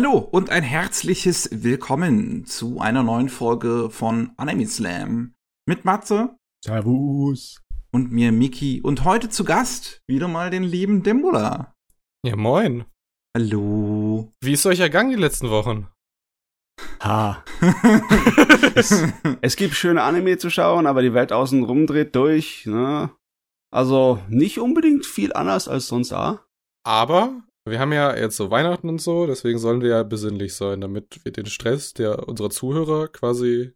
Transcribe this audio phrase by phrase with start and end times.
[0.00, 5.34] Hallo und ein herzliches Willkommen zu einer neuen Folge von Anime Slam
[5.66, 6.38] mit Matze.
[6.64, 7.60] Servus.
[7.90, 11.74] Und mir Miki und heute zu Gast wieder mal den lieben Dembula.
[12.24, 12.84] Ja, moin.
[13.36, 14.32] Hallo.
[14.40, 15.88] Wie ist euch ergangen die letzten Wochen?
[17.02, 17.42] Ha.
[18.76, 19.02] es,
[19.40, 22.66] es, gibt schöne Anime zu schauen, aber die Welt außenrum dreht durch.
[22.66, 23.10] Ne?
[23.74, 26.38] Also nicht unbedingt viel anders als sonst auch.
[26.86, 30.80] Aber wir haben ja jetzt so Weihnachten und so, deswegen sollen wir ja besinnlich sein,
[30.80, 33.72] damit wir den Stress der unserer Zuhörer quasi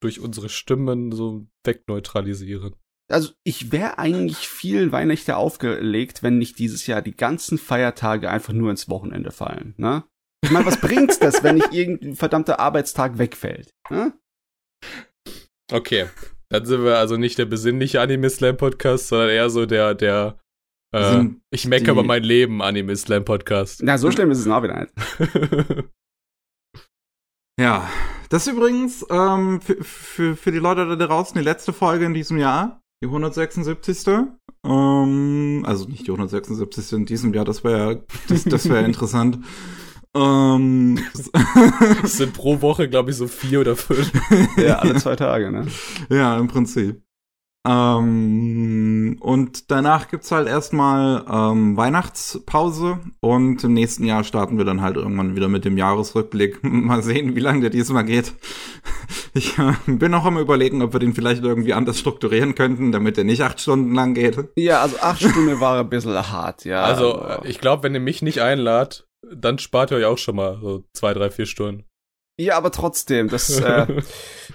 [0.00, 2.76] durch unsere Stimmen so wegneutralisieren.
[3.10, 8.52] Also ich wäre eigentlich viel Weihnachten aufgelegt, wenn nicht dieses Jahr die ganzen Feiertage einfach
[8.52, 9.74] nur ins Wochenende fallen.
[9.78, 10.04] Ne?
[10.44, 13.74] Ich meine, was bringt's das, wenn nicht irgendein verdammter Arbeitstag wegfällt?
[13.88, 14.12] Ne?
[15.72, 16.06] Okay,
[16.50, 20.38] dann sind wir also nicht der besinnliche Anime Slam Podcast, sondern eher so der der
[20.92, 23.80] äh, ich meckere über mein Leben Anime Slam Podcast.
[23.82, 24.92] Na, so schlimm ist es auch wieder nicht.
[27.60, 27.88] ja,
[28.30, 32.14] das ist übrigens ähm, für, für, für die Leute da draußen die letzte Folge in
[32.14, 34.06] diesem Jahr, die 176.
[34.64, 36.92] Ähm, also nicht die 176.
[36.92, 39.40] in diesem Jahr, das wäre das, das wär interessant.
[40.14, 40.98] Ähm,
[42.02, 44.10] das sind pro Woche, glaube ich, so vier oder fünf.
[44.56, 45.66] ja, alle zwei Tage, ne?
[46.08, 47.02] Ja, im Prinzip.
[47.68, 54.80] Ähm, und danach gibt's halt erstmal ähm, Weihnachtspause und im nächsten Jahr starten wir dann
[54.80, 56.60] halt irgendwann wieder mit dem Jahresrückblick.
[56.62, 58.34] Mal sehen, wie lange der diesmal geht.
[59.34, 63.18] Ich äh, bin noch am überlegen, ob wir den vielleicht irgendwie anders strukturieren könnten, damit
[63.18, 64.36] der nicht acht Stunden lang geht.
[64.56, 66.82] Ja, also acht Stunden war ein bisschen hart, ja.
[66.82, 70.58] Also ich glaube, wenn ihr mich nicht einladet, dann spart ihr euch auch schon mal
[70.60, 71.84] so zwei, drei, vier Stunden.
[72.40, 74.02] Ja, aber trotzdem, das äh,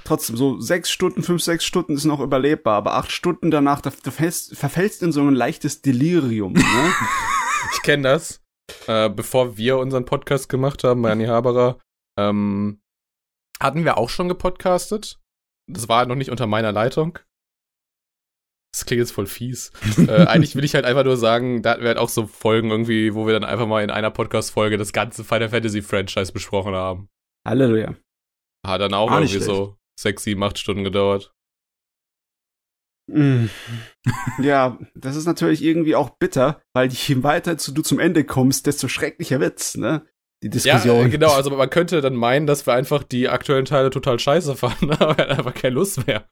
[0.06, 3.92] trotzdem so sechs Stunden, fünf, sechs Stunden ist noch überlebbar, aber acht Stunden danach, da,
[4.04, 6.54] da fällst, verfällst in so ein leichtes Delirium.
[6.54, 6.64] Ne?
[7.74, 8.42] ich kenne das.
[8.88, 11.80] Äh, bevor wir unseren Podcast gemacht haben, Jani Haberer,
[12.18, 12.82] ähm,
[13.62, 15.20] hatten wir auch schon gepodcastet.
[15.70, 17.20] Das war noch nicht unter meiner Leitung.
[18.74, 19.72] Das klingt jetzt voll fies.
[19.98, 22.72] äh, eigentlich will ich halt einfach nur sagen, da hatten wir halt auch so Folgen
[22.72, 26.74] irgendwie, wo wir dann einfach mal in einer Podcast-Folge das ganze Final Fantasy Franchise besprochen
[26.74, 27.10] haben.
[27.46, 27.96] Halleluja.
[28.66, 31.34] Hat dann auch, auch irgendwie so sechs, sieben, acht Stunden gedauert.
[33.12, 33.48] Mm.
[34.42, 38.88] ja, das ist natürlich irgendwie auch bitter, weil je weiter du zum Ende kommst, desto
[38.88, 40.08] schrecklicher wird's, ne?
[40.42, 41.02] Die Diskussion.
[41.02, 44.56] Ja, genau, also man könnte dann meinen, dass wir einfach die aktuellen Teile total scheiße
[44.58, 46.30] fanden, aber wir hatten einfach keine Lust mehr.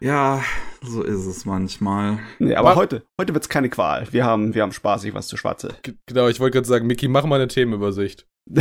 [0.00, 0.42] ja,
[0.82, 2.18] so ist es manchmal.
[2.38, 4.06] Nee, aber, aber heute, heute wird's keine Qual.
[4.10, 5.76] Wir haben, wir haben spaßig was zu schwatze.
[6.06, 8.26] Genau, ich wollte gerade sagen, Miki, mach mal eine Themenübersicht.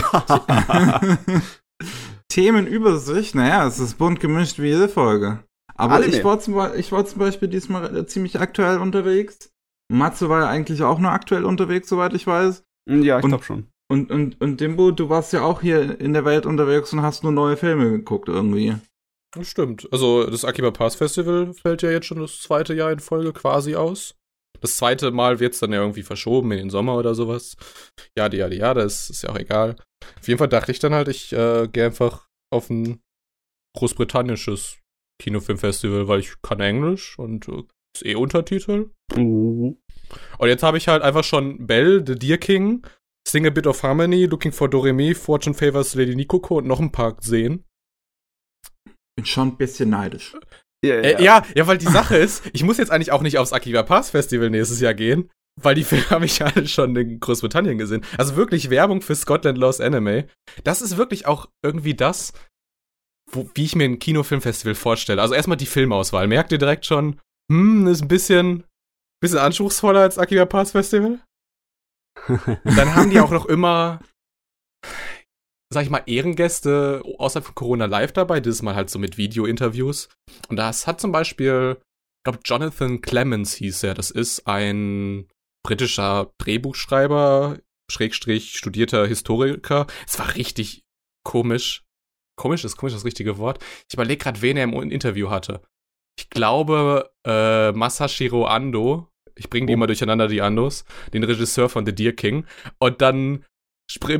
[2.30, 3.36] Themenübersicht?
[3.36, 5.44] Naja, es ist bunt gemischt wie jede Folge.
[5.76, 9.52] Aber Alle ich war, zum, ich war zum Beispiel diesmal ziemlich aktuell unterwegs.
[9.92, 12.64] Matze war ja eigentlich auch nur aktuell unterwegs, soweit ich weiß.
[12.90, 13.68] Ja, ich glaube schon.
[13.92, 17.24] Und, und, und Dimbo, du warst ja auch hier in der Welt unterwegs und hast
[17.24, 18.76] nur neue Filme geguckt irgendwie.
[19.31, 19.88] Das stimmt.
[19.92, 23.75] Also das Akiba Pass Festival fällt ja jetzt schon das zweite Jahr in Folge quasi
[23.75, 24.16] aus.
[24.59, 27.56] Das zweite Mal wird es dann ja irgendwie verschoben in den Sommer oder sowas.
[28.18, 29.75] Ja, ja, ja, das ist ja auch egal.
[30.20, 33.02] Auf jeden Fall dachte ich dann halt, ich äh, gehe einfach auf ein
[33.78, 34.80] großbritannisches
[35.22, 37.64] Kinofilmfestival, weil ich kann Englisch und äh,
[37.96, 38.91] ist eh Untertitel.
[39.16, 39.78] Mhm.
[40.38, 42.86] Und jetzt habe ich halt einfach schon Bell, The Deer King,
[43.28, 46.91] Sing a Bit of Harmony, Looking for Doremi, Fortune Favors Lady Nikoko und noch ein
[46.91, 47.64] paar gesehen
[49.22, 50.36] bin schon ein bisschen neidisch.
[50.84, 51.02] Ja, ja.
[51.02, 53.84] Äh, ja, ja, weil die Sache ist, ich muss jetzt eigentlich auch nicht aufs Akiba
[53.84, 55.30] Pass Festival nächstes Jahr gehen,
[55.62, 58.04] weil die Filme habe ich ja alle schon in Großbritannien gesehen.
[58.18, 60.28] Also wirklich Werbung für Scotland Lost Anime.
[60.64, 62.34] Das ist wirklich auch irgendwie das,
[63.32, 65.22] wo, wie ich mir ein Kinofilmfestival vorstelle.
[65.22, 66.28] Also erstmal die Filmauswahl.
[66.28, 67.20] Merkt ihr direkt schon,
[67.52, 68.64] hm, ist ein bisschen,
[69.22, 71.20] bisschen anspruchsvoller als Akiba Pass Festival?
[72.64, 74.00] dann haben die auch noch immer
[75.74, 80.09] sag ich mal, Ehrengäste außerhalb von Corona live dabei, dieses Mal halt so mit Video-Interviews.
[80.50, 83.94] Und das hat zum Beispiel, ich glaube, Jonathan Clemens hieß er.
[83.94, 85.28] Das ist ein
[85.66, 87.59] britischer Drehbuchschreiber,
[87.90, 89.88] Schrägstrich, studierter Historiker.
[90.06, 90.84] Es war richtig
[91.23, 91.84] komisch.
[92.38, 93.64] Komisch ist komisch das richtige Wort.
[93.88, 95.62] Ich überlege gerade, wen er im Interview hatte.
[96.20, 99.08] Ich glaube, äh, Masashiro Ando.
[99.35, 99.76] Ich bringe die oh.
[99.76, 100.84] immer durcheinander, die Andos.
[101.14, 102.46] Den Regisseur von The Deer King.
[102.79, 103.46] Und dann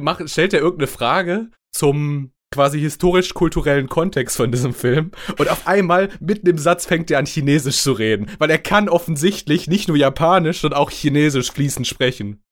[0.02, 6.10] macht, stellt er irgendeine Frage zum quasi historisch-kulturellen Kontext von diesem Film und auf einmal
[6.20, 9.96] mitten im Satz fängt er an Chinesisch zu reden, weil er kann offensichtlich nicht nur
[9.96, 12.44] Japanisch, sondern auch Chinesisch fließend sprechen.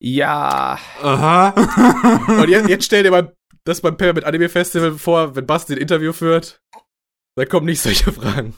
[0.00, 0.78] Ja.
[1.00, 1.50] Aha.
[2.42, 5.78] und jetzt, jetzt stell dir mal das beim Pyramid Anime Festival vor, wenn Basti ein
[5.78, 6.60] Interview führt,
[7.36, 8.54] dann kommen nicht solche Fragen,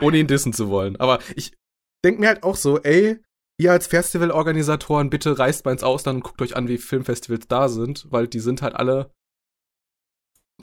[0.00, 0.96] ohne ihn dissen zu wollen.
[0.96, 1.52] Aber ich
[2.04, 3.18] denk mir halt auch so, ey,
[3.58, 7.68] ihr als Festivalorganisatoren bitte reist mal ins Ausland und guckt euch an, wie Filmfestivals da
[7.68, 9.10] sind, weil die sind halt alle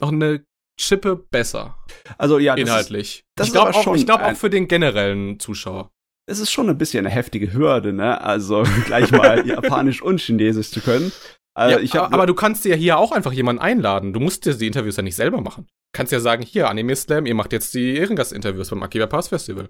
[0.00, 0.44] noch eine
[0.80, 1.78] Schippe besser.
[2.18, 3.18] Also ja, das inhaltlich.
[3.18, 5.90] Ist, das ich glaube auch, ich glaub auch für den generellen Zuschauer.
[6.26, 8.20] Es ist schon ein bisschen eine heftige Hürde, ne?
[8.20, 11.12] Also gleich mal Japanisch und Chinesisch zu können.
[11.54, 14.12] Also, ja, hab, aber du kannst dir ja hier auch einfach jemanden einladen.
[14.12, 15.66] Du musst dir die Interviews ja nicht selber machen.
[15.66, 19.28] Du kannst ja sagen, hier, Anime Slam, ihr macht jetzt die Ehrengast-Interviews beim Akiba Pass
[19.28, 19.68] Festival.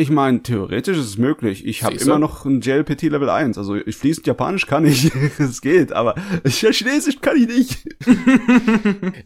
[0.00, 1.66] Ich meine, theoretisch ist es möglich.
[1.66, 3.58] Ich habe immer noch ein JLPT Level 1.
[3.58, 6.14] Also ich fließend Japanisch kann ich, es geht, aber
[6.46, 7.88] Chinesisch kann ich nicht.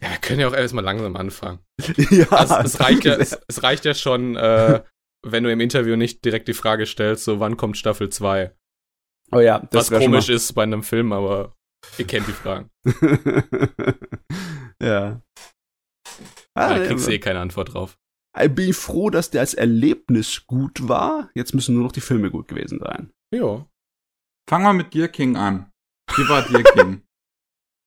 [0.01, 1.59] Ja, wir können ja auch erstmal langsam anfangen.
[2.09, 4.81] ja, Also, es, reicht ja, es, es reicht ja schon, äh,
[5.23, 8.51] wenn du im Interview nicht direkt die Frage stellst, so wann kommt Staffel 2?
[9.31, 11.55] Oh ja, das Was komisch ist bei einem Film, aber
[11.99, 12.71] ihr kennt die Fragen.
[14.81, 15.21] ja.
[16.55, 17.97] Ah, da kriegst du eh keine Antwort drauf.
[18.41, 21.29] Ich bin froh, dass der als Erlebnis gut war.
[21.35, 23.11] Jetzt müssen nur noch die Filme gut gewesen sein.
[23.33, 23.65] Ja.
[24.49, 25.71] Fangen wir mit Deer King an.
[26.15, 27.01] Wie war Deer King?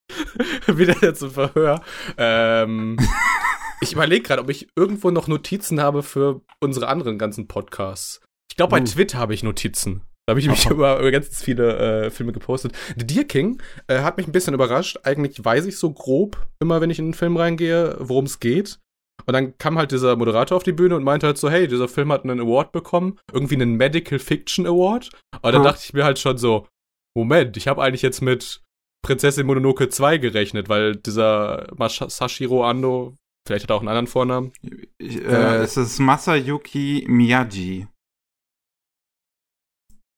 [0.66, 1.82] Wieder jetzt zum Verhör.
[2.16, 2.96] Ähm,
[3.80, 8.20] ich überlege gerade, ob ich irgendwo noch Notizen habe für unsere anderen ganzen Podcasts.
[8.50, 8.84] Ich glaube, bei Uh.
[8.84, 10.02] Twitter habe ich Notizen.
[10.26, 12.72] Da habe ich mich über, über ganz viele äh, Filme gepostet.
[12.96, 14.98] The Deer King äh, hat mich ein bisschen überrascht.
[15.04, 18.80] Eigentlich weiß ich so grob, immer wenn ich in einen Film reingehe, worum es geht.
[19.24, 21.88] Und dann kam halt dieser Moderator auf die Bühne und meinte halt so, hey, dieser
[21.88, 25.10] Film hat einen Award bekommen, irgendwie einen Medical Fiction Award.
[25.42, 25.64] Und dann Ah.
[25.64, 26.68] dachte ich mir halt schon so,
[27.16, 28.62] Moment, ich habe eigentlich jetzt mit
[29.02, 33.14] Prinzessin Mononoke 2 gerechnet, weil dieser Masashiro Ando,
[33.46, 34.52] vielleicht hat er auch einen anderen Vornamen.
[34.98, 35.20] Ich, Äh.
[35.24, 37.86] äh, es ist Masayuki Miyagi.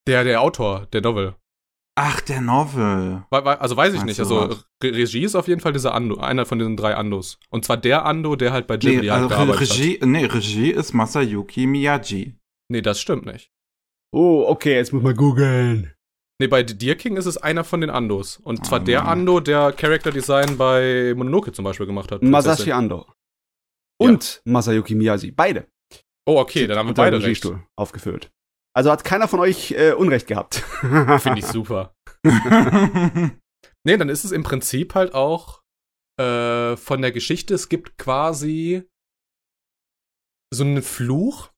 [0.07, 1.35] Der, der Autor der Novel.
[2.01, 3.25] Ach, der Novel.
[3.31, 4.21] Also weiß ich Meinst nicht.
[4.21, 4.65] Also was?
[4.85, 7.41] Re Regie ist auf jeden Fall dieser Ando, einer von diesen drei Andos.
[7.51, 9.79] Und zwar der Ando, der halt bei Nee, Ghibli halt also gearbeitet hat.
[9.79, 12.37] Regie, nee, Regie ist Masayuki Miyagi.
[12.69, 13.51] Nee, das stimmt nicht.
[14.13, 15.93] Oh, okay, jetzt muss man googeln.
[16.41, 18.37] Nee, bei The Deer King ist es einer von den Andos.
[18.37, 19.19] Und zwar Oh der Mann.
[19.19, 22.23] Ando, der Character Design bei Mononoke zum Beispiel gemacht hat.
[22.23, 22.71] Masashi.
[22.71, 23.07] Ando.
[24.01, 25.33] Und Masayuki Miyagi.
[25.33, 25.67] Beide.
[26.29, 27.27] Oh, okay, dann haben wir beide recht.
[27.27, 28.31] Regiestuhl aufgeführt.
[28.79, 30.55] Also hat keiner von euch äh, Unrecht gehabt.
[31.21, 31.95] Finde ich super.
[33.85, 35.63] Nee, dann ist es im Prinzip halt auch
[36.21, 38.83] äh, von der Geschichte, es gibt quasi
[40.55, 41.51] so einen Fluch,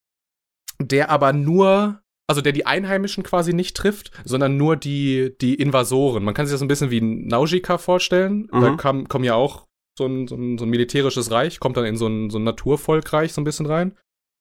[0.80, 6.24] der aber nur, also der die Einheimischen quasi nicht trifft, sondern nur die, die Invasoren.
[6.24, 8.48] Man kann sich das ein bisschen wie Naujika vorstellen.
[8.52, 8.76] Da Mhm.
[8.76, 9.66] kam, kommen ja auch
[9.98, 12.44] so ein, so, ein, so ein militärisches Reich, kommt dann in so ein, so ein
[12.44, 13.96] Naturvolkreich so ein bisschen rein.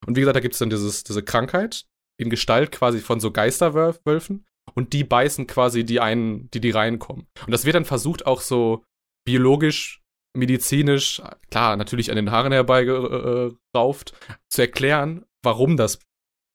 [0.05, 1.85] Und wie gesagt, da gibt es dann dieses, diese Krankheit
[2.19, 4.45] in Gestalt quasi von so Geisterwölfen
[4.75, 7.27] und die beißen quasi die einen, die die reinkommen.
[7.45, 8.83] Und das wird dann versucht auch so
[9.25, 10.01] biologisch,
[10.35, 14.13] medizinisch, klar, natürlich an den Haaren herbeigerauft,
[14.49, 15.99] zu erklären, warum das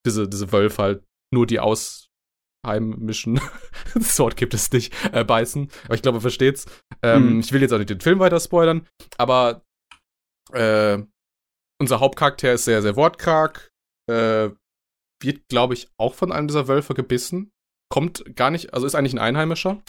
[0.07, 3.41] diese, diese Wölfe halt nur die Ausheimischen,
[3.95, 5.71] das Wort gibt es nicht, äh, beißen.
[5.87, 6.67] Aber ich glaube, ihr versteht's.
[7.03, 7.41] Ähm, Hm.
[7.41, 9.65] Ich will jetzt auch nicht den Film weiter spoilern, aber
[10.53, 10.99] äh,
[11.81, 13.73] unser Hauptcharakter ist sehr, sehr wortkarg,
[14.11, 14.51] äh,
[15.23, 17.53] wird, glaube ich, auch von einem dieser Wölfe gebissen.
[17.91, 19.83] Kommt gar nicht, also ist eigentlich ein Einheimischer.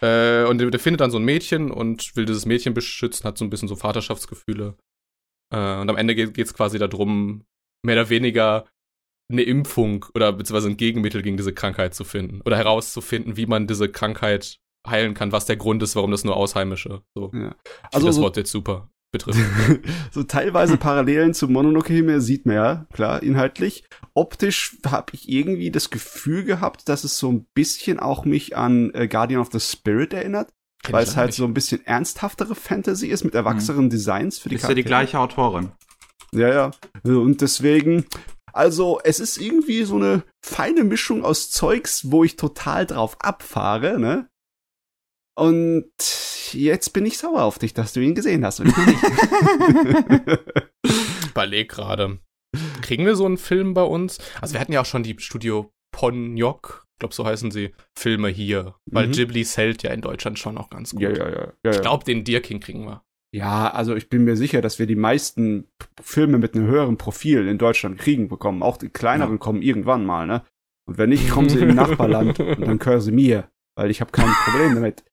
[0.00, 3.38] Äh, und der, der findet dann so ein Mädchen und will dieses Mädchen beschützen, hat
[3.38, 4.76] so ein bisschen so Vaterschaftsgefühle.
[5.52, 7.44] Äh, und am Ende geht es quasi darum,
[7.84, 8.66] mehr oder weniger
[9.30, 12.42] eine Impfung oder beziehungsweise ein Gegenmittel gegen diese Krankheit zu finden.
[12.42, 16.36] Oder herauszufinden, wie man diese Krankheit heilen kann, was der Grund ist, warum das nur
[16.36, 17.02] Ausheimische.
[17.14, 17.32] So.
[17.34, 17.56] Ja.
[17.92, 19.40] Also das Wort jetzt super betrifft.
[20.10, 23.84] so teilweise Parallelen zu Mononoke Hime sieht man ja, klar, inhaltlich.
[24.14, 28.92] Optisch habe ich irgendwie das Gefühl gehabt, dass es so ein bisschen auch mich an
[28.94, 30.50] äh, Guardian of the Spirit erinnert,
[30.82, 31.36] Kenn weil es halt nicht.
[31.36, 35.18] so ein bisschen ernsthaftere Fantasy ist mit erwachsenen Designs für die ist ja die gleiche
[35.18, 35.72] Autorin.
[36.32, 36.70] Ja, ja.
[37.04, 38.06] Und deswegen,
[38.52, 43.98] also es ist irgendwie so eine feine Mischung aus Zeugs, wo ich total drauf abfahre,
[43.98, 44.28] ne?
[45.38, 45.84] Und
[46.52, 50.40] jetzt bin ich sauer auf dich, dass du ihn gesehen hast und ich noch nicht.
[50.84, 52.18] Ich überleg gerade.
[52.82, 54.18] Kriegen wir so einen Film bei uns?
[54.40, 58.28] Also wir hatten ja auch schon die Studio Ponjok, ich glaube so heißen sie, Filme
[58.28, 58.74] hier.
[58.86, 59.12] Weil Mhm.
[59.12, 61.02] Ghibli zählt ja in Deutschland schon auch ganz gut.
[61.02, 61.30] ja, ja, ja.
[61.40, 61.70] ja, ja.
[61.72, 63.02] Ich glaube, den Deer King kriegen wir.
[63.34, 65.68] Ja, also ich bin mir sicher, dass wir die meisten
[66.00, 68.62] Filme mit einem höheren Profil in Deutschland kriegen bekommen.
[68.62, 70.42] Auch die kleineren kommen irgendwann mal, ne?
[70.88, 74.12] Und wenn nicht, kommen sie im Nachbarland und dann gehören sie mir, weil ich habe
[74.12, 75.04] kein Problem damit.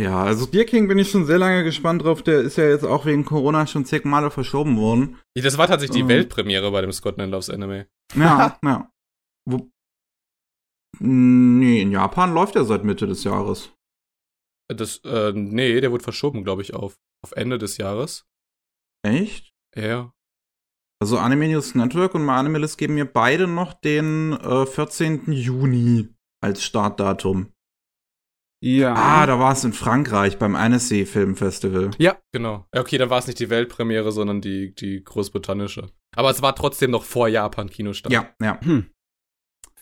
[0.00, 2.22] Ja, also Deer King bin ich schon sehr lange gespannt drauf.
[2.22, 5.18] Der ist ja jetzt auch wegen Corona schon zig Male verschoben worden.
[5.34, 6.08] Das war tatsächlich die Mhm.
[6.08, 7.86] Weltpremiere bei dem Scotland Loves Anime.
[8.14, 8.90] Ja, ja.
[9.46, 9.68] Wo,
[10.98, 13.72] nee, in Japan läuft er seit Mitte des Jahres.
[14.68, 18.24] Das, äh, nee, der wurde verschoben, glaube ich, auf, auf Ende des Jahres.
[19.04, 19.50] Echt?
[19.76, 20.12] Ja.
[21.02, 25.32] Also Anime News Network und MyAnimeList geben mir beide noch den äh, 14.
[25.32, 26.08] Juni
[26.42, 27.52] als Startdatum.
[28.62, 28.94] Ja.
[28.94, 31.90] Ah, da war es in Frankreich beim Annecy Film Festival.
[31.98, 32.66] Ja, genau.
[32.76, 35.88] Okay, dann war es nicht die Weltpremiere, sondern die, die großbritannische.
[36.14, 38.12] Aber es war trotzdem noch vor Japan Kinostart.
[38.12, 38.60] Ja, ja.
[38.60, 38.86] Hm,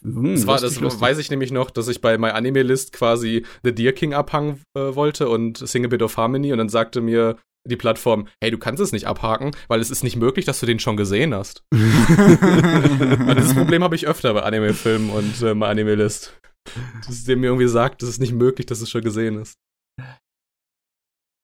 [0.03, 1.01] Das, war, das lustig.
[1.01, 4.63] weiß ich nämlich noch, dass ich bei My Anime List quasi The Deer King abhangen
[4.77, 7.37] äh, wollte und Sing a Bit of Harmony und dann sagte mir
[7.69, 10.67] die Plattform, hey, du kannst es nicht abhaken, weil es ist nicht möglich, dass du
[10.67, 11.65] den schon gesehen hast.
[11.73, 16.38] Und dieses Problem habe ich öfter bei Anime-Filmen und äh, My Anime List.
[17.07, 19.59] Dass es dem mir irgendwie sagt, es ist nicht möglich, dass es schon gesehen ist.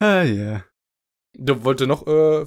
[0.00, 0.64] Ah, ja.
[1.36, 2.46] Du wollte noch, äh,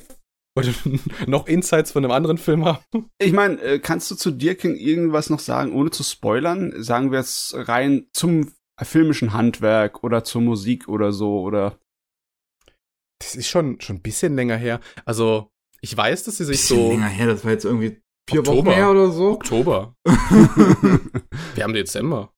[0.55, 0.73] wollte
[1.27, 3.09] noch Insights von einem anderen Film haben?
[3.19, 6.73] Ich meine, äh, kannst du zu Dirking irgendwas noch sagen, ohne zu spoilern?
[6.81, 11.79] Sagen wir es rein zum filmischen Handwerk oder zur Musik oder so oder
[13.19, 14.79] Das ist schon, schon ein bisschen länger her.
[15.05, 15.49] Also,
[15.81, 16.89] ich weiß, dass sie sich Bisschen so.
[16.89, 18.65] länger her, das war jetzt irgendwie vier Oktober.
[18.71, 19.31] Wochen her oder so.
[19.31, 19.95] Oktober.
[21.55, 22.31] Wir haben Dezember.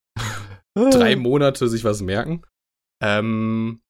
[0.75, 2.43] Drei Monate sich was merken.
[3.03, 3.81] Ähm,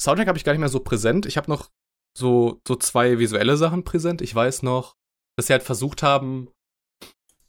[0.00, 1.26] Soundtrack habe ich gar nicht mehr so präsent.
[1.26, 1.70] Ich habe noch
[2.16, 4.20] so, so zwei visuelle Sachen präsent.
[4.22, 4.94] Ich weiß noch,
[5.36, 6.50] dass sie halt versucht haben,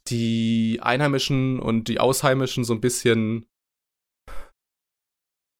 [0.08, 3.46] die Einheimischen und die Ausheimischen so ein bisschen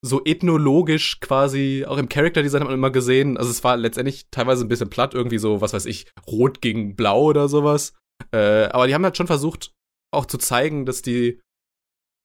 [0.05, 3.39] so ethnologisch quasi, auch im Character Design hat man immer gesehen.
[3.39, 6.95] Also es war letztendlich teilweise ein bisschen platt, irgendwie so, was weiß ich, rot gegen
[6.95, 7.95] blau oder sowas.
[8.31, 9.73] Äh, aber die haben halt schon versucht,
[10.13, 11.41] auch zu zeigen, dass die,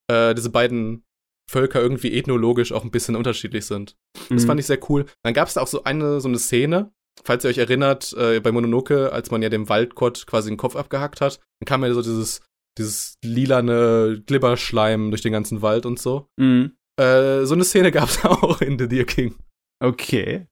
[0.09, 1.03] äh, diese beiden
[1.49, 3.95] Völker irgendwie ethnologisch auch ein bisschen unterschiedlich sind.
[4.29, 4.47] Das Mhm.
[4.47, 5.05] fand ich sehr cool.
[5.23, 6.91] Dann gab es da auch so eine, so eine Szene,
[7.23, 10.75] falls ihr euch erinnert, äh, bei Mononoke, als man ja dem Waldgott quasi den Kopf
[10.75, 12.41] abgehackt hat, dann kam ja so dieses,
[12.77, 16.27] dieses lilane Glibberschleim durch den ganzen Wald und so.
[16.37, 16.73] Mhm.
[16.99, 19.35] Äh, so eine Szene gab es auch in The Deer King.
[19.83, 20.45] Okay.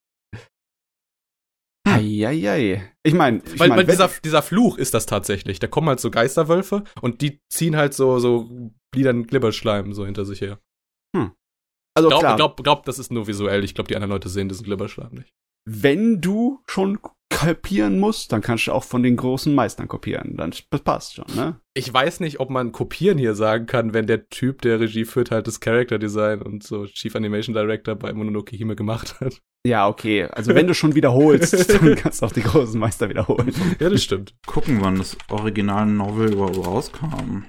[1.87, 2.93] Eieiei.
[3.03, 5.59] Ich meine, ich weil mein, weil dieser, dieser Fluch ist das tatsächlich.
[5.59, 10.25] Da kommen halt so Geisterwölfe und die ziehen halt so, so lilanen Glibberschleim so hinter
[10.25, 10.59] sich her.
[11.95, 13.63] also Glaub, klar, glaub, glaub, das ist nur visuell.
[13.63, 15.33] Ich glaube, die anderen Leute sehen diesen Glibberschleim nicht.
[15.65, 20.35] wenn du schon kopieren musst, dann kannst du auch von den großen Meistern kopieren.
[20.37, 21.59] Dann das passt schon, ne?
[21.75, 25.29] Ich weiß nicht, ob man kopieren hier sagen kann, wenn der Typ, der Regie führt,
[25.31, 29.41] halt das Character Design und so Chief Animation Director bei Mononoke Hime gemacht hat.
[29.65, 30.23] Ja, okay.
[30.31, 33.53] Also wenn du schon wiederholst, dann kannst du auch die großen Meister wiederholen.
[33.79, 34.33] Ja, das stimmt.
[34.47, 37.43] Gucken, wann das Original-Novel überhaupt rauskam.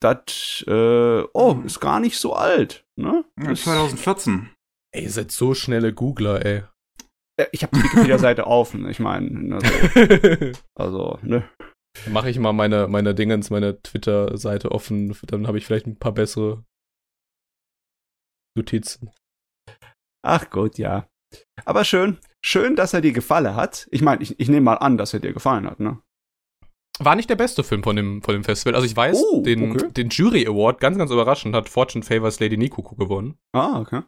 [0.00, 3.24] Das, äh, oh, ist gar nicht so alt, ne?
[3.40, 4.50] Ja, Ist- 2014.
[4.92, 6.62] Ey, ihr seid so schnelle Googler, ey.
[7.38, 11.48] Äh, Ich habe die Wikipedia-Seite offen, ich meine, also, also, ne?
[12.10, 16.12] Mache ich mal meine, meine Dingens, meine Twitter-Seite offen, dann habe ich vielleicht ein paar
[16.12, 16.62] bessere
[18.56, 19.10] Notizen.
[20.22, 21.06] Ach gut, ja.
[21.64, 23.86] Aber schön, schön, dass er dir gefallen hat.
[23.90, 26.00] Ich meine, ich, ich nehme mal an, dass er dir gefallen hat, ne?
[26.98, 28.74] War nicht der beste Film von dem, von dem Festival.
[28.74, 29.90] Also ich weiß, Oh, den, okay.
[29.92, 33.36] den Jury Award, ganz, ganz überraschend, hat Fortune Favors Lady Nikuku gewonnen.
[33.54, 34.02] Ah, okay.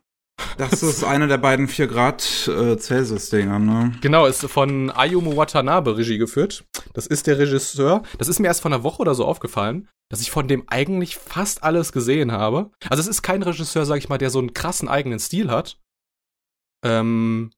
[0.57, 3.92] Das ist eine der beiden 4 Grad äh, Celsius-Dinger, ne?
[4.00, 6.64] Genau, ist von Ayumu Watanabe Regie geführt.
[6.95, 8.02] Das ist der Regisseur.
[8.18, 11.16] Das ist mir erst vor einer Woche oder so aufgefallen, dass ich von dem eigentlich
[11.16, 12.71] fast alles gesehen habe.
[12.88, 15.78] Also es ist kein Regisseur, sag ich mal, der so einen krassen eigenen Stil hat.
[16.85, 17.50] Ähm,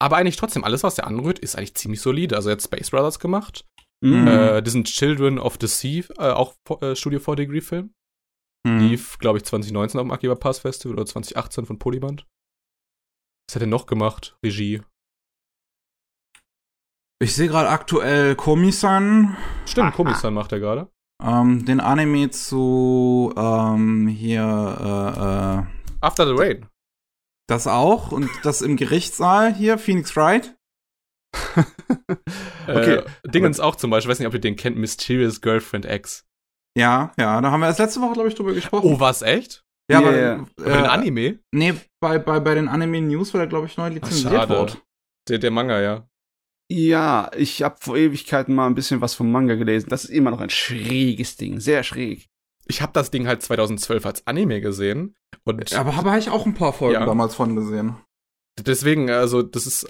[0.00, 2.34] aber eigentlich trotzdem, alles, was er anrührt, ist eigentlich ziemlich solide.
[2.34, 3.64] Also er hat Space Brothers gemacht.
[4.00, 4.26] Mhm.
[4.26, 7.94] Äh, diesen Children of the Sea, äh, auch äh, Studio 4 Degree Film.
[8.66, 8.78] Hm.
[8.78, 12.26] Lief, glaube ich, 2019 auf dem Akiba Pass Festival oder 2018 von Polyband.
[13.48, 14.36] Was hat er noch gemacht?
[14.44, 14.82] Regie.
[17.20, 20.90] Ich sehe gerade aktuell Komi-san, Stimmt, Komisan macht er gerade.
[21.22, 25.20] ähm, den Anime zu ähm, hier äh,
[25.60, 26.66] äh, After the Rain.
[27.48, 30.56] das auch und das im Gerichtssaal hier, Phoenix Wright.
[32.66, 36.24] Okay, Äh, Dingens auch zum Beispiel, weiß nicht, ob ihr den kennt, Mysterious Girlfriend X.
[36.76, 38.86] Ja, ja, da haben wir erst letzte Woche, glaube ich, drüber gesprochen.
[38.94, 39.64] Oh, was, echt?
[39.90, 40.32] ja, Yeah.
[40.34, 41.38] aber, Über den äh, Anime?
[41.52, 44.74] Nee, bei, bei, bei den Anime-News, weil er, glaube ich, neu lizenziert wurde.
[45.28, 46.08] Der, der Manga, ja.
[46.70, 49.90] Ja, ich habe vor Ewigkeiten mal ein bisschen was vom Manga gelesen.
[49.90, 52.28] Das ist immer noch ein schräges Ding, sehr schräg.
[52.66, 55.14] Ich habe das Ding halt 2012 als Anime gesehen.
[55.44, 57.04] Und Aber habe ich auch ein paar Folgen Ja.
[57.04, 57.96] damals von gesehen.
[58.58, 59.86] deswegen, also, das ist.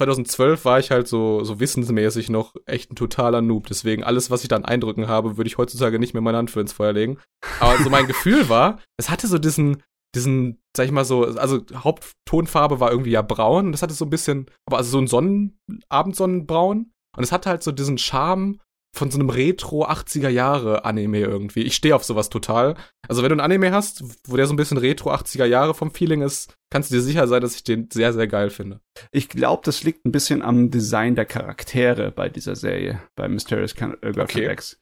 [0.00, 3.66] 2012 war ich halt so, so wissensmäßig noch echt ein totaler Noob.
[3.66, 6.50] Deswegen, alles, was ich da an Eindrücken habe, würde ich heutzutage nicht mehr meine Hand
[6.50, 7.18] für ins Feuer legen.
[7.60, 9.82] Aber so mein Gefühl war, es hatte so diesen,
[10.14, 13.72] diesen, sag ich mal so, also Haupttonfarbe war irgendwie ja braun.
[13.72, 16.92] Das hatte so ein bisschen, aber also so ein Sonnen, Abendsonnenbraun.
[17.16, 18.58] Und es hatte halt so diesen Charme
[18.92, 21.62] von so einem Retro 80er Jahre Anime irgendwie.
[21.62, 22.74] Ich stehe auf sowas total.
[23.08, 25.92] Also wenn du ein Anime hast, wo der so ein bisschen Retro 80er Jahre vom
[25.92, 28.80] Feeling ist, kannst du dir sicher sein, dass ich den sehr, sehr geil finde.
[29.12, 33.72] Ich glaube, das liegt ein bisschen am Design der Charaktere bei dieser Serie, bei Mysterious
[33.72, 34.52] äh, Girlfriend Okay.
[34.52, 34.80] X.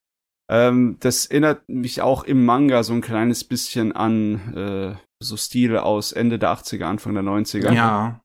[0.51, 5.83] Ähm, das erinnert mich auch im Manga so ein kleines bisschen an äh, so Stile
[5.83, 7.73] aus Ende der 80er, Anfang der 90er.
[7.73, 8.21] Ja.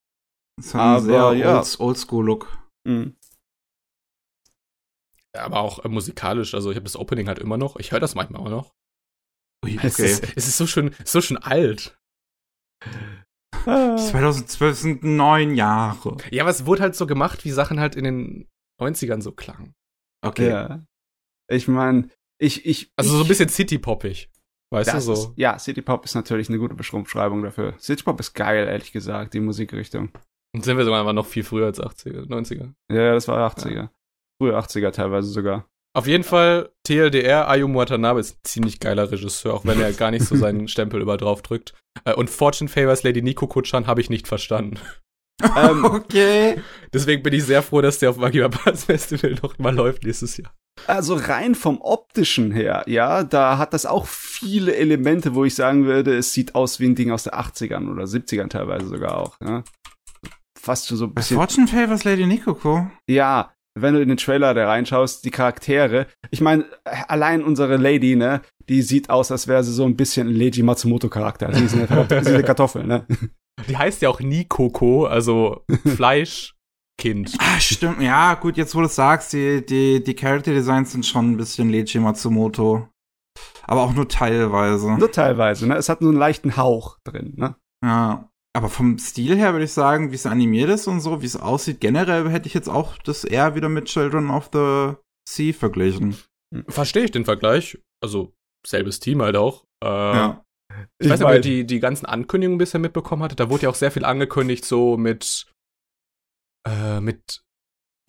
[0.58, 1.58] Das hat Aber, sehr ja.
[1.60, 2.48] old, Oldschool-Look.
[2.88, 3.16] Mhm.
[5.36, 7.78] Aber auch äh, musikalisch, also ich habe das Opening halt immer noch.
[7.78, 8.74] Ich höre das manchmal auch noch.
[9.66, 10.12] Ui, Es, okay.
[10.12, 11.98] ist, es ist so schön, so schön alt.
[13.66, 13.96] Ah.
[13.96, 16.18] 2012 sind neun Jahre.
[16.32, 18.50] Ja, aber es wurde halt so gemacht, wie Sachen halt in den
[18.82, 19.74] 90ern so klangen.
[20.22, 20.50] Okay.
[20.50, 20.84] Ja.
[21.50, 22.10] Ich meine,
[22.40, 22.92] ich, ich.
[22.98, 24.30] Also so ein bisschen City-poppig.
[24.74, 25.13] Weißt du das so?
[25.13, 27.75] Ist, ja, City Pop ist natürlich eine gute Beschreibung dafür.
[27.80, 30.10] City Pop ist geil, ehrlich gesagt, die Musikrichtung.
[30.56, 32.74] Und sind wir sogar noch viel früher als 80er, 90er.
[32.92, 33.90] Ja, das war 80er.
[34.44, 35.66] Frühe 80er teilweise sogar.
[35.96, 40.12] Auf jeden Fall, TLDR, Ayumu Watanabe ist ein ziemlich geiler Regisseur, auch wenn er gar
[40.12, 41.74] nicht so seinen Stempel über drauf drückt.
[42.04, 44.80] Äh, Und Fortune Favors Lady Nico Kuchan habe ich nicht verstanden.
[45.58, 46.62] Ähm, okay.
[46.94, 50.38] Deswegen bin ich sehr froh, dass der auf Magiba Pass Festival noch mal läuft nächstes
[50.38, 50.54] Jahr.
[50.86, 55.86] Also rein vom optischen her, ja, da hat das auch viele Elemente, wo ich sagen
[55.86, 59.36] würde, es sieht aus wie ein Ding aus der 80ern oder 70ern teilweise sogar auch,
[59.42, 59.64] ja.
[60.58, 61.36] Fast so ein bisschen.
[61.36, 62.88] Fortune Favors Lady Nikoko.
[63.10, 66.08] Ja, wenn du in den Trailer da reinschaust, die Charaktere.
[66.32, 66.65] Ich meine,
[67.08, 70.63] allein unsere Lady, ne, die sieht aus, als wäre sie so ein bisschen ein Leiji
[70.63, 71.53] Matsumoto-Charakter.
[71.53, 73.06] Sie ist eine, verdammte- sie ist eine Kartoffel, ne?
[73.68, 75.63] Die heißt ja auch Nikoko, also
[75.96, 77.36] Fleischkind.
[77.39, 78.01] Ah, stimmt.
[78.01, 81.38] Ja, gut, jetzt wo du es sagst, die, die, die Character Designs sind schon ein
[81.38, 82.88] bisschen Leiji Matsumoto.
[83.65, 84.92] Aber auch nur teilweise.
[84.94, 85.75] Nur teilweise, ne?
[85.75, 87.56] Es hat nur einen leichten Hauch drin, ne?
[87.84, 88.30] Ja.
[88.55, 91.36] Aber vom Stil her würde ich sagen, wie es animiert ist und so, wie es
[91.36, 94.93] aussieht, generell hätte ich jetzt auch das eher wieder mit Children of the
[95.27, 96.15] Sea verglichen.
[96.67, 97.79] Verstehe ich den Vergleich.
[98.03, 98.33] Also,
[98.65, 99.63] selbes Team halt auch.
[99.83, 100.45] Äh, Ja.
[101.00, 103.39] Ich weiß nicht, ob ihr die, die ganzen Ankündigungen bisher mitbekommen hattet.
[103.39, 105.51] Da wurde ja auch sehr viel angekündigt, so mit,
[106.67, 107.43] äh, mit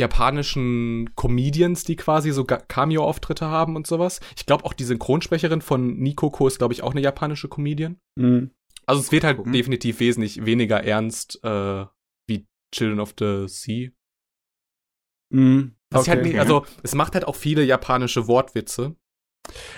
[0.00, 4.20] japanischen Comedians, die quasi so Cameo-Auftritte haben und sowas.
[4.36, 7.98] Ich glaube auch die Synchronsprecherin von Nikoko ist, glaube ich, auch eine japanische Comedian.
[8.18, 8.50] Mhm.
[8.86, 9.52] Also es wird halt Gucken.
[9.52, 11.86] definitiv wesentlich weniger ernst äh,
[12.26, 13.90] wie Children of the Sea.
[15.30, 15.76] Mhm.
[15.92, 16.22] Halt Okay.
[16.22, 18.96] nicht, also es macht halt auch viele japanische Wortwitze.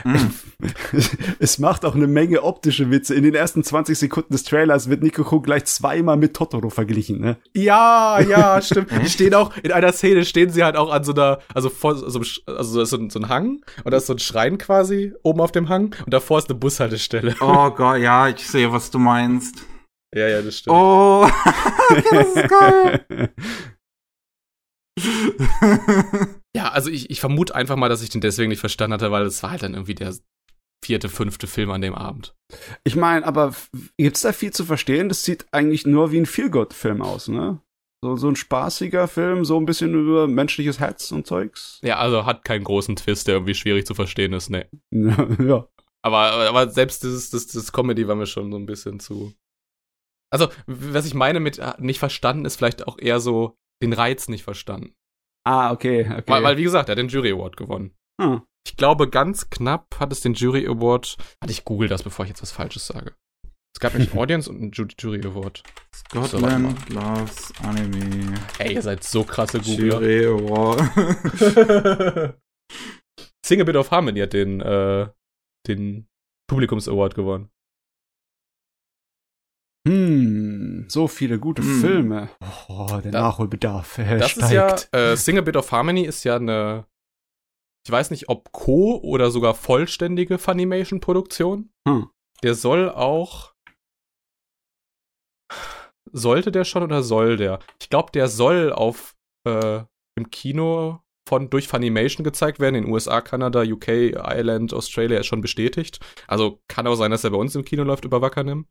[0.05, 0.33] Mhm.
[1.39, 3.15] es macht auch eine Menge optische Witze.
[3.15, 7.37] In den ersten 20 Sekunden des Trailers wird Nikoko gleich zweimal mit Totoro verglichen, ne?
[7.55, 8.91] Ja, ja, stimmt.
[9.03, 11.97] Die stehen auch, in einer Szene stehen sie halt auch an so einer, also vor
[11.97, 14.19] so, einem also da ist so ein, so ein Hang und da ist so ein
[14.19, 17.35] Schrein quasi oben auf dem Hang und davor ist eine Bushaltestelle.
[17.41, 19.57] Oh Gott, ja, ich sehe, was du meinst.
[20.15, 20.77] Ja, ja, das stimmt.
[20.77, 21.29] Oh,
[22.11, 23.33] das ist geil.
[26.57, 29.27] Ja, also ich, ich vermute einfach mal, dass ich den deswegen nicht verstanden hatte, weil
[29.27, 30.15] es war halt dann irgendwie der
[30.83, 32.35] vierte, fünfte Film an dem Abend.
[32.85, 35.09] Ich meine, aber f- gibt's da viel zu verstehen?
[35.11, 37.61] Das sieht eigentlich nur wie ein Feel-Good-Film aus, ne?
[38.03, 41.79] So, so ein spaßiger Film, so ein bisschen über menschliches Herz und Zeugs.
[41.83, 44.67] Ja, also hat keinen großen Twist, der irgendwie schwierig zu verstehen ist, ne.
[44.91, 45.67] ja.
[46.03, 49.35] Aber, aber selbst dieses, das, das Comedy war mir schon so ein bisschen zu.
[50.33, 54.29] Also, was ich meine mit äh, nicht verstanden, ist vielleicht auch eher so den Reiz
[54.29, 54.95] nicht verstanden.
[55.47, 56.25] Ah, okay, okay.
[56.27, 57.95] Weil, weil, wie gesagt, er hat den Jury Award gewonnen.
[58.21, 58.43] Hm.
[58.67, 61.17] Ich glaube, ganz knapp hat es den Jury Award.
[61.41, 63.15] Warte, ich google das, bevor ich jetzt was Falsches sage.
[63.77, 65.63] Es gab nämlich einen Audience und einen Ju Jury Award.
[65.95, 68.35] Scotland loves Anime.
[68.59, 70.01] Ey, ihr seid so krasse Googler.
[70.01, 70.81] Jury Award.
[73.47, 75.09] Sing a Bit of Harmony hat den, äh,
[75.69, 76.09] den
[76.49, 77.51] Publikums Award gewonnen.
[79.87, 81.81] Hm, so viele gute Hm.
[81.81, 82.29] Filme.
[82.69, 84.47] Oh, der Da- Nachholbedarf äh, Das steigt.
[84.47, 86.87] ist ja, äh, Sing a Bit of Harmony ist ja eine,
[87.87, 91.71] ich weiß nicht, ob Co- oder sogar vollständige Funimation-Produktion.
[91.89, 92.11] Hm.
[92.43, 93.55] Der soll auch,
[96.13, 97.61] sollte der schon oder soll der?
[97.81, 99.15] Ich glaube, der soll auf,
[99.47, 99.83] äh,
[100.19, 105.41] im Kino von, durch Funimation gezeigt werden, in USA, Kanada, UK, Ireland, Australia ist schon
[105.41, 106.01] bestätigt.
[106.27, 108.67] Also kann auch sein, dass er bei uns im Kino läuft über Wakanim.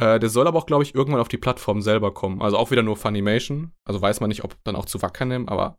[0.00, 2.42] Äh, der soll aber auch, glaube ich, irgendwann auf die Plattform selber kommen.
[2.42, 3.72] Also auch wieder nur Funimation.
[3.86, 5.78] Also weiß man nicht, ob dann auch zu Wakanim, aber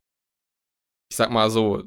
[1.11, 1.83] ich sag mal so,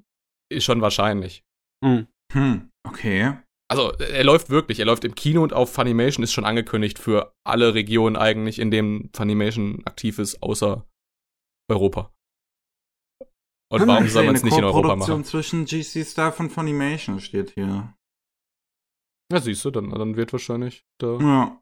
[0.53, 1.43] ist schon wahrscheinlich.
[1.85, 2.07] Hm.
[2.33, 3.39] Hm, okay.
[3.71, 7.35] Also er läuft wirklich, er läuft im Kino und auf Funimation ist schon angekündigt für
[7.45, 10.87] alle Regionen eigentlich, in denen Funimation aktiv ist, außer
[11.71, 12.13] Europa.
[13.71, 15.25] Und warum soll man es nicht in Europa Produktion machen?
[15.25, 17.95] zwischen GC Star und Funimation steht hier.
[19.31, 21.61] Ja, siehst du, dann, dann wird wahrscheinlich da Ja.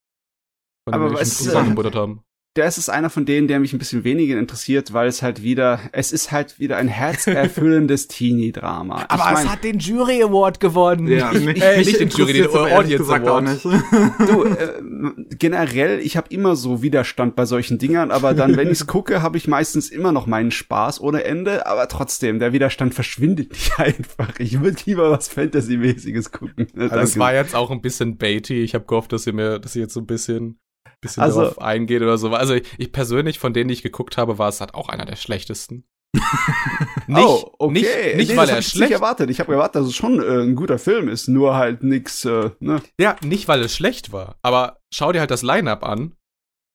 [0.94, 2.20] Aber was, äh, zusammengebuttert haben.
[2.54, 5.78] das ist einer von denen, der mich ein bisschen weniger interessiert, weil es halt wieder,
[5.92, 9.04] es ist halt wieder ein herzerfüllendes Teenie-Drama.
[9.08, 11.06] Aber Ich es mein, hat den Jury Award gewonnen.
[11.08, 13.44] Ja, Ich- mich, äh, mich nicht den Jury, den Audience gesagt auch Award.
[13.44, 13.64] nicht.
[13.64, 18.86] du, äh, generell, ich habe immer so Widerstand bei solchen Dingern, aber dann, wenn ich's
[18.86, 23.50] gucke, habe ich meistens immer noch meinen Spaß ohne Ende, aber trotzdem, der Widerstand verschwindet
[23.52, 24.38] nicht einfach.
[24.38, 26.68] Ich würde lieber was Fantasy-mäßiges gucken.
[26.78, 28.62] Also es war jetzt auch ein bisschen baity.
[28.62, 30.58] Ich habe gehofft, dass ihr mir, dass ihr jetzt so ein bisschen,
[31.00, 32.30] bisschen Also- darauf eingeht oder so.
[32.30, 35.04] Also ich, ich persönlich, von denen, die ich geguckt habe, war es halt auch einer
[35.04, 35.84] der schlechtesten.
[37.06, 37.72] nicht, oh, okay.
[37.72, 39.30] nicht, nicht Nee, weil er hab ich schlecht, erwartet.
[39.30, 42.50] Ich habe erwartet, dass es schon äh, ein guter Film ist, nur halt nix, äh,
[42.60, 42.80] ne?
[42.98, 44.36] ja, nicht weil es schlecht war.
[44.42, 46.14] Aber schau dir halt das Line-up an.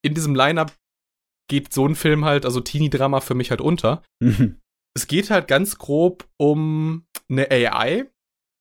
[0.04, 0.74] In diesem Line-up
[1.50, 4.04] geht so ein Film halt, also Teenie-Drama für mich halt unter.
[4.95, 8.10] es geht halt ganz grob um eine AI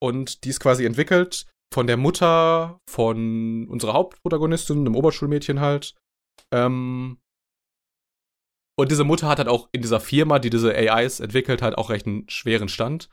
[0.02, 5.94] und die ist quasi entwickelt von der Mutter von unserer Hauptprotagonistin, einem Oberschulmädchen halt.
[6.52, 7.18] Ähm,
[8.78, 11.90] und diese Mutter hat halt auch in dieser Firma, die diese AIs entwickelt, halt auch
[11.90, 13.10] recht einen schweren Stand.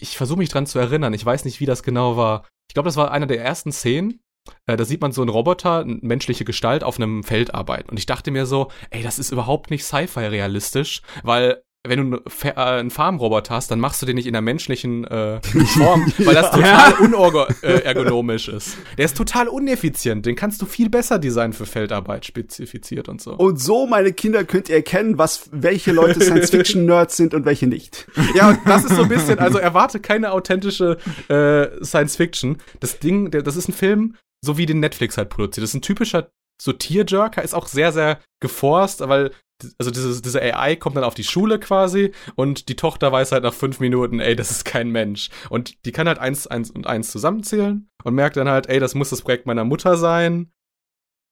[0.00, 2.46] Ich versuche mich dran zu erinnern, ich weiß nicht, wie das genau war.
[2.70, 4.20] Ich glaube, das war einer der ersten Szenen.
[4.66, 7.90] Äh, da sieht man so einen Roboter, eine menschliche Gestalt auf einem Feld arbeiten.
[7.90, 12.16] Und ich dachte mir so, ey, das ist überhaupt nicht Sci-Fi realistisch, weil wenn du
[12.16, 15.40] einen äh, einen Farmroboter hast, dann machst du den nicht in der menschlichen äh,
[15.76, 18.76] Form, weil das total unergonomisch ist.
[18.96, 20.26] Der ist total uneffizient.
[20.26, 23.32] Den kannst du viel besser designen für Feldarbeit spezifiziert und so.
[23.34, 28.06] Und so, meine Kinder, könnt ihr erkennen, was, welche Leute Science-Fiction-Nerds sind und welche nicht.
[28.34, 32.58] Ja, und das ist so ein bisschen, also erwarte keine authentische äh, Science Fiction.
[32.80, 35.62] Das Ding, das ist ein Film, so wie den Netflix halt produziert.
[35.62, 39.30] Das ist ein typischer so Tierjerker, ist auch sehr, sehr geforst, weil
[39.78, 43.42] also diese, diese AI kommt dann auf die Schule quasi und die Tochter weiß halt
[43.42, 45.30] nach fünf Minuten, ey, das ist kein Mensch.
[45.50, 48.94] Und die kann halt eins, eins und eins zusammenzählen und merkt dann halt, ey, das
[48.94, 50.52] muss das Projekt meiner Mutter sein.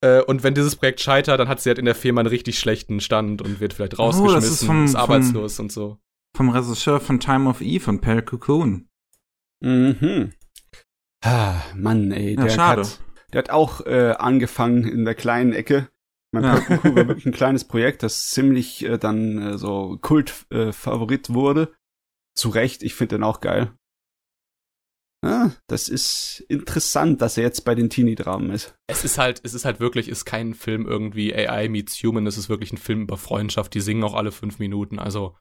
[0.03, 2.59] Äh, und wenn dieses Projekt scheitert, dann hat sie halt in der Firma einen richtig
[2.59, 5.99] schlechten Stand und wird vielleicht Oh, ist rausgeschmissen, vom- ist vom- arbeitslos und so.
[6.37, 8.89] Vom Regisseur von Time of Eve und Perry Cocoon.
[9.61, 10.33] Mhm.
[11.25, 12.83] Ah, Mann, ey, Ja, der schade.
[12.83, 13.01] hat,
[13.33, 15.89] der hat auch äh, angefangen in der kleinen Ecke.
[16.33, 16.59] Mein Ja.
[16.69, 16.85] ja.
[16.85, 21.75] war wirklich ein kleines Projekt, das ziemlich äh, dann äh, so Kult-Favorit äh, wurde.
[22.35, 23.73] Zu Recht, ich finde den auch geil.
[25.25, 28.77] Ah, das ist interessant, dass er jetzt bei den Teenie-Dramen ist.
[28.87, 32.37] Es ist halt, es ist halt wirklich, ist kein Film irgendwie AI meets Human, es
[32.37, 35.37] ist wirklich ein Film über Freundschaft, die singen auch alle fünf Minuten, also,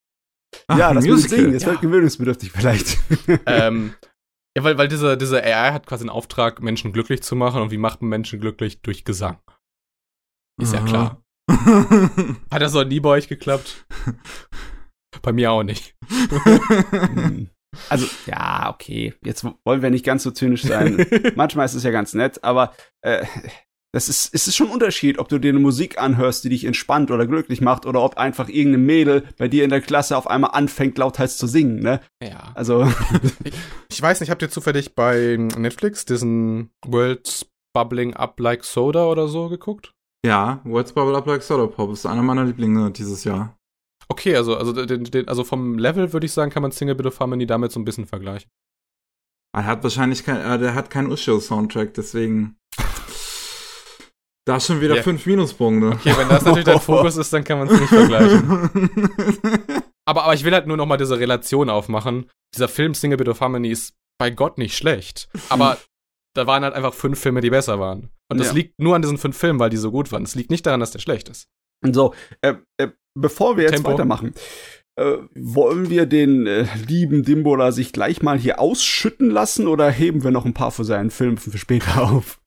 [0.68, 1.38] Ach, ja, ein das Musical.
[1.38, 1.72] Singen, es ja.
[1.72, 2.98] wird gewöhnungsbedürftig vielleicht.
[3.46, 3.94] ähm,
[4.58, 7.72] ja, weil, weil diese, diese AI hat quasi einen Auftrag, Menschen glücklich zu machen und
[7.72, 8.82] wie macht man Menschen glücklich?
[8.82, 9.40] Durch Gesang.
[10.62, 11.22] Ist ja klar.
[11.50, 13.86] Hat das noch nie bei euch geklappt?
[15.22, 15.96] bei mir auch nicht.
[16.10, 17.50] Hm.
[17.90, 19.14] also, ja, okay.
[19.24, 21.06] Jetzt wollen wir nicht ganz so zynisch sein.
[21.36, 23.26] Manchmal ist es ja ganz nett, aber äh,
[23.94, 26.66] das ist, es ist schon ein Unterschied, ob du dir eine Musik anhörst, die dich
[26.66, 30.28] entspannt oder glücklich macht, oder ob einfach irgendeine Mädel bei dir in der Klasse auf
[30.28, 32.02] einmal anfängt, lauthals zu singen, ne?
[32.22, 32.52] Ja.
[32.56, 32.92] Also,
[33.96, 39.30] Ich weiß nicht, habt ihr zufällig bei Netflix diesen World's Bubbling Up Like Soda oder
[39.30, 39.95] so geguckt?
[40.26, 43.56] Ja, What's Bubble Up Like Soda Pop ist einer meiner Lieblinge dieses Jahr.
[44.08, 47.08] Okay, also, also, den, den, also vom Level würde ich sagen, kann man Single Bit
[47.08, 48.50] of Harmony damit so ein bisschen vergleichen.
[49.56, 52.58] Er hat wahrscheinlich kein, äh, der hat keinen Ushio-Soundtrack, deswegen.
[54.46, 55.02] Da schon wieder Ja.
[55.04, 55.88] fünf Minuspunkte.
[55.98, 58.70] Okay, wenn das natürlich dein Fokus ist, dann kann man es nicht vergleichen.
[60.08, 62.30] Aber, aber ich will halt nur noch mal diese Relation aufmachen.
[62.54, 65.28] Dieser Film Single Bit of Harmony ist bei Gott nicht schlecht.
[65.50, 65.80] Aber
[66.36, 68.10] da waren halt einfach fünf Filme, die besser waren.
[68.32, 68.54] Und das Ja.
[68.54, 70.24] liegt nur an diesen fünf Filmen, weil die so gut waren.
[70.24, 71.48] Es liegt nicht daran, dass der schlecht ist.
[71.84, 73.92] so, äh, äh, bevor wir jetzt Tempo.
[73.92, 74.34] weitermachen,
[75.00, 80.24] äh, wollen wir den äh, lieben Dimbola sich gleich mal hier ausschütten lassen oder heben
[80.24, 82.40] wir noch ein paar von seinen Filmen für später auf?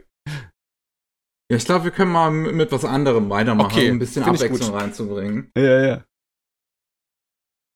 [1.51, 4.75] Ja, ich glaube, wir können mal mit was anderem weitermachen, Okay, um ein bisschen Abwechslung
[4.75, 5.51] reinzubringen.
[5.57, 6.05] Ja, ja.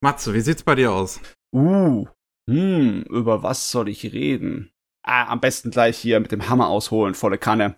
[0.03, 1.19] Matze, wie sieht's bei dir aus?
[1.55, 2.05] Uh,
[2.49, 4.72] hm, über was soll ich reden?
[5.05, 7.75] Ah, am besten gleich hier mit dem Hammer ausholen, volle Kanne.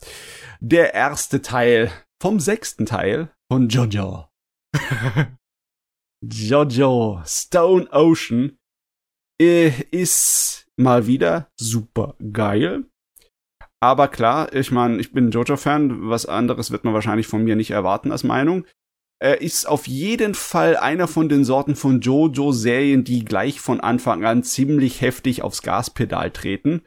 [0.60, 4.28] Der erste Teil vom sechsten Teil von Jojo.
[6.24, 8.58] Jojo Stone Ocean
[9.42, 12.86] äh, ist mal wieder super geil.
[13.82, 17.72] Aber klar, ich meine, ich bin Jojo-Fan, was anderes wird man wahrscheinlich von mir nicht
[17.72, 18.66] erwarten als Meinung.
[19.22, 24.26] Er ist auf jeden Fall einer von den Sorten von Jojo-Serien, die gleich von Anfang
[24.26, 26.86] an ziemlich heftig aufs Gaspedal treten.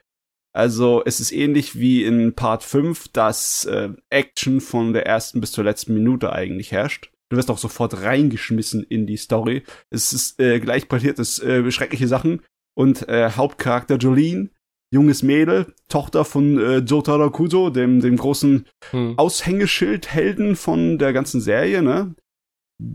[0.58, 5.52] Also es ist ähnlich wie in Part 5, dass äh, Action von der ersten bis
[5.52, 7.12] zur letzten Minute eigentlich herrscht.
[7.28, 9.62] Du wirst auch sofort reingeschmissen in die Story.
[9.90, 12.42] Es ist äh, gleich passiert es äh, schreckliche Sachen.
[12.76, 14.50] Und äh, Hauptcharakter Jolene
[14.92, 19.16] junges Mädel, Tochter von äh, Jotaro Kujo, dem, dem großen Hm.
[19.16, 22.16] Aushängeschild-Helden von der ganzen Serie, ne?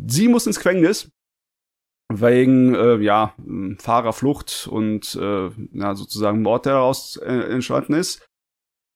[0.08, 1.12] Sie muss ins Gefängnis
[2.22, 3.34] wegen äh, ja
[3.80, 8.26] Fahrerflucht und äh, ja, sozusagen Mord, der daraus äh, entstanden ist.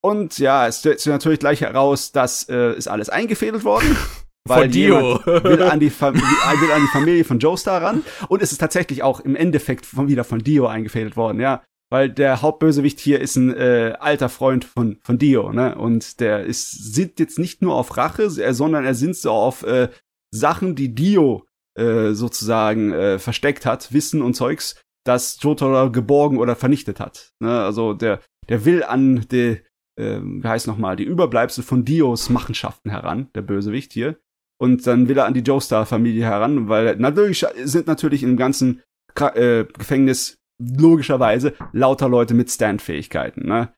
[0.02, 3.96] Und ja, es stellt sich natürlich gleich heraus, dass äh, ist alles eingefädelt worden.
[4.48, 5.20] Von Dio.
[5.26, 8.04] will an, die Fam- will an die Familie von Joestar ran.
[8.30, 11.64] Und es ist tatsächlich auch im Endeffekt von, wieder von Dio eingefädelt worden, ja.
[11.90, 15.76] Weil der Hauptbösewicht hier ist ein äh, alter Freund von, von Dio, ne?
[15.76, 19.90] Und der ist, sinnt jetzt nicht nur auf Rache, sondern er sinnt so auf äh,
[20.32, 21.47] Sachen, die Dio
[21.78, 27.32] äh, sozusagen äh, versteckt hat, Wissen und Zeugs, das Jotaro geborgen oder vernichtet hat.
[27.40, 27.62] Ne?
[27.64, 29.62] Also der, der will an die,
[30.00, 34.18] äh, wie heißt noch mal, die Überbleibsel von Dios Machenschaften heran, der Bösewicht hier.
[34.60, 38.82] Und dann will er an die Joestar-Familie heran, weil natürlich sind natürlich im ganzen
[39.14, 43.72] Kra äh, Gefängnis logischerweise lauter Leute mit Stand-Fähigkeiten, ne?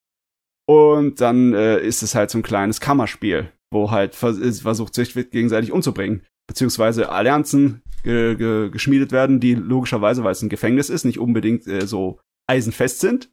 [0.69, 5.13] Und dann äh, ist es halt so ein kleines Kammerspiel, wo halt vers versucht, sich
[5.31, 6.23] gegenseitig umzubringen.
[6.47, 11.67] Beziehungsweise Allianzen ge ge geschmiedet werden, die logischerweise, weil es ein Gefängnis ist, nicht unbedingt
[11.67, 13.31] äh, so eisenfest sind.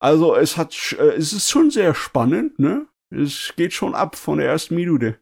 [0.00, 2.86] Also es hat, äh, es ist schon sehr spannend, ne?
[3.10, 5.18] Es geht schon ab von der ersten Minute.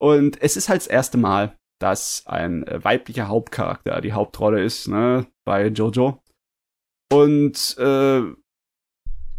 [0.00, 4.88] Und es ist halt das erste Mal, dass ein äh, weiblicher Hauptcharakter die Hauptrolle ist,
[4.88, 6.22] ne, bei Jojo.
[7.12, 8.22] Und äh,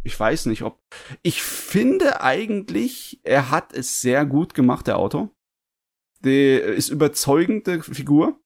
[0.04, 0.80] ich weiß nicht, ob.
[1.24, 5.32] Ich finde eigentlich, er hat es sehr gut gemacht, der Autor.
[6.26, 8.40] Der ist überzeugende Figur.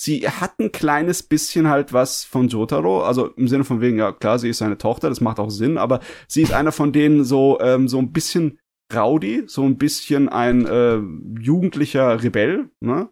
[0.00, 4.10] Sie hat ein kleines bisschen halt was von Jotaro, also im Sinne von wegen, ja
[4.10, 7.22] klar, sie ist seine Tochter, das macht auch Sinn, aber sie ist einer von denen
[7.22, 8.58] so, ähm, so ein bisschen
[8.92, 10.98] rowdy, so ein bisschen ein äh,
[11.40, 13.08] jugendlicher Rebell, ne?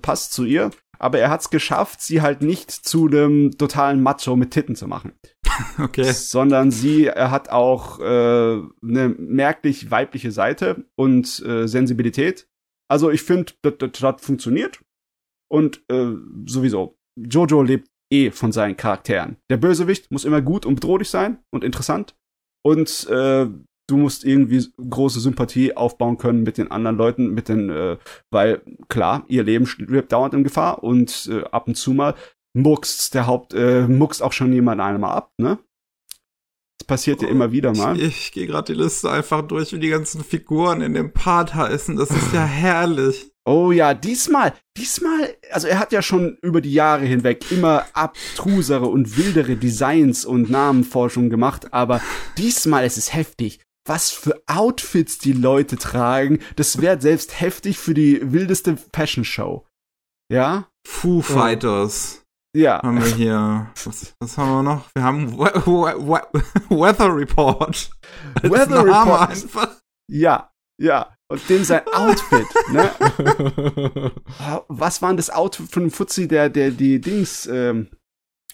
[0.00, 0.70] Passt zu ihr.
[0.98, 4.86] Aber er hat es geschafft, sie halt nicht zu einem totalen Macho mit Titten zu
[4.86, 5.12] machen.
[5.78, 6.12] Okay.
[6.12, 12.46] Sondern sie er hat auch äh, eine merklich weibliche Seite und äh, Sensibilität.
[12.88, 14.80] Also ich finde, das, hat funktioniert.
[15.50, 16.12] Und äh,
[16.46, 19.36] sowieso, Jojo lebt eh von seinen Charakteren.
[19.50, 22.16] Der Bösewicht muss immer gut und bedrohlich sein und interessant.
[22.64, 23.46] Und äh,
[23.88, 27.96] du musst irgendwie große Sympathie aufbauen können mit den anderen Leuten, mit den, äh,
[28.30, 32.14] weil klar, ihr Leben stirbt dauernd in Gefahr und äh, ab und zu mal
[32.54, 35.58] muckst der Haupt, äh, muckst auch schon jemand einmal ab, ne?
[36.78, 37.96] Das passiert ja immer wieder mal.
[37.96, 41.54] Ich, ich gehe gerade die Liste einfach durch, wie die ganzen Figuren in dem Part
[41.54, 41.96] heißen.
[41.96, 43.30] Das ist ja herrlich.
[43.48, 48.86] Oh ja, diesmal, diesmal, also er hat ja schon über die Jahre hinweg immer abtrusere
[48.86, 52.00] und wildere Designs und Namenforschung gemacht, aber
[52.36, 53.60] diesmal ist es heftig.
[53.86, 59.64] Was für Outfits die Leute tragen, das wäre selbst heftig für die wildeste Fashion Show.
[60.28, 60.68] Ja?
[60.84, 62.25] Foo Fighters
[62.56, 62.80] Ja.
[62.82, 63.70] haben wir hier.
[63.84, 64.88] Was, was haben wir noch?
[64.94, 66.22] Wir haben We We
[66.70, 67.90] We Weather Report.
[68.42, 69.30] Als Weather Report.
[69.30, 69.76] Einfach.
[70.10, 71.14] Ja, ja.
[71.28, 72.90] Und dem sein Outfit, ne?
[74.68, 77.88] Was war denn das Outfit von dem Fuzzi, der, der die Dings, ähm,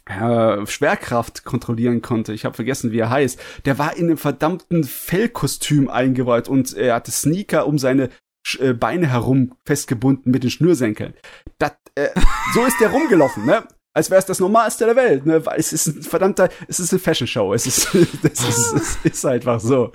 [0.06, 2.32] äh, Schwerkraft kontrollieren konnte.
[2.32, 3.38] Ich habe vergessen, wie er heißt.
[3.66, 8.10] Der war in einem verdammten Fellkostüm eingeweiht und er hatte Sneaker um seine
[8.58, 11.14] äh, Beine herum festgebunden mit den Schnürsenkeln.
[11.58, 12.08] Das, äh,
[12.52, 13.64] so ist der rumgelaufen, ne?
[13.94, 15.44] Als wäre es das Normalste der Welt, ne?
[15.44, 17.52] Weil es ist ein verdammter, es ist eine Fashion Show.
[17.52, 19.92] Es ist, das ist, es ist einfach so.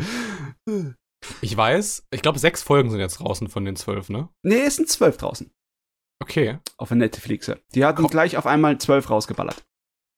[1.42, 4.30] Ich weiß, ich glaube, sechs Folgen sind jetzt draußen von den zwölf, ne?
[4.44, 5.52] Nee, es sind zwölf draußen.
[6.22, 6.60] Okay.
[6.78, 7.52] Auf der Netflix.
[7.74, 8.12] Die hatten Komm.
[8.12, 9.64] gleich auf einmal zwölf rausgeballert.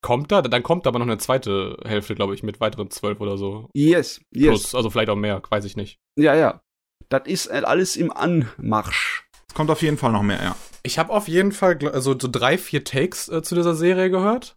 [0.02, 0.42] Kommt da?
[0.42, 3.70] Dann kommt aber noch eine zweite Hälfte, glaube ich, mit weiteren zwölf oder so.
[3.74, 4.48] Yes, yes.
[4.48, 6.00] Plus, also vielleicht auch mehr, weiß ich nicht.
[6.18, 6.62] Ja, ja.
[7.10, 9.29] Das ist alles im Anmarsch.
[9.50, 10.56] Es kommt auf jeden Fall noch mehr, ja.
[10.84, 14.56] Ich habe auf jeden Fall also so drei, vier Takes äh, zu dieser Serie gehört.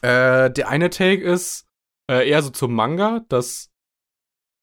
[0.00, 1.66] Äh, der eine Take ist
[2.10, 3.70] äh, eher so zum Manga, dass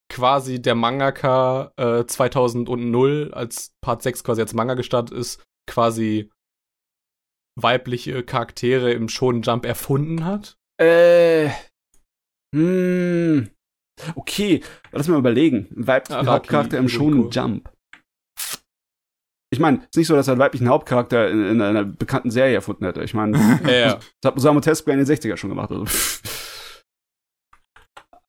[0.10, 6.32] quasi der Mangaka äh, 2000 als Part 6 quasi als Manga gestartet ist, quasi
[7.60, 10.58] weibliche Charaktere im Shonen Jump erfunden hat.
[10.80, 11.50] Äh.
[12.54, 13.50] Hm.
[14.16, 15.70] Okay, lass mal überlegen.
[15.88, 16.90] Araki Hauptcharakter im.
[16.90, 17.75] Shonen Jump.
[19.52, 22.32] Ich meine, es ist nicht so, dass er einen weiblichen Hauptcharakter in, in einer bekannten
[22.32, 23.04] Serie erfunden hätte.
[23.04, 24.00] Ich meine, Ja, ja.
[24.22, 25.72] das hat Osamu Tezuka in den 60er schon gemacht.
[25.72, 25.86] Also.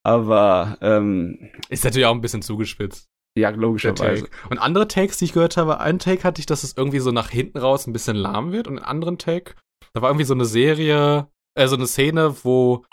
[0.02, 3.08] Aber, ähm, Ist natürlich auch ein bisschen zugespitzt.
[3.36, 4.28] ja, logischerweise.
[4.50, 7.10] Und andere Takes, die ich gehört habe, einen Take hatte ich, dass es irgendwie so
[7.10, 8.68] nach hinten raus ein bisschen lahm wird.
[8.68, 9.54] Und einen anderen Take,
[9.94, 12.84] da war irgendwie so eine Serie, äh, so eine Szene, wo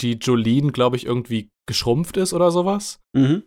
[0.00, 3.00] die Jolene, glaube ich, irgendwie geschrumpft ist oder sowas.
[3.14, 3.42] Mhm.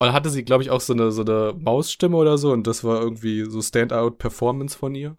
[0.00, 2.52] Und hatte sie, glaube ich, auch so eine, so eine Mausstimme oder so.
[2.52, 5.16] Und das war irgendwie so Standout-Performance von ihr.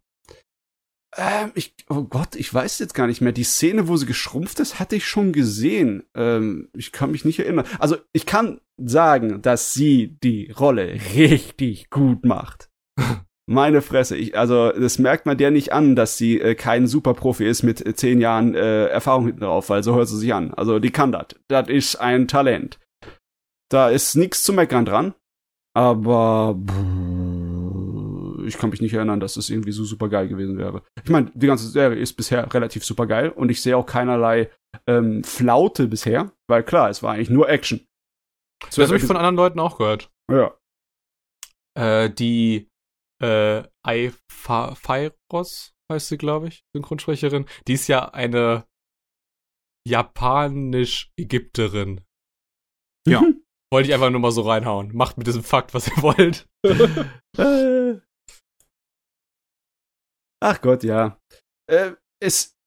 [1.18, 3.34] Ähm, ich, oh Gott, ich weiß jetzt gar nicht mehr.
[3.34, 6.04] Die Szene, wo sie geschrumpft ist, hatte ich schon gesehen.
[6.16, 7.66] Ähm, ich kann mich nicht erinnern.
[7.80, 12.70] Also ich kann sagen, dass sie die Rolle richtig gut macht.
[13.48, 17.46] Meine Fresse, ich, also das merkt man der nicht an, dass sie äh, kein Superprofi
[17.46, 20.54] ist mit äh, zehn Jahren äh, Erfahrung hinten drauf, weil so hört sie sich an.
[20.54, 21.28] Also die kann das.
[21.50, 22.80] Das ist ein Talent.
[23.72, 25.16] Da ist nichts zu meckern dran.
[25.74, 26.56] Aber
[28.46, 30.84] ich kann mich nicht erinnern, dass es irgendwie so super geil gewesen wäre.
[31.04, 34.52] Ich meine, die ganze Serie ist bisher relativ super geil und ich sehe auch keinerlei
[34.88, 37.88] ähm, Flaute bisher, weil klar, es war eigentlich nur Action.
[38.66, 40.12] Das habe ich von anderen Leuten auch gehört.
[40.30, 40.54] Ja.
[41.78, 42.68] Äh, die
[43.24, 47.46] äh, Aifairos heißt sie, glaube ich, Synchronsprecherin.
[47.68, 48.66] Die ist ja eine
[49.88, 52.02] japanisch-Ägypterin.
[53.08, 53.24] Ja.
[53.72, 54.94] Wollte ich einfach nur mal so reinhauen.
[54.94, 56.48] Macht mit diesem Fakt, was ihr wollt.
[60.44, 61.18] Ach Gott, ja.
[61.70, 62.58] Äh, es,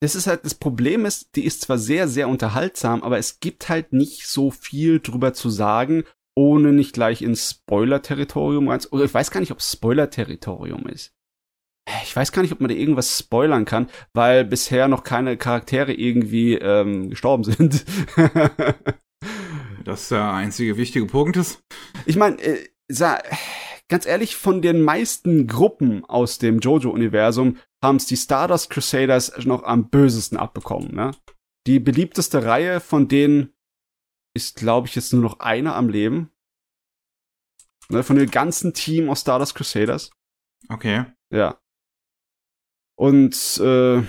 [0.00, 3.68] das ist halt, das Problem ist, die ist zwar sehr, sehr unterhaltsam, aber es gibt
[3.68, 6.04] halt nicht so viel drüber zu sagen,
[6.36, 8.80] ohne nicht gleich ins Spoiler-Territorium rein.
[8.90, 11.12] Oder ich weiß gar nicht, ob Spoiler-Territorium ist.
[12.02, 15.92] Ich weiß gar nicht, ob man da irgendwas spoilern kann, weil bisher noch keine Charaktere
[15.92, 17.84] irgendwie ähm, gestorben sind.
[19.88, 21.60] Das der einzige wichtige Punkt ist.
[22.06, 22.68] Ich meine, äh,
[23.88, 29.62] ganz ehrlich, von den meisten Gruppen aus dem JoJo-Universum haben es die Stardust Crusaders noch
[29.62, 30.94] am bösesten abbekommen.
[30.94, 31.12] Ne?
[31.66, 33.54] Die beliebteste Reihe von denen
[34.36, 36.30] ist, glaube ich, jetzt nur noch einer am Leben.
[37.90, 40.10] Ne, von dem ganzen Team aus Stardust Crusaders.
[40.68, 41.06] Okay.
[41.32, 41.58] Ja.
[42.98, 44.02] Und äh,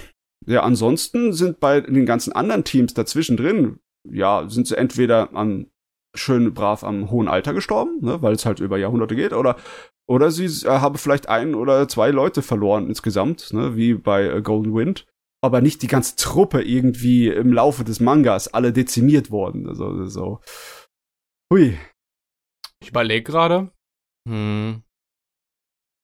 [0.45, 3.79] ja, ansonsten sind bei den ganzen anderen Teams dazwischen drin,
[4.11, 5.67] ja, sind sie entweder an
[6.15, 9.57] schön brav am hohen Alter gestorben, ne, weil es halt über Jahrhunderte geht, oder
[10.07, 14.41] oder sie äh, haben vielleicht ein oder zwei Leute verloren insgesamt, ne, wie bei äh,
[14.41, 15.05] Golden Wind,
[15.41, 20.41] aber nicht die ganze Truppe irgendwie im Laufe des Mangas alle dezimiert worden, also so.
[21.51, 21.77] Hui.
[22.81, 23.71] Ich überlege gerade.
[24.27, 24.83] Hm.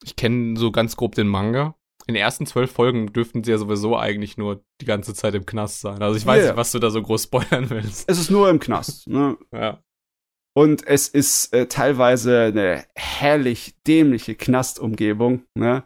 [0.03, 1.75] Ich kenne so ganz grob den Manga.
[2.08, 5.45] In den ersten zwölf Folgen dürften sie ja sowieso eigentlich nur die ganze Zeit im
[5.45, 6.01] Knast sein.
[6.03, 6.49] Also ich weiß Ja.
[6.51, 8.08] nicht, was du da so groß spoilern willst.
[8.08, 9.38] Es ist nur im Knast, ne?
[9.51, 9.81] Ja.
[10.55, 15.84] Und es ist äh, teilweise eine herrlich dämliche Knastumgebung, ne?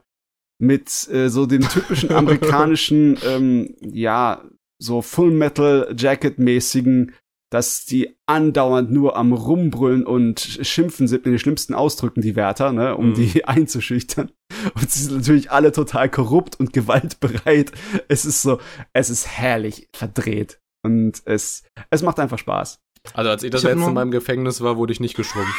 [0.62, 4.44] Mit äh, so dem typischen amerikanischen, ähm, ja,
[4.78, 7.14] so Full Metal Jacket mäßigen,
[7.50, 12.72] dass die andauernd nur am Rumbrüllen und Schimpfen sind in den schlimmsten Ausdrücken, die Wärter,
[12.72, 13.14] ne, um Mhm.
[13.16, 14.32] die einzuschüchtern.
[14.76, 17.72] Und sie sind natürlich alle total korrupt und gewaltbereit.
[18.08, 18.60] Es ist so,
[18.94, 20.60] es ist herrlich verdreht.
[20.84, 22.80] Und es, es macht einfach Spaß.
[23.14, 25.54] Also als ich das Ich letzte Mal im Gefängnis war, wurde ich nicht geschrumpft.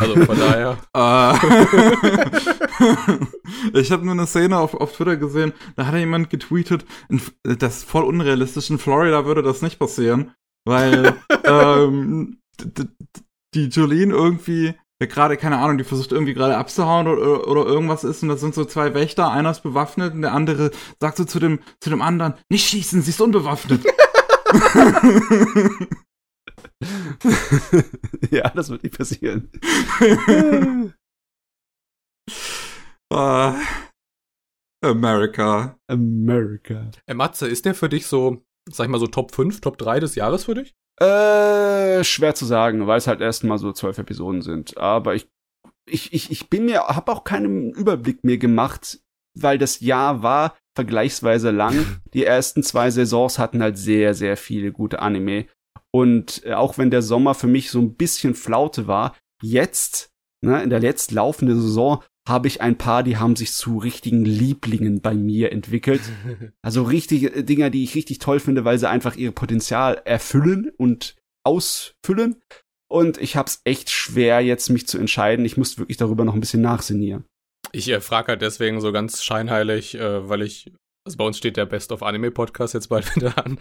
[0.00, 0.78] Also von daher.
[0.94, 1.34] Äh,
[3.74, 7.78] ich habe nur eine Szene auf, auf Twitter gesehen, da hat jemand getweetet, in, das
[7.78, 10.32] ist voll unrealistisch, in Florida würde das nicht passieren,
[10.66, 12.38] weil ähm,
[13.54, 18.02] die Jolene irgendwie ja, gerade, keine Ahnung, die versucht irgendwie gerade abzuhauen oder, oder irgendwas
[18.02, 21.26] ist und da sind so zwei Wächter, einer ist bewaffnet und der andere sagt so
[21.26, 23.84] zu dem, zu dem anderen, nicht schießen, sie ist unbewaffnet.
[28.30, 29.50] ja, das wird nicht passieren.
[33.12, 33.52] äh,
[34.82, 35.78] America.
[35.88, 36.90] America.
[37.06, 40.00] Äh, Matze, ist der für dich so, sag ich mal so Top 5, Top 3
[40.00, 40.74] des Jahres für dich?
[41.00, 44.78] Äh, schwer zu sagen, weil es halt erst mal so zwölf Episoden sind.
[44.78, 45.28] Aber ich,
[45.86, 49.00] ich, ich, ich bin mir, habe auch keinen Überblick mehr gemacht,
[49.38, 52.00] weil das Jahr war vergleichsweise lang.
[52.14, 55.46] Die ersten zwei Saisons hatten halt sehr, sehr viele gute Anime.
[55.94, 60.10] Und äh, auch wenn der Sommer für mich so ein bisschen Flaute war, jetzt,
[60.42, 64.24] ne, in der letzt laufenden Saison, habe ich ein paar, die haben sich zu richtigen
[64.24, 66.02] Lieblingen bei mir entwickelt.
[66.62, 71.14] Also richtige Dinger, die ich richtig toll finde, weil sie einfach ihr Potenzial erfüllen und
[71.44, 72.42] ausfüllen.
[72.88, 75.44] Und ich hab's echt schwer, jetzt mich zu entscheiden.
[75.44, 77.24] Ich muss wirklich darüber noch ein bisschen nachsinnieren.
[77.72, 80.72] Ich äh, frage halt deswegen so ganz scheinheilig, äh, weil ich,
[81.06, 83.58] also bei uns steht der Best of Anime Podcast jetzt bald wieder an.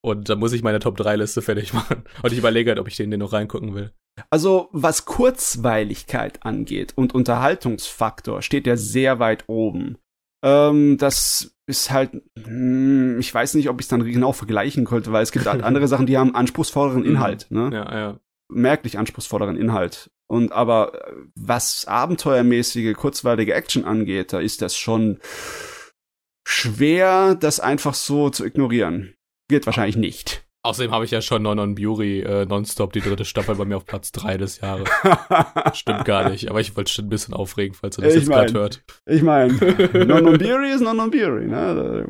[0.00, 2.04] Und da muss ich meine Top 3 Liste fertig machen.
[2.22, 3.92] Und ich überlege halt, ob ich den, den noch reingucken will.
[4.30, 9.98] Also, was Kurzweiligkeit angeht und Unterhaltungsfaktor, steht er sehr weit oben.
[10.42, 12.10] Ähm, das ist halt,
[12.42, 15.62] hm, ich weiß nicht, ob ich es dann genau vergleichen könnte, weil es gibt halt
[15.64, 17.70] andere Sachen, die haben anspruchsvolleren Inhalt, ne?
[17.72, 18.20] Ja, ja.
[18.50, 20.10] merklich anspruchsvolleren Inhalt.
[20.26, 25.18] Und aber äh, was abenteuermäßige, kurzweilige Action angeht, da ist das schon
[26.48, 29.14] schwer, das einfach so zu ignorieren.
[29.48, 30.44] Geht wahrscheinlich nicht.
[30.64, 33.76] Außerdem habe ich ja schon Non on Bury äh, nonstop die dritte Staffel bei mir
[33.76, 34.88] auf Platz 3 des Jahres.
[35.74, 38.30] Stimmt gar nicht, aber ich wollte schon ein bisschen aufregen, falls ihr das Ich jetzt
[38.30, 38.82] gerade hört.
[39.06, 39.52] Ich meine,
[39.92, 42.06] Non-Non-Beery ist Non-Non-Beery, ne?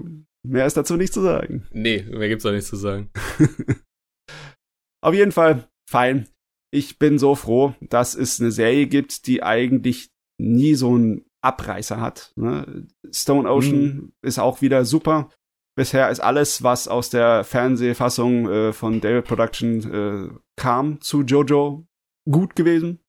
[0.47, 1.67] Mehr ist dazu nicht zu sagen.
[1.73, 3.11] Nee, mehr gibt's da nichts zu sagen.
[5.05, 6.29] Auf jeden Fall, fein.
[6.73, 10.11] Ich bin so froh, dass es eine Serie gibt, die eigentlich
[10.41, 12.33] nie so einen Abreißer hat.
[12.37, 12.87] Ne?
[13.11, 15.31] Stone Ocean ist auch wieder super.
[15.77, 21.87] Bisher ist alles, was aus der Fernsehfassung äh, von David Production äh, kam zu Jojo,
[22.29, 23.01] gut gewesen.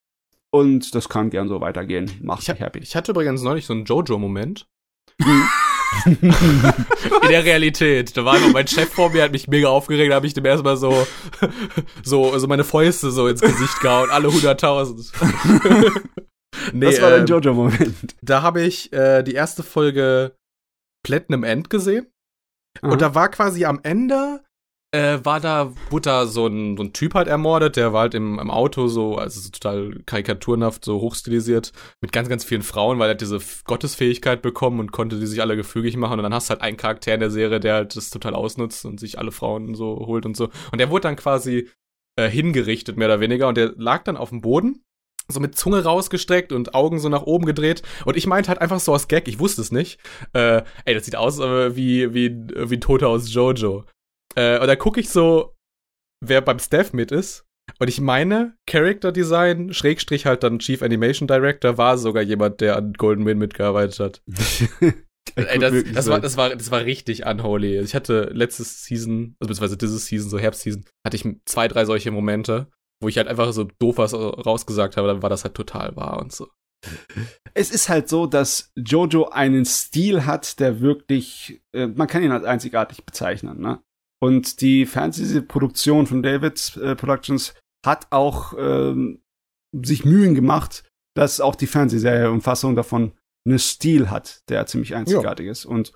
[0.51, 2.11] Und das kann gern so weitergehen.
[2.21, 2.79] Macht Ich, mich happy.
[2.79, 4.67] ich hatte übrigens neulich so einen Jojo-Moment.
[6.05, 8.15] In der Realität.
[8.15, 10.77] Da war mein Chef vor mir, hat mich mega aufgeregt, da habe ich dem erstmal
[10.77, 11.07] so,
[12.03, 15.11] so, so meine Fäuste so ins Gesicht gehauen, alle hunderttausend.
[16.73, 18.15] Nee, das war dein ähm, Jojo-Moment.
[18.21, 20.35] Da habe ich äh, die erste Folge
[21.03, 22.07] Platinum End gesehen.
[22.81, 22.91] Aha.
[22.91, 24.43] Und da war quasi am Ende,
[24.91, 28.13] äh, war da, wurde da so ein, so ein Typ halt ermordet, der war halt
[28.13, 31.71] im, im Auto so, also so total karikaturenhaft, so hochstilisiert,
[32.01, 35.41] mit ganz, ganz vielen Frauen, weil er hat diese Gottesfähigkeit bekommen und konnte die sich
[35.41, 36.19] alle gefügig machen.
[36.19, 38.85] Und dann hast du halt einen Charakter in der Serie, der halt das total ausnutzt
[38.85, 40.49] und sich alle Frauen so holt und so.
[40.71, 41.69] Und der wurde dann quasi
[42.17, 44.83] äh, hingerichtet, mehr oder weniger, und der lag dann auf dem Boden
[45.31, 47.83] so mit Zunge rausgestreckt und Augen so nach oben gedreht.
[48.05, 49.99] Und ich meinte halt einfach so aus Gag, ich wusste es nicht.
[50.33, 53.85] Äh, ey, das sieht aus äh, wie, wie, wie ein Toter aus Jojo.
[54.35, 55.55] Äh, und da gucke ich so,
[56.25, 57.45] wer beim Staff mit ist.
[57.77, 62.75] Und ich meine, Character Design, Schrägstrich halt dann Chief Animation Director, war sogar jemand, der
[62.75, 64.23] an Golden Wind mitgearbeitet hat.
[65.35, 67.79] Ey, das, das, war, das, war, das war richtig unholy.
[67.79, 72.09] Ich hatte letztes Season, also beziehungsweise dieses Season, so Herbstseason, hatte ich zwei, drei solche
[72.09, 72.67] Momente,
[73.01, 76.19] wo ich halt einfach so doof was rausgesagt habe, dann war das halt total wahr
[76.19, 76.47] und so.
[77.53, 82.31] Es ist halt so, dass Jojo einen Stil hat, der wirklich, äh, man kann ihn
[82.31, 83.81] als einzigartig bezeichnen, ne?
[84.21, 87.53] Und die Fernsehproduktion von David äh, Productions
[87.85, 89.21] hat auch ähm,
[89.73, 90.83] sich Mühen gemacht,
[91.15, 93.13] dass auch die Fernsehserie-Umfassung davon
[93.47, 95.65] einen Stil hat, der ziemlich einzigartig ist.
[95.65, 95.93] Und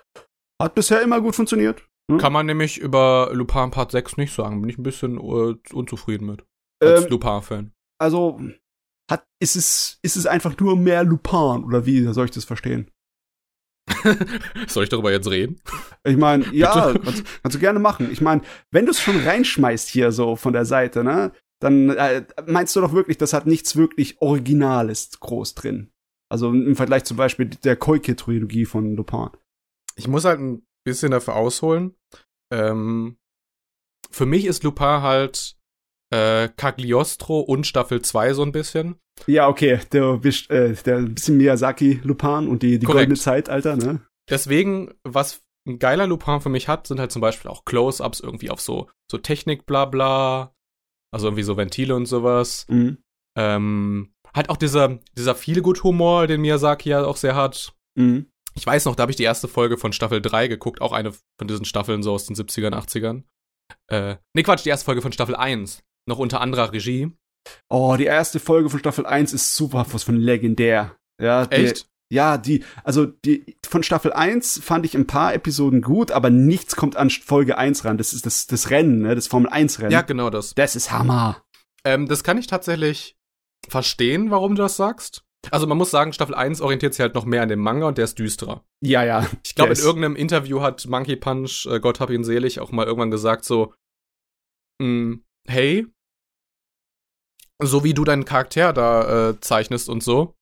[0.62, 1.86] hat bisher immer gut funktioniert.
[2.10, 2.18] Hm?
[2.18, 4.62] Kann man nämlich über Lupin Part 6 nicht sagen.
[4.62, 6.46] Bin ich ein bisschen äh, unzufrieden mit.
[6.84, 7.72] Als Ähm, Lupin-Fan.
[8.00, 8.40] also
[9.10, 12.90] hat, ist es, ist es einfach nur mehr Lupin oder wie soll ich das verstehen?
[14.68, 15.62] Soll ich darüber jetzt reden?
[16.06, 18.10] Ich meine, ja, kannst, kannst du gerne machen.
[18.12, 22.26] Ich meine, wenn du es schon reinschmeißt hier so von der Seite, ne, dann äh,
[22.48, 25.92] meinst du doch wirklich, das hat nichts wirklich Originales groß drin.
[26.32, 29.30] Also im Vergleich zum Beispiel der Koike-Trilogie von Lupin.
[29.96, 31.94] Ich muss halt ein bisschen dafür ausholen.
[32.52, 33.18] Ähm,
[34.12, 35.58] für mich ist Lupin halt
[36.14, 38.96] äh, Cagliostro und Staffel 2 so ein bisschen.
[39.26, 43.08] Ja, okay, der, äh, der ein bisschen Miyazaki Lupin und die, die Korrekt.
[43.08, 44.02] goldene Zeitalter, ne?
[44.30, 48.52] Deswegen, was ein geiler Lupin für mich hat, sind halt zum Beispiel auch Close-Ups irgendwie
[48.52, 50.54] auf so, so Technik, bla bla.
[51.12, 52.66] Also irgendwie so Ventile und sowas.
[52.70, 52.98] Mhm.
[53.38, 57.74] Ähm, halt auch dieser, dieser Feelgood-Humor, den Miyazaki ja auch sehr hat.
[57.96, 58.28] Mhm.
[58.56, 61.12] Ich weiß noch, da habe ich die erste Folge von Staffel 3 geguckt, auch eine
[61.12, 63.24] von diesen Staffeln so aus den 70ern, 80ern.
[63.88, 65.84] Äh, nee, Quatsch, die erste Folge von Staffel 1.
[66.08, 67.12] Noch unter anderer Regie.
[67.70, 70.96] Oh, die erste Folge von Staffel 1 ist super, was von legendär.
[71.22, 71.88] Ja, die, Echt?
[72.12, 76.76] Ja, die, also die von Staffel 1 fand ich ein paar Episoden gut, aber nichts
[76.76, 77.98] kommt an Folge 1 ran.
[77.98, 79.16] Das ist das, das Rennen, ne?
[79.16, 79.92] Das Formel 1 Rennen.
[79.92, 80.54] Ja, genau das.
[80.56, 81.44] Das ist Hammer.
[81.86, 83.18] Ähm, das kann ich tatsächlich
[83.68, 85.24] verstehen, warum du das sagst.
[85.52, 87.98] Also man muss sagen, Staffel 1 orientiert sich halt noch mehr an dem Manga und
[87.98, 88.64] der ist düsterer.
[88.82, 89.28] Ja, ja.
[89.44, 92.86] Ich glaube, in irgendeinem Interview hat Monkey Punch, äh, Gott hab ihn selig, auch mal
[92.86, 93.74] irgendwann gesagt so,
[94.82, 95.86] mh, hey,
[97.62, 100.36] so wie du deinen Charakter da äh, zeichnest und so.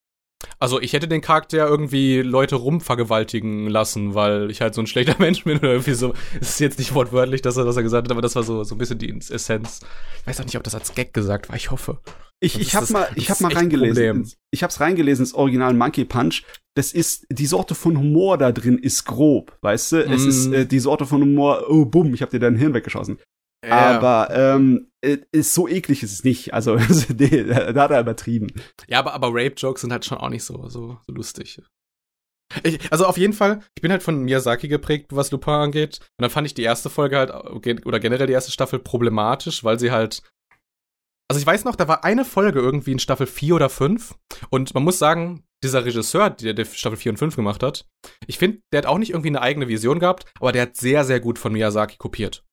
[0.58, 5.16] Also ich hätte den Charakter irgendwie Leute rumvergewaltigen lassen, weil ich halt so ein schlechter
[5.20, 6.14] Mensch bin oder irgendwie so.
[6.40, 8.64] Es ist jetzt nicht wortwörtlich, dass er das er gesagt hat, aber das war so,
[8.64, 9.82] so ein bisschen die Essenz.
[10.22, 12.00] Ich weiß auch nicht, ob das als Gag gesagt war, ich hoffe.
[12.40, 14.32] Ich, ich ist hab das- mal, ich hab mal reingelesen.
[14.50, 16.44] Ich hab's reingelesen, das Original Monkey Punch.
[16.76, 19.98] Das ist, die Sorte von Humor da drin ist grob, weißt du?
[20.06, 20.30] Es Mm.
[20.30, 23.20] ist äh, die Sorte von Humor, oh bumm, ich hab dir dein Hirn weggeschossen.
[23.70, 26.54] Aber ähm, äh, ist so eklig ist es nicht.
[26.54, 26.76] Also,
[27.18, 28.48] nee, da hat er übertrieben.
[28.88, 31.62] Ja, aber, aber Rape-Jokes sind halt schon auch nicht so, so, so lustig.
[32.64, 36.00] Ich, also auf jeden Fall, ich bin halt von Miyazaki geprägt, was Lupin angeht.
[36.02, 39.64] Und dann fand ich die erste Folge halt, äh, oder generell die erste Staffel problematisch,
[39.64, 40.22] weil sie halt.
[41.30, 44.16] Also ich weiß noch, da war eine Folge irgendwie in Staffel 4 oder 5.
[44.50, 47.88] Und man muss sagen, dieser Regisseur, der, der Staffel 4 und 5 gemacht hat,
[48.28, 51.06] ich finde, der hat auch nicht irgendwie eine eigene Vision gehabt, aber der hat sehr,
[51.06, 52.44] sehr gut von Miyazaki kopiert.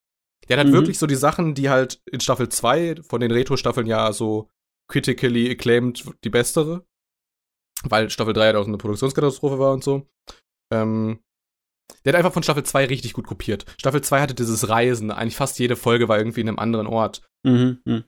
[0.49, 0.79] Der hat halt Mhm.
[0.79, 4.49] wirklich so die Sachen, die halt in Staffel 2 von den Retro-Staffeln ja so
[4.91, 6.87] critically acclaimed die bessere.
[7.85, 10.09] Weil Staffel 3 halt auch eine Produktionskatastrophe war und so.
[10.73, 11.21] Ähm,
[12.05, 13.65] Der hat einfach von Staffel 2 richtig gut kopiert.
[13.79, 17.23] Staffel 2 hatte dieses Reisen, eigentlich fast jede Folge war irgendwie in einem anderen Ort.
[17.45, 17.81] Mhm.
[17.85, 18.05] mhm.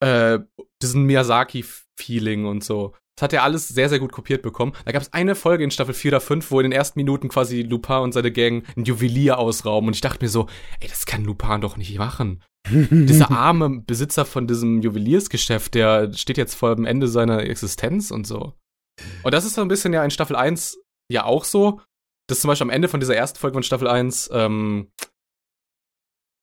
[0.00, 0.38] Äh,
[0.80, 2.94] diesen Miyazaki-Feeling und so.
[3.18, 4.74] Das hat er alles sehr, sehr gut kopiert bekommen.
[4.84, 7.28] Da gab es eine Folge in Staffel 4 oder 5, wo in den ersten Minuten
[7.28, 9.88] quasi Lupin und seine Gang ein Juwelier ausrauben.
[9.88, 10.46] Und ich dachte mir so,
[10.78, 12.44] ey, das kann Lupin doch nicht machen.
[12.70, 18.24] Dieser arme Besitzer von diesem Juweliersgeschäft, der steht jetzt vor dem Ende seiner Existenz und
[18.24, 18.54] so.
[19.24, 20.78] Und das ist so ein bisschen ja in Staffel 1
[21.10, 21.80] ja auch so.
[22.28, 24.92] Das zum Beispiel am Ende von dieser ersten Folge von Staffel 1, ähm,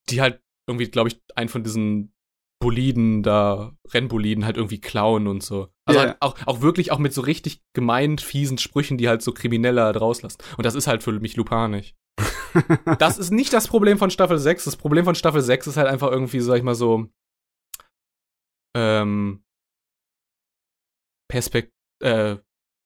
[0.09, 2.13] die halt irgendwie, glaube ich, einen von diesen
[2.59, 5.67] Boliden da, Rennboliden halt irgendwie klauen und so.
[5.85, 6.07] Also Ja.
[6.07, 9.83] halt auch, auch wirklich auch mit so richtig gemein fiesen Sprüchen, die halt so Krimineller
[9.85, 10.37] halt rauslassen.
[10.57, 11.95] Und das ist halt für mich Lupin nicht.
[12.99, 14.63] Das ist nicht das Problem von Staffel 6.
[14.63, 17.09] Das Problem von Staffel 6 ist halt einfach irgendwie, sag ich mal so,
[18.75, 19.43] ähm,
[21.29, 22.37] Perspekt, äh,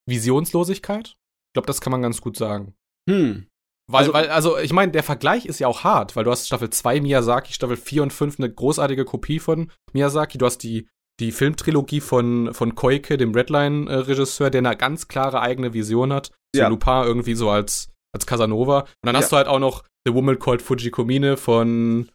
[0.08, 1.10] Visionslosigkeit.
[1.10, 2.76] Ich glaube, das kann man ganz gut sagen.
[3.08, 3.48] Hm.
[3.92, 6.46] Weil, Also- weil, also ich meine, der Vergleich ist ja auch hart, weil du hast
[6.48, 10.38] Staffel 2 Miyazaki, Staffel 4 und 5 eine großartige Kopie von Miyazaki.
[10.38, 10.88] Du hast die,
[11.20, 16.32] die Filmtrilogie von, von Koike, dem Redline-Regisseur, der eine ganz klare eigene Vision hat.
[16.56, 16.68] So Ja.
[16.68, 18.82] Lupin irgendwie so als, als Casanova.
[18.82, 19.30] Und dann hast Ja.
[19.30, 22.10] du halt auch noch The Woman Called Fujikomine von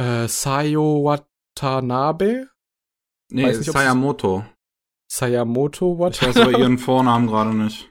[0.00, 2.48] äh, Sayo Watanabe?
[3.30, 4.44] Nee, nicht, Sayamoto.
[5.10, 6.26] Sayamoto Ich Watanabe?
[6.40, 7.90] weiß aber ihren Vornamen gerade nicht.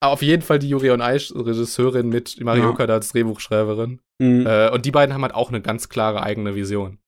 [0.00, 4.00] Ah, Auf jeden Fall die Yuri on Ice Regisseurin mit Marioka da als Drehbuchschreiberin.
[4.20, 4.46] Mhm.
[4.46, 6.98] Äh, und die beiden haben halt auch eine ganz klare eigene Vision.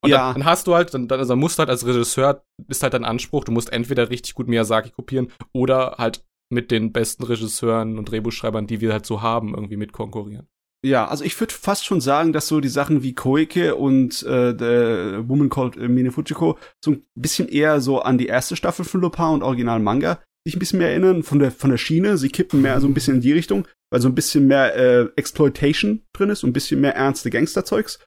[0.00, 0.26] Und Ja.
[0.32, 2.94] dann, dann hast du halt, dann, dann also musst du halt als Regisseur, ist halt
[2.94, 7.96] dein Anspruch, du musst entweder richtig gut Miyazaki kopieren oder halt mit den besten Regisseuren
[7.96, 10.48] und Drehbuchschreibern, die wir halt so haben, irgendwie mit konkurrieren.
[10.84, 14.50] Ja, also ich würde fast schon sagen, dass so die Sachen wie Koike und äh,
[14.50, 18.84] The Woman Called äh, Mine Fujiko so ein bisschen eher so an die erste Staffel
[18.84, 22.18] von Lupin und Original Manga sich ein bisschen mehr erinnern von der von der Schiene.
[22.18, 25.08] Sie kippen mehr so ein bisschen in die Richtung, weil so ein bisschen mehr äh,
[25.16, 28.04] Exploitation drin ist und ein bisschen mehr ernste Gangsterzeugs.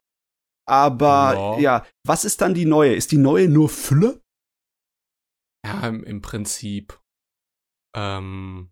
[0.68, 1.58] Aber Ja.
[1.60, 2.94] ja, was ist dann die neue?
[2.94, 4.20] Ist die neue nur Fülle?
[5.64, 7.00] Ja, im, im Prinzip.
[7.96, 8.70] Ähm,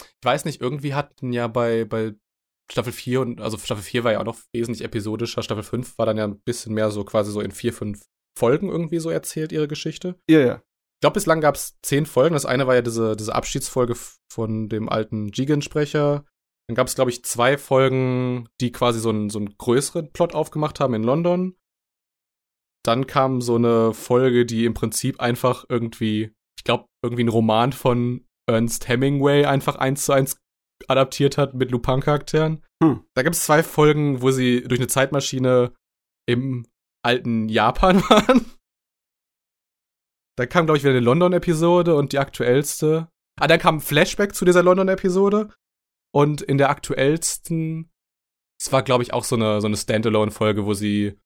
[0.00, 2.14] ich weiß nicht, irgendwie hatten ja bei, bei
[2.70, 6.06] Staffel 4 und, also Staffel 4 war ja auch noch wesentlich episodischer, Staffel 5 war
[6.06, 8.04] dann ja ein bisschen mehr so quasi so in vier, fünf
[8.38, 10.20] Folgen irgendwie so erzählt, ihre Geschichte.
[10.28, 10.62] Ja, ja.
[10.98, 12.34] Ich glaube, bislang gab es zehn Folgen.
[12.34, 13.94] Das eine war ja diese, diese Abschiedsfolge
[14.32, 16.24] von dem alten Jigen-Sprecher.
[16.68, 20.34] Dann gab es, glaube ich, zwei Folgen, die quasi so einen, so einen größeren Plot
[20.34, 21.56] aufgemacht haben in London.
[22.84, 27.72] Dann kam so eine Folge, die im Prinzip einfach irgendwie, ich glaube, irgendwie ein Roman
[27.72, 30.36] von Ernst Hemingway einfach eins zu eins
[30.88, 32.64] adaptiert hat mit Lupin-Charakteren.
[32.82, 33.04] Hm.
[33.14, 35.74] Da gibt es zwei Folgen, wo sie durch eine Zeitmaschine
[36.26, 36.66] im
[37.04, 38.46] alten Japan waren.
[40.38, 43.08] Da kam, glaube ich, wieder eine London-Episode und die aktuellste.
[43.40, 45.48] Ah, dann kam ein Flashback zu dieser London-Episode.
[46.14, 47.90] Und in der aktuellsten,
[48.60, 51.18] es war, glaube ich, auch so eine, so eine Standalone-Folge, wo sie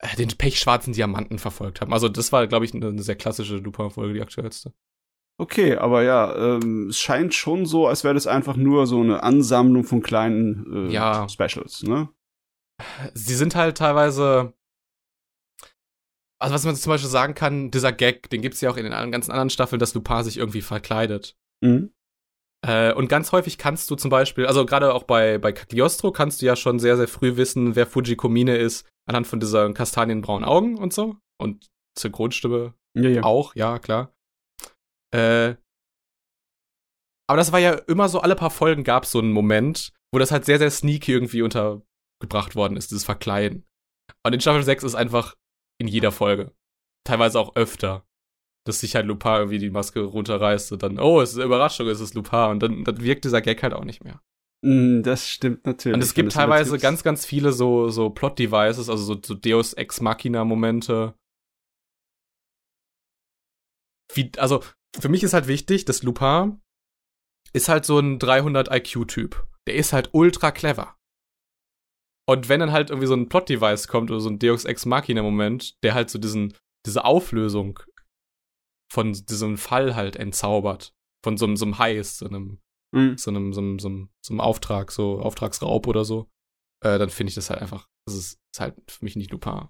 [0.00, 1.94] äh, den pechschwarzen Diamanten verfolgt haben.
[1.94, 4.74] Also, das war, glaube ich, eine, eine sehr klassische Lupin-Folge, die aktuellste.
[5.38, 9.22] Okay, aber ja, ähm, es scheint schon so, als wäre das einfach nur so eine
[9.22, 11.26] Ansammlung von kleinen äh, Ja.
[11.30, 12.10] Specials, ne?
[13.14, 14.52] Sie sind halt teilweise.
[16.40, 18.92] Also, was man zum Beispiel sagen kann, dieser Gag, den gibt's ja auch in den
[18.94, 21.36] an- ganzen anderen Staffeln, dass Lupin sich irgendwie verkleidet.
[21.62, 21.92] Mhm.
[22.66, 26.40] Äh, und ganz häufig kannst du zum Beispiel, also gerade auch bei, bei Cagliostro kannst
[26.42, 30.76] du ja schon sehr, sehr früh wissen, wer Fujikomine ist, anhand von dieser kastanienbraunen Augen
[30.78, 31.16] und so.
[31.38, 31.66] Und
[31.98, 33.22] Synchronstimme Ja, ja.
[33.22, 34.14] auch, ja, klar.
[35.14, 35.54] Äh,
[37.28, 40.18] aber das war ja immer so, alle paar Folgen gab es so einen Moment, wo
[40.18, 43.64] das halt sehr, sehr sneaky irgendwie untergebracht worden ist, dieses Verkleiden.
[44.24, 45.36] Und in Staffel 6 ist einfach
[45.80, 46.52] in jeder Folge.
[47.04, 48.04] Teilweise auch öfter.
[48.66, 51.88] Dass sich halt Lupin irgendwie die Maske runterreißt und dann, oh, es ist eine Überraschung,
[51.88, 52.50] es ist Lupin.
[52.50, 54.20] Und dann, dann wirkt dieser Gag halt auch nicht mehr.
[54.62, 55.94] Mm, Das stimmt natürlich.
[55.94, 60.02] Und es gibt teilweise ganz, ganz viele so, so Plot-Devices, also so, so Deus Ex
[60.02, 61.14] Machina-Momente.
[64.12, 64.62] Wie, also,
[64.98, 66.60] für mich ist halt wichtig, dass Lupin
[67.54, 69.46] ist halt so ein 300 IQ-Typ.
[69.66, 70.96] Der ist halt ultra clever.
[72.30, 75.82] Und wenn dann halt irgendwie so ein Plot-Device kommt oder so ein Deus Ex Machina-Moment,
[75.82, 76.54] der halt so diesen,
[76.86, 77.80] diese Auflösung
[78.88, 80.94] von diesem Fall halt entzaubert.
[81.24, 82.60] Von so einem, so einem Heist, so einem,
[82.92, 83.16] Mm.
[83.16, 86.28] so einem, so einem, so einem, so einem Auftrag, so Auftragsraub oder so,
[86.84, 89.68] äh, dann finde ich das halt einfach, das ist, ist halt für mich nicht Lupin.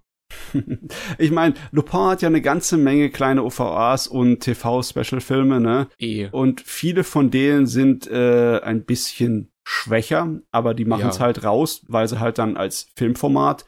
[1.18, 5.88] Ich meine, Lupin hat ja eine ganze Menge kleine OVAs und TV-Special-Filme, ne?
[5.98, 6.28] Eh.
[6.30, 11.24] Und viele von denen sind äh, ein bisschen schwächer, aber die machen es Ja.
[11.24, 13.66] halt raus, weil sie halt dann als Filmformat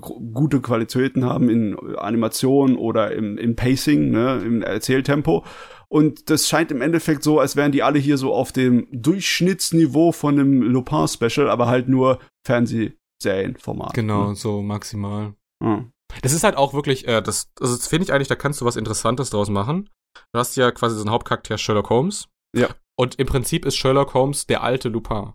[0.00, 5.44] gute Qualitäten haben in Animation oder im, im Pacing, ne, im Erzähltempo.
[5.88, 10.12] Und das scheint im Endeffekt so, als wären die alle hier so auf dem Durchschnittsniveau
[10.12, 13.94] von einem Lupin-Special, aber halt nur Fernsehserienformat.
[13.94, 14.34] Genau, Ne?
[14.34, 15.34] so maximal.
[15.62, 15.84] Ja.
[16.22, 18.64] Das ist halt auch wirklich, äh, das, also das finde ich eigentlich, da kannst du
[18.64, 19.88] was Interessantes draus machen.
[20.32, 22.28] Du hast ja quasi so einen Hauptcharakter Sherlock Holmes.
[22.54, 22.68] Ja.
[22.98, 25.32] Und im Prinzip ist Sherlock Holmes der alte Lupin.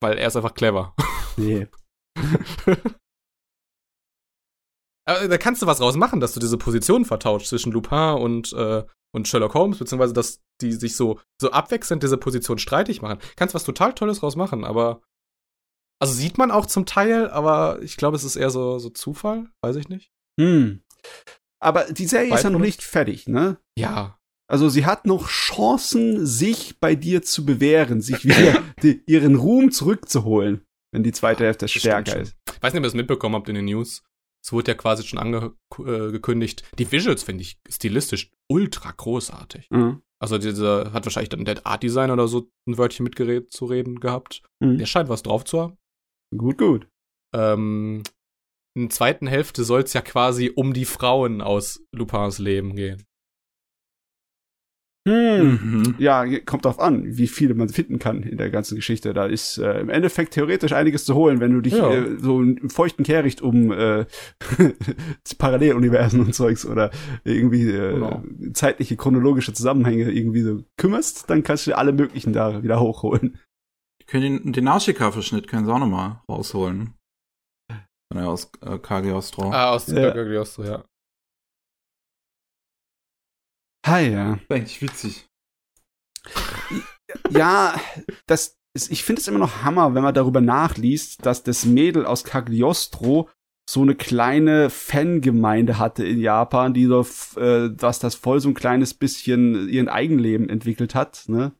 [0.00, 0.94] Weil er ist einfach clever.
[1.36, 1.68] Nee.
[5.08, 8.52] Aber da kannst du was draus machen, dass du diese Position vertauscht zwischen Lupin und,
[8.52, 8.84] äh,
[9.14, 13.20] und Sherlock Holmes, beziehungsweise dass die sich so, so abwechselnd diese Position streitig machen.
[13.36, 15.02] Kannst was total Tolles draus machen, aber.
[15.98, 19.48] Also sieht man auch zum Teil, aber ich glaube, es ist eher so, so Zufall,
[19.62, 20.10] weiß ich nicht.
[20.38, 20.82] Hm.
[21.58, 23.58] Aber die Serie ist ja noch nicht fertig, ne?
[23.78, 24.18] Ja.
[24.48, 29.72] Also sie hat noch Chancen, sich bei dir zu bewähren, sich wieder die, ihren Ruhm
[29.72, 32.36] zurückzuholen, wenn die zweite Hälfte stärker ist.
[32.54, 34.02] Ich weiß nicht, ob ihr das mitbekommen habt in den News.
[34.44, 36.62] Es wurde ja quasi schon angekündigt.
[36.78, 39.66] Die Visuals finde ich stilistisch ultra großartig.
[39.70, 40.02] Mhm.
[40.20, 43.98] Also dieser hat wahrscheinlich dann der Art Design oder so ein Wörtchen mitgeredet zu reden
[43.98, 44.42] gehabt.
[44.60, 44.78] Mhm.
[44.78, 45.76] Der scheint was drauf zu haben.
[46.36, 46.88] Gut, gut.
[47.34, 48.04] Ähm,
[48.76, 53.04] in der zweiten Hälfte soll es ja quasi um die Frauen aus Lupins Leben gehen.
[55.06, 55.50] Hm.
[55.62, 55.94] Mhm.
[55.98, 59.14] Ja, kommt drauf an, wie viele man finden kann in der ganzen Geschichte.
[59.14, 61.92] Da ist äh, im Endeffekt theoretisch einiges zu holen, wenn du dich Ja.
[61.92, 64.04] äh, so im feuchten Kehricht um äh,
[65.38, 66.90] Paralleluniversen und Zeugs oder
[67.24, 68.22] irgendwie äh, Genau.
[68.52, 73.38] zeitliche chronologische Zusammenhänge irgendwie so kümmerst, dann kannst du dir alle möglichen da wieder hochholen.
[74.02, 76.94] Die können den, den Nausicaa-Verschnitt können sie auch nochmal rausholen.
[78.12, 79.50] Von der aus äh, Cagliostro.
[79.52, 80.10] Ah, aus Ja.
[80.12, 80.84] Cagliostro, ja.
[83.86, 84.36] Hi, ja.
[84.48, 85.28] Eigentlich witzig.
[87.30, 87.80] Ja,
[88.26, 92.04] das ist, ich finde es immer noch Hammer, wenn man darüber nachliest, dass das Mädel
[92.04, 93.30] aus Cagliostro
[93.70, 97.02] so eine kleine Fangemeinde hatte in Japan, die so,
[97.40, 101.52] äh, was das voll so ein kleines bisschen ihren Eigenleben entwickelt hat, ne?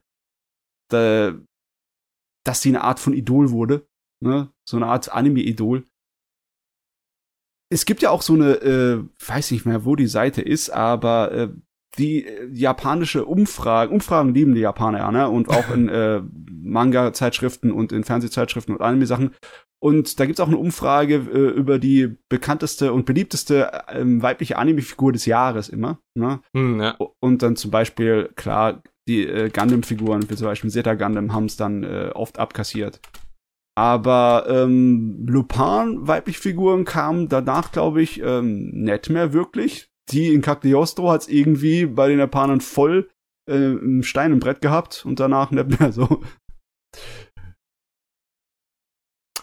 [0.89, 1.33] Da,
[2.45, 3.87] dass sie eine Art von Idol wurde,
[4.21, 4.51] ne?
[4.67, 5.87] So eine Art Anime-Idol.
[7.69, 11.31] Es gibt ja auch so eine, äh, weiß nicht mehr, wo die Seite ist, aber
[11.31, 11.49] äh,
[11.97, 15.29] die äh, japanische Umfragen, Umfragen lieben die Japaner ja, ne?
[15.29, 19.31] Und auch in äh, Manga-Zeitschriften und in Fernsehzeitschriften und Anime-Sachen.
[19.79, 25.13] Und da gibt's auch eine Umfrage äh, über die bekannteste und beliebteste ähm, weibliche Anime-Figur
[25.13, 25.99] des Jahres immer.
[26.15, 26.39] Ne?
[26.53, 26.97] Hm, ja.
[27.19, 31.83] Und dann zum Beispiel, klar, die äh, Gundam-Figuren, wie zum Beispiel Zeta Gundam, haben's dann
[31.83, 32.99] äh, oft abkassiert.
[33.77, 39.91] Aber ähm, Lupin, weibliche Figuren, kamen danach, glaube ich, ähm, nicht mehr wirklich.
[40.11, 43.09] Die in Cagliostro hat's irgendwie bei den Japanern voll
[43.49, 46.23] äh, ein Stein im Brett gehabt und danach nicht mehr so.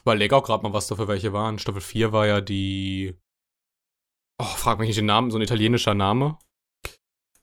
[0.02, 1.58] Überleg auch gerade mal, was da für welche waren.
[1.58, 3.14] Staffel 4 war ja die.
[4.40, 6.38] Oh, frag mich nicht den Namen, so ein italienischer Name.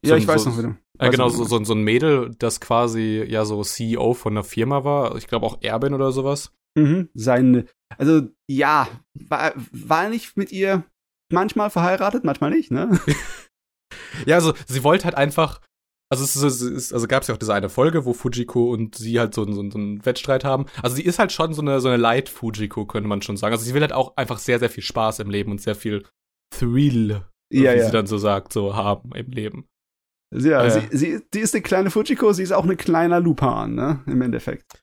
[0.03, 0.78] Ja, So- ich weiß so- noch wieder.
[0.99, 4.84] Äh, genau, so, so, so ein Mädel, das quasi ja so CEO von einer Firma
[4.84, 5.15] war.
[5.15, 6.53] Ich glaube auch Erbin oder sowas.
[6.78, 7.09] Mhm.
[7.15, 7.65] Seine,
[7.97, 10.84] also ja, war, war nicht mit ihr
[11.32, 13.00] manchmal verheiratet, manchmal nicht, ne?
[14.26, 15.60] Ja, also sie wollte halt einfach.
[16.10, 18.96] Also, es es ist, also gab es ja auch diese eine Folge, wo Fujiko und
[18.96, 20.66] sie halt so, so, so einen Wettstreit haben.
[20.84, 23.54] Also sie ist halt schon so eine, so eine Light Fujiko, könnte man schon sagen.
[23.54, 26.06] Also sie will halt auch einfach sehr, sehr viel Spaß im Leben und sehr viel
[26.54, 27.86] Thrill, Ja, wie ja.
[27.86, 29.68] sie dann so sagt, so haben im Leben.
[30.36, 30.72] Ja, Äh.
[30.92, 34.04] sie, sie, die ist eine kleine Fujiko, sie ist auch eine kleiner Lupin, ne?
[34.06, 34.82] Im Endeffekt.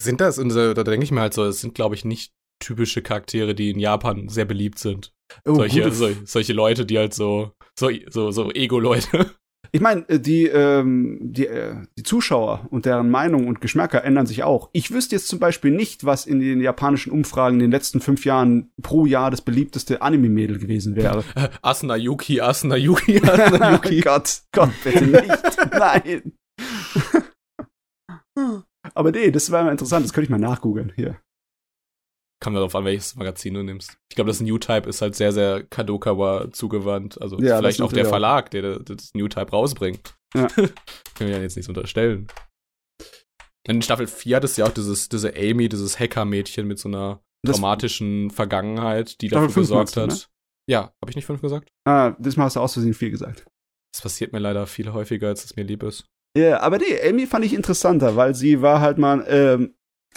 [0.00, 2.32] Sind das, und da, da denke ich mir halt so, es sind, glaube ich, nicht
[2.62, 5.12] typische Charaktere, die in Japan sehr beliebt sind.
[5.46, 9.30] Oh, solche, sol, solche Leute, die halt so, so, so, so Ego-Leute.
[9.72, 14.26] Ich meine, äh, die, ähm, die, äh, die Zuschauer und deren Meinung und Geschmäcker ändern
[14.26, 14.70] sich auch.
[14.72, 18.24] Ich wüsste jetzt zum Beispiel nicht, was in den japanischen Umfragen in den letzten fünf
[18.24, 21.22] Jahren pro Jahr das beliebteste Anime-Mädel gewesen wäre.
[21.62, 24.00] Asuna Yuki, Asuna Yuki, Asuna Yuki.
[24.04, 25.72] Gott, Gott, bitte nicht.
[25.72, 26.32] Nein.
[28.94, 31.20] Aber nee, das war mal interessant, das könnte ich mal nachgoogeln hier.
[32.42, 33.98] Kommt darauf an, welches Magazin du nimmst.
[34.10, 37.20] Ich glaube, das New-Type ist halt sehr, sehr Kadokawa zugewandt.
[37.20, 38.10] Also Ja, vielleicht auch der auch.
[38.10, 40.14] Verlag, der das New-Type rausbringt.
[40.34, 40.46] Ja.
[40.56, 40.70] Können
[41.18, 42.28] wir ja jetzt nichts unterstellen.
[43.68, 47.20] In Staffel 4 hat es ja auch dieses, diese Amy, dieses Hacker-Mädchen mit so einer
[47.42, 50.30] Das- traumatischen Vergangenheit, die Staffel dafür gesorgt hat.
[50.68, 51.68] Ja, habe ich nicht fünf gesagt?
[51.86, 53.44] Ah, diesmal hast du aus Versehen viel gesagt.
[53.92, 56.06] Das passiert mir leider viel häufiger, als es mir lieb ist.
[56.38, 59.74] Ja, aber nee, Amy fand ich interessanter, weil sie war halt mal ähm,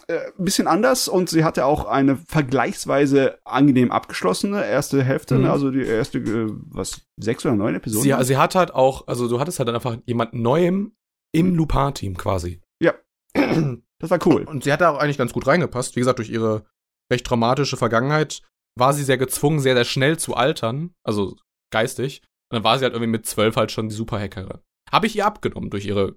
[0.08, 5.42] äh, ein bisschen anders und sie hatte auch eine vergleichsweise angenehm abgeschlossene erste Hälfte, Mhm.
[5.44, 5.52] ne?
[5.52, 8.04] also die erste, äh, was, sechs oder neun Episoden?
[8.20, 10.96] Sie, sie hat halt auch, also du hattest halt dann einfach jemand Neuem
[11.34, 12.62] im Lupin-Team quasi.
[12.82, 12.94] Ja.
[13.34, 14.44] das war cool.
[14.44, 15.96] Und sie hat da auch eigentlich ganz gut reingepasst.
[15.96, 16.66] Wie gesagt, durch ihre
[17.12, 18.42] recht traumatische Vergangenheit
[18.78, 21.36] war sie sehr gezwungen, sehr, sehr schnell zu altern, also
[21.72, 22.22] geistig.
[22.52, 24.60] Und dann war sie halt irgendwie mit zwölf halt schon die Superhackerin.
[24.92, 26.16] habe ich ihr abgenommen durch ihre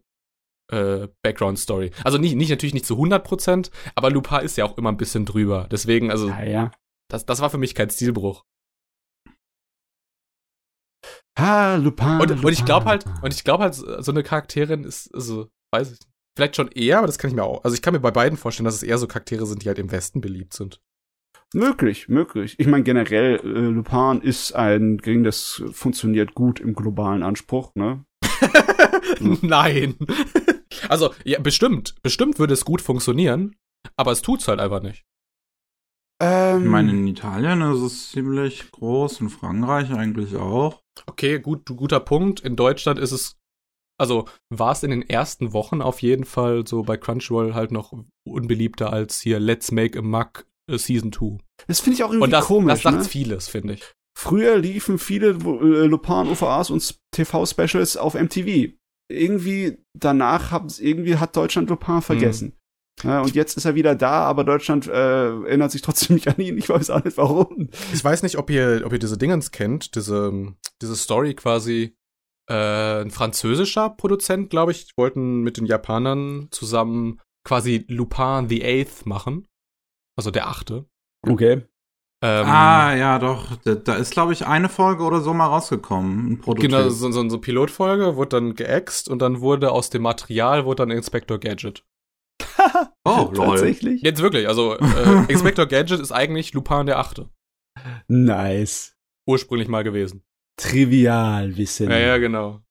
[0.71, 1.93] äh, Background-Story.
[2.05, 5.25] Also nicht, nicht natürlich nicht zu 100%, aber Lupin ist ja auch immer ein bisschen
[5.25, 5.69] drüber.
[5.71, 6.71] Deswegen, also, Ja, ja.
[7.09, 8.45] das, das war für mich kein Stilbruch.
[11.39, 12.21] Ah, Lupin.
[12.21, 13.23] Und, und ich Lupin, glaube halt, Lupin.
[13.23, 15.99] und ich glaube halt, so eine Charakterin ist, also, weiß ich,
[16.37, 18.39] vielleicht schon eher, aber das kann ich mir auch, also ich kann mir bei beiden
[18.39, 20.81] vorstellen, dass es eher so Charaktere sind, die halt im Westen beliebt sind.
[21.55, 22.57] Möglich, möglich.
[22.59, 28.05] Ich meine, generell, äh, Lupin ist ein Ding, das funktioniert gut im globalen Anspruch, ne?
[29.43, 29.95] Nein.
[30.89, 33.57] Also, ja, bestimmt, bestimmt würde es gut funktionieren,
[33.97, 35.05] aber es tut's halt einfach nicht.
[36.22, 40.80] Ähm, Ich meine, in Italien ist es ziemlich groß, in Frankreich eigentlich auch.
[41.07, 42.41] Okay, gut, guter Punkt.
[42.41, 43.37] In Deutschland ist es,
[43.99, 47.93] also war es in den ersten Wochen auf jeden Fall so bei Crunchyroll halt noch
[48.26, 51.39] unbeliebter als hier Let's Make a Mug äh, Season 2.
[51.66, 53.05] das finde ich auch irgendwie Und das, komisch, das sagt ne?
[53.05, 53.93] vieles, finde ich.
[54.18, 58.72] Früher liefen viele äh, Lupin OVAs und TV-Specials auf MTV.
[59.09, 62.57] Irgendwie danach hat, irgendwie hat Deutschland Lupin vergessen.
[63.03, 66.39] Ja, und jetzt ist er wieder da, aber Deutschland äh, erinnert sich trotzdem nicht an
[66.39, 66.57] ihn.
[66.57, 67.69] Ich weiß auch nicht warum.
[67.93, 71.95] Ich weiß nicht, ob ihr, ob ihr diese Dingens kennt, diese, diese Story quasi.
[72.49, 79.05] Äh, ein französischer Produzent, glaube ich, wollten mit den Japanern zusammen quasi Lupin the Eighth
[79.05, 79.49] machen.
[80.17, 80.87] Also der Achte.
[81.23, 81.65] Okay.
[82.23, 83.57] Ähm, ah, ja, doch.
[83.64, 86.33] Da, da ist, glaube ich, eine Folge oder so mal rausgekommen.
[86.33, 86.71] Ein Prototyp.
[86.71, 90.87] Genau, so, so, so Pilotfolge wurde dann geäxt und dann wurde aus dem Material wurde
[90.87, 91.85] dann Inspector Gadget.
[93.05, 93.31] Oh.
[93.33, 94.03] Tatsächlich?
[94.03, 97.31] Jetzt wirklich, also äh, Inspector Gadget ist eigentlich Lupin der Achte.
[98.09, 98.97] Nice.
[99.29, 100.25] Ursprünglich mal gewesen.
[100.61, 101.89] Trivialwissen.
[101.89, 102.62] Ja, ja, genau.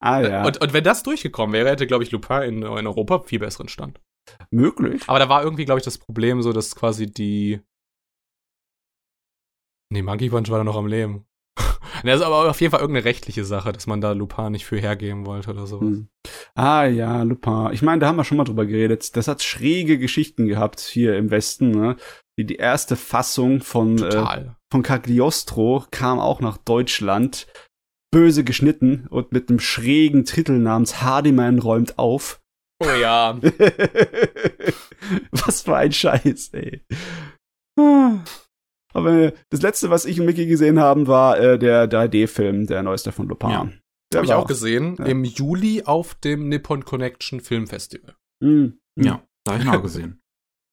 [0.00, 3.20] Ah ja, Und, und wenn das durchgekommen wäre, hätte, glaube ich, Lupin in, in Europa
[3.20, 4.00] viel besseren Stand.
[4.50, 5.02] möglich.
[5.08, 7.60] Aber da war irgendwie, glaube ich, das Problem so, dass quasi die.
[9.92, 11.26] Nee, Monkey Punch war da noch am Leben.
[12.02, 14.78] Das ist aber auf jeden Fall irgendeine rechtliche Sache, dass man da Lupin nicht für
[14.78, 15.88] hergeben wollte oder sowas.
[15.88, 16.08] Hm.
[16.54, 17.70] Ah ja, Lupin.
[17.72, 19.16] Ich meine, da haben wir schon mal drüber geredet.
[19.16, 21.72] Das hat schräge Geschichten gehabt hier im Westen.
[21.72, 21.96] Ne?
[22.38, 27.48] Die, die erste Fassung von, äh, von Cagliostro kam auch nach Deutschland.
[28.10, 32.40] Böse geschnitten und mit einem schrägen Titel namens Hardiman räumt auf.
[32.82, 33.38] Oh ja.
[35.32, 36.82] was für ein Scheiß, ey.
[38.92, 43.12] Aber das letzte, was ich und Mickey gesehen haben, war äh, der 3D-Film, der neueste
[43.12, 43.50] von Lupin.
[43.50, 43.70] Ja.
[44.12, 44.96] Der Habe ich auch gesehen.
[44.98, 45.04] ja.
[45.06, 48.16] Im Juli auf dem Nippon Connection Film Festival.
[48.42, 50.20] Mm, Ja, da habe ich noch gesehen.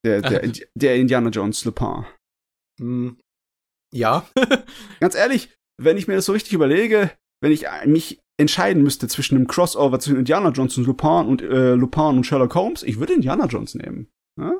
[0.04, 0.42] Der, der,
[0.74, 2.04] der Indiana Jones Lupin.
[2.80, 3.18] Hm.
[3.94, 4.28] Ja.
[5.00, 9.36] Ganz ehrlich, wenn ich mir das so richtig überlege, wenn ich mich entscheiden müsste zwischen
[9.36, 13.12] einem Crossover zwischen Indiana Jones und Lupin und äh, Lupin und Sherlock Holmes, ich würde
[13.14, 14.08] Indiana Jones nehmen.
[14.40, 14.54] Ja?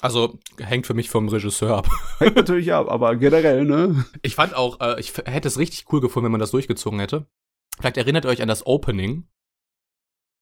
[0.00, 1.88] Also hängt für mich vom Regisseur ab.
[2.18, 4.04] Hängt natürlich ab, aber generell, ne?
[4.22, 7.26] Ich fand auch, äh, ich hätte es richtig cool gefunden, wenn man das durchgezogen hätte.
[7.78, 9.28] Vielleicht erinnert ihr euch an das Opening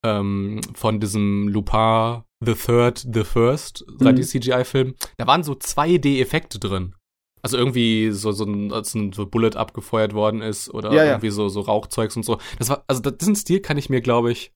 [0.03, 4.07] ähm, von diesem Lupin The Third, The First, Mhm.
[4.07, 4.95] 3D-CGI-Film.
[5.17, 6.95] Da waren so 2D-Effekte drin.
[7.43, 11.11] Also irgendwie so, so ein, als ein so Bullet abgefeuert worden ist oder Ja, ja.
[11.11, 12.39] irgendwie so, so Rauchzeugs und so.
[12.57, 14.53] Das war, also diesen Stil kann ich mir, glaube ich,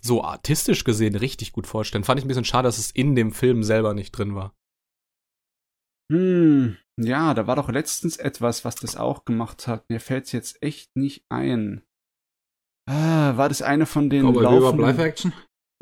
[0.00, 2.04] so artistisch gesehen richtig gut vorstellen.
[2.04, 4.54] Fand ich ein bisschen schade, dass es in dem Film selber nicht drin war.
[6.10, 9.88] Hm, ja, da war doch letztens etwas, was das auch gemacht hat.
[9.90, 11.82] Mir fällt's jetzt echt nicht ein.
[12.88, 15.32] Ah, war das eine von den Cowboy laufenden, Live Action?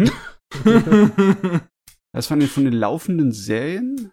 [0.01, 0.11] Hm?
[2.13, 4.13] das den, von den laufenden Serien?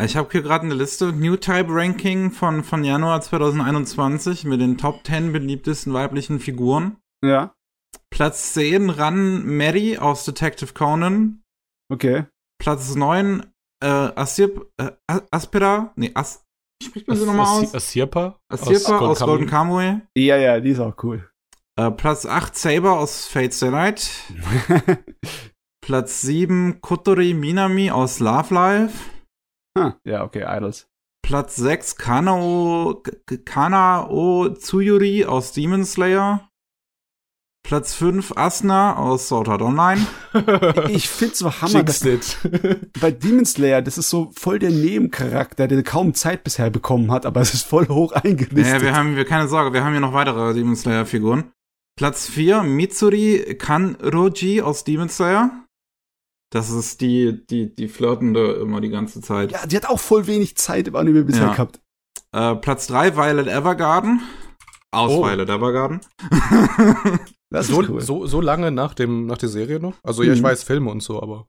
[0.00, 4.78] Ich habe hier gerade eine Liste, New Type Ranking von, von Januar 2021 mit den
[4.78, 6.98] Top 10 beliebtesten weiblichen Figuren.
[7.24, 7.54] Ja,
[8.10, 11.42] Platz 10 Ran Mary aus Detective Conan.
[11.92, 12.24] okay.
[12.60, 13.44] Platz 9
[13.82, 14.50] äh, Asir,
[14.80, 15.92] äh, As- Aspera.
[15.96, 16.44] Nee, As,
[16.82, 17.74] spricht man sie nochmal aus?
[17.74, 18.38] Asirpa?
[18.52, 20.00] Asirpa aus Golden Kamuy.
[20.16, 21.28] Ja, ja, die ist auch cool.
[21.78, 24.10] Äh, Platz 8 Saber aus Fate Stay Night.
[25.84, 29.10] Platz 7 Kotori Minami aus Love Life.
[29.76, 30.88] ah, ja, okay, Idols.
[31.24, 33.02] Platz 6 Kanao,
[33.44, 36.47] Kanao Tsuyuri aus Demon Slayer.
[37.68, 40.00] Platz 5 Asna aus Sword Art Online.
[40.88, 42.00] Ich find's so Hammer, dass
[43.00, 47.26] bei Demon Slayer, das ist so voll der Nebencharakter, der kaum Zeit bisher bekommen hat,
[47.26, 48.56] aber es ist voll hoch eingelistet.
[48.56, 51.52] Naja, wir haben, wir, keine Sorge, wir haben hier noch weitere Demon Slayer Figuren.
[51.98, 55.50] Platz 4 Mitsuri Kanroji aus Demon Slayer.
[56.50, 59.52] Das ist die, die, die flirtende immer die ganze Zeit.
[59.52, 61.52] ja, die hat auch voll wenig Zeit im Anime bisher Ja.
[61.52, 61.80] gehabt.
[62.32, 64.22] Äh, Platz 3 Violet Evergarden.
[64.90, 65.22] Aus Oh.
[65.24, 66.00] Violet Evergarden.
[67.50, 68.00] Das so, ist cool.
[68.02, 69.94] so, so lange nach, dem, nach der Serie noch?
[70.02, 70.44] Also ja, ich Mhm.
[70.44, 71.46] weiß Filme und so, aber.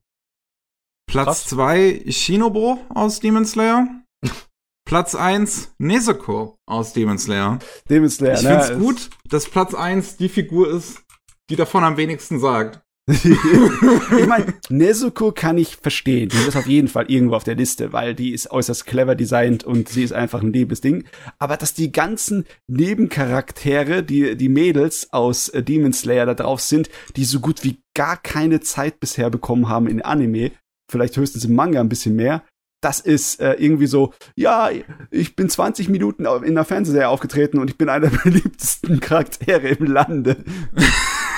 [1.11, 1.45] Platz Krass.
[1.47, 3.85] 2 Shinobu aus Demon Slayer.
[4.87, 7.59] Platz 1, Nezuko aus Demon Slayer.
[7.89, 11.01] Demon Slayer, ich find's ist- gut, dass Platz 1 die Figur ist,
[11.49, 12.81] die davon am wenigsten sagt.
[13.09, 16.29] Ich meine, Nezuko kann ich verstehen.
[16.29, 19.63] Die ist auf jeden Fall irgendwo auf der Liste, weil die ist äußerst clever designt
[19.63, 21.05] und sie ist einfach ein liebes Ding.
[21.39, 26.89] Aber dass die ganzen Nebencharaktere, die, die Mädels aus äh, Demon Slayer da drauf sind,
[27.15, 30.51] die so gut wie gar keine Zeit bisher bekommen haben in Anime,
[30.89, 32.43] vielleicht höchstens im Manga ein bisschen mehr,
[32.81, 34.69] das ist äh, irgendwie so, ja,
[35.11, 39.67] ich bin 20 Minuten in der Fernsehserie aufgetreten und ich bin einer der beliebtesten Charaktere
[39.69, 40.37] im Lande.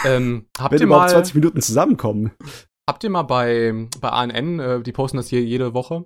[0.05, 2.31] Ähm, habt, Wenn ihr mal, 20 Minuten zusammenkommen.
[2.89, 6.05] habt ihr mal bei, bei ANN, äh, die posten das hier jede Woche,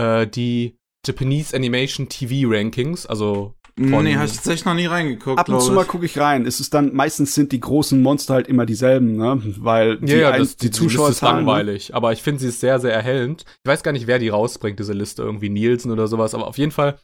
[0.00, 0.76] äh, die
[1.06, 5.60] Japanese Animation TV Rankings, also Von- nee, hab ich tatsächlich noch nie reingeguckt, Ab und
[5.60, 6.44] zu mal gucke ich rein.
[6.46, 9.40] Es ist dann meistens sind die großen Monster halt immer dieselben, ne?
[9.58, 12.58] Weil die, ja, ja, ein- das, die Zuschauer ist langweilig, aber ich finde sie ist
[12.58, 13.44] sehr, sehr erhellend.
[13.64, 16.58] Ich weiß gar nicht, wer die rausbringt, diese Liste, irgendwie Nielsen oder sowas, aber auf
[16.58, 16.98] jeden Fall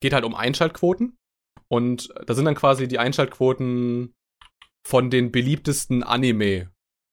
[0.00, 1.16] geht halt um Einschaltquoten
[1.68, 4.14] und da sind dann quasi die Einschaltquoten
[4.86, 6.70] von den beliebtesten Anime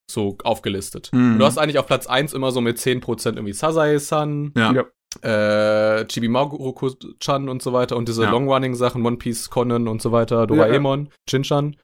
[0.09, 1.09] so aufgelistet.
[1.13, 1.37] Mhm.
[1.39, 4.73] Du hast eigentlich auf Platz 1 immer so mit 10% irgendwie Sazae-san, Ja.
[4.73, 5.99] Ja.
[5.99, 8.31] äh, Chibimaruko-chan und so weiter und diese Ja.
[8.31, 11.75] Long-Running-Sachen, One Piece, Conan und so weiter, Doraemon, Shinchan.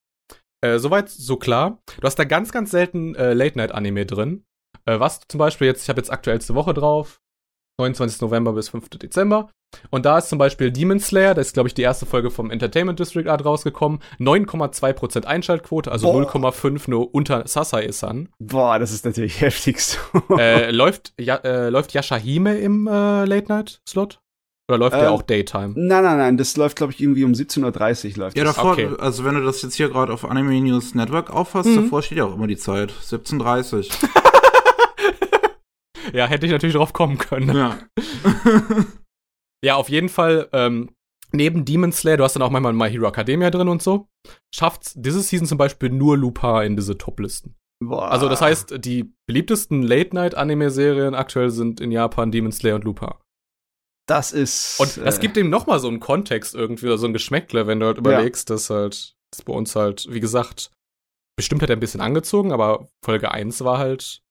[0.61, 1.79] Äh, soweit, so klar.
[1.99, 4.45] Du hast da ganz, ganz selten äh, Late-Night-Anime drin.
[4.85, 7.19] Äh, was zum Beispiel jetzt, ich habe jetzt aktuellste Woche drauf,
[7.79, 8.21] 29.
[8.21, 8.89] November bis 5.
[8.89, 9.51] Dezember.
[9.89, 12.51] Und da ist zum Beispiel Demon Slayer, da ist, glaube ich, die erste Folge vom
[12.51, 13.99] Entertainment District Art rausgekommen.
[14.19, 16.21] 9,2% Einschaltquote, also Boah.
[16.23, 18.29] 0,5 nur unter Sasae-san.
[18.39, 19.97] Boah, das ist natürlich heftig so.
[20.37, 24.19] äh, läuft, ja, äh, läuft Yashahime im äh, Late-Night-Slot?
[24.69, 25.73] Oder läuft der Ähm, auch Daytime?
[25.75, 28.55] Nein, nein, nein, das läuft, glaube ich, irgendwie um 17.30 Uhr läuft Ja, das.
[28.55, 28.87] davor, Okay.
[28.97, 31.83] also wenn du das jetzt hier gerade auf Anime News Network auffasst, Mhm.
[31.83, 32.91] davor steht ja auch immer die Zeit.
[32.91, 33.91] 17.30
[36.13, 37.55] Ja, hätte ich natürlich drauf kommen können.
[37.55, 37.77] ja.
[39.63, 40.93] Ja, auf jeden Fall, ähm,
[41.31, 44.07] neben Demon Slayer, du hast dann auch manchmal My Hero Academia drin und so,
[44.53, 47.55] schafft's diese Season zum Beispiel nur Lupin in diese Top-Listen.
[47.83, 48.11] Boah.
[48.11, 53.09] Also das heißt, die beliebtesten Late-Night-Anime-Serien aktuell sind in Japan Demon Slayer und Lupin.
[54.07, 54.79] das ist.
[54.79, 57.79] Und das äh, gibt dem nochmal so einen Kontext irgendwie, oder so ein Geschmäckle, wenn
[57.79, 60.71] du halt überlegst, dass halt, das bei uns halt, wie gesagt,
[61.37, 64.22] bestimmt hat er ein bisschen angezogen, aber Folge 1 war halt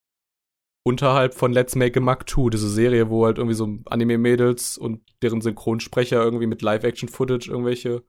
[0.84, 5.02] unterhalb von Let's Make a Muck 2, diese Serie, wo halt irgendwie so Anime-Mädels und
[5.22, 8.02] deren Synchronsprecher irgendwie mit Live-Action-Footage irgendwelche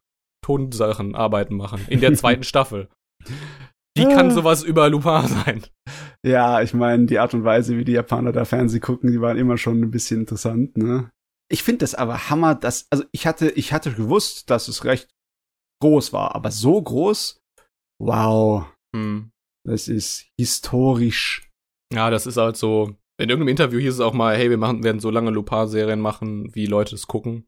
[0.43, 1.85] Tonsachen arbeiten machen.
[1.89, 2.89] In der zweiten Staffel.
[3.95, 5.63] Wie kann sowas über Lupin sein?
[6.25, 9.37] Ja, ich meine, die Art und Weise, wie die Japaner da Fernsehen gucken, die waren
[9.37, 11.11] immer schon ein bisschen interessant, ne?
[11.51, 15.09] Ich finde das aber Hammer, dass, also ich hatte, ich hatte gewusst, dass es recht
[15.81, 17.39] groß war, aber so groß,
[18.01, 18.65] wow,
[18.95, 19.31] Hm.
[19.67, 21.49] das ist historisch.
[21.93, 22.95] Ja, das ist halt so.
[23.19, 26.53] In irgendeinem Interview hieß es auch mal, hey, wir machen, werden so lange Lupin-Serien machen,
[26.55, 27.45] wie Leute es gucken.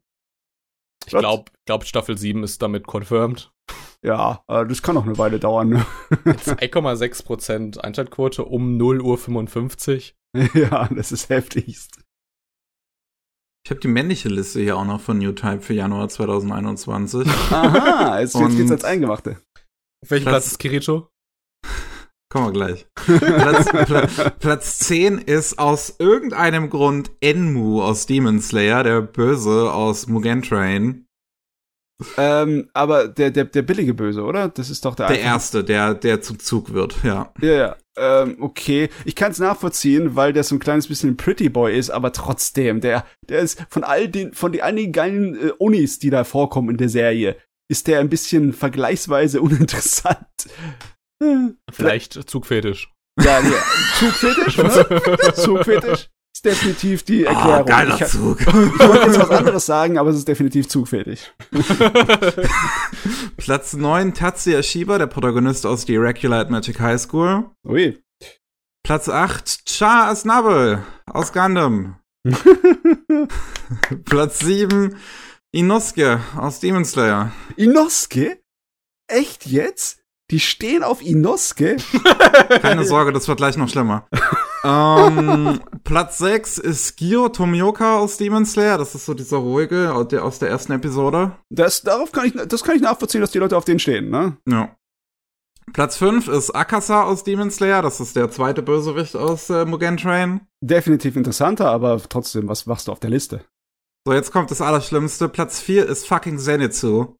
[1.04, 3.52] Ich glaube, glaub, Staffel 7 ist damit confirmed.
[4.04, 5.86] Ja, äh, das kann noch eine Weile dauern, ne?
[6.24, 10.16] 2,6% Einschaltquote um 0 Uhr 55.
[10.54, 12.00] ja, das ist heftigst.
[13.64, 17.26] Ich habe die männliche Liste hier auch noch von New Type für Januar 2021.
[17.50, 19.40] Aha, jetzt, jetzt geht's als Eingemachte.
[20.04, 21.08] Auf welchem Platz- Platz ist Kirito?
[22.36, 22.86] Kommen wir gleich.
[23.06, 30.06] Platz, Pla Platz 10 ist aus irgendeinem Grund Enmu aus Demon Slayer, der Böse aus
[30.06, 31.06] Mugen Train.
[32.18, 34.48] Ähm, aber der, der, der billige Böse, oder?
[34.50, 37.32] Das ist doch der Der erste, der, der zum Zug wird, ja.
[37.40, 37.76] Ja, ja.
[37.96, 38.90] Ähm, okay.
[39.06, 42.12] Ich kann es nachvollziehen, weil der so ein kleines bisschen ein Pretty Boy ist, aber
[42.12, 46.22] trotzdem, der, der ist von all den, von den einigen geilen äh, Unis, die da
[46.24, 47.36] vorkommen in der Serie,
[47.68, 50.26] ist der ein bisschen vergleichsweise uninteressant.
[51.22, 51.56] Hm.
[51.70, 52.92] Vielleicht Zugfetisch.
[53.20, 53.50] Ja, nee,
[53.98, 55.32] Zugfetisch, ne?
[55.34, 57.52] Zugfetisch ist definitiv die Erklärung.
[57.52, 58.40] Ah, geiler ich, Zug.
[58.40, 61.32] ich wollte jetzt was anderes sagen, aber es ist definitiv Zugfetisch.
[63.38, 67.50] Platz 9 Tatsuya Shiba, der Protagonist aus The Irregular Magic High School.
[67.66, 67.98] Ui.
[68.84, 71.96] Platz 8 Cha Asnabel aus Gundam.
[74.04, 74.94] Platz 7
[75.52, 77.32] Inosuke aus Demon Slayer.
[77.56, 78.42] Inosuke?
[79.08, 80.02] Echt jetzt?
[80.30, 81.76] Die stehen auf Inosuke?
[82.60, 84.08] Keine Sorge, das wird gleich noch schlimmer.
[84.64, 88.76] ähm, Platz 6 ist Gio Tomioka aus Demon Slayer.
[88.76, 91.36] Das ist so dieser ruhige aus der, ersten Episode.
[91.48, 94.36] Das, darauf kann ich, das kann ich nachvollziehen, dass die Leute auf den stehen, ne?
[94.48, 94.74] Ja.
[95.72, 97.82] Platz 5 ist Akasa aus Demon Slayer.
[97.82, 100.40] Das ist der zweite Bösewicht aus äh, Mugen Train.
[100.60, 103.44] Definitiv interessanter, aber trotzdem, was machst du auf der Liste?
[104.06, 105.28] So, jetzt kommt das Allerschlimmste.
[105.28, 107.14] Platz 4 ist fucking Zenitsu.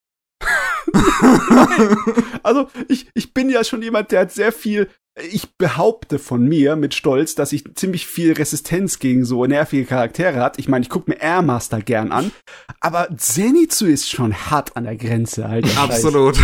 [2.43, 4.89] Also, ich, ich bin ja schon jemand, der hat sehr viel
[5.19, 10.41] ich behaupte von mir mit Stolz, dass ich ziemlich viel Resistenz gegen so nervige Charaktere
[10.41, 10.59] hat.
[10.59, 12.33] Ich meine, ich gucke mir Airmaster gern an,
[12.81, 15.75] aber Zenitsu ist schon hart an der Grenze, halt.
[15.79, 16.37] Absolut.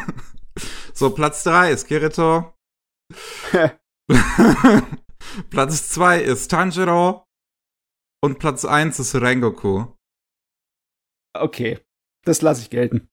[0.92, 2.52] so, Platz drei ist Kirito.
[5.50, 7.24] Platz zwei ist Tanjiro.
[8.22, 9.86] Und Platz eins ist Rengoku.
[11.32, 11.78] Okay,
[12.26, 13.08] das lasse ich gelten.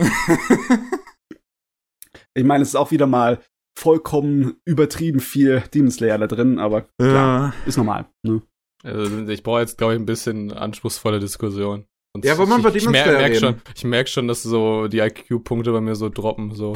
[2.34, 3.40] ich meine, es ist auch wieder mal
[3.78, 7.66] vollkommen übertrieben viel Demon Slayer da drin, aber klar, ja.
[7.66, 8.06] ist normal.
[8.22, 8.42] Ne?
[8.82, 11.86] Also ich brauche jetzt, glaube ich, ein bisschen anspruchsvolle Diskussion.
[12.12, 14.88] Und ja, aber man wird ich, ich mer merk schon, Ich merke schon, dass so
[14.88, 16.52] die IQ-Punkte bei mir so droppen.
[16.52, 16.74] So.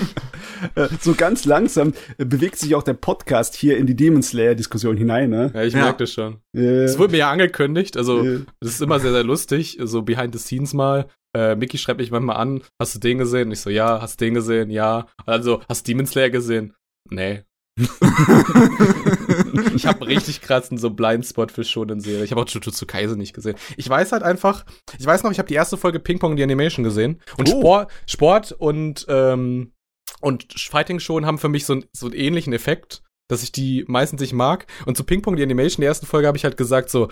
[1.00, 5.30] so ganz langsam bewegt sich auch der Podcast hier in die Demon Slayer-Diskussion hinein.
[5.30, 5.52] Ne?
[5.54, 5.82] Ja, ich ja.
[5.82, 6.38] merke das schon.
[6.52, 7.96] Es äh, wurde mir ja angekündigt.
[7.96, 8.44] Also, es äh.
[8.60, 9.78] ist immer sehr, sehr lustig.
[9.80, 11.06] So behind the scenes mal.
[11.36, 13.50] Äh, Mickey schreibt mich manchmal an, hast du den gesehen?
[13.50, 14.70] ich so, ja, hast du den gesehen?
[14.70, 15.08] Ja.
[15.26, 16.74] Also, hast du Demon Slayer gesehen?
[17.10, 17.44] Nee.
[19.74, 22.24] ich habe richtig krassen so Blindspot für Shonen Serie.
[22.24, 23.56] Ich habe auch Jujutsu Kaisen nicht gesehen.
[23.76, 24.64] Ich weiß halt einfach,
[24.98, 27.60] ich weiß noch, ich habe die erste Folge Ping Pong die Animation gesehen und oh.
[27.60, 29.72] Sport, Sport und ähm,
[30.20, 34.20] und Fighting Shonen haben für mich so, so einen ähnlichen Effekt, dass ich die meistens
[34.20, 34.66] nicht mag.
[34.84, 37.08] Und zu Ping Pong die Animation, die ersten Folge habe ich halt gesagt so,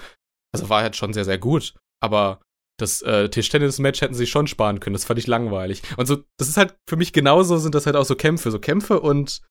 [0.53, 2.41] also war halt schon sehr sehr gut, aber
[2.79, 4.95] das äh, Tischtennis-Match hätten sie schon sparen können.
[4.95, 5.83] Das fand ich langweilig.
[5.97, 8.51] Und so, das ist halt für mich genauso, sind das halt auch so Kämpfe.
[8.51, 9.43] So Kämpfe und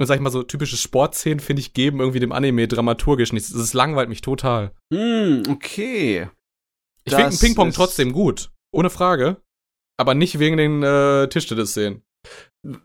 [0.00, 3.52] und sag ich mal so typische Sportszenen, finde ich, geben irgendwie dem Anime dramaturgisch nichts.
[3.52, 4.72] Das langweilt mich total.
[4.90, 6.30] Hm, okay.
[7.04, 8.50] Ich finde Ping-Pong trotzdem gut.
[8.72, 9.42] Ohne Frage.
[9.98, 12.02] Aber nicht wegen den äh, Tischtennis-Szenen.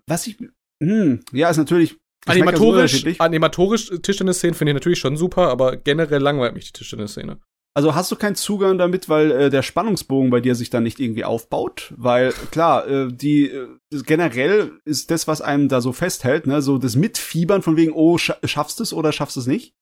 [0.08, 0.38] Was ich.
[0.84, 1.96] Hm, ja, ist natürlich.
[2.26, 7.40] Animatorisch, animatorisch Tischtennis-Szenen finde ich natürlich schon super, aber generell langweilt mich die Tischtennis-Szene.
[7.78, 11.02] Also hast du keinen Zugang damit, weil äh, der Spannungsbogen bei dir sich dann nicht
[11.02, 11.94] irgendwie aufbaut?
[11.98, 16.78] Weil klar, äh, die äh, generell ist das, was einem da so festhält, ne, so
[16.78, 19.76] das Mitfiebern von wegen, oh, scha schaffst es oder schaffst es nicht?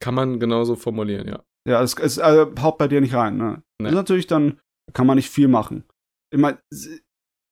[0.00, 1.44] Kann man genauso formulieren, ja.
[1.68, 3.62] Ja, es, es äh, haut bei dir nicht rein, ne?
[3.78, 3.90] Nee.
[3.90, 4.58] Natürlich dann
[4.94, 5.84] kann man nicht viel machen.
[6.32, 6.58] Ich mein,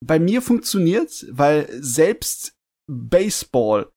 [0.03, 2.57] bei mir funktioniert's, weil selbst
[2.91, 3.93] Baseball,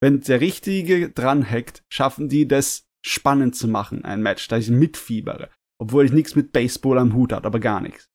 [0.00, 4.70] wenn der Richtige dran hackt, schaffen die das spannend zu machen, ein Match, da ich
[4.70, 5.50] mitfiebere.
[5.78, 8.08] Obwohl ich nichts mit Baseball am Hut hat, aber gar nichts.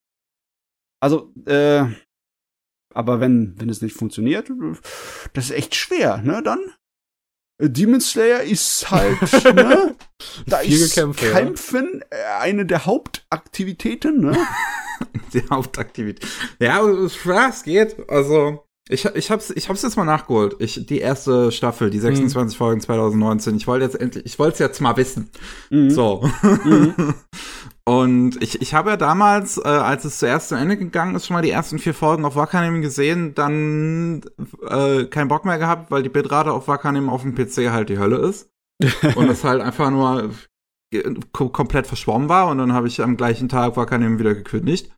[1.02, 1.86] Also, äh,
[2.94, 4.50] aber wenn, wenn es nicht funktioniert,
[5.34, 6.60] das ist echt schwer, ne, dann?
[7.60, 9.20] Demon Slayer ist halt,
[9.56, 9.96] ne?
[10.46, 12.18] Da ist Kämpfe, Kämpfen ja.
[12.18, 14.38] Äh, eine der Hauptaktivitäten, ne?
[15.34, 16.28] die Hauptaktivität.
[16.60, 18.10] Ja, es geht.
[18.10, 20.56] Also, ich, ich hab's, ich hab's jetzt mal nachgeholt.
[20.60, 22.58] Ich, die erste Staffel, die 26 mhm.
[22.58, 23.56] Folgen 2019.
[23.56, 25.30] Ich wollte jetzt endlich, ich wollte es jetzt mal wissen.
[25.70, 25.90] Mhm.
[25.90, 26.30] So.
[26.42, 26.94] Mhm.
[27.86, 31.36] Und ich, ich habe ja damals, äh, als es zuerst zu Ende gegangen ist, schon
[31.36, 34.22] mal die ersten vier Folgen auf Wakanim gesehen, dann
[34.68, 38.00] äh, keinen Bock mehr gehabt, weil die Bitrate auf Wakanim auf dem PC halt die
[38.00, 38.50] Hölle ist.
[39.16, 40.30] und es halt einfach nur
[41.32, 42.48] komplett verschwommen war.
[42.48, 44.92] Und dann habe ich am gleichen Tag Wakanim wieder gekündigt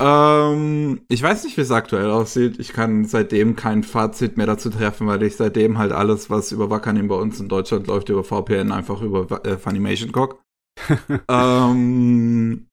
[0.00, 2.58] ähm, ich weiß nicht, wie es aktuell aussieht.
[2.58, 6.70] Ich kann seitdem kein Fazit mehr dazu treffen, weil ich seitdem halt alles, was über
[6.70, 10.40] Wakanim bei uns in Deutschland läuft, über VPN einfach über äh, Funimation guck.
[11.28, 12.68] ähm,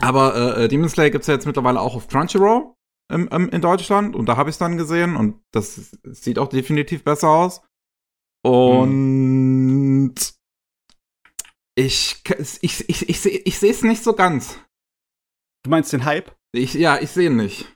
[0.00, 2.74] aber äh, äh, Demon Slayer gibt's ja jetzt mittlerweile auch auf Crunchyroll
[3.12, 6.48] im, im, in Deutschland und da habe ich es dann gesehen und das sieht auch
[6.48, 7.62] definitiv besser aus.
[8.44, 10.14] Und
[11.74, 14.58] ich, ich, ich, ich, ich, ich sehe es nicht so ganz.
[15.64, 16.34] Du meinst den Hype?
[16.52, 17.72] Ich, ja, ich sehe ihn nicht.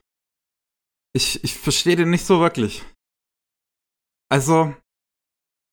[1.13, 2.83] Ich, ich verstehe den nicht so wirklich.
[4.29, 4.75] Also,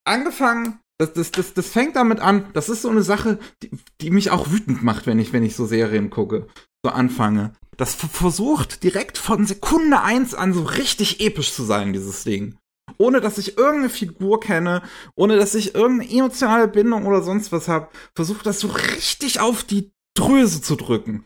[0.05, 4.11] angefangen, das, das, das, das fängt damit an, das ist so eine Sache, die, die
[4.11, 6.47] mich auch wütend macht, wenn ich, wenn ich so Serien gucke,
[6.83, 7.53] so anfange.
[7.77, 12.57] Das versucht direkt von Sekunde eins an so richtig episch zu sein, dieses Ding.
[12.97, 14.81] Ohne dass ich irgendeine Figur kenne,
[15.15, 19.65] ohne dass ich irgendeine emotionale Bindung oder sonst was habe, versucht das so richtig auf
[19.65, 21.25] die Dröse zu drücken.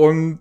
[0.00, 0.40] Und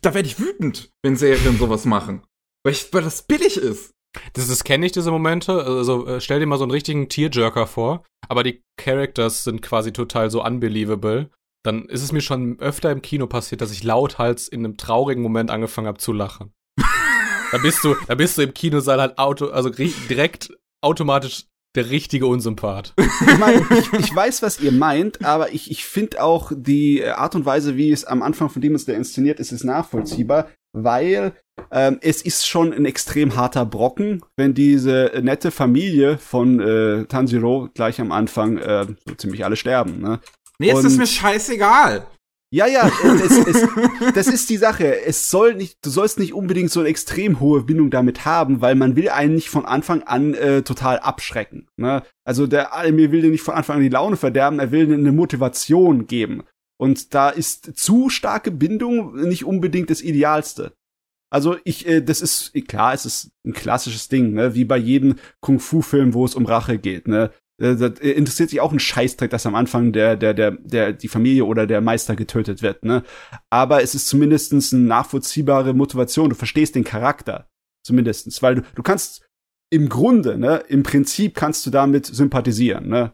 [0.00, 2.26] da werde ich wütend, wenn Serien sowas machen.
[2.64, 3.92] Weil, ich, weil das billig ist.
[4.32, 5.64] Das, das kenne ich, diese Momente.
[5.64, 9.92] Also äh, stell dir mal so einen richtigen Tearjerker vor, aber die Characters sind quasi
[9.92, 11.30] total so unbelievable.
[11.64, 15.22] Dann ist es mir schon öfter im Kino passiert, dass ich lauthals in einem traurigen
[15.22, 16.52] Moment angefangen habe zu lachen.
[17.52, 22.26] da bist du, da bist du im Kinosaal halt auto, also direkt automatisch der richtige
[22.26, 22.94] Unsympath.
[22.98, 27.34] Ich, mein, ich, ich weiß, was ihr meint, aber ich, ich finde auch die Art
[27.34, 31.32] und Weise, wie es am Anfang von Demons der inszeniert ist, ist nachvollziehbar, weil
[31.70, 37.68] ähm, es ist schon ein extrem harter Brocken, wenn diese nette Familie von äh, Tanjiro
[37.74, 40.00] gleich am Anfang äh, so ziemlich alle sterben.
[40.00, 40.20] Ne?
[40.58, 42.06] Nee, jetzt ist mir scheißegal.
[42.52, 42.90] Ja, ja,
[43.24, 43.68] es, es,
[44.14, 45.02] das ist die Sache.
[45.06, 48.74] Es soll nicht, du sollst nicht unbedingt so eine extrem hohe Bindung damit haben, weil
[48.74, 51.68] man will einen nicht von Anfang an äh, total abschrecken.
[51.76, 52.02] Ne?
[52.24, 55.12] Also der Anime will dir nicht von Anfang an die Laune verderben, er will eine
[55.12, 56.42] Motivation geben.
[56.78, 60.74] Und da ist zu starke Bindung nicht unbedingt das Idealste.
[61.30, 64.54] Also ich, äh, das ist klar, es ist ein klassisches Ding, ne?
[64.54, 67.08] wie bei jedem Kung-Fu-Film, wo es um Rache geht.
[67.08, 67.30] Ne?
[67.62, 71.08] Äh, das interessiert sich auch ein Scheißdreck, dass am Anfang der, der, der, der, die
[71.08, 73.02] Familie oder der Meister getötet wird, ne?
[73.50, 76.30] Aber es ist zumindestens eine nachvollziehbare Motivation.
[76.30, 77.48] Du verstehst den Charakter.
[77.84, 78.42] Zumindestens.
[78.42, 79.26] Weil du, du kannst
[79.70, 83.12] im Grunde, ne, im Prinzip kannst du damit sympathisieren, ne?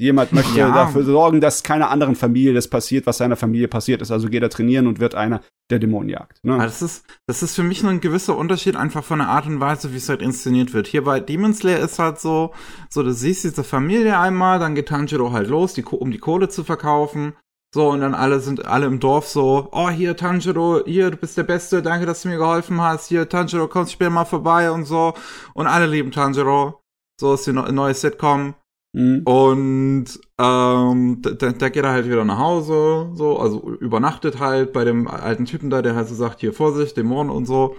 [0.00, 0.72] Jemand möchte ja.
[0.72, 4.10] dafür sorgen, dass keiner anderen Familie das passiert, was seiner Familie passiert ist.
[4.10, 6.42] Also geht er trainieren und wird einer, der Dämonen jagt.
[6.42, 6.56] Ne?
[6.56, 9.60] Das, ist, das ist für mich nur ein gewisser Unterschied einfach von der Art und
[9.60, 10.86] Weise, wie es halt inszeniert wird.
[10.86, 12.54] Hier bei Demon Slayer ist halt so,
[12.88, 16.48] so du siehst diese Familie einmal, dann geht Tanjiro halt los, die, um die Kohle
[16.48, 17.34] zu verkaufen.
[17.74, 21.36] So, und dann alle sind alle im Dorf so, oh, hier, Tanjiro, hier, du bist
[21.36, 24.86] der Beste, danke, dass du mir geholfen hast, hier, Tanjiro, kommst später mal vorbei und
[24.86, 25.12] so.
[25.52, 26.80] Und alle lieben Tanjiro.
[27.20, 28.54] So ist die neue Sitcom.
[28.92, 29.22] Mhm.
[29.24, 34.84] Und ähm, da, da geht er halt wieder nach Hause, so, also übernachtet halt bei
[34.84, 37.76] dem alten Typen da, der halt so sagt, hier Vorsicht, Dämonen und so.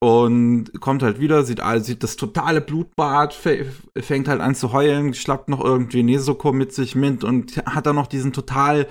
[0.00, 5.48] Und kommt halt wieder, sieht, sieht das totale Blutbad, fängt halt an zu heulen, schlappt
[5.48, 8.88] noch irgendwie Nesoko mit sich mit und hat dann noch diesen total,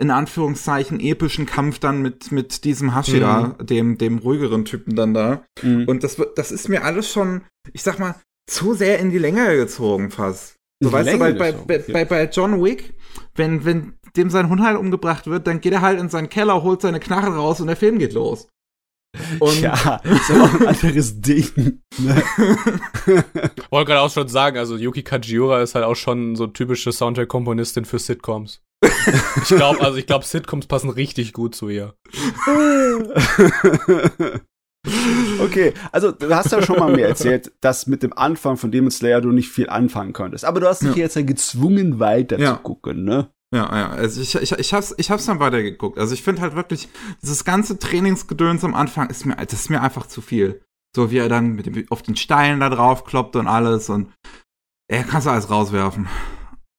[0.00, 3.66] in Anführungszeichen, epischen Kampf dann mit, mit diesem Hashira, mhm.
[3.66, 5.44] dem, dem ruhigeren Typen dann da.
[5.62, 5.84] Mhm.
[5.86, 7.42] Und das, das ist mir alles schon,
[7.72, 8.16] ich sag mal,
[8.50, 10.57] zu sehr in die Länge gezogen fast.
[10.80, 12.94] So, weißt du, bei, bei, bei, bei John Wick,
[13.34, 16.62] wenn, wenn dem sein Hund halt umgebracht wird, dann geht er halt in seinen Keller,
[16.62, 18.48] holt seine Knarre raus und der Film geht los.
[19.40, 21.80] Und ja, ist aber auch ein anderes Ding.
[21.98, 22.22] Ne?
[23.70, 27.84] Wollte gerade auch schon sagen, also Yuki Kajiura ist halt auch schon so typische Soundtrack-Komponistin
[27.84, 28.62] für Sitcoms.
[28.84, 31.94] ich glaube, also ich glaube, Sitcoms passen richtig gut zu ihr.
[35.40, 38.90] Okay, also du hast ja schon mal mir erzählt, dass mit dem Anfang von Demon
[38.90, 40.44] Slayer du nicht viel anfangen konntest.
[40.44, 40.96] Aber du hast dich ja.
[40.96, 42.56] jetzt ja gezwungen, weiter ja.
[42.56, 43.30] zu gucken, ne?
[43.54, 45.98] Ja, ja, also ich, ich, ich hab's, ich hab's dann weitergeguckt.
[45.98, 46.88] Also ich finde halt wirklich,
[47.22, 50.60] dieses ganze Trainingsgedöns am Anfang ist mir, das ist mir einfach zu viel.
[50.94, 54.12] So wie er dann mit dem, auf den Steinen da drauf kloppt und alles und
[54.90, 56.08] er kannst du alles rauswerfen.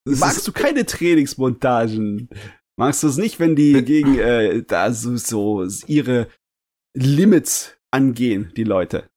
[0.06, 2.30] Das Magst du keine Trainingsmontagen?
[2.78, 6.28] Magst du es nicht, wenn die gegen äh, da so, so ihre
[6.96, 9.10] Limits angehen, die Leute.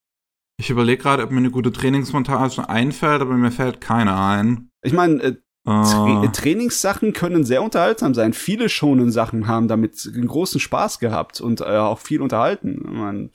[0.59, 4.71] Ich überlege gerade, ob mir eine gute Trainingsmontage einfällt, aber mir fällt keine ein.
[4.83, 6.27] Ich meine, äh, Tra uh.
[6.27, 8.33] Trainingssachen können sehr unterhaltsam sein.
[8.33, 12.81] Viele schonen Sachen haben damit einen großen Spaß gehabt und äh, auch viel unterhalten.
[12.85, 13.31] Man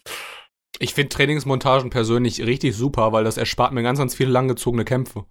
[0.79, 5.25] ich finde Trainingsmontagen persönlich richtig super, weil das erspart mir ganz, ganz viele langgezogene Kämpfe.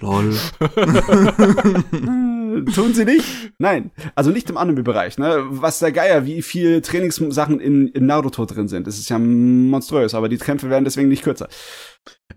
[0.00, 0.38] Lol.
[2.74, 3.52] Tun sie nicht?
[3.58, 3.90] Nein.
[4.14, 5.44] Also nicht im Anime-Bereich, ne?
[5.48, 8.86] Was der Geier, wie viel Trainingssachen in, in Naruto drin sind.
[8.86, 11.48] Das ist ja monströs, aber die Kämpfe werden deswegen nicht kürzer.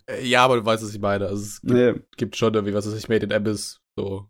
[0.10, 1.28] Äh, ja, aber du weißt, was ich meine.
[1.28, 1.94] Also es gibt, nee.
[2.18, 4.30] gibt schon irgendwie, was weiß ich, Made in Abyss, so.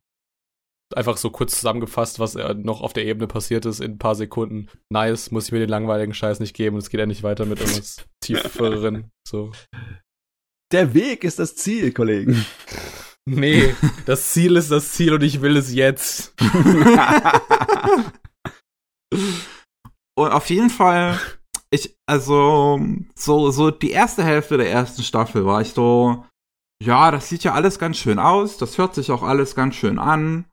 [0.96, 4.70] Einfach so kurz zusammengefasst, was noch auf der Ebene passiert ist in ein paar Sekunden.
[4.90, 6.78] Nice, muss ich mir den langweiligen Scheiß nicht geben.
[6.78, 9.52] Es geht ja nicht weiter mit irgendwas tieferen, so.
[10.72, 12.46] Der Weg ist das Ziel, Kollegen.
[13.30, 13.76] Nee,
[14.06, 16.34] das Ziel ist das Ziel und ich will es jetzt.
[20.18, 21.20] und auf jeden Fall,
[21.70, 22.80] ich, also,
[23.16, 26.26] so, so die erste Hälfte der ersten Staffel war ich so,
[26.82, 30.00] ja, das sieht ja alles ganz schön aus, das hört sich auch alles ganz schön
[30.00, 30.46] an.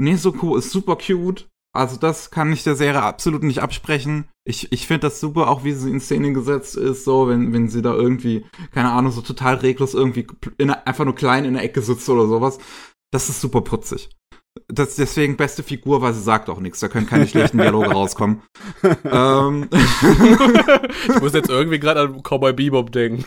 [0.00, 1.50] Nezuko ist super cute.
[1.74, 4.28] Also das kann ich der Serie absolut nicht absprechen.
[4.44, 7.68] Ich, ich finde das super, auch wie sie in Szene gesetzt ist, so, wenn, wenn
[7.68, 10.26] sie da irgendwie, keine Ahnung, so total reglos irgendwie
[10.58, 12.58] in, einfach nur klein in der Ecke sitzt oder sowas.
[13.10, 14.10] Das ist super putzig.
[14.68, 16.80] Das deswegen beste Figur, weil sie sagt auch nichts.
[16.80, 18.42] Da können keine schlechten Dialoge rauskommen.
[19.04, 19.68] ähm.
[19.72, 23.24] ich muss jetzt irgendwie gerade an Cowboy Bebop denken.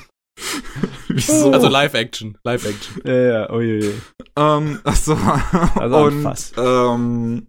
[1.07, 1.51] Wieso?
[1.51, 2.37] Also Live-Action.
[2.43, 3.01] Live-Action.
[3.05, 3.93] Ja, ja, oh je, je.
[4.37, 5.17] Ähm, achso.
[5.75, 7.47] Also und, ähm,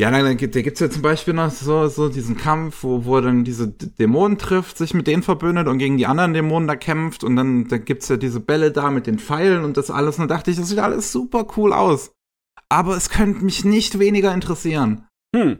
[0.00, 3.22] ja, nein, da gibt's ja zum Beispiel noch so, so diesen Kampf, wo, wo er
[3.22, 7.24] dann diese Dämonen trifft, sich mit denen verbündet und gegen die anderen Dämonen da kämpft
[7.24, 10.28] und dann da gibt's ja diese Bälle da mit den Pfeilen und das alles und
[10.28, 12.12] da dachte ich, das sieht alles super cool aus.
[12.68, 15.08] Aber es könnte mich nicht weniger interessieren.
[15.34, 15.58] Hm.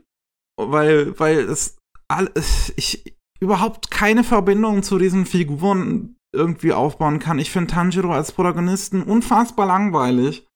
[0.57, 1.77] Weil, weil es
[2.07, 7.39] alles, ich überhaupt keine Verbindung zu diesen Figuren irgendwie aufbauen kann.
[7.39, 10.47] Ich finde Tanjiro als Protagonisten unfassbar langweilig.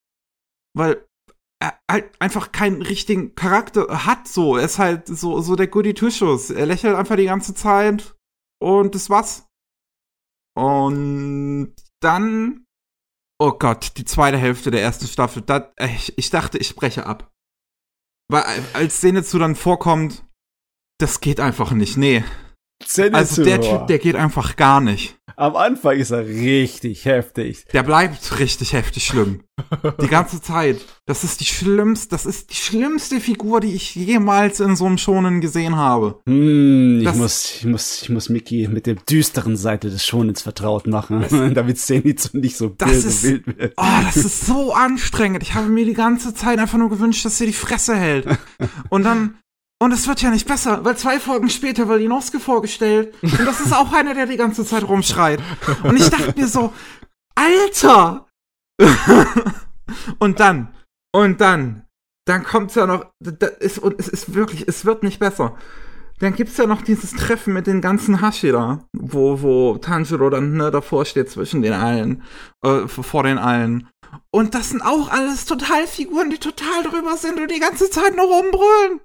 [0.77, 1.05] Weil
[1.91, 4.57] halt einfach keinen richtigen Charakter hat so.
[4.57, 6.51] Er ist halt so, so der Goody Two-Schuss.
[6.51, 8.15] Er lächelt einfach die ganze Zeit
[8.61, 9.47] und das war's.
[10.57, 12.67] Und dann,
[13.41, 17.31] oh Gott, die zweite Hälfte der ersten Staffel, dat, ich, ich dachte, ich spreche ab.
[18.31, 20.25] weil als Zenitsu dann vorkommt,
[20.99, 21.97] das geht einfach nicht.
[21.97, 22.25] Nee.
[22.85, 25.19] Zenitsu, Also der Typ, der geht einfach gar nicht.
[25.37, 27.65] Am Anfang ist er richtig heftig.
[27.73, 29.41] Der bleibt richtig heftig schlimm.
[30.01, 30.79] Die ganze Zeit.
[31.07, 34.99] Das ist die schlimmste, das ist die schlimmste Figur, die ich jemals in so einem
[34.99, 36.21] Schonen gesehen habe.
[36.27, 40.43] Hm, ich Das- muss, ich muss, ich muss Mickey mit der düsteren Seite des Schonens
[40.43, 43.75] vertraut machen, damit Zenitsu nicht so Das ist- wild wird.
[43.77, 45.43] Oh, das ist so anstrengend.
[45.43, 48.27] Ich habe mir die ganze Zeit einfach nur gewünscht, dass sie die Fresse hält.
[48.89, 49.37] Und dann,
[49.83, 53.15] und es wird ja nicht besser, weil zwei Folgen später wird Inosuke vorgestellt.
[53.21, 55.41] Und das ist auch einer, der die ganze Zeit rumschreit.
[55.83, 56.73] Und ich dachte mir so,
[57.35, 58.29] Alter!
[60.21, 60.73] und dann,
[61.13, 61.85] und dann,
[62.27, 63.07] dann kommt's ja noch,
[63.59, 65.57] ist, und es ist wirklich, es wird nicht besser.
[66.21, 70.71] Dann gibt's ja noch dieses Treffen mit den ganzen Hashira, wo, wo Tanjiro dann ne,
[70.71, 72.23] davor steht zwischen den allen,
[72.65, 73.89] äh, vor den allen.
[74.31, 78.15] Und das sind auch alles total Figuren, die total drüber sind und die ganze Zeit
[78.15, 79.01] nur rumbrüllen.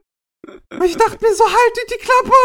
[0.84, 2.38] Ich dachte mir so, haltet die Klappe!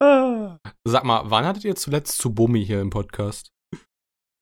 [0.84, 3.50] Sag mal, wann hattet ihr zuletzt Tsubumi hier im Podcast?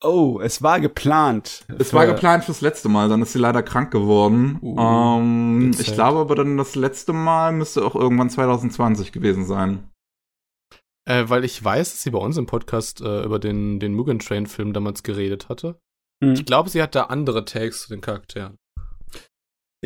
[0.04, 1.64] Oh, es war geplant.
[1.78, 4.58] Es war geplant fürs letzte Mal, dann ist sie leider krank geworden.
[4.60, 9.90] Uh, ähm, ich glaube aber dann das letzte Mal müsste auch irgendwann 2020 gewesen sein.
[11.08, 14.18] Äh, weil ich weiß, dass sie bei uns im Podcast äh, über den, den Mugen
[14.18, 15.78] Train-Film damals geredet hatte.
[16.22, 16.34] Hm.
[16.34, 18.58] Ich glaube, sie hat da andere Takes zu den Charakteren.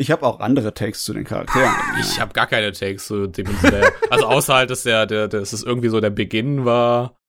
[0.01, 1.69] Ich habe auch andere Takes zu den Charakteren.
[1.99, 3.91] Ich habe gar keine Takes zu Demon Slayer.
[4.09, 7.19] also außer halt, dass der, der, dass es irgendwie so der Beginn war,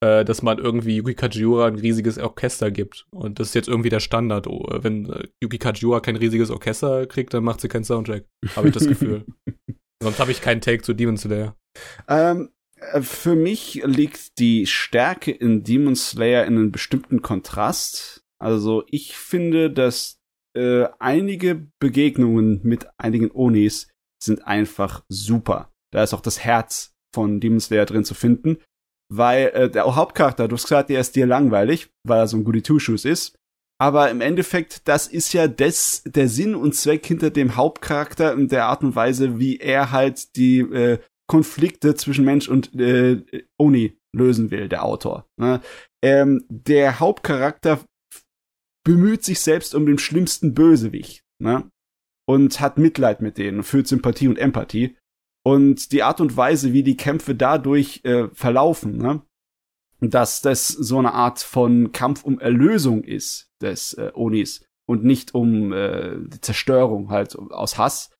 [0.00, 3.06] äh, dass man irgendwie Yuki Kajiura ein riesiges Orchester gibt.
[3.10, 4.46] Und das ist jetzt irgendwie der Standard.
[4.46, 8.26] Oh, wenn äh, Yuki Kajiura kein riesiges Orchester kriegt, dann macht sie keinen Soundtrack.
[8.54, 9.24] Habe ich das Gefühl.
[10.02, 11.56] Sonst habe ich keinen Take zu Demon Slayer.
[12.06, 18.24] Ähm, äh, für mich liegt die Stärke in Demon Slayer in einem bestimmten Kontrast.
[18.38, 20.20] Also ich finde, dass
[20.56, 23.88] äh, einige Begegnungen mit einigen Onis
[24.22, 25.72] sind einfach super.
[25.92, 28.58] Da ist auch das Herz von Demon Slayer drin zu finden,
[29.12, 32.44] weil äh, der Hauptcharakter, du hast gesagt, der ist dir langweilig, weil er so ein
[32.44, 33.36] Goody Two Shoes ist.
[33.80, 38.48] Aber im Endeffekt, das ist ja des, der Sinn und Zweck hinter dem Hauptcharakter in
[38.48, 40.98] der Art und Weise, wie er halt die äh,
[41.28, 43.22] Konflikte zwischen Mensch und äh,
[43.58, 45.26] Oni lösen will, der Autor.
[45.38, 45.60] Ne?
[46.02, 47.80] Ähm, der Hauptcharakter
[48.84, 51.70] bemüht sich selbst um den schlimmsten Bösewicht ne?
[52.26, 54.96] und hat Mitleid mit denen, fühlt Sympathie und Empathie.
[55.46, 59.22] Und die Art und Weise, wie die Kämpfe dadurch äh, verlaufen, ne?
[60.00, 65.34] dass das so eine Art von Kampf um Erlösung ist des äh, Onis und nicht
[65.34, 68.10] um äh, Zerstörung halt aus Hass.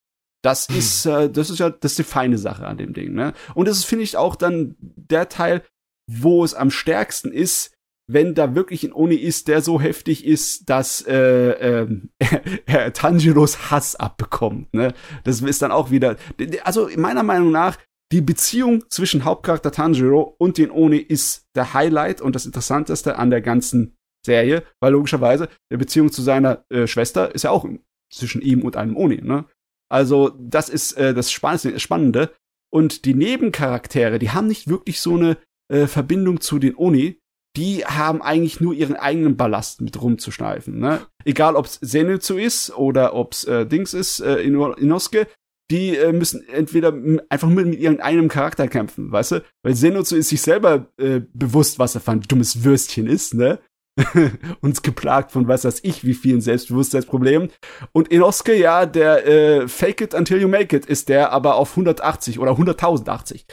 [0.42, 3.32] Das ist, äh, das ist ja, das ist die feine Sache an dem Ding, ne?
[3.54, 5.62] Und das ist, finde ich, auch dann der Teil,
[6.10, 7.74] wo es am stärksten ist,
[8.06, 11.86] wenn da wirklich ein Oni ist, der so heftig ist, dass äh,
[12.66, 14.92] er Tanjiros Hass abbekommt, ne?
[15.24, 16.16] Das ist dann auch wieder,
[16.64, 17.78] also meiner Meinung nach,
[18.12, 23.30] die Beziehung zwischen Hauptcharakter Tanjiro und den Oni ist der Highlight und das Interessanteste an
[23.30, 27.66] der ganzen Serie, weil logischerweise die Beziehung zu seiner äh, Schwester ist ja auch
[28.12, 29.46] zwischen ihm und einem Oni, ne?
[29.90, 32.34] Also, das ist äh, das Spannende, Spannende.
[32.72, 35.36] Und die Nebencharaktere, die haben nicht wirklich so eine
[35.68, 37.20] äh, Verbindung zu den Oni.
[37.56, 40.78] Die haben eigentlich nur ihren eigenen Ballast mit rumzuschneifen.
[40.78, 41.00] Ne?
[41.24, 45.28] Egal, ob's Zenitsu ist oder ob's äh, Dings ist, äh, Ino- Inosuke,
[45.70, 46.92] die äh, müssen entweder
[47.28, 49.44] einfach mit, mit ihrem eigenen Charakter kämpfen, weißt du?
[49.62, 53.60] Weil Zenitsu ist sich selber äh, bewusst, was er für ein dummes Würstchen ist, ne?
[54.60, 57.50] Uns geplagt von was weiß ich, wie vielen Selbstbewusstseinsproblemen.
[57.92, 61.70] Und Inosuke, ja, der äh, Fake it until you make it ist der aber auf
[61.70, 63.44] 180 oder 100.080.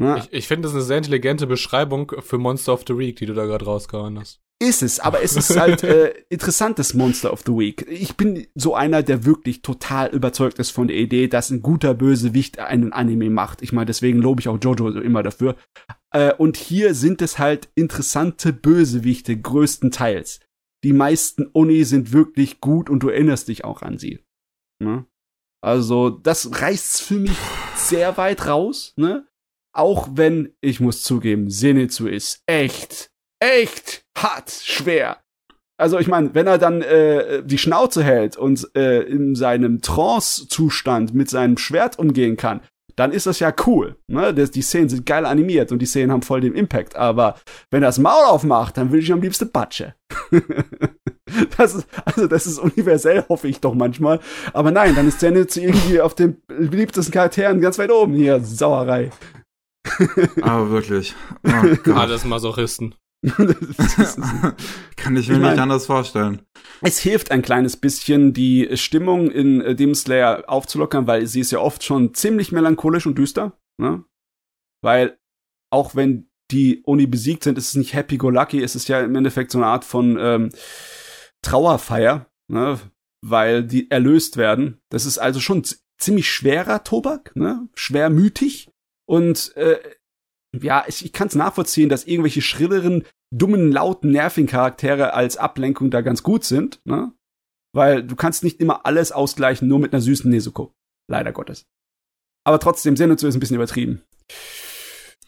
[0.00, 0.18] Ne?
[0.18, 3.26] Ich, ich finde, das ist eine sehr intelligente Beschreibung für Monster of the Week, die
[3.26, 4.40] du da gerade rausgehauen hast.
[4.62, 7.86] Ist es, aber es ist halt äh, interessantes Monster of the Week.
[7.88, 11.94] Ich bin so einer, der wirklich total überzeugt ist von der Idee, dass ein guter
[11.94, 13.62] Bösewicht einen Anime macht.
[13.62, 15.56] Ich meine, deswegen lobe ich auch Jojo immer dafür.
[16.12, 20.40] Äh, und hier sind es halt interessante Bösewichte größtenteils.
[20.82, 24.20] Die meisten Oni sind wirklich gut und du erinnerst dich auch an sie.
[24.82, 25.04] Ne?
[25.62, 27.36] Also, das reißt für mich
[27.76, 29.26] sehr weit raus, ne?
[29.72, 35.18] Auch wenn, ich muss zugeben, Zenitsu ist echt, echt hart, schwer.
[35.78, 41.14] Also ich meine, wenn er dann äh, die Schnauze hält und äh, in seinem Trance-Zustand
[41.14, 42.60] mit seinem Schwert umgehen kann,
[42.96, 43.96] dann ist das ja cool.
[44.08, 44.34] Ne?
[44.34, 46.96] Das, die Szenen sind geil animiert und die Szenen haben voll den Impact.
[46.96, 47.36] Aber
[47.70, 49.94] wenn er das Maul aufmacht, dann will ich am liebsten Patsche.
[51.56, 54.20] das ist, also das ist universell, hoffe ich doch manchmal.
[54.52, 58.40] Aber nein, dann ist Zenitsu irgendwie auf den beliebtesten Charakteren ganz weit oben hier.
[58.40, 59.10] Sauerei.
[60.42, 61.14] Aber wirklich.
[61.44, 61.90] Oh.
[61.94, 62.94] Alles Masochisten.
[64.96, 66.42] Kann ich mir Ich mein- nicht anders vorstellen.
[66.80, 71.50] es hilft ein kleines bisschen, die Stimmung in äh, Demon Slayer aufzulockern, weil sie ist
[71.52, 73.58] ja oft schon ziemlich melancholisch und düster.
[73.78, 74.04] Ne?
[74.82, 75.18] Weil
[75.70, 79.52] auch wenn die Oni besiegt sind, ist es nicht happy-go-lucky, es ist ja im Endeffekt
[79.52, 80.50] so eine Art von ähm,
[81.42, 82.78] Trauerfeier, ne?
[83.24, 84.80] weil die erlöst werden.
[84.90, 85.62] Das ist also schon
[85.98, 87.68] ziemlich schwerer Tobak, ne?
[87.74, 88.70] schwermütig.
[89.10, 89.80] Und äh,
[90.56, 93.04] ja, ich, ich kann es nachvollziehen, dass irgendwelche schrilleren,
[93.34, 97.12] dummen, lauten, nervigen Charaktere als Ablenkung da ganz gut sind, ne?
[97.74, 100.72] Weil du kannst nicht immer alles ausgleichen, nur mit einer süßen Nezuko.
[101.08, 101.66] Leider Gottes.
[102.44, 104.02] Aber trotzdem, Zenitsu ist ein bisschen übertrieben.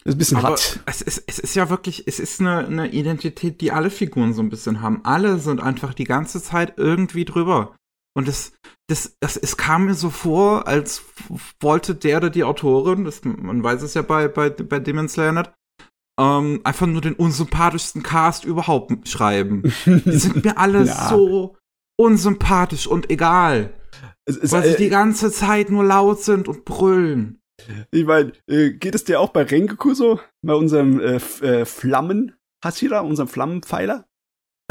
[0.05, 0.81] ist ein bisschen Aber hart.
[0.87, 4.43] Es ist, es ist ja wirklich, es ist eine, eine Identität, die alle Figuren so
[4.43, 5.05] ein bisschen haben.
[5.05, 7.77] Alle sind einfach die ganze Zeit irgendwie drüber.
[8.15, 8.53] Und es,
[8.89, 11.03] das, das, es kam mir so vor, als
[11.61, 15.33] wollte der oder die Autorin, das, man weiß es ja bei, bei, bei Demon Slayer
[15.33, 15.53] nicht,
[16.21, 19.63] ähm, einfach nur den unsympathischsten Cast überhaupt schreiben.
[19.87, 21.09] Die sind mir alle ja.
[21.09, 21.57] so
[21.99, 23.73] unsympathisch und egal.
[24.25, 27.41] Es, es, weil sie äh, die ganze Zeit nur laut sind und brüllen.
[27.91, 30.21] Ich meine, äh, geht es dir auch bei Rengoku so?
[30.43, 34.07] Bei unserem äh, äh, Flammen-Hashira, unserem Flammenpfeiler?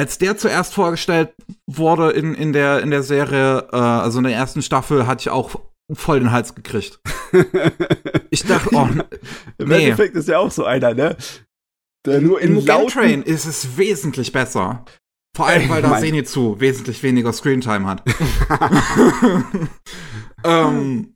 [0.01, 1.31] Als der zuerst vorgestellt
[1.67, 5.29] wurde in, in, der, in der Serie, äh, also in der ersten Staffel, hatte ich
[5.29, 5.61] auch
[5.93, 6.99] voll den Hals gekriegt.
[8.31, 8.87] ich dachte, oh,
[9.59, 9.83] Im nee.
[9.83, 11.15] Endeffekt ist ja auch so einer, ne?
[12.07, 14.85] Der nur in, lauten Train ist es wesentlich besser.
[15.37, 18.03] Vor allem, weil da Zenitsu wesentlich weniger Screentime hat.
[20.43, 21.15] ähm,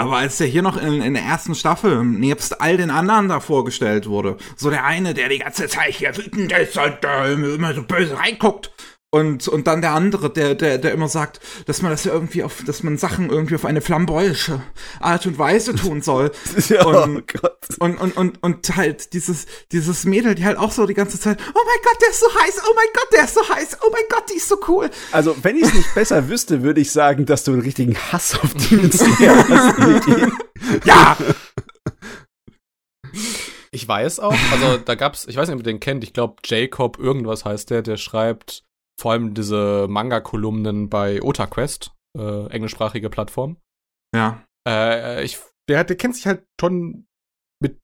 [0.00, 3.38] aber als der hier noch in, in der ersten Staffel nebst all den anderen da
[3.38, 7.74] vorgestellt wurde, so der eine, der die ganze Zeit hier wütend ist und äh, immer
[7.74, 8.70] so böse reinguckt
[9.12, 12.44] und, und dann der andere, der, der, der immer sagt, dass man das ja irgendwie
[12.44, 14.62] auf, dass man Sachen irgendwie auf eine flamboyische
[15.00, 16.30] Art und Weise tun soll.
[16.68, 17.58] ja, und, oh Gott.
[17.80, 21.40] Und, und, und, und halt dieses, dieses Mädel, die halt auch so die ganze Zeit,
[21.40, 23.90] oh mein Gott, der ist so heiß, oh mein Gott, der ist so heiß, oh
[23.92, 24.90] mein Gott, die ist so cool.
[25.10, 28.38] Also, wenn ich es nicht besser wüsste, würde ich sagen, dass du einen richtigen Hass
[28.38, 30.06] auf Demon Slayer hast.
[30.84, 31.16] ja!
[33.72, 36.36] Ich weiß auch, also da gab's, ich weiß nicht, ob ihr den kennt, ich glaube
[36.44, 38.64] Jacob irgendwas heißt der, der schreibt
[39.00, 43.56] vor allem diese Manga-Kolumnen bei OtaQuest, äh, englischsprachige Plattform.
[44.14, 44.44] Ja.
[44.68, 47.06] Äh, ich, der, der kennt sich halt schon
[47.62, 47.80] mit,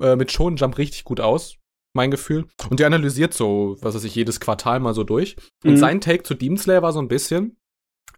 [0.00, 1.56] äh, mit Shonen Jump richtig gut aus,
[1.96, 2.46] mein Gefühl.
[2.70, 5.36] Und der analysiert so, was weiß ich, jedes Quartal mal so durch.
[5.64, 5.78] Und mhm.
[5.78, 7.56] sein Take zu Demon Slayer war so ein bisschen,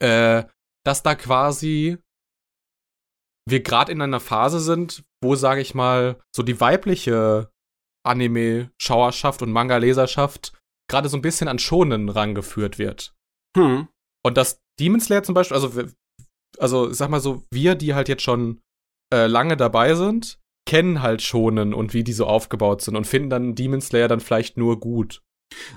[0.01, 0.45] äh,
[0.85, 1.97] dass da quasi
[3.49, 7.51] wir gerade in einer Phase sind, wo, sage ich mal, so die weibliche
[8.05, 10.53] Anime-Schauerschaft und Manga-Leserschaft
[10.89, 13.15] gerade so ein bisschen an Schonen rangeführt wird.
[13.57, 13.89] Hm.
[14.25, 15.73] Und dass Demon Slayer zum Beispiel, also,
[16.59, 18.61] also sag mal so, wir, die halt jetzt schon
[19.13, 20.39] äh, lange dabei sind,
[20.69, 24.21] kennen halt Schonen und wie die so aufgebaut sind und finden dann Demon Slayer dann
[24.21, 25.23] vielleicht nur gut.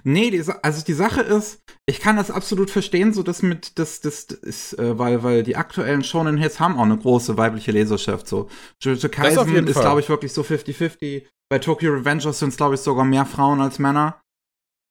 [0.03, 4.01] Nee, die, also die Sache ist, ich kann das absolut verstehen, so dass mit, das,
[4.01, 8.27] das ist, äh, weil, weil die aktuellen Shonen Hits haben auch eine große weibliche Leserschaft,
[8.27, 8.49] so.
[8.81, 11.25] Jujutsu Kaisen ist, glaube ich, wirklich so 50-50.
[11.49, 14.21] Bei Tokyo Revengers sind es, glaube ich, sogar mehr Frauen als Männer.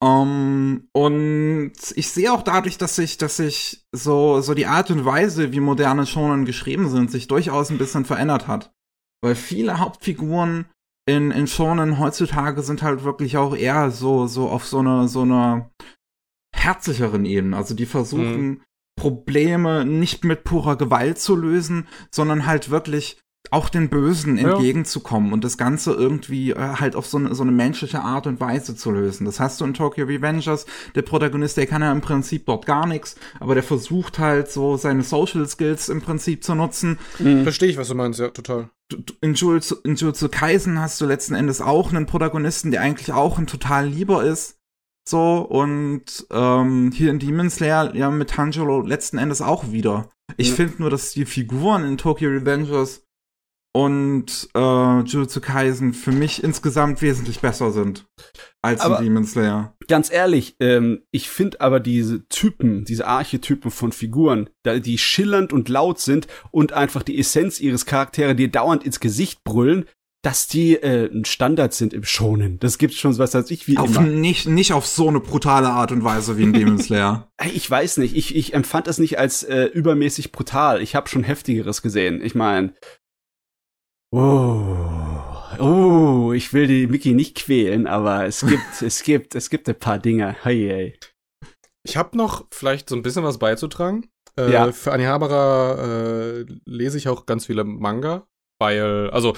[0.00, 5.04] Um, und ich sehe auch dadurch, dass sich, dass sich so, so die Art und
[5.04, 8.72] Weise, wie moderne Shonen geschrieben sind, sich durchaus ein bisschen verändert hat.
[9.22, 10.66] Weil viele Hauptfiguren
[11.08, 15.22] in, in Shonen heutzutage sind halt wirklich auch eher so, so auf so eine, so
[15.22, 15.70] eine
[16.54, 17.56] herzlicheren Ebene.
[17.56, 18.60] Also die versuchen, mhm.
[18.98, 23.20] Probleme nicht mit purer Gewalt zu lösen, sondern halt wirklich
[23.50, 24.50] auch den Bösen ja.
[24.50, 28.40] entgegenzukommen und das Ganze irgendwie äh, halt auf so eine, so eine menschliche Art und
[28.40, 29.24] Weise zu lösen.
[29.24, 30.66] Das hast du in Tokyo Revengers.
[30.94, 34.76] Der Protagonist, der kann ja im Prinzip dort gar nichts, aber der versucht halt so
[34.76, 36.98] seine Social Skills im Prinzip zu nutzen.
[37.18, 37.42] Mhm.
[37.42, 38.70] Verstehe ich, was du meinst, ja, total.
[39.20, 43.38] In Jujutsu, in Jujutsu Kaisen hast du letzten Endes auch einen Protagonisten, der eigentlich auch
[43.38, 44.58] ein total Lieber ist.
[45.08, 50.10] So, und ähm, hier in Demon Slayer ja mit Tanjiro letzten Endes auch wieder.
[50.36, 50.54] Ich ja.
[50.56, 53.07] finde nur, dass die Figuren in Tokyo Revengers
[53.78, 58.06] und äh, Jujutsu Kaisen für mich insgesamt wesentlich besser sind
[58.60, 59.76] als aber, Demon Slayer.
[59.86, 65.68] Ganz ehrlich, ähm, ich finde aber diese Typen, diese Archetypen von Figuren, die schillernd und
[65.68, 69.84] laut sind und einfach die Essenz ihres Charaktere dir dauernd ins Gesicht brüllen,
[70.22, 72.58] dass die äh, ein Standard sind im Schonen.
[72.58, 74.02] Das gibt's schon was als ich wie auf immer.
[74.02, 77.30] Nicht, nicht auf so eine brutale Art und Weise wie in Demon Slayer.
[77.54, 78.16] ich weiß nicht.
[78.16, 80.82] Ich, ich empfand das nicht als äh, übermäßig brutal.
[80.82, 82.20] Ich habe schon heftigeres gesehen.
[82.20, 82.74] Ich meine,
[84.10, 84.64] Oh,
[85.58, 89.78] oh, ich will die Mickey nicht quälen, aber es gibt, es gibt, es gibt ein
[89.78, 90.34] paar Dinge.
[90.42, 90.98] Hey, hey.
[91.86, 94.08] Ich habe noch vielleicht so ein bisschen was beizutragen.
[94.38, 94.72] Äh, ja.
[94.72, 98.26] Für Anihabara äh, lese ich auch ganz viele Manga,
[98.60, 99.34] weil, also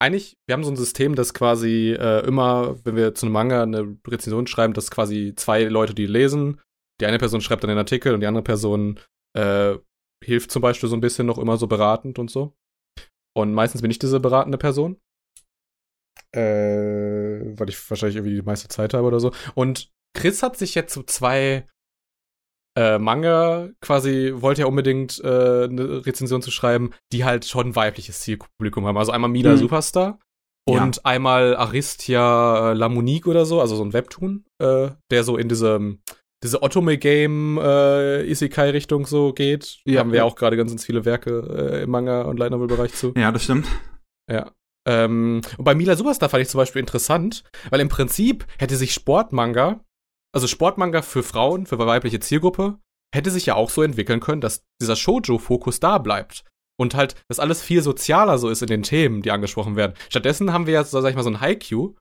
[0.00, 3.62] eigentlich, wir haben so ein System, das quasi äh, immer, wenn wir zu einem Manga
[3.62, 6.60] eine Rezension schreiben, dass quasi zwei Leute, die lesen,
[7.00, 9.00] die eine Person schreibt dann den Artikel und die andere Person
[9.36, 9.76] äh,
[10.24, 12.52] hilft zum Beispiel so ein bisschen noch immer so beratend und so.
[13.34, 15.00] Und meistens bin ich diese beratende Person.
[16.34, 19.32] Äh, weil ich wahrscheinlich irgendwie die meiste Zeit habe oder so.
[19.54, 21.66] Und Chris hat sich jetzt so zwei
[22.76, 28.20] äh, Manga quasi, wollte ja unbedingt äh, eine Rezension zu schreiben, die halt schon weibliches
[28.20, 28.96] Zielpublikum haben.
[28.96, 29.58] Also einmal Mila Mhm.
[29.58, 30.18] Superstar
[30.66, 35.48] und einmal Aristia äh, Lamonique oder so, also so ein Webtoon, äh, der so in
[35.48, 36.02] diesem
[36.42, 39.78] diese Otome-Game äh, so geht.
[39.84, 40.00] Ja.
[40.00, 42.94] Haben wir ja auch gerade ganz, ganz viele Werke äh, im Manga- und Light Novel-Bereich
[42.94, 43.12] zu.
[43.16, 43.66] Ja, das stimmt.
[44.30, 44.52] Ja.
[44.86, 48.92] Ähm, und bei Mila Superstar fand ich zum Beispiel interessant, weil im Prinzip hätte sich
[48.92, 49.84] Sportmanga,
[50.34, 52.78] also Sportmanga für Frauen, für weibliche Zielgruppe,
[53.14, 56.44] hätte sich ja auch so entwickeln können, dass dieser Shoujo-Fokus da bleibt.
[56.80, 59.94] Und halt, dass alles viel sozialer so ist in den Themen, die angesprochen werden.
[60.08, 61.94] Stattdessen haben wir jetzt, sag ich mal, so ein Haiku,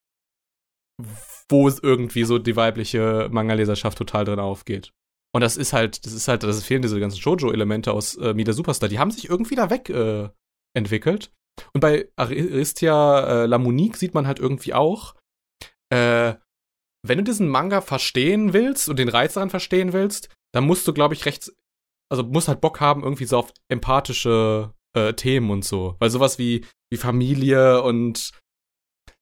[1.49, 4.91] wo es irgendwie so die weibliche Manga-Leserschaft total drin aufgeht.
[5.34, 8.53] Und das ist halt, das ist halt, das fehlen diese ganzen Shoujo-Elemente aus äh, Mida
[8.53, 8.89] Superstar.
[8.89, 10.30] Die haben sich irgendwie da weg äh,
[10.76, 11.31] entwickelt.
[11.73, 15.15] Und bei Aristia äh, Lamonique sieht man halt irgendwie auch,
[15.89, 16.35] äh,
[17.03, 20.93] wenn du diesen Manga verstehen willst und den Reiz daran verstehen willst, dann musst du,
[20.93, 21.51] glaube ich, recht,
[22.09, 25.95] also musst halt Bock haben, irgendwie so auf empathische äh, Themen und so.
[25.99, 28.31] Weil sowas wie, wie Familie und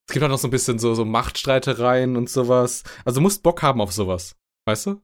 [0.10, 2.84] es gibt auch noch so ein bisschen so, so Machtstreitereien und sowas.
[3.06, 4.36] Also du musst Bock haben auf sowas.
[4.68, 5.02] Weißt du?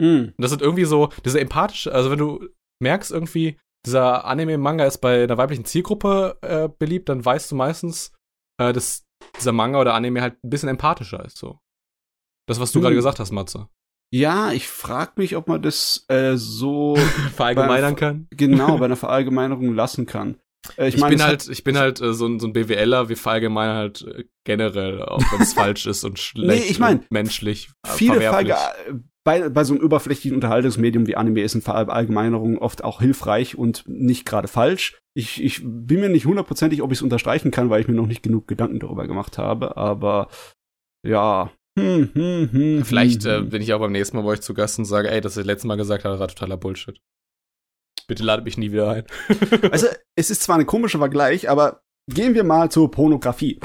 [0.00, 0.26] Mhm.
[0.28, 2.48] Und das sind irgendwie so, diese empathische, also wenn du
[2.80, 8.12] merkst irgendwie, dieser Anime-Manga ist bei einer weiblichen Zielgruppe äh, beliebt, dann weißt du meistens,
[8.60, 9.04] äh, dass
[9.36, 11.58] dieser Manga oder Anime halt ein bisschen empathischer ist, so.
[12.48, 12.82] Das, was du Hm.
[12.82, 13.68] gerade gesagt hast, Matze.
[14.12, 16.94] Ja, ich frag mich, ob man das äh, so
[17.34, 18.28] Verallgemeinern kann.
[18.30, 20.38] genau bei einer Verallgemeinerung lassen kann.
[20.76, 22.52] Äh, Ich, meine, bin es hat- halt, ich bin halt äh, so, ein- so ein
[22.52, 27.04] BWLer, wir verallgemeinern halt äh, generell, auch wenn es falsch ist und schlecht ich mein,
[27.10, 27.70] menschlich.
[27.86, 28.54] äh, viele verwerflich.
[29.26, 33.84] Bei, bei so einem überflächlichen Unterhaltungsmedium wie Anime ist eine Verallgemeinerung oft auch hilfreich und
[33.86, 34.98] nicht gerade falsch.
[35.16, 38.06] Ich, ich bin mir nicht hundertprozentig, ob ich es unterstreichen kann, weil ich mir noch
[38.06, 40.28] nicht genug Gedanken darüber gemacht habe, aber
[41.06, 41.50] ja.
[41.78, 43.48] Hm, hm, hm, Vielleicht äh, hm.
[43.48, 45.40] bin ich auch beim nächsten Mal bei euch zu Gast und sage, ey, das, was
[45.40, 47.00] ich letztes Mal gesagt habe, war totaler Bullshit.
[48.06, 49.04] Bitte lade mich nie wieder ein.
[49.70, 49.86] Also,
[50.16, 53.60] es ist zwar ein komischer Vergleich, aber gehen wir mal zur Pornografie.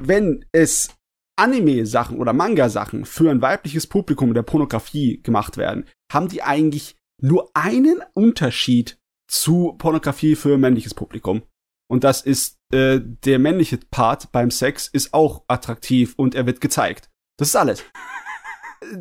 [0.00, 0.94] Wenn es
[1.38, 7.50] Anime-Sachen oder Manga-Sachen für ein weibliches Publikum der Pornografie gemacht werden, haben die eigentlich nur
[7.54, 8.98] einen Unterschied
[9.28, 11.42] zu Pornografie für männliches Publikum.
[11.88, 16.60] Und das ist, äh, der männliche Part beim Sex ist auch attraktiv und er wird
[16.60, 17.10] gezeigt.
[17.38, 17.84] Das ist alles.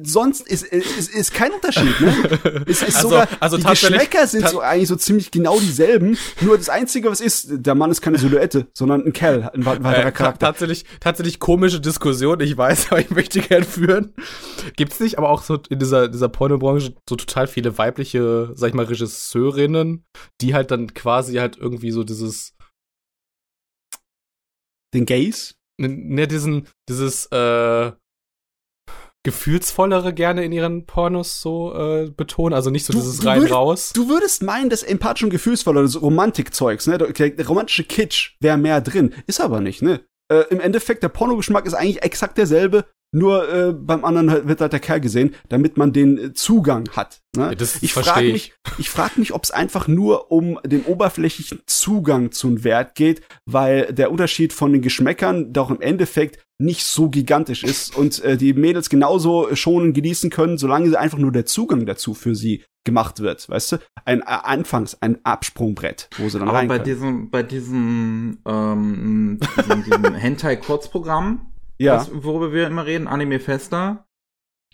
[0.04, 2.64] Sonst ist, ist, ist kein Unterschied, ne?
[2.68, 6.18] Es ist Also- sogar, also die Geschmäcker sind so eigentlich so ziemlich genau dieselben.
[6.42, 9.78] Nur das Einzige, was ist, der Mann ist keine Silhouette, sondern ein Kerl, ein wa-
[9.84, 10.48] weiterer Äh, Charakter.
[10.48, 14.14] tatsächlich, tatsächlich komische Diskussion, ich weiß, aber ich möchte gern führen.
[14.76, 18.74] Gibt's nicht, aber auch so in dieser, dieser Pornobranche so total viele weibliche, sag ich
[18.74, 20.06] mal, Regisseurinnen,
[20.42, 22.54] die halt dann quasi halt irgendwie so dieses,
[24.94, 25.56] Den Gays?
[25.78, 27.92] ne, diesen, dieses, äh,
[29.26, 33.40] gefühlsvollere gerne in ihren Pornos so äh, betonen, also nicht so Du- dieses du rein
[33.42, 33.92] würdest- raus.
[33.94, 36.98] Du würdest meinen, dass empathisch und gefühlsvoll oder so Romantikzeugs, ne?
[36.98, 39.14] Der, der romantische Kitsch wäre mehr drin.
[39.28, 40.02] Ist aber nicht, ne?
[40.32, 42.86] Äh, Im Endeffekt, der Pornogeschmack ist eigentlich exakt derselbe,
[43.16, 46.90] nur äh, beim anderen halt- wird halt der Kerl gesehen, damit man den äh, Zugang
[46.96, 47.22] hat.
[47.36, 47.44] Ne?
[47.44, 48.34] Ja, das ich frage ich.
[48.34, 53.22] mich, ich frage mich, ob es einfach nur um den oberflächlichen Zugang zum Wert geht,
[53.46, 58.38] weil der Unterschied von den Geschmäckern doch im Endeffekt nicht so gigantisch ist und äh,
[58.38, 62.64] die Mädels genauso schon genießen können, solange sie einfach nur der Zugang dazu für sie
[62.86, 63.78] gemacht wird, weißt du?
[64.06, 66.86] Ein äh, Anfangs, ein Absprungbrett, wo sie dann Aber rein bei können.
[66.86, 71.48] diesem, bei diesem, ähm, diesem, diesem Hentai-Kurzprogramm,
[71.78, 74.06] Ja, das, worüber wir immer reden, Anime Festa,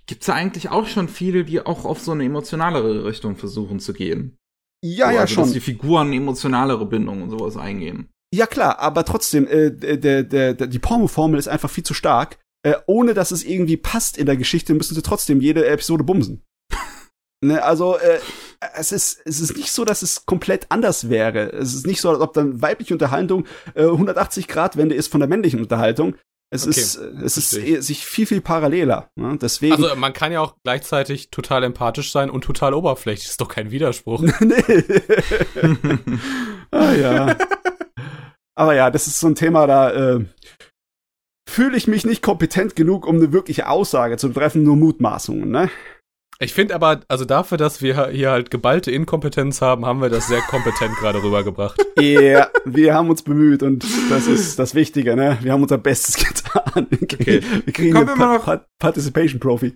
[0.06, 3.94] gibt's da eigentlich auch schon viele, die auch auf so eine emotionalere Richtung versuchen zu
[3.94, 4.38] gehen.
[4.84, 5.44] ja, So, ja, also, schon.
[5.46, 8.10] Dass die Figuren emotionalere Bindungen und sowas eingehen.
[8.34, 12.40] Ja klar, aber trotzdem, äh, der, der, der, die Porno-Formel ist einfach viel zu stark.
[12.64, 16.44] Äh, ohne dass es irgendwie passt in der Geschichte, müssen sie trotzdem jede Episode bumsen.
[17.44, 18.20] ne, also, äh,
[18.76, 21.52] es ist, es ist nicht so, dass es komplett anders wäre.
[21.52, 25.20] Es ist nicht so, als ob dann weibliche Unterhaltung äh, 180 Grad Wende ist von
[25.20, 26.16] der männlichen Unterhaltung.
[26.54, 29.10] Es Okay, ist, äh, es ist verstehe eh- sich viel, viel paralleler.
[29.16, 29.38] Ne?
[29.42, 29.74] Deswegen.
[29.74, 33.30] Also man kann ja auch gleichzeitig total empathisch sein und total oberflächlich.
[33.30, 34.22] Ist doch kein Widerspruch.
[34.42, 34.84] nee.
[36.72, 37.38] ah, ja.
[38.56, 40.26] Aber ja, das ist so ein Thema, da äh,
[41.50, 45.70] fühle ich mich nicht kompetent genug, um eine wirkliche Aussage zu treffen, nur Mutmaßungen, ne?
[46.44, 50.28] Ich finde aber, also dafür, dass wir hier halt geballte Inkompetenz haben, haben wir das
[50.28, 51.80] sehr kompetent gerade rübergebracht.
[52.00, 55.38] Ja, yeah, wir haben uns bemüht und das ist das Wichtige, ne?
[55.42, 56.88] Wir haben unser Bestes getan.
[56.92, 57.42] Okay.
[57.66, 59.74] Wir kriegen Kommen wir mal noch, pa Participation Profi.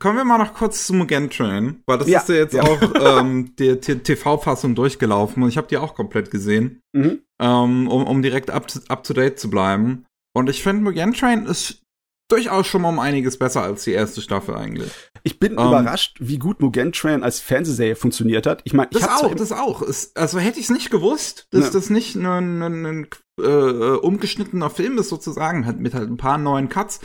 [0.00, 2.64] Kommen wir mal noch kurz zu Mugen Train, weil das ja, ist ja jetzt ja.
[2.64, 2.80] auch
[3.20, 7.20] ähm, die, die TV-Fassung durchgelaufen und ich habe die auch komplett gesehen, mhm.
[7.40, 10.04] ähm, um, um direkt up to, up to date zu bleiben.
[10.34, 11.82] Und ich finde, Mugen Train ist
[12.28, 14.90] durchaus schon mal um einiges besser als die erste Staffel eigentlich.
[15.22, 18.62] Ich bin um, ähm, überrascht, wie gut Mugen Train als Fernsehserie funktioniert hat.
[18.64, 19.82] Ich meine, das auch, das auch.
[20.14, 21.70] Also hätte ich es nicht gewusst, dass ne.
[21.72, 23.06] das nicht ein, ein, ein
[23.40, 27.00] äh, umgeschnittener Film ist sozusagen, mit halt ein paar neuen Cuts,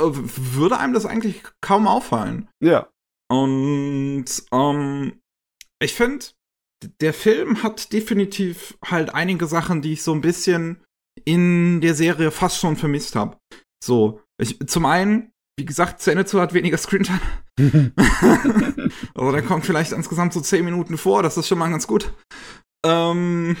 [0.00, 2.48] äh, würde einem das eigentlich kaum auffallen.
[2.62, 2.88] Ja.
[3.30, 5.20] Und ähm,
[5.82, 6.26] ich finde,
[7.00, 10.82] der Film hat definitiv halt einige Sachen, die ich so ein bisschen
[11.24, 13.36] in der Serie fast schon vermisst habe.
[13.82, 17.20] So, ich, zum einen, wie gesagt, Zenitsu hat weniger Screentime.
[19.14, 22.12] also der kommt vielleicht insgesamt so 10 Minuten vor, das ist schon mal ganz gut.
[22.84, 23.56] Ähm,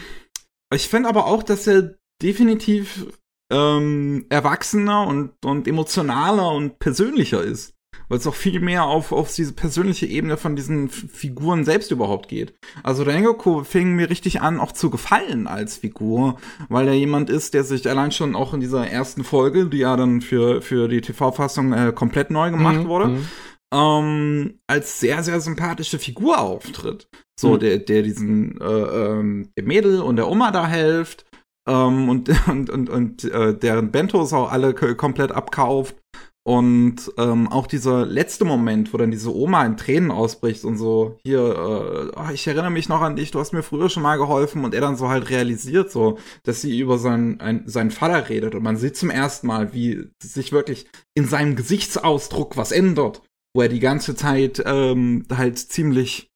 [0.74, 3.06] ich finde aber auch, dass er definitiv
[3.52, 7.71] ähm, erwachsener und, und emotionaler und persönlicher ist
[8.12, 12.28] weil es auch viel mehr auf, auf diese persönliche Ebene von diesen Figuren selbst überhaupt
[12.28, 12.52] geht.
[12.82, 17.54] Also Rengoku fing mir richtig an, auch zu gefallen als Figur, weil er jemand ist,
[17.54, 21.00] der sich allein schon auch in dieser ersten Folge, die ja dann für, für die
[21.00, 23.28] TV-Fassung äh, komplett neu gemacht mhm, wurde, mhm.
[23.72, 27.08] ähm, als sehr, sehr sympathische Figur auftritt.
[27.40, 27.60] So, mhm.
[27.60, 31.24] der, der diesen äh, ähm, dem Mädel und der Oma da hilft.
[31.66, 35.96] Ähm, und, und, und, und äh, deren Bentos auch alle komplett abkauft
[36.44, 41.18] und ähm, auch dieser letzte Moment, wo dann diese Oma in Tränen ausbricht und so,
[41.24, 44.16] hier, äh, oh, ich erinnere mich noch an dich, du hast mir früher schon mal
[44.16, 48.28] geholfen und er dann so halt realisiert, so, dass sie über seinen, ein, seinen Vater
[48.28, 53.22] redet und man sieht zum ersten Mal, wie sich wirklich in seinem Gesichtsausdruck was ändert,
[53.54, 56.32] wo er die ganze Zeit ähm, halt ziemlich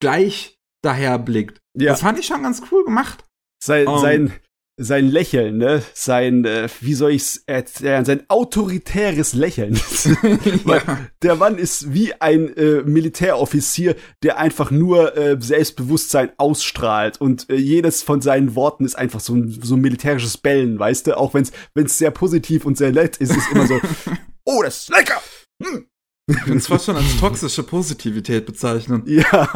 [0.00, 1.62] gleich daher blickt.
[1.74, 1.92] Ja.
[1.92, 3.24] Das fand ich schon ganz cool gemacht.
[3.62, 4.32] Sein, um, ähm, sein,
[4.78, 5.82] sein Lächeln, ne?
[5.94, 8.04] Sein, äh, wie soll ich's erzählen?
[8.04, 9.80] Sein autoritäres Lächeln.
[10.66, 10.82] ja.
[11.22, 17.56] Der Mann ist wie ein äh, Militäroffizier, der einfach nur äh, Selbstbewusstsein ausstrahlt und äh,
[17.56, 21.16] jedes von seinen Worten ist einfach so ein, so ein militärisches Bellen, weißt du?
[21.16, 23.80] Auch wenn's wenn's sehr positiv und sehr nett ist, ist immer so,
[24.44, 25.22] oh, das ist lecker.
[25.62, 25.86] Hm.
[26.28, 29.04] Ich würde es fast schon als toxische Positivität bezeichnen.
[29.06, 29.48] Ja.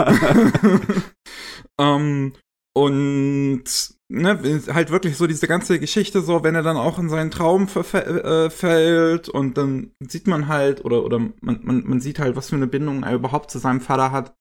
[1.79, 2.33] ähm,
[2.73, 3.65] und
[4.09, 7.69] ne, halt wirklich so diese ganze Geschichte so, wenn er dann auch in seinen Traum
[7.93, 12.51] äh, fällt und dann sieht man halt, oder, oder man, man, man sieht halt, was
[12.51, 14.35] für eine Bindung er überhaupt zu seinem Vater hat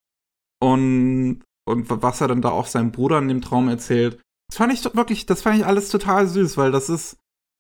[0.62, 4.20] und, und was er dann da auch seinem Bruder in dem Traum erzählt.
[4.50, 7.18] Das fand ich wirklich, das fand ich alles total süß, weil das ist,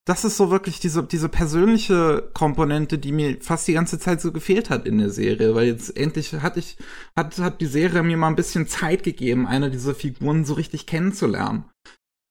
[0.09, 4.31] das ist so wirklich diese, diese persönliche Komponente, die mir fast die ganze Zeit so
[4.31, 6.77] gefehlt hat in der Serie, weil jetzt endlich hatte ich,
[7.15, 10.87] hat, hat die Serie mir mal ein bisschen Zeit gegeben, eine dieser Figuren so richtig
[10.87, 11.65] kennenzulernen.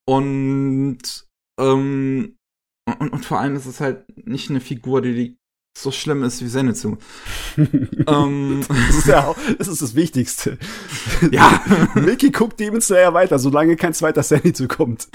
[0.08, 1.28] Und,
[1.60, 2.36] ähm,
[2.98, 5.37] und, und vor allem ist es halt nicht eine Figur, die, die
[5.82, 6.96] so schlimm ist wie Zenitsu.
[7.56, 10.58] ähm, das ist ja auch, das ist das Wichtigste.
[11.30, 11.62] Ja.
[11.94, 15.08] Mickey guckt Demon Slayer weiter, solange kein zweiter Zenitsu kommt.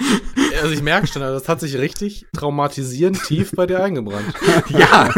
[0.62, 4.34] Also ich merke schon, das hat sich richtig traumatisierend tief bei dir eingebrannt.
[4.68, 5.12] ja.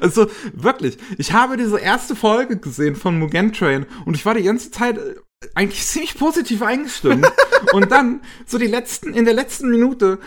[0.00, 4.44] Also wirklich, ich habe diese erste Folge gesehen von Mugen Train und ich war die
[4.44, 4.98] ganze Zeit
[5.54, 7.26] eigentlich ziemlich positiv eingestimmt.
[7.72, 10.18] und dann, so die letzten, in der letzten Minute,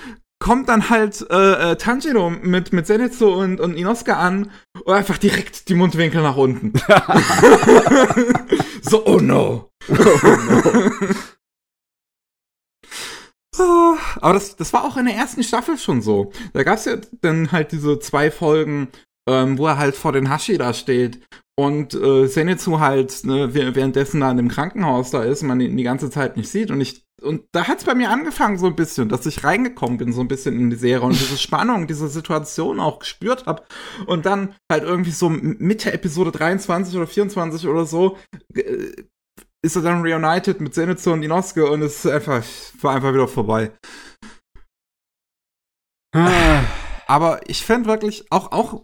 [0.43, 4.51] kommt dann halt äh, äh, Tanjiro mit, mit Zenitsu und, und Inosuke an
[4.83, 6.73] und einfach direkt die Mundwinkel nach unten.
[8.81, 9.69] so, oh no.
[9.89, 10.75] Oh no.
[13.57, 16.31] Ah, aber das, das war auch in der ersten Staffel schon so.
[16.53, 18.89] Da gab es ja dann halt diese zwei Folgen,
[19.29, 21.21] ähm, wo er halt vor den Hashi da steht
[21.55, 25.77] und äh, Zenitsu halt ne, währenddessen da in dem Krankenhaus da ist und man ihn
[25.77, 28.75] die ganze Zeit nicht sieht und ich und da hat's bei mir angefangen so ein
[28.75, 32.07] bisschen, dass ich reingekommen bin so ein bisschen in die Serie und diese Spannung, diese
[32.07, 33.63] Situation auch gespürt habe
[34.05, 38.17] und dann halt irgendwie so Mitte Episode 23 oder 24 oder so
[38.53, 39.03] äh,
[39.63, 42.43] ist er dann reunited mit Zenitsu und Inosuke und es ist einfach
[42.81, 43.71] war einfach wieder vorbei.
[46.13, 46.63] Ah.
[47.07, 48.83] Aber ich fände wirklich auch auch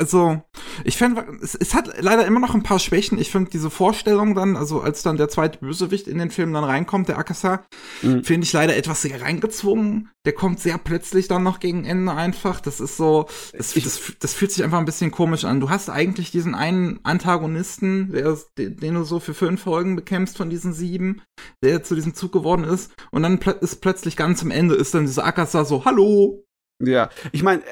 [0.00, 0.40] also,
[0.82, 3.18] ich finde, es, es, hat leider immer noch ein paar Schwächen.
[3.18, 6.64] Ich finde diese Vorstellung dann, also als dann der zweite Bösewicht in den Film dann
[6.64, 7.64] reinkommt, der Akasa,
[8.00, 8.24] mhm.
[8.24, 10.08] finde ich leider etwas sehr reingezwungen.
[10.24, 12.60] Der kommt sehr plötzlich dann noch gegen Ende einfach.
[12.62, 15.60] Das ist so, das, das, das fühlt sich einfach ein bisschen komisch an.
[15.60, 20.48] Du hast eigentlich diesen einen Antagonisten, der, den du so für fünf Folgen bekämpfst von
[20.48, 21.20] diesen sieben,
[21.62, 22.90] der zu diesem Zug geworden ist.
[23.10, 26.42] Und dann ist plötzlich ganz am Ende ist dann dieser Akasa so, hallo,
[26.82, 27.62] Ja, ich meine,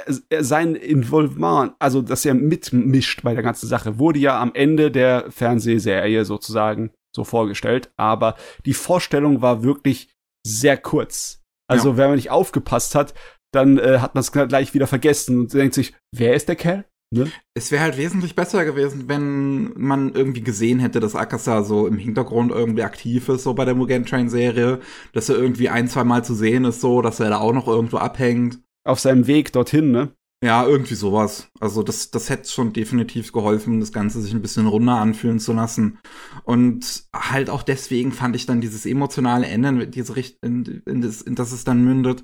[0.40, 5.30] sein Involvement, also dass er mitmischt bei der ganzen Sache, wurde ja am Ende der
[5.30, 8.36] Fernsehserie sozusagen so vorgestellt, aber
[8.66, 10.10] die Vorstellung war wirklich
[10.47, 11.43] sehr kurz.
[11.70, 11.97] Also ja.
[11.97, 13.14] wenn man nicht aufgepasst hat,
[13.52, 16.85] dann äh, hat man es gleich wieder vergessen und denkt sich, wer ist der Kerl?
[17.10, 17.30] Ne?
[17.55, 21.97] Es wäre halt wesentlich besser gewesen, wenn man irgendwie gesehen hätte, dass Akasa so im
[21.97, 24.80] Hintergrund irgendwie aktiv ist, so bei der Mugen Train Serie,
[25.14, 27.66] dass er irgendwie ein, zwei Mal zu sehen ist, so, dass er da auch noch
[27.66, 28.60] irgendwo abhängt.
[28.89, 30.12] Auf seinem Weg dorthin, ne?
[30.43, 31.48] Ja, irgendwie sowas.
[31.59, 35.52] Also das, das hätte schon definitiv geholfen, das Ganze sich ein bisschen runder anfühlen zu
[35.52, 35.98] lassen.
[36.44, 41.23] Und halt auch deswegen fand ich dann dieses emotionale Ende, diese Richt in, in, das,
[41.23, 42.23] in das es dann mündet,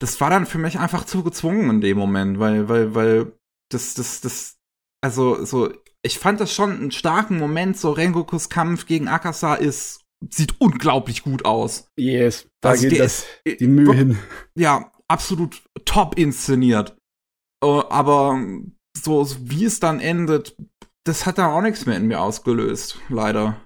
[0.00, 3.32] das war dann für mich einfach zu gezwungen in dem Moment, weil, weil, weil
[3.70, 4.56] das, das, das,
[5.00, 10.00] also so, ich fand das schon einen starken Moment, so Rengokus Kampf gegen Akasa ist,
[10.30, 11.88] sieht unglaublich gut aus.
[11.96, 14.18] Yes, da also geht das, ist, die Mühe hin.
[14.54, 16.96] Ja, absolut top inszeniert.
[17.62, 18.40] Uh, aber
[18.96, 20.56] so, wie es dann endet,
[21.04, 23.60] das hat dann auch nichts mehr in mir ausgelöst, leider.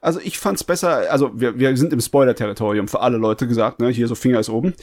[0.00, 3.88] Also ich fand's besser, also wir, wir sind im Spoiler-Territorium für alle Leute gesagt, ne?
[3.90, 4.74] Hier so Finger ist oben.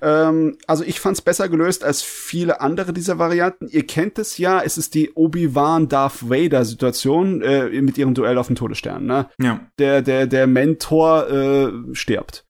[0.00, 3.66] Ähm, also ich fand's besser gelöst als viele andere dieser Varianten.
[3.66, 8.46] Ihr kennt es ja, es ist die Obi-Wan Darth Vader-Situation äh, mit ihrem Duell auf
[8.46, 9.28] dem Todesstern, ne?
[9.40, 9.66] Ja.
[9.78, 12.44] Der, der, der Mentor äh, stirbt.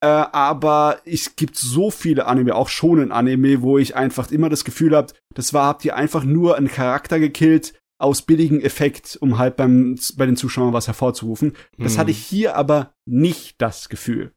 [0.00, 4.48] Äh, aber es gibt so viele Anime, auch schon in Anime, wo ich einfach immer
[4.48, 9.18] das Gefühl habe, das war, habt ihr einfach nur einen Charakter gekillt, aus billigen Effekt,
[9.20, 11.54] um halt beim, bei den Zuschauern was hervorzurufen.
[11.78, 11.98] Das hm.
[11.98, 14.32] hatte ich hier aber nicht das Gefühl.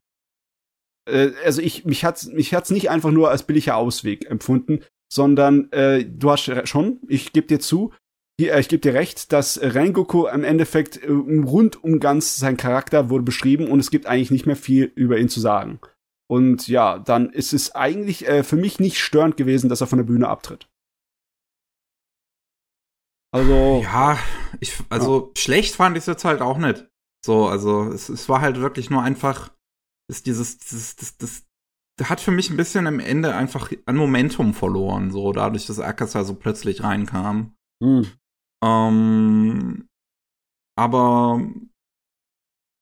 [1.08, 5.72] Äh, also ich, mich hat's, mich hat's nicht einfach nur als billiger Ausweg empfunden, sondern
[5.72, 7.94] äh, du hast schon, ich gebe dir zu,
[8.38, 13.24] ich gebe dir recht, dass Rengoku im Endeffekt äh, rund um ganz sein Charakter wurde
[13.24, 15.80] beschrieben und es gibt eigentlich nicht mehr viel über ihn zu sagen.
[16.28, 19.98] Und ja, dann ist es eigentlich äh, für mich nicht störend gewesen, dass er von
[19.98, 20.70] der Bühne abtritt.
[23.34, 23.82] Also.
[23.84, 24.18] Ja,
[24.60, 25.42] ich, also ja.
[25.42, 26.88] schlecht fand ich es jetzt halt auch nicht.
[27.26, 29.52] So, also es, es war halt wirklich nur einfach,
[30.10, 31.44] ist dieses, dieses, das, das,
[31.98, 35.80] das hat für mich ein bisschen am Ende einfach an Momentum verloren, so dadurch, dass
[35.80, 37.56] Akasa so plötzlich reinkam.
[37.84, 38.08] Hm.
[38.64, 39.88] Ähm,
[40.78, 41.42] aber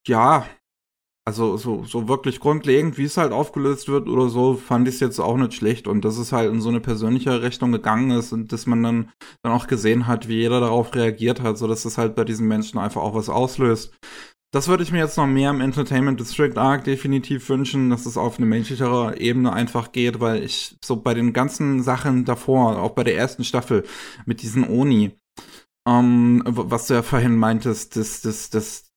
[0.06, 0.46] ja,
[1.26, 5.00] also so, so wirklich grundlegend, wie es halt aufgelöst wird oder so, fand ich es
[5.00, 5.86] jetzt auch nicht schlecht.
[5.86, 9.12] Und dass es halt in so eine persönliche Richtung gegangen ist und dass man dann,
[9.42, 12.48] dann auch gesehen hat, wie jeder darauf reagiert hat, so dass es halt bei diesen
[12.48, 13.94] Menschen einfach auch was auslöst.
[14.52, 18.16] Das würde ich mir jetzt noch mehr im Entertainment District Arc definitiv wünschen, dass es
[18.16, 22.90] auf eine menschlichere Ebene einfach geht, weil ich so bei den ganzen Sachen davor, auch
[22.90, 23.84] bei der ersten Staffel
[24.26, 25.12] mit diesen Oni,
[25.88, 28.90] ähm, was du ja vorhin meintest, dass, dass, dass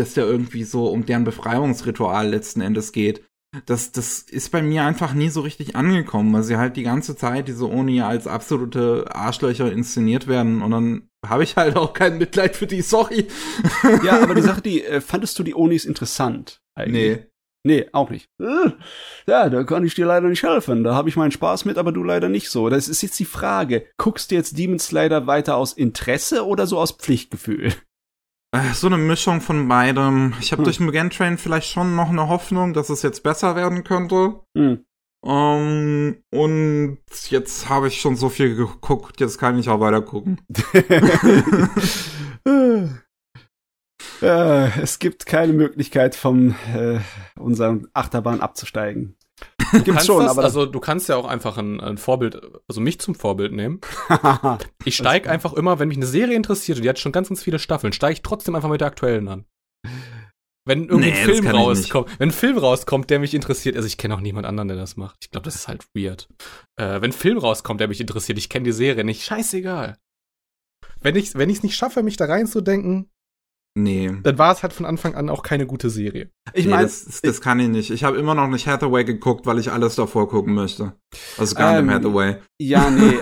[0.00, 3.24] dass der irgendwie so um deren Befreiungsritual letzten Endes geht.
[3.66, 7.16] Das, das ist bei mir einfach nie so richtig angekommen, weil sie halt die ganze
[7.16, 12.18] Zeit diese Oni als absolute Arschlöcher inszeniert werden und dann habe ich halt auch kein
[12.18, 13.26] Mitleid für die, sorry.
[14.04, 16.62] Ja, aber die Sache, die, äh, fandest du die Onis interessant?
[16.76, 17.18] Eigentlich?
[17.18, 17.26] Nee.
[17.62, 18.30] Nee, auch nicht.
[18.40, 18.70] Äh,
[19.26, 20.82] ja, da kann ich dir leider nicht helfen.
[20.82, 22.70] Da habe ich meinen Spaß mit, aber du leider nicht so.
[22.70, 23.86] Das ist jetzt die Frage.
[23.98, 27.74] Guckst du jetzt Demon Slayer weiter aus Interesse oder so aus Pflichtgefühl?
[28.52, 30.34] Äh, so eine Mischung von beidem.
[30.40, 30.64] Ich habe hm.
[30.64, 34.40] durch Mugen Train vielleicht schon noch eine Hoffnung, dass es jetzt besser werden könnte.
[34.56, 34.84] Hm.
[35.22, 40.00] Um, ähm, und jetzt habe ich schon so viel geguckt, jetzt kann ich auch weiter
[40.00, 40.40] gucken.
[44.22, 47.00] äh, es gibt keine Möglichkeit, von äh,
[47.38, 49.16] unserem Achterbahn abzusteigen.
[49.84, 52.98] Gibt's schon, das, aber also du kannst ja auch einfach ein, ein, Vorbild, also mich
[53.00, 53.80] zum Vorbild nehmen.
[54.84, 57.42] ich steige einfach immer, wenn mich eine Serie interessiert und die hat schon ganz, ganz
[57.42, 59.44] viele Staffeln, steige ich trotzdem einfach mit der aktuellen an.
[60.66, 63.96] Wenn irgendwie nee, ein Film rauskommt, wenn ein Film rauskommt, der mich interessiert, also ich
[63.96, 65.16] kenne auch niemand anderen, der das macht.
[65.22, 66.28] Ich glaube, das ist halt weird.
[66.76, 69.96] Äh, wenn ein Film rauskommt, der mich interessiert, ich kenne die Serie nicht, scheißegal.
[71.00, 73.10] Wenn ich wenn ich nicht schaffe, mich da reinzudenken,
[73.76, 74.10] Nee.
[74.24, 76.30] Dann war es halt von Anfang an auch keine gute Serie.
[76.54, 77.90] Ich nee, meine, das, das, kann ich nicht.
[77.90, 80.94] Ich habe immer noch nicht Hathaway geguckt, weil ich alles davor gucken möchte.
[81.38, 82.36] Also gar ähm, nicht Hathaway.
[82.58, 83.16] Ja, nee.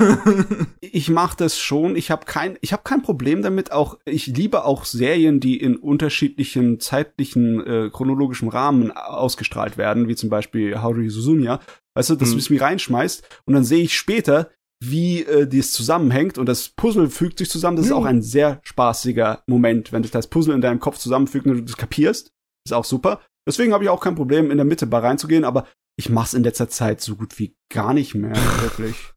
[0.81, 1.97] ich mache das schon.
[1.97, 3.73] Ich habe kein, ich habe kein Problem damit.
[3.73, 10.17] Auch ich liebe auch Serien, die in unterschiedlichen zeitlichen äh, chronologischen Rahmen ausgestrahlt werden, wie
[10.17, 11.61] zum Beispiel Haruhi Suzumiya.
[11.95, 12.37] Weißt du, dass hm.
[12.37, 14.51] du es mir reinschmeißt und dann sehe ich später,
[14.81, 17.77] wie äh, dies zusammenhängt und das Puzzle fügt sich zusammen.
[17.77, 17.93] Das mhm.
[17.93, 21.55] ist auch ein sehr spaßiger Moment, wenn sich das Puzzle in deinem Kopf zusammenfügt und
[21.55, 22.31] du das kapierst.
[22.67, 23.21] Ist auch super.
[23.47, 25.67] Deswegen habe ich auch kein Problem, in der Mitte bei reinzugehen, aber
[25.99, 29.13] ich mach's in letzter Zeit so gut wie gar nicht mehr, wirklich.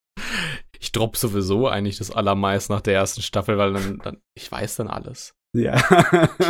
[0.80, 4.78] Ich drop sowieso eigentlich das allermeist nach der ersten Staffel, weil dann, dann ich weiß
[4.78, 5.34] dann alles.
[5.54, 5.76] Ja.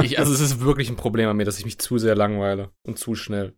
[0.03, 2.71] ich, also es ist wirklich ein Problem an mir, dass ich mich zu sehr langweile
[2.85, 3.55] und zu schnell.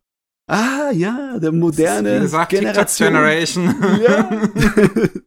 [0.48, 3.07] Ah, ja, der moderne Wie gesagt, Generation.
[3.07, 3.76] Generation.
[4.03, 4.30] Ja.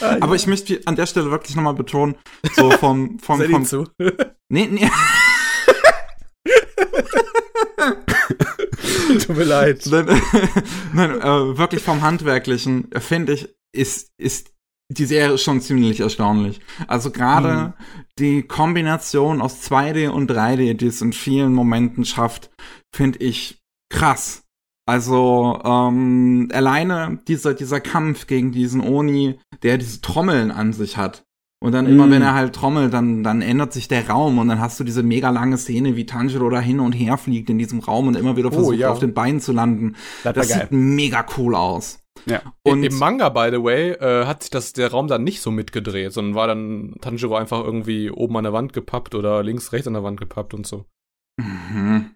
[0.00, 0.34] Ah, Aber ja.
[0.36, 2.14] ich möchte an der Stelle wirklich nochmal betonen,
[2.54, 3.88] so vom, vom, vom zu.
[4.48, 4.88] nee, nee,
[9.26, 9.84] Tut mir leid.
[9.90, 10.06] nein,
[10.92, 14.52] nein äh, wirklich vom Handwerklichen, äh, finde ich, ist, ist
[14.90, 16.60] die Serie schon ziemlich erstaunlich.
[16.86, 17.72] Also gerade Mhm.
[18.18, 22.50] die Kombination aus 2D und 3D, die es in vielen Momenten schafft,
[22.94, 23.57] finde ich
[23.90, 24.44] krass.
[24.86, 31.24] Also ähm, alleine dieser, dieser Kampf gegen diesen Oni, der diese Trommeln an sich hat.
[31.60, 32.10] Und dann immer, Mm.
[32.12, 35.02] wenn er halt trommelt, dann, dann ändert sich der Raum und dann hast du diese
[35.02, 38.36] mega lange Szene, wie Tanjiro da hin und her fliegt in diesem Raum und immer
[38.36, 38.90] wieder Oh, versucht, ja.
[38.90, 39.96] auf den Beinen zu landen.
[40.22, 41.98] Das Das sieht mega cool aus.
[42.26, 42.42] Ja.
[42.62, 45.50] Und Im Manga, by the way, äh, hat sich das, der Raum dann nicht so
[45.50, 49.86] mitgedreht, sondern war dann Tanjiro einfach irgendwie oben an der Wand gepappt oder links, rechts
[49.88, 50.84] an der Wand gepappt und so.
[51.40, 52.10] Mhm.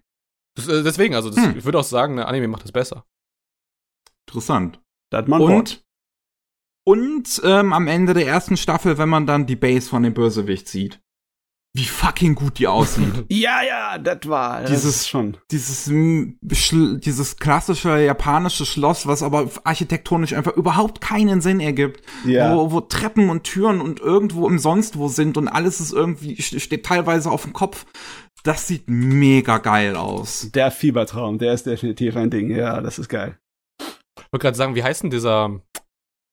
[0.55, 1.57] Das, äh, deswegen, also das, Hm.
[1.57, 3.05] ich würde auch sagen, der Anime macht das besser.
[4.27, 4.81] Interessant.
[5.11, 5.83] Das man Wort.
[6.85, 10.13] Und, und ähm, am Ende der ersten Staffel, wenn man dann die Base von dem
[10.13, 10.99] Bösewicht sieht,
[11.75, 13.25] wie fucking gut die aussieht.
[13.31, 15.37] Ja, ja, das war das Dieses- schon.
[15.51, 22.03] dieses, dieses klassische japanische Schloss, was aber architektonisch einfach überhaupt keinen Sinn ergibt.
[22.25, 22.55] Ja.
[22.55, 26.35] Wo, wo Treppen und Türen und irgendwo im Sonst wo sind und alles ist irgendwie,
[26.35, 27.85] st- steht teilweise auf dem Kopf.
[28.43, 30.49] Das sieht mega geil aus.
[30.53, 32.49] Der Fiebertraum, der ist definitiv ein Ding.
[32.49, 33.37] Ja, das ist geil.
[33.79, 35.61] Ich wollte gerade sagen, wie heißt denn dieser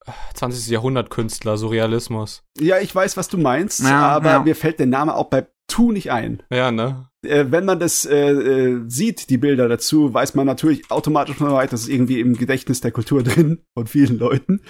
[0.06, 0.68] äh, 20.
[0.68, 2.42] Jahrhundert-Künstler, Surrealismus?
[2.58, 4.42] Ja, ich weiß, was du meinst, Ja, aber ja.
[4.42, 6.42] mir fällt der Name auch bei Tu nicht ein.
[6.52, 7.08] Ja, ne?
[7.24, 11.52] Äh, wenn man das äh, äh, sieht, die Bilder dazu, weiß man natürlich automatisch schon
[11.52, 14.62] weit, das ist irgendwie im Gedächtnis der Kultur drin von vielen Leuten.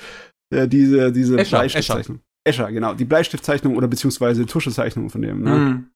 [0.53, 2.21] Äh, diese diese Escher, Bleistiftzeichnung.
[2.45, 2.93] Escher, genau.
[2.95, 5.43] Die Bleistiftzeichnung oder beziehungsweise Tuschezeichnung von dem.
[5.43, 5.51] Ne?
[5.57, 5.90] Mhm.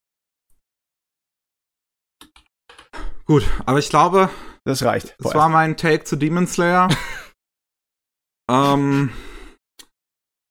[3.27, 4.29] Gut, aber ich glaube,
[4.65, 5.17] Das reicht.
[5.19, 6.89] das war mein Take zu Demon Slayer.
[8.51, 9.11] ähm,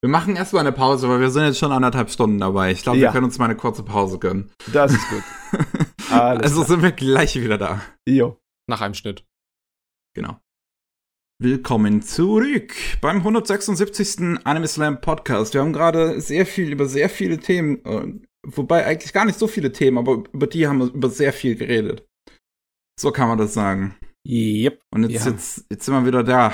[0.01, 2.71] wir machen erstmal eine Pause, weil wir sind jetzt schon anderthalb Stunden dabei.
[2.71, 3.09] Ich glaube, Ja.
[3.09, 4.51] wir können uns mal eine kurze Pause gönnen.
[4.71, 5.23] das ist gut.
[6.11, 6.67] Alles also klar.
[6.67, 7.81] sind wir gleich wieder da.
[8.07, 8.39] Jo.
[8.67, 9.23] Nach einem Schnitt.
[10.15, 10.39] Genau.
[11.39, 14.45] Willkommen zurück beim 176.
[14.45, 15.53] Anime Slam Podcast.
[15.53, 19.47] Wir haben gerade sehr viel über sehr viele Themen, äh, wobei eigentlich gar nicht so
[19.47, 22.07] viele Themen, aber über die haben wir über sehr viel geredet.
[22.99, 23.95] So kann man das sagen.
[24.27, 24.81] Yep.
[24.93, 25.31] Und jetzt, Ja.
[25.31, 26.53] jetzt, jetzt sind wir wieder da.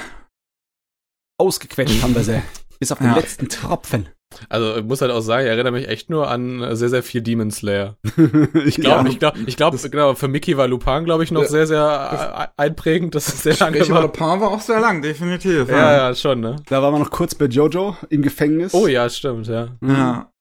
[1.39, 2.41] Ausgequetscht haben wir sie.
[2.79, 3.15] Bis auf den Ja.
[3.15, 4.07] letzten Tropfen.
[4.47, 7.21] Also ich muss halt auch sagen, ich erinnere mich echt nur an sehr, sehr viel
[7.21, 7.97] Demon Slayer.
[8.65, 9.11] ich glaube, Ja.
[9.11, 11.47] ich glaube, ich glaube, genau, für Mickey war Lupin, glaube ich, noch Ja.
[11.47, 14.03] sehr, sehr einprägend, dass es sehr lange war.
[14.03, 15.67] Lupin war auch sehr lang, definitiv.
[15.67, 16.57] Ja, ja, schon, ne?
[16.67, 18.73] Da waren wir noch kurz bei Jojo im Gefängnis.
[18.73, 19.75] Oh ja, stimmt, ja.
[19.81, 19.89] Mhm.
[19.89, 20.31] ja.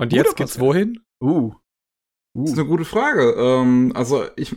[0.00, 0.60] Und jetzt geht's Podcast.
[0.60, 1.00] wohin?
[1.22, 1.52] Uh.
[2.34, 2.60] Das ist Uh.
[2.60, 3.34] eine gute Frage.
[3.38, 4.56] Ähm, also ich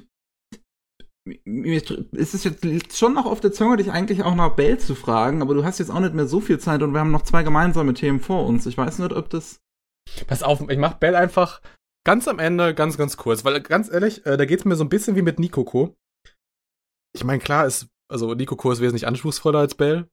[1.45, 1.82] mir
[2.12, 5.41] ist es jetzt schon noch auf der Zunge, dich eigentlich auch nach Bell zu fragen,
[5.41, 7.44] aber du hast jetzt auch nicht mehr so viel Zeit und wir haben noch zwei
[7.44, 8.66] gemeinsame Themen vor uns.
[8.66, 9.62] Ich weiß nicht, ob das.
[10.28, 11.62] Pass auf, ich mach Bell einfach
[12.06, 14.90] ganz am Ende, ganz, ganz kurz, weil ganz ehrlich, äh, da geht's mir so ein
[14.90, 15.95] bisschen wie mit Nikoko.
[17.14, 20.08] Ich meine, klar ist, also Nikoko ist wesentlich anspruchsvoller als Bell.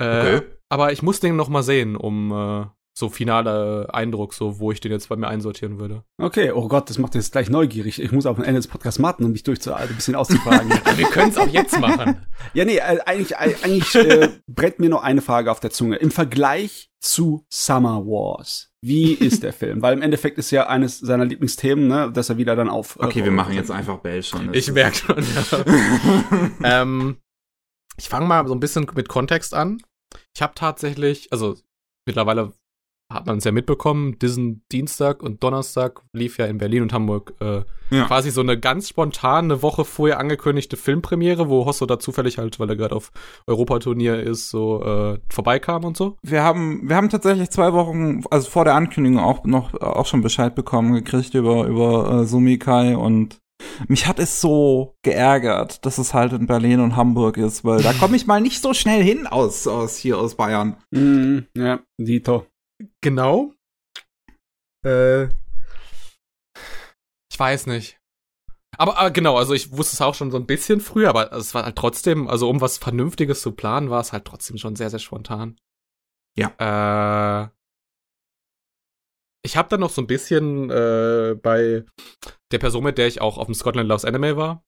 [0.00, 0.40] Äh,
[0.70, 4.80] Aber ich muss den noch mal sehen, um äh, so finaler Eindruck, so wo ich
[4.80, 6.04] den jetzt bei mir einsortieren würde.
[6.18, 8.00] Okay, oh Gott, das macht jetzt gleich neugierig.
[8.00, 10.70] Ich muss auf den Ende des Podcasts warten, um mich durchzuhalten, ein bisschen auszufragen.
[10.96, 12.26] Wir können es auch jetzt machen.
[12.54, 15.96] ja, nee, äh, eigentlich, äh, eigentlich äh, brennt mir noch eine Frage auf der Zunge.
[15.96, 19.82] Im Vergleich zu Summer Wars, wie ist der Film?
[19.82, 22.98] Weil im Endeffekt ist ja eines seiner Lieblingsthemen, ne, dass er wieder dann auf.
[22.98, 24.52] Okay, wir machen jetzt einfach Bell schon.
[24.52, 25.16] Ich merke schon.
[25.18, 26.50] Ja.
[26.82, 27.16] ähm,
[27.96, 29.82] ich fange mal so ein bisschen mit Kontext an.
[30.34, 31.56] Ich habe tatsächlich, also
[32.06, 32.52] mittlerweile
[33.12, 37.34] hat man es ja mitbekommen, diesen Dienstag und Donnerstag lief ja in Berlin und Hamburg
[37.40, 38.04] äh, Ja.
[38.06, 42.68] quasi so eine ganz spontane Woche vorher angekündigte Filmpremiere, wo Hosso da zufällig halt, weil
[42.70, 43.10] er gerade auf
[43.48, 46.16] Europaturnier ist, so äh, vorbeikam und so.
[46.22, 50.20] wir haben, wir haben tatsächlich zwei Wochen, also vor der Ankündigung auch noch auch schon
[50.22, 53.38] Bescheid bekommen gekriegt über über äh, Sumikai und
[53.88, 57.92] mich hat es so geärgert, dass es halt in Berlin und Hamburg ist, weil da
[57.92, 60.76] komme ich mal nicht so schnell hin aus aus hier aus Bayern.
[60.92, 62.46] Mhm, ja, Dito.
[63.00, 63.54] Genau.
[64.84, 65.24] Äh,
[67.30, 67.98] ich weiß nicht.
[68.78, 71.54] Aber, aber genau, also ich wusste es auch schon so ein bisschen früher, aber es
[71.54, 74.90] war halt trotzdem, also um was Vernünftiges zu planen, war es halt trotzdem schon sehr,
[74.90, 75.58] sehr spontan.
[76.38, 76.54] Ja.
[76.58, 77.50] Äh,
[79.44, 81.84] ich habe dann noch so ein bisschen äh, bei
[82.52, 84.64] der Person, mit der ich auch auf dem Scotland Loves Anime war.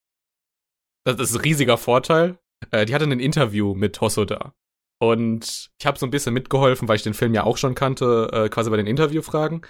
[1.04, 2.38] Das ist ein riesiger Vorteil.
[2.70, 4.54] Äh, die hatte ein Interview mit Hosoda.
[5.02, 8.30] Und ich habe so ein bisschen mitgeholfen, weil ich den Film ja auch schon kannte,
[8.32, 9.66] äh, quasi bei den Interviewfragen.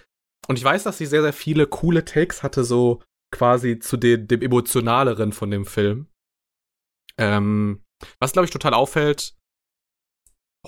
[0.46, 3.02] Und ich weiß, dass sie sehr, sehr viele coole Takes hatte, so
[3.32, 6.08] quasi zu den, dem emotionaleren von dem Film.
[7.16, 7.82] Ähm,
[8.20, 9.34] was, glaube ich, total auffällt,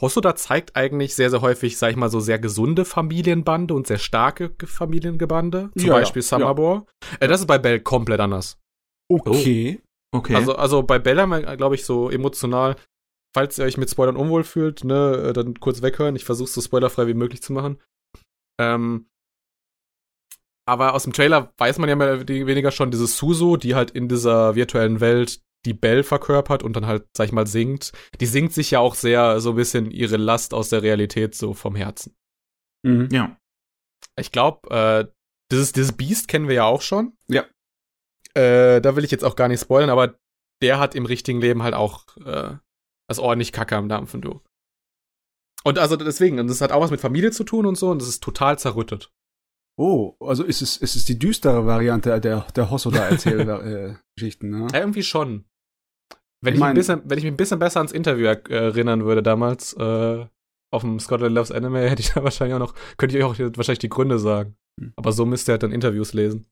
[0.01, 3.99] Hosoda zeigt eigentlich sehr, sehr häufig, sag ich mal, so sehr gesunde Familienbande und sehr
[3.99, 5.73] starke Familiengebande.
[5.77, 6.87] Zum Ja, Beispiel ja, Summerbore.
[7.21, 8.59] Äh, das ist bei Bell komplett anders.
[9.11, 9.83] Okay.
[10.11, 10.35] Okay.
[10.37, 12.77] Also, also bei Bell haben wir, glaube ich, so emotional,
[13.35, 16.17] falls ihr euch mit Spoilern unwohl fühlt, ne, äh, dann kurz weghören.
[16.17, 17.81] Ich versuche es so spoilerfrei wie möglich zu machen.
[18.61, 19.09] Ähm,
[20.67, 23.91] aber aus dem Trailer weiß man ja mehr oder weniger schon diese Suzu, die halt
[23.91, 27.93] in dieser virtuellen Welt die Bell verkörpert und dann halt, sag ich mal, singt.
[28.21, 31.55] Die singt sich ja auch sehr so ein bisschen ihre Last aus der Realität so
[31.55, 32.15] vom Herzen.
[32.83, 33.09] Mhm.
[33.11, 33.37] ja.
[34.19, 35.11] Ich glaube, äh,
[35.51, 37.17] dieses, dieses Beast kennen wir ja auch schon.
[37.29, 37.45] Ja.
[38.35, 40.19] Äh, da will ich jetzt auch gar nicht spoilern, aber
[40.63, 42.57] der hat im richtigen Leben halt auch äh,
[43.09, 44.41] das ordentlich Kacke am Dampfen, du.
[45.65, 48.01] Und also deswegen, und das hat auch was mit Familie zu tun und so, und
[48.03, 49.11] das ist total zerrüttet.
[49.77, 54.69] Oh, also ist es, ist es die düstere Variante der, der Hosoda-Erzählgeschichten, ne?
[54.73, 55.47] Ja, irgendwie schon.
[56.43, 58.51] Wenn Ich ich, mein- ein bisschen, wenn ich mich ein bisschen besser ans Interview er-
[58.51, 60.27] erinnern würde damals, äh,
[60.73, 63.57] auf dem Scotland Loves Anime, hätte ich da wahrscheinlich auch noch, könnte ich euch auch
[63.57, 64.57] wahrscheinlich die Gründe sagen.
[64.81, 64.93] Hm.
[64.97, 66.47] Aber so müsst ihr halt dann Interviews lesen.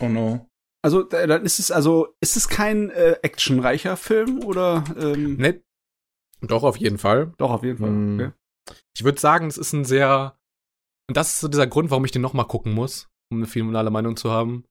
[0.00, 0.46] Oh no.
[0.84, 4.84] Also, da- dann ist es also, ist es kein äh, actionreicher Film oder?
[4.98, 5.62] Ähm, Ne?
[6.40, 7.32] Doch, auf jeden Fall.
[7.38, 7.88] Doch, auf jeden Fall.
[7.90, 8.14] Hm.
[8.20, 8.32] Okay.
[8.96, 10.36] Ich würde sagen, es ist ein sehr.
[11.08, 13.90] Und das ist so dieser Grund, warum ich den nochmal gucken muss, um eine finale
[13.90, 14.64] Meinung zu haben.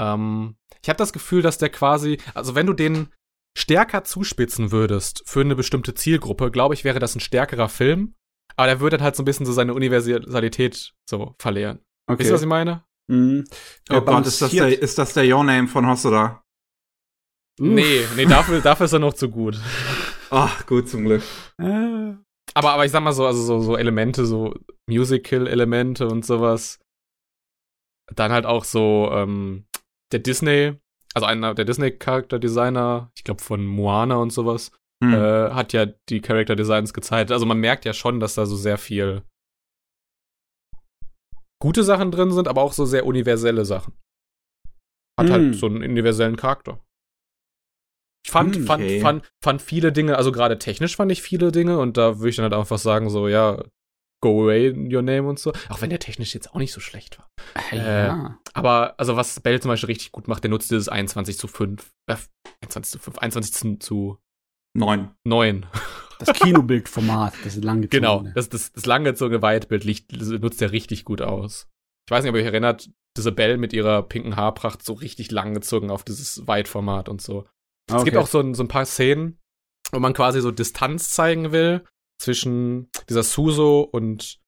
[0.00, 3.08] Ähm, ich habe das Gefühl, dass der quasi, also wenn du den
[3.56, 8.14] stärker zuspitzen würdest für eine bestimmte Zielgruppe, glaube ich, wäre das ein stärkerer Film.
[8.56, 11.80] Aber der würde dann halt so ein bisschen so seine Universalität so verlieren.
[12.06, 12.18] okay.
[12.20, 12.84] Wisst ihr, was ich meine?
[13.10, 13.44] Mhm.
[13.90, 16.42] Oh Er Gott, ist das, der, ist das der Your-Name von Hosoda?
[17.60, 19.58] Nee, nee, dafür, dafür ist er noch zu gut.
[20.30, 21.22] Ach, gut, zum Glück.
[21.60, 22.14] Äh,
[22.54, 24.54] Aber, aber ich sag mal so, also so, so Elemente, so
[24.88, 26.78] Musical-Elemente und sowas.
[28.14, 29.66] Dann halt auch so, ähm,
[30.12, 30.74] der Disney,
[31.14, 34.70] also einer der Disney-Charakterdesigner, ich glaube von Moana und sowas,
[35.02, 35.14] Hm.
[35.14, 37.30] äh, hat ja die Character-Designs gezeigt.
[37.30, 39.22] Also man merkt ja schon, dass da so sehr viel
[41.60, 43.94] gute Sachen drin sind, aber auch so sehr universelle Sachen.
[45.18, 45.32] Hat Hm.
[45.32, 46.80] halt so einen universellen Charakter.
[48.24, 49.00] Ich fand, Hm, fand, okay.
[49.00, 52.36] fand, fand viele Dinge, also gerade technisch fand ich viele Dinge und da würde ich
[52.36, 53.62] dann halt einfach sagen, so, ja,
[54.22, 55.52] go away your name und so.
[55.68, 57.28] Auch wenn der technisch jetzt auch nicht so schlecht war.
[57.72, 58.38] ja.
[58.52, 61.92] Aber, also was Bell zum Beispiel richtig gut macht, der nutzt dieses 21 zu 5,
[62.06, 62.16] äh,
[62.62, 64.18] 21 zu 5, 21 zu, zu
[64.76, 65.14] Neun.
[65.24, 65.66] 9.
[66.18, 69.84] Das Kinobildformat, das ist lang Genau, das, das, das langgezogene Weitbild
[70.40, 71.68] nutzt er richtig gut aus.
[72.06, 75.30] Ich weiß nicht, ob ihr euch erinnert, diese Bell mit ihrer pinken Haarpracht so richtig
[75.30, 77.46] langgezogen auf dieses Weitformat und so.
[77.90, 79.38] Es gibt auch so ein, so ein paar Szenen,
[79.92, 81.84] wo man quasi so Distanz zeigen will
[82.20, 84.40] zwischen dieser Suso und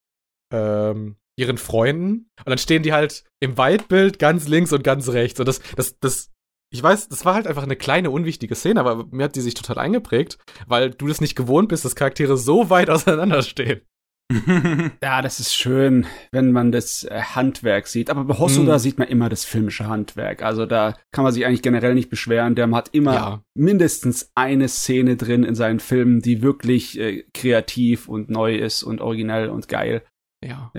[0.53, 2.31] ähm, ihren Freunden.
[2.39, 5.41] Und dann stehen die halt im Weitbild ganz links und ganz rechts.
[5.41, 6.31] Und das, das, das,
[6.73, 9.55] ich weiß, das war halt einfach eine kleine, unwichtige Szene, aber mir hat die sich
[9.55, 13.81] total eingeprägt, weil du das nicht gewohnt bist, dass Charaktere so weit auseinanderstehen.
[15.03, 18.11] Ja, das ist schön, wenn man das äh, Handwerk sieht.
[18.11, 18.79] Aber bei Hosoda Mhm.
[18.79, 20.43] sieht man immer das filmische Handwerk.
[20.45, 22.55] Also da kann man sich eigentlich generell nicht beschweren.
[22.55, 23.43] Der hat immer Ja.
[23.57, 29.01] mindestens eine Szene drin in seinen Filmen, die wirklich äh, kreativ und neu ist und
[29.01, 30.05] originell und geil.
[30.45, 30.71] Ja.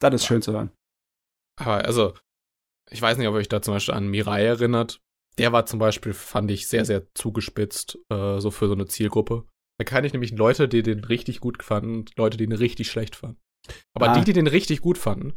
[0.00, 0.70] Das ist schön zu hören.
[1.60, 2.14] Aber also,
[2.90, 5.00] ich weiß nicht, ob ihr euch da zum Beispiel an Mirai erinnert.
[5.38, 9.44] Der war zum Beispiel, fand ich, sehr, sehr zugespitzt, äh, so für so eine Zielgruppe.
[9.78, 12.90] Da kann ich nämlich Leute, die den richtig gut fanden, und Leute, die den richtig
[12.90, 13.38] schlecht fanden.
[13.94, 14.18] Aber Ah.
[14.18, 15.34] die, die den richtig gut fanden,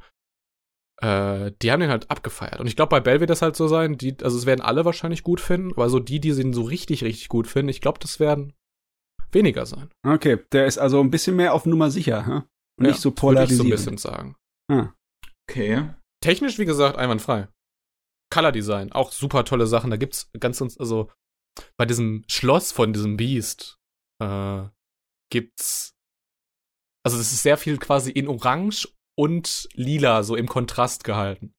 [1.01, 2.59] äh, die haben den halt abgefeiert.
[2.59, 4.85] Und ich glaube, bei Bell wird das halt so sein, die, also es werden alle
[4.85, 7.99] wahrscheinlich gut finden, aber so die, die den so richtig, richtig gut finden, ich glaube,
[7.99, 8.53] das werden
[9.31, 9.89] weniger sein.
[10.05, 12.31] Okay, der ist also ein bisschen mehr auf Nummer sicher, hä?
[12.79, 14.35] Und Ja, nicht so Würde ich so ein bisschen sagen.
[14.71, 14.93] Ah.
[15.49, 15.89] okay.
[16.23, 17.49] Technisch, wie gesagt, einwandfrei.
[18.31, 19.91] Color Design, auch super tolle Sachen.
[19.91, 21.11] Da gibt's ganz, also
[21.75, 23.77] bei diesem Schloss von diesem Beast
[24.21, 24.63] äh,
[25.29, 25.97] gibt's,
[27.05, 28.87] also das ist sehr viel quasi in Orange
[29.19, 31.53] und Lila so im Kontrast gehalten.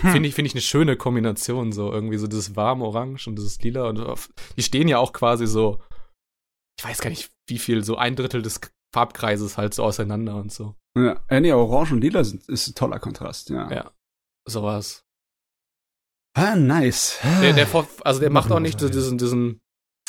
[0.00, 0.12] Hm.
[0.12, 3.58] Finde ich, finde ich eine schöne Kombination, so irgendwie so dieses warme Orange und dieses
[3.62, 5.82] Lila und die stehen ja auch quasi so,
[6.78, 8.60] ich weiß gar nicht, wie viel, so ein Drittel des
[8.92, 10.74] Farbkreises halt so auseinander und so.
[10.96, 13.70] Ja, äh, nee, Orange und Lila sind, ist ein toller Kontrast, ja.
[13.70, 13.90] Ja.
[14.48, 15.04] Sowas.
[16.34, 17.18] Ah, nice.
[17.40, 19.60] Der, der, vor- also der macht auch nicht diesen, diesen.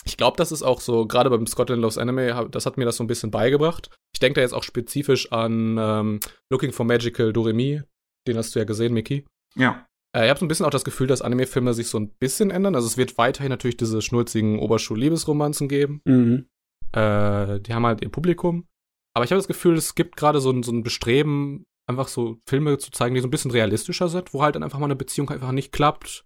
[0.04, 2.98] Ich glaube, das ist auch so, gerade beim Scotland Loves Anime, das hat mir das
[2.98, 3.90] so ein bisschen beigebracht.
[4.14, 7.82] Ich denke da jetzt auch spezifisch an ähm, Looking for Magical Doremi.
[8.28, 9.26] Den hast du ja gesehen, Mickey.
[9.56, 9.86] Ja.
[10.16, 12.50] Äh, ich habe so ein bisschen auch das Gefühl, dass Anime-Filme sich so ein bisschen
[12.52, 12.76] ändern.
[12.76, 16.02] Also es wird weiterhin natürlich diese schnulzigen Oberschul-Liebesromanzen geben.
[16.06, 16.48] Mhm.
[16.94, 18.68] Äh, die haben halt ihr Publikum.
[19.14, 22.38] Aber ich habe das Gefühl, es gibt gerade so ein, so ein Bestreben, einfach so
[22.48, 24.96] Filme zu zeigen, die so ein bisschen realistischer sind, wo halt dann einfach mal eine
[24.96, 26.26] Beziehung einfach nicht klappt.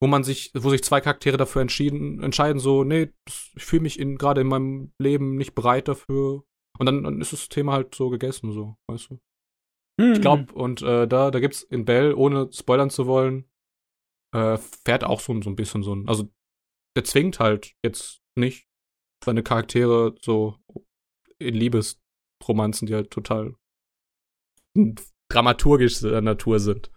[0.00, 3.10] wo man sich, wo sich zwei Charaktere dafür entschieden, entscheiden, so, nee,
[3.56, 6.44] ich fühle mich in, gerade in meinem Leben nicht bereit dafür.
[6.78, 9.20] Und dann, dann ist das Thema halt so gegessen, so, weißt du.
[10.12, 13.48] Ich glaube, und äh, da, da gibt's in Bell, ohne spoilern zu wollen,
[14.34, 16.28] äh, fährt auch so, so ein bisschen so ein, also
[16.96, 18.66] der zwingt halt jetzt nicht
[19.24, 20.56] seine Charaktere so
[21.38, 23.54] in Liebesromanzen, die halt total
[25.30, 26.90] dramaturgischer Natur sind.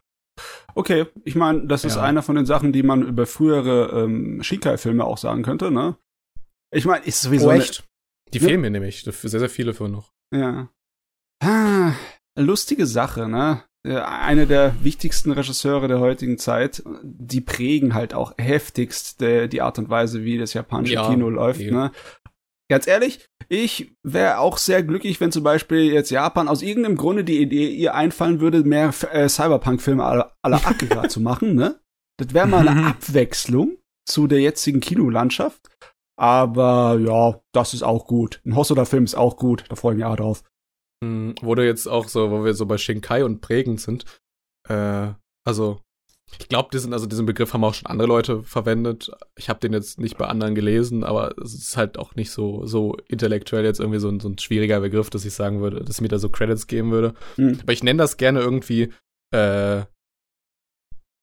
[0.75, 2.03] Okay, ich meine, das ist Ja.
[2.03, 5.97] einer von den Sachen, die man über frühere ähm, Shinkai-Filme auch sagen könnte, ne?
[6.71, 7.63] Ich meine, ist sowieso eine-
[8.33, 8.47] Die Ja.
[8.47, 9.03] fehlen mir nämlich.
[9.03, 10.11] Sehr, sehr viele für noch.
[10.35, 10.69] Ja.
[11.41, 11.93] Ah,
[12.37, 13.63] lustige Sache, ne?
[13.87, 19.61] Äh, Einer der wichtigsten Regisseure der heutigen Zeit, die prägen halt auch heftigst äh, die
[19.61, 21.91] Art und Weise, wie das japanische Ja, Kino läuft, ne?
[22.69, 27.23] Ganz ehrlich, ich wäre auch sehr glücklich, wenn zum Beispiel jetzt Japan aus irgendeinem Grunde
[27.23, 31.79] die Idee ihr einfallen würde, mehr äh, Cyberpunk-Filme à à la Akira zu machen, ne?
[32.19, 32.87] Das wäre mal eine Mhm.
[32.87, 35.61] Abwechslung zu der jetzigen Kinolandschaft.
[36.19, 38.41] Aber ja, das ist auch gut.
[38.45, 39.65] Ein Hosoda-Film ist auch gut.
[39.69, 40.43] Da freue ich mich auch drauf.
[41.03, 44.05] Hm, wo du jetzt auch so, wo wir so bei Shinkai und prägend sind,
[44.67, 45.13] äh,
[45.45, 45.79] also
[46.39, 49.11] ich glaube, diesen, also diesen Begriff haben auch schon andere Leute verwendet.
[49.37, 52.65] Ich habe den jetzt nicht bei anderen gelesen, aber es ist halt auch nicht so,
[52.65, 55.95] so intellektuell jetzt irgendwie so ein, so ein schwieriger Begriff, dass ich sagen würde, dass
[55.97, 57.13] ich mir da so Credits geben würde.
[57.35, 57.59] Hm.
[57.61, 58.91] Aber ich nenne das gerne irgendwie,
[59.33, 59.83] äh,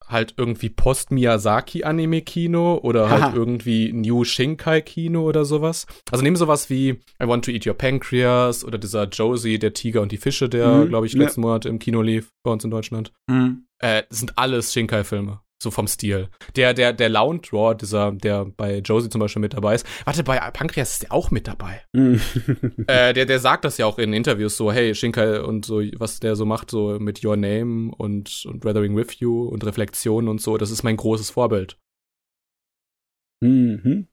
[0.09, 5.87] halt irgendwie Post-Miyazaki-Anime-Kino oder halt irgendwie New Shinkai-Kino oder sowas.
[6.11, 6.91] Also nehmen sowas wie
[7.23, 10.69] I Want to Eat Your Pancreas oder dieser Josie, der Tiger und die Fische, der,
[10.69, 11.21] Mhm, glaube ich, ja.
[11.21, 13.13] letzten Monat im Kino lief, bei uns in Deutschland.
[13.31, 13.67] Hm.
[13.79, 15.41] Äh, das sind alles Shinkai-Filme.
[15.65, 16.29] So vom Stil.
[16.57, 19.87] Der, der, der Lounge Draw, dieser, der bei Josie zum Beispiel mit dabei ist.
[20.05, 21.81] Warte, bei Pancreas ist der auch mit dabei.
[21.95, 22.21] Hm.
[22.87, 26.21] Äh, der, der sagt das ja auch in Interviews so, hey, Shinkai und so, was
[26.21, 30.43] der so macht, so mit Your Name und, und Weathering With You und Reflexion und
[30.43, 31.79] so, das ist mein großes Vorbild.
[33.41, 34.09] mhm.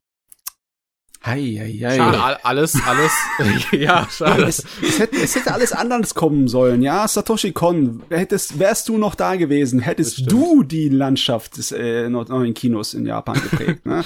[1.24, 1.98] Hei, hei, hei.
[1.98, 3.12] Schade, all, alles, alles,
[3.72, 4.44] ja, schade.
[4.46, 7.08] Es, es, hätte, es hätte alles anders kommen sollen, ja.
[7.08, 12.10] Satoshi Kon, hättest, wärst du noch da gewesen, Das hättest du die Landschaft des äh,
[12.10, 13.86] neuen Kinos in Japan geprägt.
[13.86, 14.04] ne?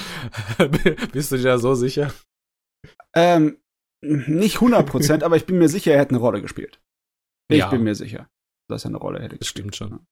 [1.13, 2.13] Bist du dir da so sicher?
[3.15, 3.57] ähm,
[4.01, 6.81] nicht 100 Prozent, aber ich bin mir sicher, er hätte eine Rolle gespielt.
[7.49, 7.69] Ich Ja.
[7.69, 8.27] bin mir sicher,
[8.67, 9.73] dass er eine Rolle hätte Das gespielt.
[9.73, 10.05] stimmt schon.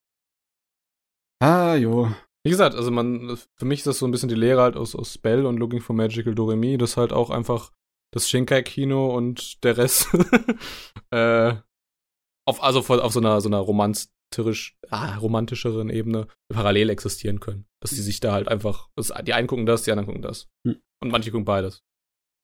[1.41, 2.09] Ah, jo.
[2.45, 4.95] Wie gesagt, also man, für mich ist das so ein bisschen die Lehre halt aus,
[4.95, 7.71] aus Spell und Looking for Magical Doremi, das halt auch einfach
[8.13, 10.09] das Shinkai-Kino und der Rest
[11.11, 11.55] äh,
[12.45, 17.65] auf, also voll auf so einer, so einer romantisch, ah, romantischeren Ebene parallel existieren können.
[17.81, 18.89] Dass die sich da halt einfach,
[19.25, 20.49] die einen gucken das, die anderen gucken das.
[20.67, 20.81] Hm.
[21.01, 21.83] Und manche gucken beides.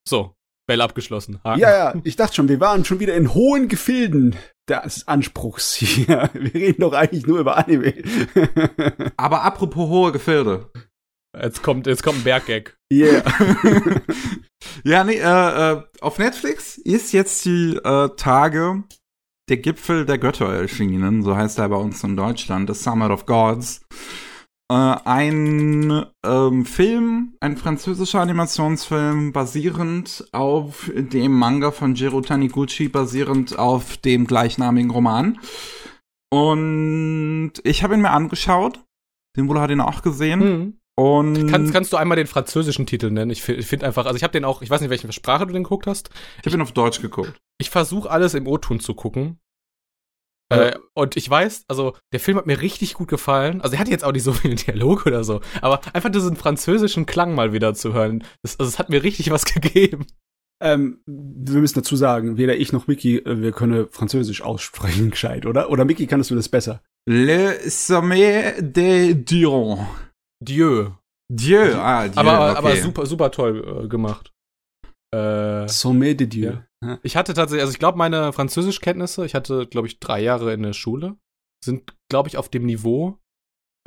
[0.08, 0.36] So,
[0.70, 1.40] Bell abgeschlossen.
[1.44, 1.60] Haken.
[1.60, 4.36] Ja, ja, ich dachte schon, wir waren schon wieder in hohen Gefilden
[4.70, 6.30] des Anspruchs hier.
[6.34, 7.92] Wir reden doch eigentlich nur über Anime.
[9.18, 10.70] Aber apropos hohe Gefilde.
[11.36, 12.78] Jetzt kommt, jetzt kommt ein Berggag.
[12.94, 13.24] yeah.
[14.84, 18.84] Ja, nee, äh, äh, auf Netflix ist jetzt die äh, Tage
[19.50, 23.26] der Gipfel der Götter erschienen, so heißt er bei uns in Deutschland, The Summit of
[23.26, 23.82] Gods.
[24.72, 33.58] Äh, ein ähm, Film, ein französischer Animationsfilm, basierend auf dem Manga von Jiro Taniguchi, basierend
[33.58, 35.40] auf dem gleichnamigen Roman.
[36.32, 38.84] Und ich habe ihn mir angeschaut.
[39.38, 40.42] Den Bruder hat ihn auch gesehen.
[40.42, 40.74] Hm.
[40.96, 43.32] Und Kannst, kannst du einmal den französischen Titel nennen?
[43.32, 45.48] Ich, fi- ich finde einfach, also ich habe den auch, ich weiß nicht, welche Sprache
[45.48, 46.10] du den geguckt hast.
[46.40, 47.40] ich habe ihn auf Deutsch geguckt.
[47.58, 49.40] Ich versuche alles im O-Ton zu gucken.
[50.52, 50.70] Ja.
[50.70, 53.62] Äh, und ich weiß, also der Film hat mir richtig gut gefallen.
[53.62, 57.06] Also er hat jetzt auch nicht so viel Dialog oder so, aber einfach diesen französischen
[57.06, 60.08] Klang mal wieder zu hören, das, also es hat mir richtig was gegeben.
[60.62, 65.46] Ähm, wir müssen dazu sagen, weder ich noch Mickey, äh, wir können Französisch aussprechen gescheit,
[65.46, 65.70] oder?
[65.70, 66.82] Oder Mickey, kannst du das besser?
[67.08, 69.88] Le Sommet de Diron.
[70.44, 70.92] Dieu.
[71.32, 72.58] Dieu, ah, Dieu, aber, okay.
[72.58, 74.34] aber super, super toll äh, gemacht.
[75.16, 76.52] Äh, Sommet de Dieu.
[76.52, 76.66] Ja.
[77.04, 80.64] ich hatte tatsächlich, also ich glaube, meine Französischkenntnisse, ich hatte, glaube ich, drei Jahre in
[80.64, 81.18] der Schule,
[81.64, 83.18] sind, glaube ich, auf dem Niveau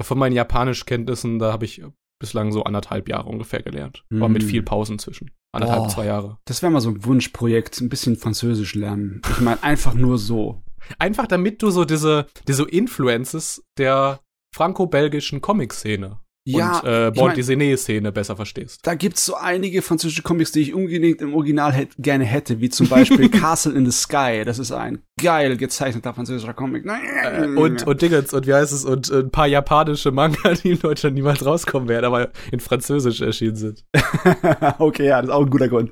[0.01, 1.83] von meinen Japanischkenntnissen, da habe ich
[2.21, 4.05] bislang so anderthalb Jahre ungefähr gelernt.
[4.13, 4.49] Aber mit Hm.
[4.49, 5.31] viel Pausen zwischen.
[5.55, 5.89] Anderthalb, Oh.
[5.89, 6.39] zwei Jahre.
[6.47, 9.21] Das wäre mal so ein Wunschprojekt, ein bisschen Französisch lernen.
[9.31, 10.63] Ich meine, einfach nur so.
[10.99, 14.21] Einfach damit du so diese, diese Influences der
[14.55, 18.81] franco-belgischen Comic-Szene Ja, und äh, ich Bande mein- Dessinée-Szene besser verstehst.
[18.83, 22.69] Da gibt's so einige französische Comics, die ich unbedingt im Original hätt, gerne hätte, wie
[22.69, 24.43] zum Beispiel Castle in the Sky.
[24.45, 26.85] Das ist ein geil gezeichneter französischer Comic.
[26.85, 30.71] Äh, und, und Dingens, und wie heißt es, und äh, ein paar japanische Manga, die
[30.73, 33.85] in Deutschland niemals rauskommen werden, aber in Französisch erschienen sind.
[34.79, 35.91] okay, ja, das ist auch ein guter Grund.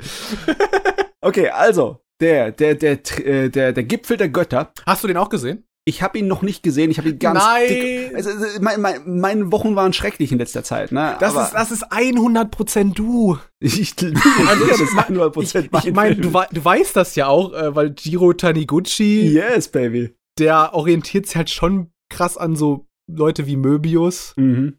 [1.21, 4.73] okay, also der, der, der, äh, der, der Gipfel der Götter.
[4.85, 5.65] Hast du den auch gesehen?
[5.87, 6.91] Ich habe ihn noch nicht gesehen.
[6.91, 7.69] Ich habe ihn ganz Nein!
[7.69, 8.15] dick.
[8.15, 8.31] Also,
[8.61, 10.93] mein, mein, meine Wochen waren schrecklich in letzter Zeit.
[10.93, 11.17] Ne?
[11.21, 13.39] Das Aber ist, das ist 100% du.
[13.61, 15.55] ich, Also das ich, ist 100% ich,
[15.87, 20.15] ich mein meine, du, du weißt das ja auch, äh, weil Jiro Taniguchi, Yes, baby.
[20.39, 24.35] der orientiert sich halt schon krass an so Leute wie Möbius.
[24.37, 24.77] Mhm.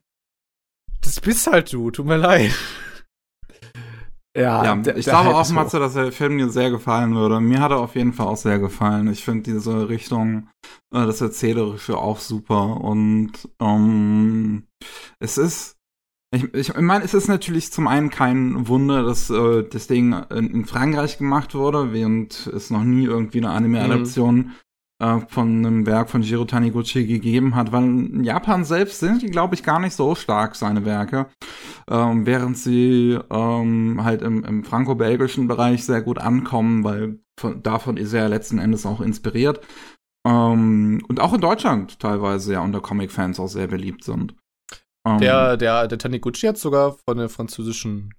[1.02, 2.52] Das bist halt du, tut mir leid.
[4.36, 5.52] Ja, Ja, der- ich der glaube auch.
[5.52, 7.42] Matze, dass der Film dir sehr gefallen würde.
[7.42, 9.08] Mir hat er auf jeden Fall auch sehr gefallen.
[9.12, 10.48] Ich finde diese Richtung,
[10.94, 12.80] äh, das Erzählerische auch super.
[12.82, 14.64] Und ähm,
[15.20, 15.76] es ist,
[16.34, 20.50] ich, ich meine, es ist natürlich zum einen kein Wunder, dass äh, das Ding in,
[20.50, 24.52] in Frankreich gemacht wurde, während es noch nie irgendwie eine Anime-Adaption
[25.04, 29.28] äh, von einem Werk von Jiro Taniguchi gegeben hat, weil in Japan selbst sind die,
[29.32, 31.26] glaube ich, gar nicht so stark, seine Werke
[31.92, 37.98] ähm, während sie ähm, halt im, im franco-belgischen Bereich sehr gut ankommen, weil von, davon
[37.98, 39.60] ist er ja letzten Endes auch inspiriert.
[40.26, 44.36] Ähm, und auch in Deutschland teilweise ja unter Comic-Fans auch sehr beliebt sind.
[45.06, 48.14] Ähm, Der, der, der Taniguchi hat sogar von der französischen,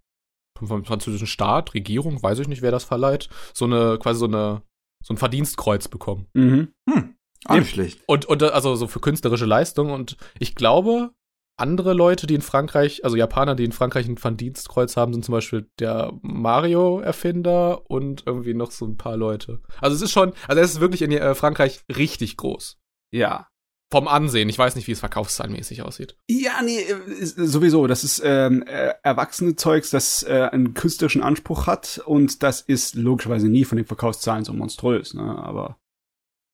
[0.59, 4.27] vom, vom französischen Staat, Regierung, weiß ich nicht, wer das verleiht, so eine, quasi so
[4.27, 4.63] eine,
[5.03, 6.27] so ein Verdienstkreuz bekommen.
[6.35, 6.75] Mhm.
[6.91, 7.17] hm,
[7.47, 8.03] auch nicht schlecht.
[8.07, 9.93] Und, und also so für künstlerische Leistung.
[9.93, 11.13] Und ich glaube,
[11.57, 15.33] andere Leute, die in Frankreich, also Japaner, die in Frankreich ein Verdienstkreuz haben, sind zum
[15.33, 19.61] Beispiel der Mario-Erfinder und irgendwie noch so ein paar Leute.
[19.81, 22.79] Also es ist schon, also es ist wirklich in äh, Frankreich richtig groß.
[23.13, 23.49] Ja.
[23.93, 24.49] Vom Ansehen.
[24.49, 26.17] Ich weiß nicht, wie es verkaufszahlenmäßig aussieht.
[26.27, 27.87] Ja, nee, äh, ist, sowieso.
[27.87, 32.95] Das ist ähm, äh, erwachsene Zeugs, das äh, einen künstlerischen Anspruch hat und das ist
[32.95, 35.23] logischerweise nie von den Verkaufszahlen so monströs, ne?
[35.23, 35.77] Aber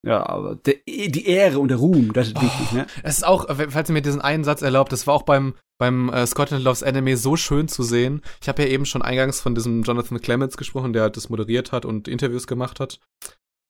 [0.06, 2.42] ja, aber der, die Ehre und der Ruhm, das ist Oh.
[2.42, 2.86] wichtig, ne?
[3.02, 5.54] Es ist auch, äh, falls ihr mir diesen einen Satz erlaubt, das war auch beim,
[5.78, 8.22] beim äh, Scotland Loves Anime so schön zu sehen.
[8.40, 11.84] Ich habe ja eben schon eingangs von diesem Jonathan Clements gesprochen, der das moderiert hat
[11.84, 13.00] und Interviews gemacht hat.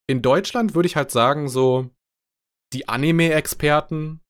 [0.07, 1.91] In Deutschland würde ich halt sagen, so
[2.73, 4.21] die Anime-Experten,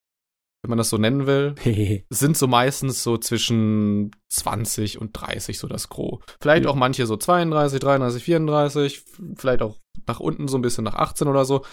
[0.61, 1.55] wenn man das so nennen will,
[2.09, 6.19] sind so meistens so zwischen 20 und 30 so das Gros.
[6.41, 6.71] Vielleicht Ja.
[6.71, 9.03] auch manche so 32, 33, 34,
[9.35, 9.77] vielleicht auch
[10.07, 11.63] nach unten so ein bisschen nach 18 oder so.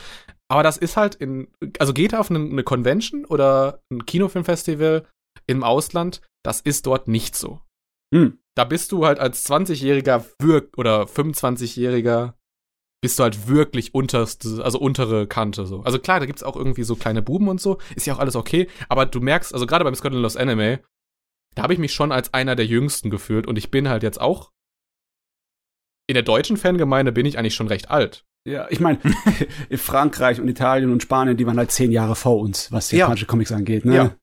[0.49, 1.49] Aber das ist halt in,
[1.79, 5.07] also geht auf eine, eine Convention oder ein Kinofilmfestival
[5.47, 7.61] im Ausland, das ist dort nicht so.
[8.15, 8.39] Hm.
[8.57, 12.35] Da bist du halt als 20-Jähriger wirk oder 25-Jähriger
[13.03, 15.81] bist du halt wirklich unterste, also untere Kante so.
[15.83, 18.37] Also klar, da gibt's auch irgendwie so kleine Buben und so, ist ja auch alles
[18.37, 20.81] okay, aber du merkst, also gerade beim Scotland Lost Anime,
[21.55, 24.21] da habe ich mich schon als einer der jüngsten gefühlt und ich bin halt jetzt
[24.21, 24.51] auch
[26.09, 28.25] in der deutschen Fangemeinde bin ich eigentlich schon recht alt.
[28.47, 28.99] Ja, ich meine,
[29.77, 32.99] Frankreich und Italien und Spanien, die waren halt zehn Jahre vor uns, was Ja.
[33.01, 33.97] japanische Comics angeht, ne?
[33.97, 34.17] Ja.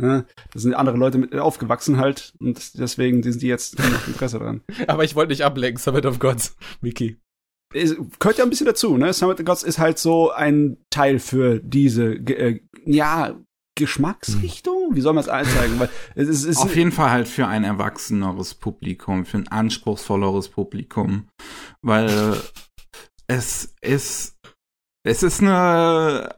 [0.00, 4.62] Ja, Da sind andere Leute mit aufgewachsen halt und deswegen sind die jetzt Interesse dran.
[4.88, 7.18] Aber ich wollte nicht ablenken, Summit of Gods, Miki.
[7.76, 9.12] Es gehört ja ein bisschen dazu, ne?
[9.12, 13.36] Summit of Gods ist halt so ein Teil für diese, äh, ja,
[13.76, 14.94] Geschmacksrichtung?
[14.94, 15.78] Wie soll man es anzeigen?
[15.78, 20.48] Weil es ist, es Auf jeden Fall halt für ein erwachseneres Publikum, für ein anspruchsvolleres
[20.48, 21.28] Publikum,
[21.82, 22.40] weil
[23.28, 24.38] es ist,
[25.04, 26.34] es ist eine,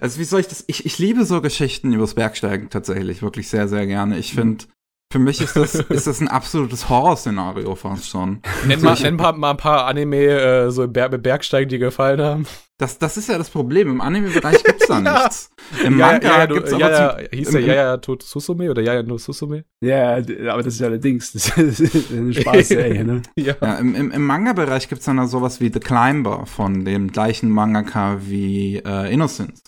[0.00, 3.68] also wie soll ich das, ich, ich liebe so Geschichten übers Bergsteigen tatsächlich wirklich sehr,
[3.68, 4.18] sehr gerne.
[4.18, 4.64] Ich finde,
[5.12, 8.42] für mich ist das, ist das ein absolutes Horrorszenario fast schon.
[8.66, 12.20] Nenn mal, nenn mal, mal ein paar Anime äh, so Ber mit Bergsteigen, die gefallen
[12.20, 12.46] haben.
[12.78, 13.90] Das, das ist ja das Problem.
[13.90, 15.24] Im Anime-Bereich gibt's da Ja.
[15.24, 15.50] nichts.
[15.84, 18.22] Im ja, Manga ja, ja, du, gibt's ja, aber ja, zum, hieß der Yaya Tot
[18.22, 19.64] Susume oder Yaya no Susume?
[19.80, 23.22] ja, aber das ist ja allerdings, das ist eine Spaßserie, ne?
[23.36, 23.56] Ja.
[23.60, 27.50] Ja, im, im, im Manga-Bereich gibt's dann da sowas wie The Climber von dem gleichen
[27.50, 29.62] Mangaka wie äh, Innocence.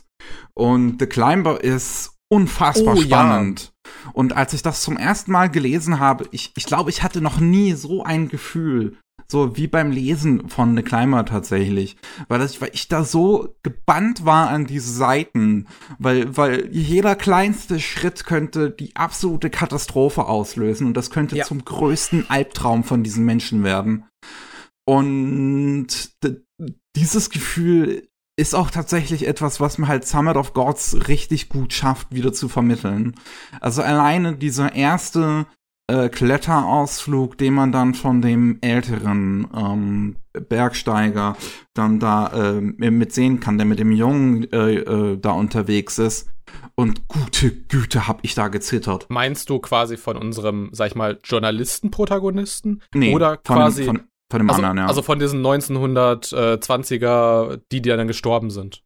[0.54, 3.04] Und The Climber ist unfassbar Oh, ja.
[3.04, 3.72] spannend.
[4.12, 7.38] Und als ich das zum ersten Mal gelesen habe, ich, ich glaube, ich hatte noch
[7.40, 8.96] nie so ein Gefühl,
[9.30, 11.96] so wie beim Lesen von The Climber tatsächlich.
[12.28, 15.66] Weil, das, weil ich da so gebannt war an diese Seiten,
[15.98, 21.44] weil, weil jeder kleinste Schritt könnte die absolute Katastrophe auslösen und das könnte Ja.
[21.44, 24.04] zum größten Albtraum von diesen Menschen werden.
[24.86, 25.86] Und
[26.96, 28.08] dieses Gefühl
[28.42, 32.48] ist auch tatsächlich etwas, was mir halt Summit of Gods richtig gut schafft, wieder zu
[32.48, 33.14] vermitteln.
[33.60, 35.46] Also alleine dieser erste
[35.86, 41.36] äh, Kletterausflug, den man dann von dem älteren ähm, Bergsteiger
[41.72, 46.28] dann da äh, mit sehen kann, der mit dem Jungen äh, äh, da unterwegs ist.
[46.74, 49.06] Und gute Güte, hab ich da gezittert.
[49.08, 52.82] Meinst du quasi von unserem, sag ich mal, Journalisten-Protagonisten?
[52.92, 53.84] Nee, Oder von, quasi.
[53.84, 54.02] von,
[54.32, 54.86] von dem also, anderen, ja.
[54.88, 58.82] also von diesen 1920er, die, die dann gestorben sind.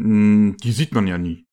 [0.00, 1.44] Mm, die sieht man ja nie.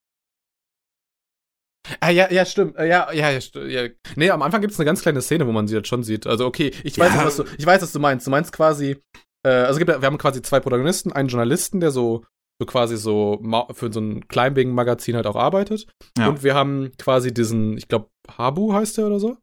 [1.99, 2.77] Ah, ja, ja, stimmt.
[2.77, 3.89] Äh, Ja, ja, ja, ja.
[4.15, 6.25] Nee, am Anfang gibt es eine ganz kleine Szene, wo man sie jetzt schon sieht.
[6.25, 7.25] Also, okay, ich weiß, Ja.
[7.25, 8.25] was du, ich weiß, was du meinst.
[8.25, 8.97] Du meinst quasi,
[9.45, 12.23] äh, also gibt, wir haben quasi zwei Protagonisten, einen Journalisten, der so
[12.59, 13.41] so quasi so
[13.73, 15.87] für so ein Kleinwegen-Magazin halt auch arbeitet.
[16.17, 16.29] Ja.
[16.29, 19.37] Und wir haben quasi diesen, ich glaube, Habu heißt der oder so.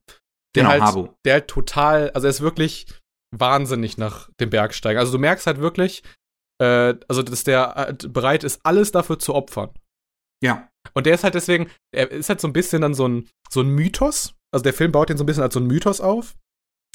[0.55, 1.09] Der Genau, halt, Habu.
[1.24, 2.86] Der halt total, also er ist wirklich
[3.33, 4.99] wahnsinnig nach dem Bergsteigen.
[4.99, 6.03] Also du merkst halt wirklich,
[6.61, 9.71] äh, also dass der äh, bereit ist, alles dafür zu opfern.
[10.43, 10.69] Ja.
[10.95, 13.61] Und der ist halt deswegen, er ist halt so ein bisschen dann so ein, so
[13.61, 14.35] ein Mythos.
[14.53, 16.37] Also der Film baut den so ein bisschen als so ein Mythos auf.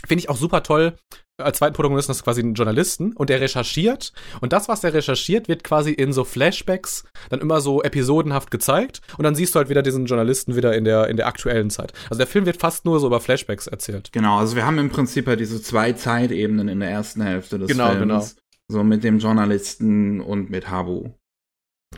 [0.05, 0.95] Finde ich auch super toll.
[1.39, 4.11] Als zweiten Protagonisten ist quasi ein Journalisten und der recherchiert.
[4.41, 9.01] Und das, was der recherchiert, wird quasi in so Flashbacks dann immer so episodenhaft gezeigt.
[9.17, 11.93] Und dann siehst du halt wieder diesen Journalisten wieder in der, in der aktuellen Zeit.
[12.09, 14.11] Also der Film wird fast nur so über Flashbacks erzählt.
[14.13, 17.67] Genau, also wir haben im Prinzip ja diese zwei Zeitebenen in der ersten Hälfte des
[17.67, 17.99] Genau, Films.
[18.01, 18.25] genau.
[18.69, 21.11] So mit dem Journalisten und mit Habu.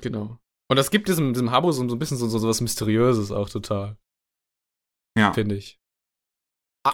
[0.01, 0.37] Genau.
[0.69, 3.31] Und das gibt diesem, diesem Habo so, so ein bisschen so, so, so was Mysteriöses
[3.31, 3.97] auch total.
[5.17, 5.33] Ja.
[5.33, 5.78] Finde ich.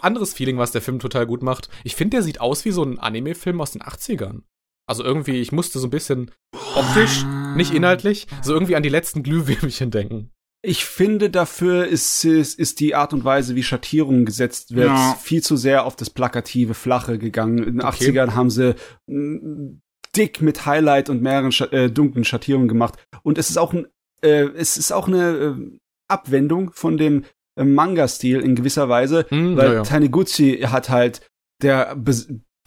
[0.03, 1.69] Anderes Feeling, was der Film total gut macht.
[1.83, 4.41] Ich finde, der sieht aus wie so ein Anime-Film aus den 80ern.
[4.87, 6.31] Also irgendwie, ich musste so ein bisschen
[6.75, 7.23] optisch,
[7.55, 10.31] nicht inhaltlich, so irgendwie an die letzten Glühwürmchen denken.
[10.61, 15.15] Ich finde, dafür ist, ist, ist die Art und Weise, wie Schattierungen gesetzt wird, Ja.
[15.21, 17.59] viel zu sehr auf das plakative, flache gegangen.
[17.59, 18.09] In den Okay.
[18.11, 18.75] 80ern haben sie
[19.07, 19.79] mm,
[20.15, 22.95] dick mit Highlight und mehreren Scha äh, dunklen Schattierungen gemacht.
[23.23, 23.85] Und es ist auch ein,
[24.21, 25.77] äh, es ist auch eine äh,
[26.07, 29.83] Abwendung von dem Manga-Stil in gewisser Weise, Hm, weil ja.
[29.83, 31.27] Taniguchi hat halt,
[31.61, 31.95] der,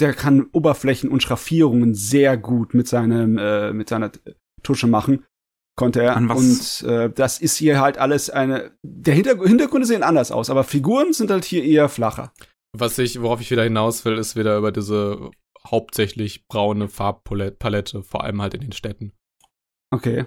[0.00, 4.10] der kann Oberflächen und Schraffierungen sehr gut mit seinem, äh, mit seiner
[4.62, 5.24] Tusche machen.
[5.76, 6.16] Konnte er.
[6.16, 8.72] Und äh, das ist hier halt alles eine.
[8.82, 12.32] Der Hinterg Hintergründe sehen anders aus, aber Figuren sind halt hier eher flacher.
[12.76, 15.30] Was ich, worauf ich wieder hinaus will, ist wieder über diese
[15.64, 19.12] hauptsächlich braune Farbpalette, vor allem halt in den Städten.
[19.90, 20.26] Okay.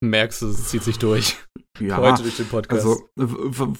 [0.00, 1.36] Merkst du, es zieht sich durch.
[1.78, 2.84] Ja, Heute durch den Podcast.
[2.84, 3.74] also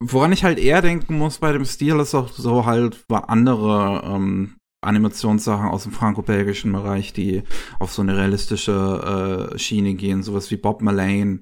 [0.00, 4.56] woran ich halt eher denken muss bei dem Stil ist auch so halt andere ähm,
[4.84, 7.44] Animationssachen aus dem franco-belgischen Bereich, die
[7.78, 11.40] auf so eine realistische äh, Schiene gehen, sowas wie Bob Malane.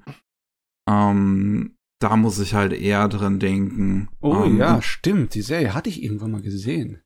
[0.89, 4.09] Ähm, da muss ich halt eher dran denken.
[4.21, 5.35] Oh ähm, ja, stimmt.
[5.35, 7.03] Die Serie hatte ich irgendwann mal gesehen.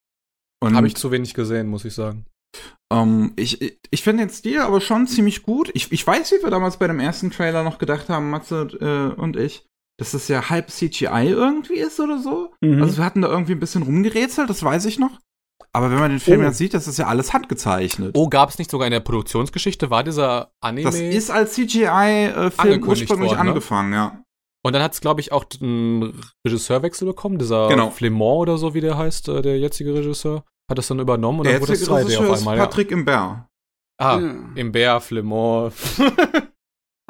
[0.61, 2.27] Und Habe ich zu wenig gesehen, muss ich sagen.
[2.93, 3.61] Ähm, ich
[3.91, 5.71] ich, finde den Stil aber schon ziemlich gut.
[5.75, 9.21] Ich, ich weiß, wie wir damals bei dem ersten Trailer noch gedacht haben, Matze äh,
[9.21, 9.67] und ich,
[9.99, 12.53] dass das ja halb CGI irgendwie ist oder so.
[12.61, 12.83] Mhm.
[12.83, 15.19] Also wir hatten da irgendwie ein bisschen rumgerätselt, das weiß ich noch.
[15.73, 16.45] Aber wenn man den Film Oh.
[16.45, 18.13] jetzt sieht, das ist ja alles handgezeichnet.
[18.17, 20.85] Oh, gab es nicht sogar in der Produktionsgeschichte, war dieser Anime?
[20.91, 23.51] das ist als CGI-Film Angekündigt ursprünglich worden, ne?
[23.51, 24.23] angefangen, ja.
[24.65, 27.91] Und dann hat es, glaube ich, auch einen Regisseurwechsel bekommen, dieser Genau.
[27.91, 30.45] Flemont oder so, wie der heißt, äh, der jetzige Regisseur.
[30.69, 32.57] Hat das dann übernommen und Der dann wurde das jetzige 2D Regisseur auf ist einmal.
[32.57, 32.67] Ja.
[32.67, 33.45] Patrick Imbert.
[33.99, 34.35] Ah, Ja.
[34.55, 35.73] Imbert, Flemont.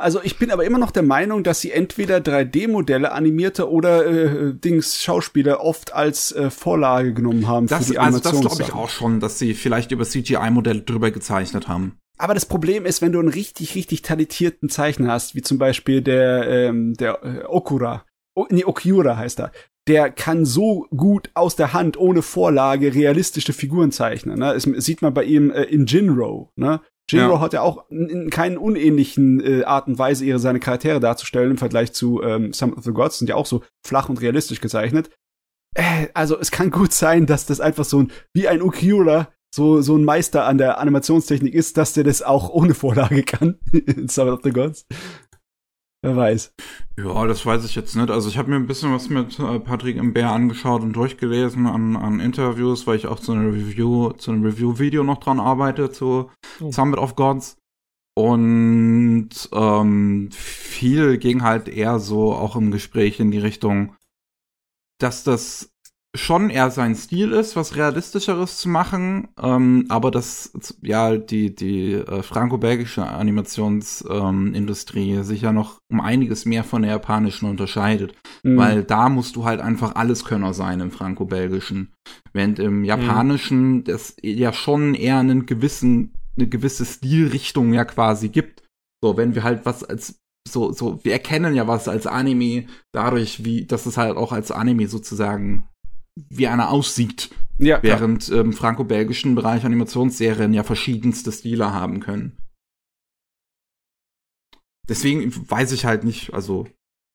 [0.01, 4.55] Also ich bin aber immer noch der Meinung, dass sie entweder 3D-Modelle, animierte oder äh,
[4.55, 8.73] Dings Schauspieler oft als äh, Vorlage genommen haben Das, für die also das glaube ich
[8.73, 11.99] auch schon, dass sie vielleicht über CGI-Modelle drüber gezeichnet haben.
[12.17, 16.01] Aber das Problem ist, wenn du einen richtig, richtig talentierten Zeichner hast, wie zum Beispiel
[16.01, 18.05] der, ähm, der äh, Okura,
[18.37, 19.51] o, nee, Okiura heißt er,
[19.89, 24.39] der kann so gut aus der Hand, ohne Vorlage, realistische Figuren zeichnen.
[24.39, 24.53] Ne?
[24.55, 26.53] Das sieht man bei ihm äh, in Jinro.
[26.57, 26.81] Ne?
[27.11, 27.41] Jinro Ja.
[27.41, 31.53] hat ja auch in, in keinen unähnlichen äh, Art und Weise ihre seine Charaktere darzustellen
[31.53, 34.61] im Vergleich zu ähm, Some of the Gods, sind ja auch so flach und realistisch
[34.61, 35.11] gezeichnet.
[35.75, 39.81] Äh, also es kann gut sein, dass das einfach so ein, wie ein Okiura, so,
[39.81, 43.59] so ein Meister an der Animationstechnik ist, dass der das auch ohne Vorlage kann.
[43.73, 44.85] in Some of the Gods.
[46.03, 46.55] Wer weiß.
[46.97, 48.11] Ja, das weiß ich jetzt nicht.
[48.11, 51.97] Also ich habe mir ein bisschen was mit äh, Patrick Imbert angeschaut und durchgelesen an,
[51.97, 56.31] an Interviews, weil ich auch zu einer Review, zu einem Review-Video noch dran arbeite zu
[56.61, 56.73] Oh.
[56.73, 57.57] Summit of Gods.
[58.17, 63.95] Und ähm, viel ging halt eher so auch im Gespräch in die Richtung,
[64.99, 65.73] dass das
[66.17, 70.53] schon eher sein Stil ist, was realistischeres zu machen, ähm, aber dass
[70.83, 76.93] ja die die äh, franco-belgische Animationsindustrie ähm, sich ja noch um einiges mehr von der
[76.93, 78.57] japanischen unterscheidet, Mhm.
[78.57, 81.93] weil da musst du halt einfach alles Könner sein im franco-belgischen,
[82.33, 88.63] während im japanischen das ja schon eher einen gewissen eine gewisse Stilrichtung ja quasi gibt.
[89.03, 90.19] So, wenn wir halt was als
[90.49, 94.51] so, so, wir erkennen ja was als Anime dadurch, wie, dass es halt auch als
[94.51, 95.69] Anime sozusagen
[96.29, 102.37] wie einer aussieht, ja, während im franco-belgischen Bereich Animationsserien ja verschiedenste Stile haben können.
[104.89, 106.67] Deswegen weiß ich halt nicht, also,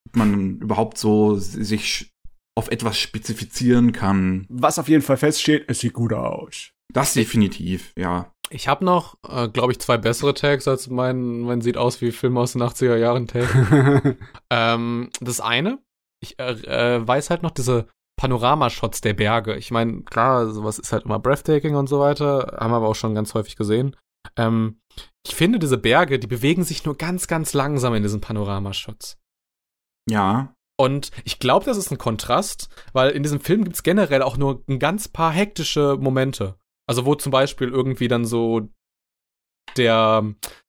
[0.08, 2.12] ob man überhaupt so sich
[2.56, 4.46] auf etwas spezifizieren kann.
[4.50, 6.72] Was auf jeden Fall feststeht, es sieht gut aus.
[6.94, 8.32] Das definitiv, ja.
[8.52, 12.12] Ich habe noch, äh, glaube ich, zwei bessere Tags als mein, mein sieht aus wie
[12.12, 14.18] Film aus den 80er Jahren Tag.
[14.52, 15.80] ähm, das eine,
[16.22, 19.56] ich äh, äh, weiß halt noch diese Panoramashots der Berge.
[19.56, 22.95] Ich meine, klar, sowas ist halt immer breathtaking und so weiter, haben wir aber auch
[22.95, 23.95] schon ganz häufig gesehen.
[24.38, 24.80] Ähm,
[25.26, 29.18] ich finde, diese Berge, die bewegen sich nur ganz, ganz langsam in diesen Panoramashots.
[30.10, 30.53] Ja.
[30.77, 34.38] Und ich glaube, das ist ein Kontrast, weil in diesem Film gibt es generell auch
[34.38, 36.57] nur ein ganz paar hektische Momente.
[36.88, 38.69] Also wo zum Beispiel irgendwie dann so
[39.77, 40.23] der,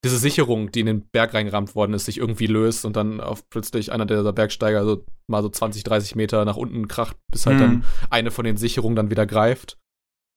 [0.05, 3.49] diese Sicherung, die in den Berg reingerammt worden ist, sich irgendwie löst und dann auf
[3.51, 7.57] plötzlich einer dieser Bergsteiger so mal so 20, 30 Meter nach unten kracht, bis halt
[7.57, 7.61] Mhm.
[7.61, 9.79] dann eine von den Sicherungen dann wieder greift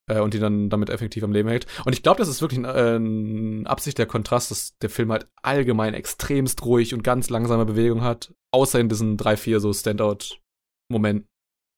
[0.09, 1.65] äh, und die dann damit effektiv am Leben hält.
[1.85, 5.27] Und ich glaube, das ist wirklich ein, äh, Absicht der Kontrast, dass der Film halt
[5.41, 11.27] allgemein extremst ruhig und ganz langsame Bewegung hat, außer in diesen drei, vier so Standout-Momenten,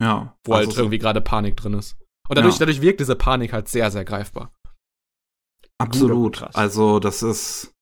[0.01, 0.35] Ja.
[0.45, 1.97] wo Also halt so- irgendwie gerade Panik drin ist.
[2.27, 2.59] Und dadurch, Ja.
[2.59, 4.51] dadurch wirkt diese Panik halt sehr, sehr greifbar.
[5.79, 6.43] Absolut.
[6.55, 7.73] Also das ist,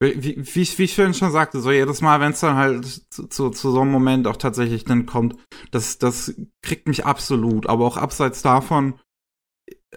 [0.00, 0.22] wie,
[0.54, 3.26] wie, ich wie ich vorhin schon sagte, so jedes Mal, wenn es dann halt zu,
[3.26, 5.36] zu, zu so einem Moment auch tatsächlich dann kommt,
[5.70, 7.68] das, das kriegt mich absolut.
[7.68, 8.98] Aber auch abseits davon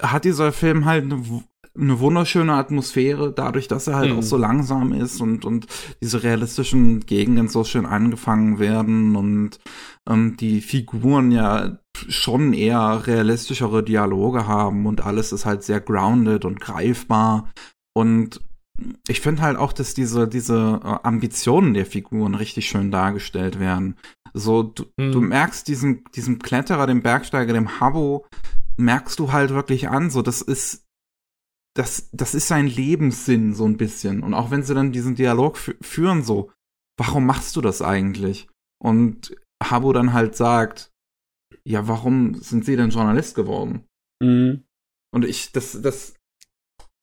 [0.01, 1.43] hat dieser Film halt eine,
[1.79, 4.19] eine wunderschöne Atmosphäre, dadurch, dass er halt Mhm.
[4.19, 5.67] auch so langsam ist und, und
[6.01, 9.59] diese realistischen Gegenden so schön angefangen werden und
[10.09, 16.45] ähm, die Figuren ja schon eher realistischere Dialoge haben und alles ist halt sehr grounded
[16.45, 17.49] und greifbar.
[17.95, 18.41] Und
[19.07, 23.95] ich finde halt auch, dass diese, diese äh, Ambitionen der Figuren richtig schön dargestellt werden.
[24.33, 25.11] So, du, Mhm.
[25.11, 28.25] du merkst diesem, diesem Kletterer, dem Bergsteiger, dem Habbo,
[28.77, 30.83] merkst du halt wirklich an, so, das ist,
[31.77, 34.23] das, das ist sein Lebenssinn, so ein bisschen.
[34.23, 36.51] Und auch wenn sie dann diesen Dialog fü- führen, so,
[36.99, 38.47] warum machst du das eigentlich?
[38.83, 40.91] Und Habbo dann halt sagt,
[41.63, 43.85] ja, warum sind sie denn Journalist geworden?
[44.23, 44.63] Mhm.
[45.13, 46.15] Und ich, das, das,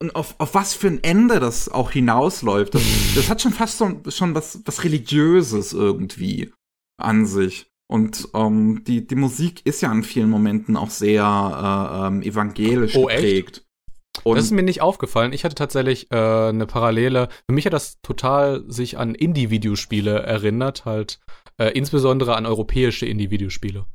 [0.02, 2.82] und auf, auf was für ein Ende das auch hinausläuft, das,
[3.14, 6.52] das hat schon fast so, schon was, was Religiöses irgendwie
[7.00, 7.66] an sich.
[7.90, 12.96] Und ähm, die, die Musik ist ja an vielen Momenten auch sehr äh, ähm, evangelisch
[12.96, 13.63] Oh, echt?
[14.22, 15.32] Und das ist mir nicht aufgefallen.
[15.32, 17.28] Ich hatte tatsächlich äh, eine Parallele.
[17.46, 21.20] Für mich hat das total sich an Indie-Videospiele erinnert, halt
[21.58, 23.86] äh, insbesondere an europäische Indie-Videospiele.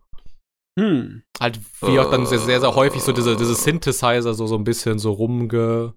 [0.78, 1.24] Hm.
[1.40, 4.64] Halt wie auch dann sehr, sehr, sehr häufig so diese, diese Synthesizer so, so ein
[4.64, 5.94] bisschen so rumge...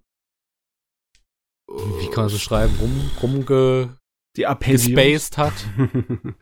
[1.68, 2.74] Wie kann man so schreiben?
[2.80, 3.98] Rum, rumge...
[4.36, 4.86] Die Arpeggios.
[4.86, 5.52] gespaced hat.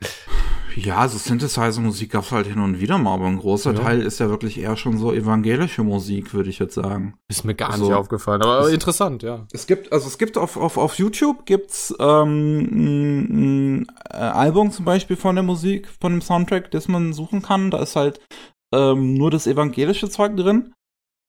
[0.75, 3.79] ja, so Synthesizer-Musik gab's halt hin und wieder mal, aber ein großer Ja.
[3.79, 7.15] Teil ist ja wirklich eher schon so evangelische Musik, würde ich jetzt sagen.
[7.29, 9.45] Ist mir gar Also, nicht aufgefallen, aber das- interessant, ja.
[9.51, 15.15] Es gibt, also es gibt auf, auf, auf YouTube gibt's ähm, ein, Album zum Beispiel
[15.17, 17.71] von der Musik, von dem Soundtrack, das man suchen kann.
[17.71, 18.19] Da ist halt
[18.73, 20.73] ähm, nur das evangelische Zeug drin.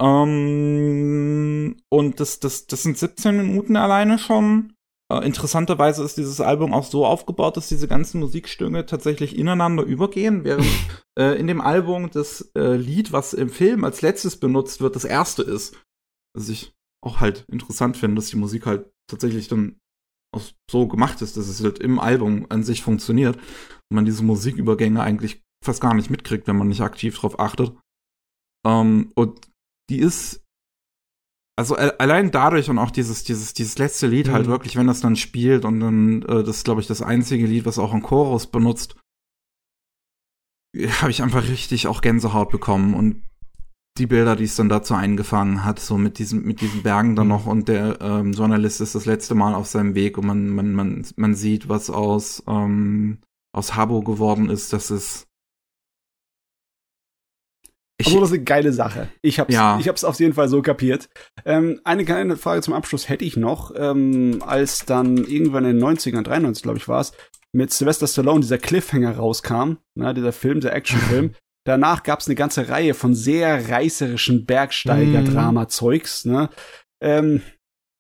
[0.02, 4.72] Ähm, und das, das, das sind 17 Minuten alleine schon.
[5.10, 10.44] Äh, interessanterweise ist dieses Album auch so aufgebaut, dass diese ganzen Musikstücke tatsächlich ineinander übergehen,
[10.44, 10.66] während
[11.18, 15.04] äh, in dem Album das äh, Lied, was im Film als letztes benutzt wird, das
[15.04, 15.76] erste ist.
[16.34, 16.72] Was ich
[17.04, 19.78] auch halt interessant finde, dass die Musik halt tatsächlich dann
[20.34, 24.22] auch so gemacht ist, dass es halt im Album an sich funktioniert und man diese
[24.22, 27.76] Musikübergänge eigentlich fast gar nicht mitkriegt, wenn man nicht aktiv drauf achtet.
[28.66, 29.48] Ähm, und
[29.90, 30.42] die ist
[31.56, 34.50] also a- allein dadurch und auch dieses dieses dieses letzte Lied halt Mhm.
[34.50, 37.78] wirklich, wenn das dann spielt und dann äh, das glaube ich das einzige Lied, was
[37.78, 38.96] auch ein Chorus benutzt,
[41.00, 43.22] habe ich einfach richtig auch Gänsehaut bekommen und
[43.98, 47.28] die Bilder, die es dann dazu eingefangen hat, so mit diesen, mit diesen Bergen dann
[47.28, 50.72] noch und der ähm, Journalist ist das letzte Mal auf seinem Weg und man, man,
[50.72, 53.18] man, man sieht, was aus, ähm,
[53.54, 55.26] aus Habbo geworden ist, das ist.
[57.98, 59.08] Ich, Also das ist eine geile Sache.
[59.22, 59.78] Ich hab's, Ja.
[59.78, 61.08] ich hab's auf jeden Fall so kapiert.
[61.44, 65.80] Ähm, eine kleine Frage zum Abschluss hätte ich noch, ähm, als dann irgendwann in den
[65.84, 67.12] 90ern, 93 glaube ich war es,
[67.52, 71.34] mit Sylvester Stallone dieser Cliffhanger rauskam, ne, dieser Film, der Actionfilm.
[71.64, 76.24] Danach gab's eine ganze Reihe von sehr reißerischen Bergsteiger-Drama-Zeugs.
[76.24, 76.48] Ne?
[77.00, 77.42] Ähm,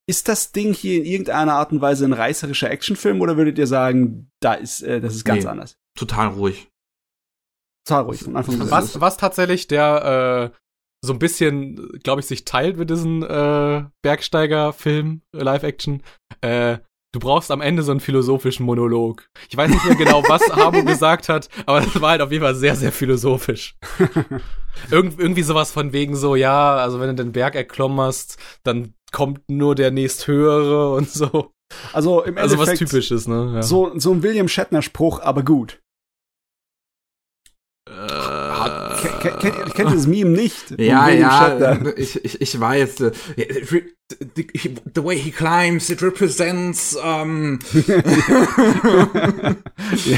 [0.08, 3.66] ist das Ding hier in irgendeiner Art und Weise ein reißerischer Actionfilm oder würdet ihr
[3.68, 5.50] sagen, da ist, äh, das ist ganz Nee.
[5.50, 5.76] anders?
[5.96, 6.68] total ruhig.
[7.84, 9.00] Zahl ruhig Was-.
[9.00, 10.58] Was, tatsächlich der äh,
[11.04, 16.02] so ein bisschen, glaube ich, sich teilt mit diesem äh, Bergsteiger-Film, Live-Action.
[16.42, 16.78] Äh,
[17.12, 19.26] du brauchst am Ende so einen philosophischen Monolog.
[19.48, 22.44] Ich weiß nicht mehr genau, was Harbo gesagt hat, aber das war halt auf jeden
[22.44, 23.76] Fall sehr, sehr philosophisch.
[24.90, 28.94] Irgend, irgendwie sowas von wegen so, ja, also wenn du den Berg erklommen hast, dann
[29.12, 31.52] kommt nur der nächsthöhere und so.
[31.92, 33.52] Also im Also was Endeffekt Typisches, ne?
[33.56, 33.62] Ja.
[33.62, 35.81] so, so ein William Shatner-Spruch, aber gut.
[39.20, 40.78] Kennt, ihr- kennt das Meme nicht?
[40.78, 43.00] Ja, ja, ich, ich, ich weiß.
[43.00, 43.12] äh,
[44.94, 46.94] The, way he climbs, it represents.
[46.96, 48.04] Um ja,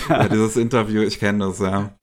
[0.09, 0.29] ja.
[0.29, 1.95] dieses Interview, ich kenne das, ja.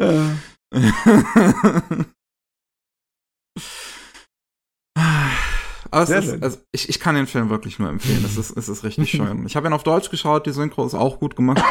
[5.93, 8.23] Aber es Sehr ist, also ich, ich kann den Film wirklich nur empfehlen.
[8.23, 9.45] Es ist, es ist richtig schön.
[9.45, 11.61] Ich habe ihn auf Deutsch geschaut, die Synchro ist auch gut gemacht.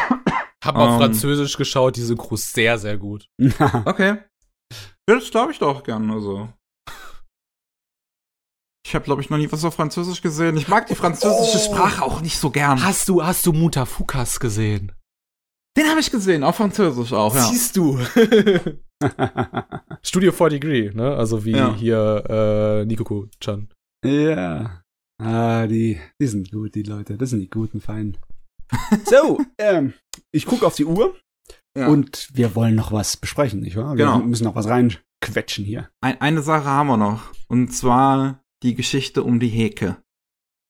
[0.63, 0.99] Hab auf Ähm.
[0.99, 3.29] Französisch geschaut, die Synchro ist sehr, sehr gut.
[3.87, 4.19] Okay.
[5.11, 6.09] Ja, das glaube ich doch gern.
[6.11, 6.49] Also.
[8.87, 10.57] Ich habe, glaube ich, noch nie was auf Französisch gesehen.
[10.57, 11.75] Ich mag die französische Oh.
[11.75, 12.83] Sprache auch nicht so gern.
[12.85, 14.93] Hast du, hast du Mutafukas gesehen?
[15.77, 17.43] Den habe ich gesehen, auf Französisch auch, ja.
[17.43, 17.99] Siehst du.
[20.03, 21.15] Studio 4 Degree, ne?
[21.17, 21.75] Also wie Ja.
[21.75, 23.69] hier äh, Nikoko-chan.
[24.05, 24.77] ja.
[25.23, 27.19] Ah, die, die sind gut, die Leute.
[27.19, 28.17] Das sind die guten Feinen.
[29.05, 29.93] So, ähm,
[30.33, 31.15] ich gucke auf die Uhr
[31.77, 31.89] ja.
[31.89, 33.97] und wir wollen noch was besprechen, nicht wahr?
[33.97, 34.19] Wir Genau.
[34.21, 35.89] müssen noch was reinquetschen hier.
[36.01, 37.23] Ein, eine Sache haben wir noch.
[37.49, 39.97] Und zwar die Geschichte um die Heke.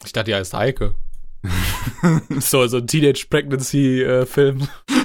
[0.05, 0.95] Ich dachte, ja, ist Heike.
[2.39, 4.69] so, so ein Teenage Pregnancy äh, Film.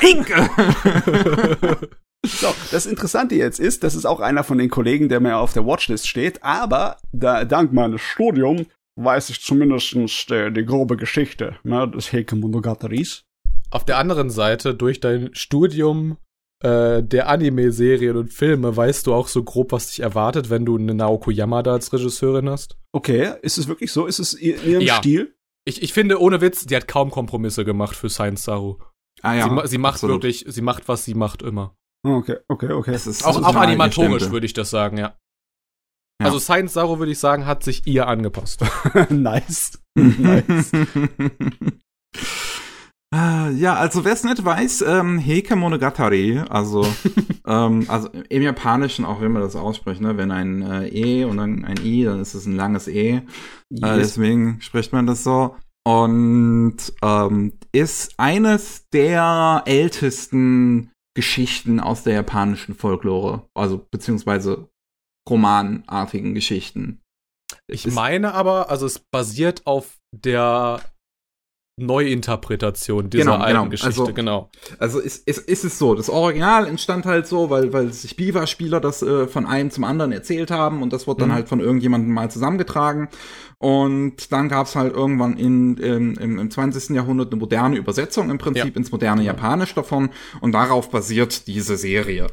[0.00, 0.48] Heke!
[2.24, 5.52] So, das Interessante jetzt ist, das ist auch einer von den Kollegen, der mir auf
[5.52, 8.66] der Watchlist steht, aber da, dank meines Studiums
[8.96, 13.24] weiß ich zumindest die, die grobe Geschichte ne, des Heike Monogatari's.
[13.72, 16.18] Auf der anderen Seite, durch dein Studium
[16.62, 20.76] äh, der Anime-Serien und Filme, weißt du auch so grob, was dich erwartet, wenn du
[20.76, 22.76] eine Naoko Yamada als Regisseurin hast?
[22.92, 24.04] Okay, ist es wirklich so?
[24.06, 24.96] Ist es in ihrem Ja.
[24.96, 25.34] Stil?
[25.64, 28.78] Ich, ich finde, ohne Witz, die hat kaum Kompromisse gemacht für Science Saru.
[29.22, 30.16] ah, ja, sie, sie macht absolut.
[30.16, 31.74] wirklich, sie macht, was sie macht immer.
[32.04, 32.94] Okay, okay, okay.
[32.94, 35.16] Ist Auch, auch animatorisch würde ich das sagen, ja.
[36.20, 36.26] Ja.
[36.26, 38.64] Also Science Saru, würde ich sagen, hat sich ihr angepasst.
[39.08, 39.80] nice.
[39.94, 40.72] nice.
[43.14, 46.86] Ah, Ja, also wer es nicht weiß, ähm, Heike Monogatari, also,
[47.46, 51.36] ähm, also im Japanischen, auch wenn man das ausspricht, ne, wenn ein äh, E und
[51.36, 53.16] dann ein I, dann ist es ein langes E.
[53.16, 53.22] Äh,
[53.70, 53.96] Yes.
[53.98, 55.56] deswegen spricht man das so.
[55.84, 64.68] Und ähm, ist eines der ältesten Geschichten aus der japanischen Folklore, also beziehungsweise
[65.28, 67.00] romanartigen Geschichten.
[67.66, 70.80] Ich Ist- meine aber, also es basiert auf der
[71.78, 73.70] Neuinterpretation dieser Genau, alten genau.
[73.70, 74.50] Geschichte, Also- genau.
[74.78, 78.80] Also ist, ist, ist es so, das Original entstand halt so, weil, weil sich Biwa-Spieler
[78.80, 81.34] das äh, von einem zum anderen erzählt haben und das wurde dann Mhm.
[81.34, 83.08] halt von irgendjemandem mal zusammengetragen.
[83.58, 86.94] Und dann gab's halt irgendwann in, im, im, im 20.
[86.96, 88.76] Jahrhundert eine moderne Übersetzung im Prinzip Ja.
[88.76, 92.26] ins moderne Japanisch davon und darauf basiert diese Serie.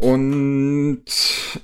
[0.00, 1.04] Und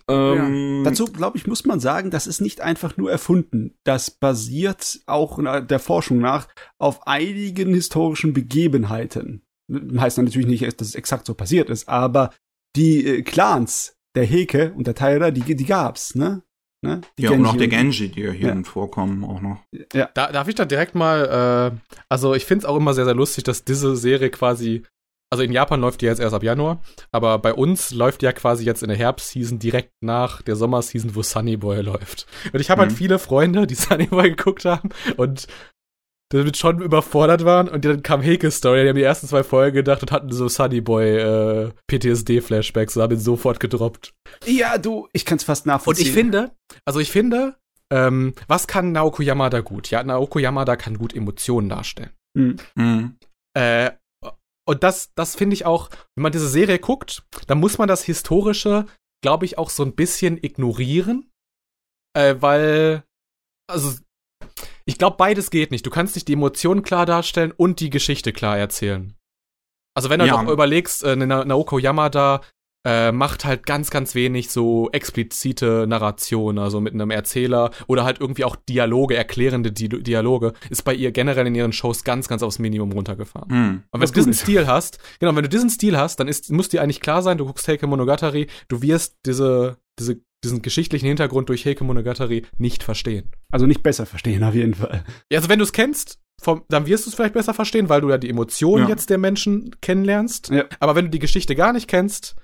[0.08, 0.90] ähm, Ja.
[0.90, 3.74] Dazu, glaube ich, muss man sagen, das ist nicht einfach nur erfunden.
[3.84, 6.48] Das basiert auch der Forschung nach
[6.78, 9.42] auf einigen historischen Begebenheiten.
[9.70, 12.30] Heißt natürlich nicht, dass es exakt so passiert ist, aber
[12.76, 16.42] die äh, Clans der Heke und der Taira, die, die gab's, ne?
[16.82, 17.00] ne?
[17.18, 18.08] Die ja, und auch der Genji.
[18.08, 18.62] Genji, die ja hier Ja.
[18.62, 19.58] vorkommen, auch noch.
[19.90, 23.14] Da, darf ich da direkt mal, äh, also ich finde es auch immer sehr, sehr
[23.14, 24.84] lustig, dass diese Serie quasi,
[25.30, 26.80] also in Japan läuft die jetzt erst ab Januar,
[27.12, 31.14] aber bei uns läuft die ja quasi jetzt in der Herbstseason direkt nach der Sommerseason,
[31.14, 32.26] wo Sunny Boy läuft.
[32.52, 32.96] Und ich habe halt Mhm.
[32.96, 35.46] viele Freunde, die Sunny Boy geguckt haben und
[36.30, 39.76] damit schon überfordert waren und dann kam Heke Story, die haben die ersten zwei Folgen
[39.76, 44.12] gedacht und hatten so Sunny Boy äh, PTSD-Flashbacks und haben ihn sofort gedroppt.
[44.44, 46.06] Ja, du, ich kann's fast Und nachvollziehen.
[46.06, 46.50] ich finde,
[46.84, 47.56] also ich finde,
[47.92, 49.90] ähm, was kann Naoko Yamada gut?
[49.90, 52.10] Ja, Naoko Yamada kann gut Emotionen darstellen.
[52.36, 52.56] Hm.
[52.74, 53.16] Mhm.
[53.56, 53.92] Äh,
[54.68, 58.02] und das, das finde ich auch, wenn man diese Serie guckt, dann muss man das
[58.02, 58.86] Historische,
[59.22, 61.30] glaube ich, auch so ein bisschen ignorieren.
[62.14, 63.04] Äh, weil,
[63.70, 63.98] also,
[64.84, 65.86] ich glaube, beides geht nicht.
[65.86, 69.14] Du kannst nicht die Emotionen klar darstellen und die Geschichte klar erzählen.
[69.94, 70.42] Also, wenn du Ja.
[70.42, 72.42] doch überlegst, äh, Naoko Yamada
[72.86, 78.20] äh, macht halt ganz, ganz wenig so explizite Narration, also mit einem Erzähler oder halt
[78.20, 82.44] irgendwie auch Dialoge, erklärende Di Dialoge, ist bei ihr generell in ihren Shows ganz, ganz
[82.44, 83.48] aufs Minimum runtergefahren.
[83.50, 83.82] Mhm.
[83.90, 84.42] Und wenn Was du diesen ist.
[84.42, 87.38] Stil hast, genau, wenn du diesen Stil hast, dann ist, muss dir eigentlich klar sein,
[87.38, 92.84] du guckst Heike Monogatari, du wirst diese, diese, diesen geschichtlichen Hintergrund durch Heike Monogatari nicht
[92.84, 93.32] verstehen.
[93.50, 95.02] Also nicht besser verstehen, auf jeden Fall.
[95.28, 98.02] Ja, also wenn du es kennst, vom, dann wirst du es vielleicht besser verstehen, weil
[98.02, 98.90] du ja die Emotionen Ja.
[98.90, 100.50] jetzt der Menschen kennenlernst.
[100.50, 100.66] Ja.
[100.78, 102.36] Aber wenn du die Geschichte gar nicht kennst,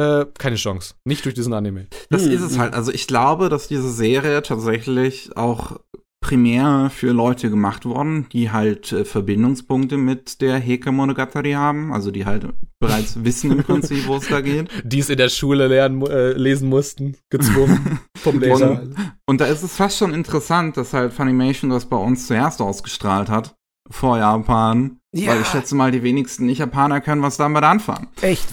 [0.00, 0.94] äh, keine Chance.
[1.04, 1.86] Nicht durch diesen Anime.
[2.10, 2.32] Das Hm.
[2.32, 2.74] ist es halt.
[2.74, 5.78] Also ich glaube, dass diese Serie tatsächlich auch
[6.22, 12.10] primär für Leute gemacht worden, die halt äh, Verbindungspunkte mit der Heke Monogatari haben, also
[12.10, 12.46] die halt
[12.78, 14.68] bereits wissen im Prinzip, wo es da geht.
[14.84, 18.82] Die es in der Schule lernen, äh, lesen mussten, gezwungen vom Leser.
[18.82, 18.96] Und,
[19.26, 23.30] und da ist es fast schon interessant, dass halt Funimation das bei uns zuerst ausgestrahlt
[23.30, 23.54] hat,
[23.90, 24.99] vor Japan.
[25.12, 25.32] Ja.
[25.32, 28.08] Weil ich schätze mal, die wenigsten Nicht-Japaner können was damit anfangen.
[28.20, 28.48] Echt?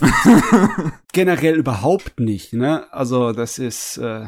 [1.13, 2.91] Generell überhaupt nicht, ne?
[2.91, 4.25] Also, das ist, äh,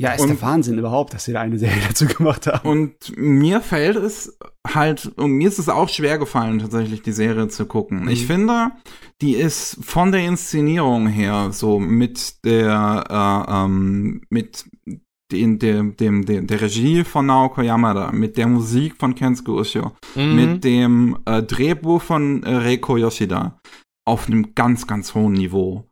[0.00, 2.68] ja, ist Und- der Wahnsinn überhaupt, dass sie da eine Serie dazu gemacht haben.
[2.68, 7.48] Und mir fällt es halt, und mir ist es auch schwer gefallen, tatsächlich die Serie
[7.48, 8.02] zu gucken.
[8.02, 8.08] Mhm.
[8.08, 8.72] Ich finde,
[9.22, 13.04] die ist von der Inszenierung her so mit der,
[13.48, 14.64] äh, ähm, mit
[15.32, 19.92] den, dem, dem, dem, der Regie von Naoko Yamada, mit der Musik von Kensuke Ushio,
[20.14, 20.34] Mhm.
[20.36, 23.58] mit dem äh, Drehbuch von äh, Reiko Yoshida
[24.06, 25.84] auf einem ganz, ganz hohen Niveau.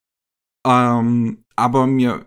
[0.66, 2.24] Ähm, aber mir,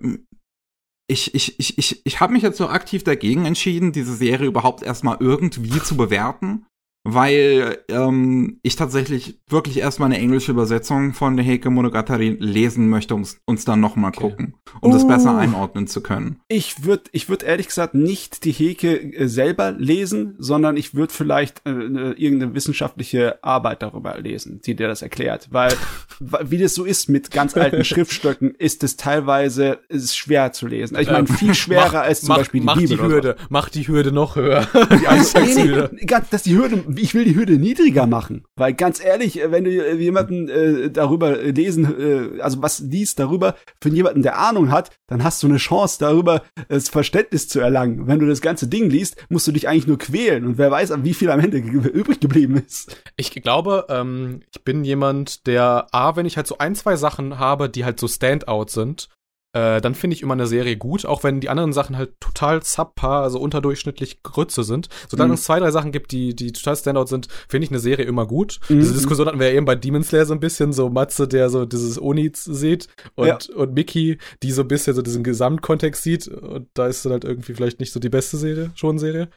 [1.09, 4.83] ich, ich, ich, ich, ich habe mich jetzt so aktiv dagegen entschieden, diese Serie überhaupt
[4.83, 6.65] erstmal irgendwie zu bewerten,
[7.03, 13.15] weil ähm, ich tatsächlich wirklich erstmal eine englische Übersetzung von der Heike Monogatari lesen möchte,
[13.15, 14.19] um uns dann nochmal Okay.
[14.29, 15.07] gucken, um das Uh.
[15.07, 16.39] besser einordnen zu können.
[16.49, 21.13] Ich würde ich würd ehrlich gesagt nicht die Heke äh, selber lesen, sondern ich würde
[21.13, 25.47] vielleicht äh, äh, irgendeine wissenschaftliche Arbeit darüber lesen, die dir das erklärt.
[25.51, 25.73] Weil,
[26.19, 30.97] wie das so ist mit ganz alten Schriftstücken, ist es teilweise ist schwer zu lesen.
[30.99, 32.97] Ich meine, viel schwerer als zum mach, Beispiel die mach Bibel.
[32.97, 33.09] die so.
[33.09, 34.67] Hürde, mach die Hürde noch höher.
[34.73, 35.07] die
[35.37, 39.41] Nee, nee, nee, dass die Hürde, ich will die Hürde niedriger machen, weil ganz ehrlich,
[39.41, 43.89] äh, wenn du äh, jemanden äh, darüber äh, lesen, äh, also was liest darüber, für
[43.89, 48.07] jemanden, der Ahnung hat, dann hast du eine Chance darüber, das Verständnis zu erlangen.
[48.07, 50.93] Wenn du das ganze Ding liest, musst du dich eigentlich nur quälen und wer weiß,
[51.03, 52.95] wie viel am Ende übrig geblieben ist.
[53.15, 57.39] Ich glaube, ähm, ich bin jemand, der A, wenn ich halt so ein, zwei Sachen
[57.39, 59.09] habe, die halt so Standout sind,
[59.57, 62.61] äh, dann finde ich immer eine Serie gut, auch wenn die anderen Sachen halt total
[62.63, 64.87] subpar, also unterdurchschnittlich Grütze sind.
[65.07, 65.33] Solange Mhm.
[65.35, 68.27] es zwei, drei Sachen gibt, die, die total Standout sind, finde ich eine Serie immer
[68.27, 68.59] gut.
[68.69, 68.79] Mhm.
[68.81, 71.49] Diese Diskussion hatten wir ja eben bei Demon Slayer so ein bisschen, so Matze, der
[71.49, 73.37] so dieses Oni sieht und, Ja.
[73.55, 77.23] und Mickey, die so ein bisschen so diesen Gesamtkontext sieht und da ist dann halt
[77.25, 79.29] irgendwie vielleicht nicht so die beste Serie, schon Serie.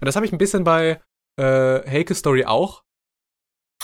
[0.00, 1.00] Und das habe ich ein bisschen bei
[1.38, 1.42] äh,
[1.90, 2.82] Heike Story auch.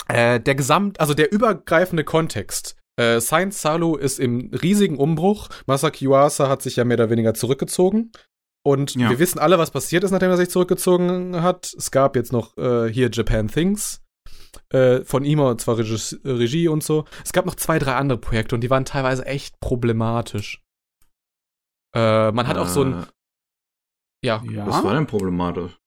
[0.07, 2.75] Äh, der Gesamt, also der übergreifende Kontext.
[2.97, 5.49] Äh, Science Salu ist im riesigen Umbruch.
[5.67, 8.11] Masaki Yuasa hat sich ja mehr oder weniger zurückgezogen.
[8.65, 9.09] Und Ja.
[9.09, 11.73] wir wissen alle, was passiert ist, nachdem er sich zurückgezogen hat.
[11.77, 14.01] Es gab jetzt noch äh, hier Japan Things
[14.71, 17.05] äh, von ihm, und zwar Regie, Regie und so.
[17.23, 20.63] Es gab noch zwei, drei andere Projekte und die waren teilweise echt problematisch.
[21.95, 23.05] Äh, man hat auch so ein,
[24.23, 25.77] ja, Was war denn problematisch?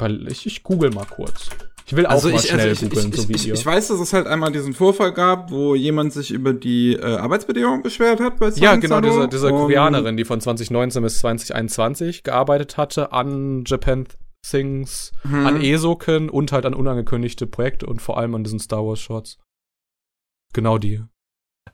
[0.00, 1.48] weil ich, ich google mal kurz.
[1.90, 3.46] Ich will auch Also mal ich, schnell also ich, googeln, ich, so ich, wie ich,
[3.48, 3.54] ihr.
[3.54, 7.16] ich weiß, dass es halt einmal diesen Vorfall gab, wo jemand sich über die äh,
[7.16, 9.06] Arbeitsbedingungen beschwert hat bei Ja, Science genau, Salo.
[9.08, 14.06] diese, diese Und- Koreanerin, die von 2019 bis 2021 gearbeitet hatte an Japan
[14.46, 15.46] Things, Hm.
[15.46, 19.38] an Esoken und halt an unangekündigte Projekte und vor allem an diesen Star Wars Shorts.
[20.52, 21.02] Genau die.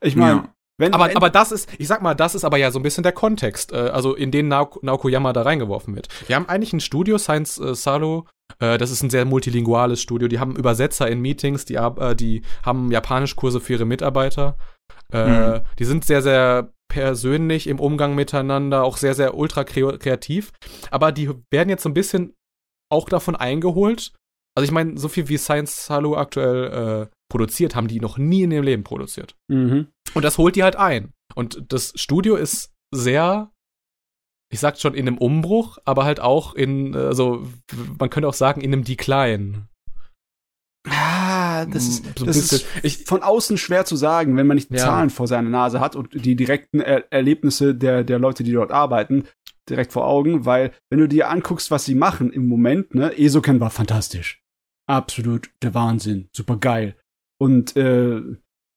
[0.00, 0.48] Ich meine, Ja.
[0.78, 2.82] wenn Aber, wenn- aber das ist, ich sag mal, das ist aber ja so ein
[2.82, 6.08] bisschen der Kontext, äh, also in den Naoko, Naoko Yama da reingeworfen wird.
[6.28, 8.26] Wir haben eigentlich ein Studio, Science äh, Salo,
[8.64, 12.42] äh, das ist ein sehr multilinguales Studio, die haben Übersetzer in Meetings, die, äh, die
[12.64, 14.56] haben Japanischkurse für ihre Mitarbeiter.
[15.12, 15.60] Äh, Mhm.
[15.78, 20.52] Die sind sehr, sehr persönlich im Umgang miteinander, auch sehr, sehr ultra kreativ.
[20.90, 22.34] Aber die werden jetzt so ein bisschen
[22.92, 24.12] auch davon eingeholt.
[24.56, 28.42] Also ich meine, so viel wie Science Salo aktuell äh, produziert, haben die noch nie
[28.42, 29.34] in ihrem Leben produziert.
[29.48, 29.88] mhm.
[30.14, 31.12] Und das holt die halt ein.
[31.34, 33.50] Und das Studio ist sehr,
[34.54, 37.46] ich sag schon, in einem Umbruch, aber halt auch in, äh, also
[37.98, 39.68] man könnte auch sagen, in einem Decline.
[40.88, 42.68] Ah, das ist, So das bisschen.
[42.82, 44.84] ist von außen schwer zu sagen, wenn man nicht die Ja.
[44.84, 48.70] Zahlen vor seiner Nase hat und die direkten er Erlebnisse der, der Leute, die dort
[48.70, 49.24] arbeiten,
[49.68, 53.60] direkt vor Augen, weil wenn du dir anguckst, was sie machen im Moment, ne, Esoken
[53.60, 54.42] war fantastisch.
[54.86, 56.96] Absolut der Wahnsinn, super geil.
[57.40, 58.20] Und äh,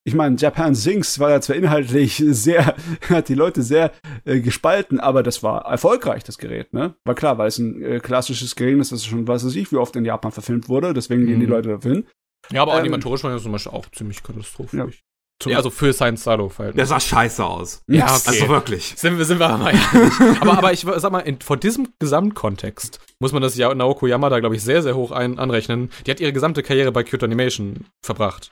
[0.08, 2.76] ich meine, Japan Sings war ja zwar inhaltlich sehr,
[3.10, 3.92] hat die Leute sehr
[4.24, 6.96] äh, gespalten, aber das war erfolgreich, das Gerät, ne?
[7.04, 9.96] War klar, weil es ein äh, klassisches Gerät ist, das schon, weiß ich, wie oft
[9.98, 11.52] in Japan verfilmt wurde, deswegen gehen die Mhm.
[11.52, 12.08] Leute dafür hin.
[12.52, 15.04] Ja, aber Ähm, animatorisch war das zum Beispiel auch ziemlich katastrophisch.
[15.46, 15.58] Ja.
[15.58, 16.90] Also für Science Salo Der Verhältnis.
[16.90, 17.84] sah scheiße aus.
[17.88, 18.22] Ja, okay.
[18.28, 18.94] Also wirklich.
[18.96, 19.74] Sind wir, sind wir mal
[20.40, 24.40] aber, aber ich sag mal, in, vor diesem Gesamtkontext muss man das ja Naoko Yamada,
[24.40, 25.90] glaube ich, sehr, sehr hoch ein, anrechnen.
[26.06, 28.52] Die hat ihre gesamte Karriere bei Kyoto Animation verbracht.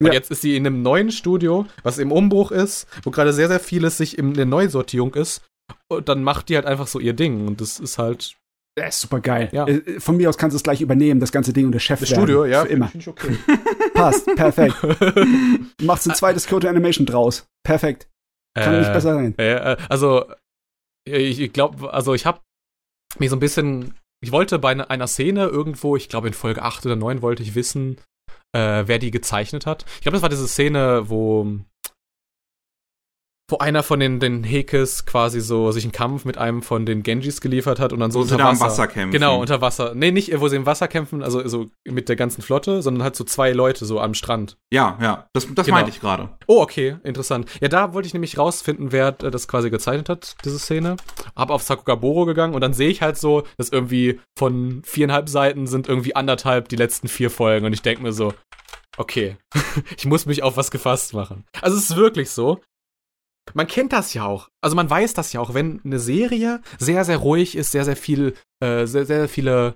[0.00, 0.12] Und Ja.
[0.12, 3.60] jetzt ist sie in einem neuen Studio, was im Umbruch ist, wo gerade sehr, sehr
[3.60, 5.42] vieles sich in der Neusortierung ist.
[5.88, 7.46] Und dann macht die halt einfach so ihr Ding.
[7.46, 8.36] Und das ist halt
[8.78, 9.48] Der ist super geil.
[9.52, 9.66] Ja.
[9.66, 11.98] Äh, Von mir aus kannst du es gleich übernehmen, das ganze Ding und der Chef
[12.00, 12.22] das werden.
[12.22, 12.62] Studio, ja.
[12.62, 12.92] Für immer.
[13.06, 13.36] Okay.
[13.94, 14.76] Passt, perfekt.
[15.78, 17.46] Du machst ein zweites Kyoto Animation draus.
[17.64, 18.08] Perfekt.
[18.56, 19.34] Kann nicht besser sein.
[19.38, 20.26] Äh, äh, also,
[21.04, 22.40] ich, glaube, also ich habe
[23.18, 26.86] mir so ein bisschen, ich wollte bei einer Szene irgendwo, ich glaube in Folge 8
[26.86, 27.98] oder 9 wollte ich wissen,
[28.52, 29.84] äh, wer die gezeichnet hat.
[29.96, 31.46] Ich glaube, das war diese Szene, wo
[33.50, 37.02] wo einer von den, den Hekes quasi so sich einen Kampf mit einem von den
[37.02, 38.64] Genjis geliefert hat und dann so Wo unter sie da am Wasser.
[38.66, 39.12] Wasser kämpfen.
[39.12, 39.94] Genau, unter Wasser.
[39.94, 43.16] Nee, nicht, wo sie im Wasser kämpfen, also so mit der ganzen Flotte, sondern halt
[43.16, 44.58] so zwei Leute so am Strand.
[44.70, 45.76] Ja, ja, das, das Genau.
[45.78, 46.28] meinte ich gerade.
[46.46, 47.48] Oh, okay, interessant.
[47.60, 50.96] Ja, da wollte ich nämlich rausfinden, wer äh, das quasi gezeichnet hat, diese Szene.
[51.34, 55.66] Hab auf Sakugaboro gegangen und dann sehe ich halt so, dass irgendwie von viereinhalb Seiten
[55.66, 58.34] sind irgendwie anderthalb die letzten vier Folgen und ich denke mir so,
[58.98, 59.36] okay,
[59.96, 61.44] ich muss mich auf was gefasst machen.
[61.62, 62.60] Also es ist wirklich so.
[63.54, 64.48] Man kennt das ja auch.
[64.60, 67.96] Also man weiß das ja auch, wenn eine Serie sehr, sehr ruhig ist, sehr, sehr
[67.96, 69.74] viel, äh, sehr, sehr viele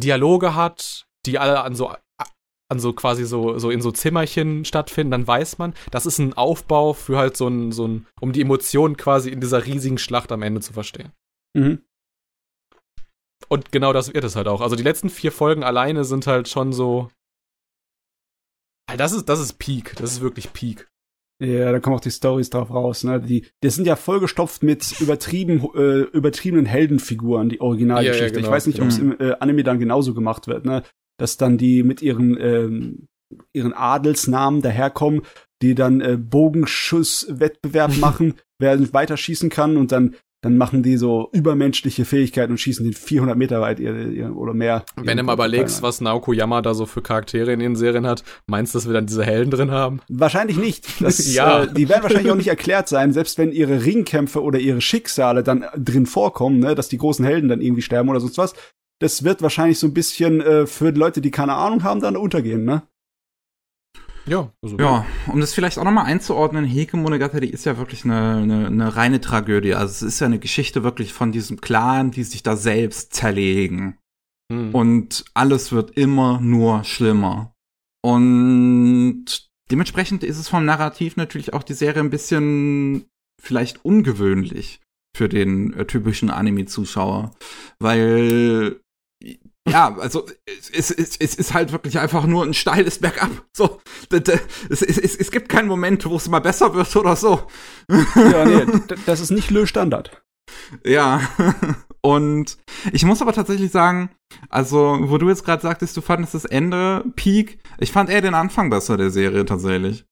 [0.00, 1.92] Dialoge hat, die alle an so
[2.70, 6.34] an so quasi so, so in so Zimmerchen stattfinden, dann weiß man, das ist ein
[6.34, 10.30] Aufbau für halt so ein, so ein, um die Emotionen quasi in dieser riesigen Schlacht
[10.32, 11.12] am Ende zu verstehen.
[11.54, 11.82] Mhm.
[13.48, 14.60] Und genau das wird es halt auch.
[14.60, 17.08] Also die letzten vier Folgen alleine sind halt schon so.
[18.86, 19.96] Alter, Das ist, das ist Peak.
[19.96, 20.86] Das ist wirklich Peak.
[21.40, 23.20] Ja, da kommen auch die Stories drauf raus, ne?
[23.20, 28.24] Die, die sind ja vollgestopft mit übertrieben, äh, übertriebenen Heldenfiguren, die Originalgeschichte.
[28.24, 28.48] Ja, ja, genau.
[28.48, 30.82] Ich weiß nicht, ob es im äh, Anime dann genauso gemacht wird, ne?
[31.16, 33.06] Dass dann die mit ihren, ähm,
[33.52, 35.22] ihren Adelsnamen daherkommen,
[35.62, 41.28] die dann äh, Bogenschusswettbewerb machen, wer weiter schießen kann und dann dann machen die so
[41.32, 44.84] übermenschliche Fähigkeiten und schießen den 400 Meter weit ihr, ihr, oder mehr.
[44.96, 48.22] Wenn du mal überlegst, was Naoko Yama da so für Charaktere in ihren Serien hat,
[48.46, 50.00] meinst du, dass wir dann diese Helden drin haben?
[50.08, 51.02] Wahrscheinlich nicht.
[51.02, 51.64] Das, Ja.
[51.64, 55.42] äh, die werden wahrscheinlich auch nicht erklärt sein, selbst wenn ihre Ringkämpfe oder ihre Schicksale
[55.42, 58.54] dann drin vorkommen, ne, dass die großen Helden dann irgendwie sterben oder sonst was.
[59.00, 62.64] Das wird wahrscheinlich so ein bisschen äh, für Leute, die keine Ahnung haben, dann untergehen,
[62.64, 62.82] ne?
[64.28, 68.36] Ja, also Ja, um das vielleicht auch nochmal einzuordnen, Heke Monogatari ist ja wirklich eine,
[68.36, 69.74] eine, eine reine Tragödie.
[69.74, 73.98] Also es ist ja eine Geschichte wirklich von diesem Clan, die sich da selbst zerlegen.
[74.52, 74.74] Hm.
[74.74, 77.54] Und alles wird immer nur schlimmer.
[78.02, 83.06] Und dementsprechend ist es vom Narrativ natürlich auch die Serie ein bisschen
[83.40, 84.80] vielleicht ungewöhnlich
[85.16, 87.32] für den äh, typischen Anime-Zuschauer.
[87.78, 88.80] Weil,
[89.68, 90.26] ja, also
[90.72, 93.30] es, es, es ist halt wirklich einfach nur ein steiles Bergab.
[93.56, 93.80] So,
[94.10, 97.42] es, es, es, es gibt keinen Moment, wo es mal besser wird oder so.
[97.88, 98.66] Ja, nee,
[99.06, 100.22] das ist nicht Le Standard.
[100.84, 101.20] Ja.
[102.00, 102.58] Und
[102.92, 104.10] ich muss aber tatsächlich sagen,
[104.48, 108.34] also, wo du jetzt gerade sagtest, du fandest das Ende Peak, ich fand eher den
[108.34, 110.04] Anfang besser der Serie tatsächlich.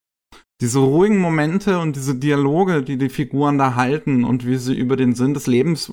[0.63, 4.97] Diese ruhigen Momente und diese Dialoge, die die Figuren da halten und wie sie über
[4.97, 5.93] den Sinn des Lebens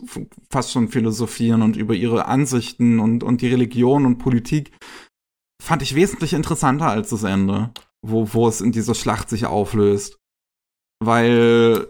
[0.49, 4.72] fast schon philosophieren und über ihre Ansichten und, und die Religion und Politik,
[5.61, 7.72] fand ich wesentlich interessanter als das Ende,
[8.02, 10.18] wo, wo es in dieser Schlacht sich auflöst.
[11.03, 11.88] Weil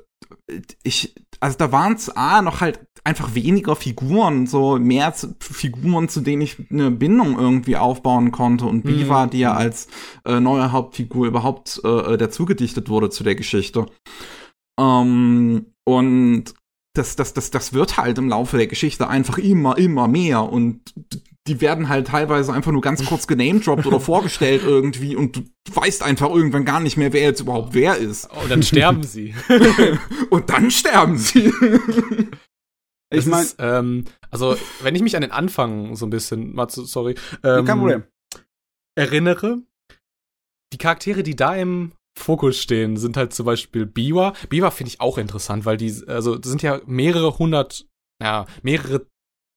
[0.81, 1.13] ich,
[1.43, 6.21] also da waren es A, noch halt einfach weniger Figuren, so mehr zu, Figuren, zu
[6.21, 8.87] denen ich eine Bindung irgendwie aufbauen konnte und Mhm.
[8.87, 9.87] Biva, die ja als
[10.23, 13.87] äh, neue Hauptfigur überhaupt äh, dazugedichtet wurde zu der Geschichte.
[14.79, 16.45] Ähm, und
[16.95, 20.93] das, das, das, das wird halt im Laufe der Geschichte einfach immer, immer mehr und
[21.47, 25.41] die werden halt teilweise einfach nur ganz kurz genamedroppt oder vorgestellt irgendwie und du
[25.73, 28.29] weißt einfach irgendwann gar nicht mehr, wer jetzt überhaupt wer ist.
[28.31, 29.33] Und dann sterben sie.
[30.29, 31.53] Und dann sterben sie.
[33.13, 37.15] Ich meine, ähm, also, wenn ich mich an den Anfang so ein bisschen, Matsu, sorry,
[37.43, 38.03] ähm, kein Problem.
[38.95, 39.61] erinnere,
[40.73, 44.33] die Charaktere, die da im Fokus stehen, sind halt zum Beispiel Biwa.
[44.49, 47.85] Biwa finde ich auch interessant, weil die, also, das sind ja mehrere hundert,
[48.21, 49.05] ja, mehrere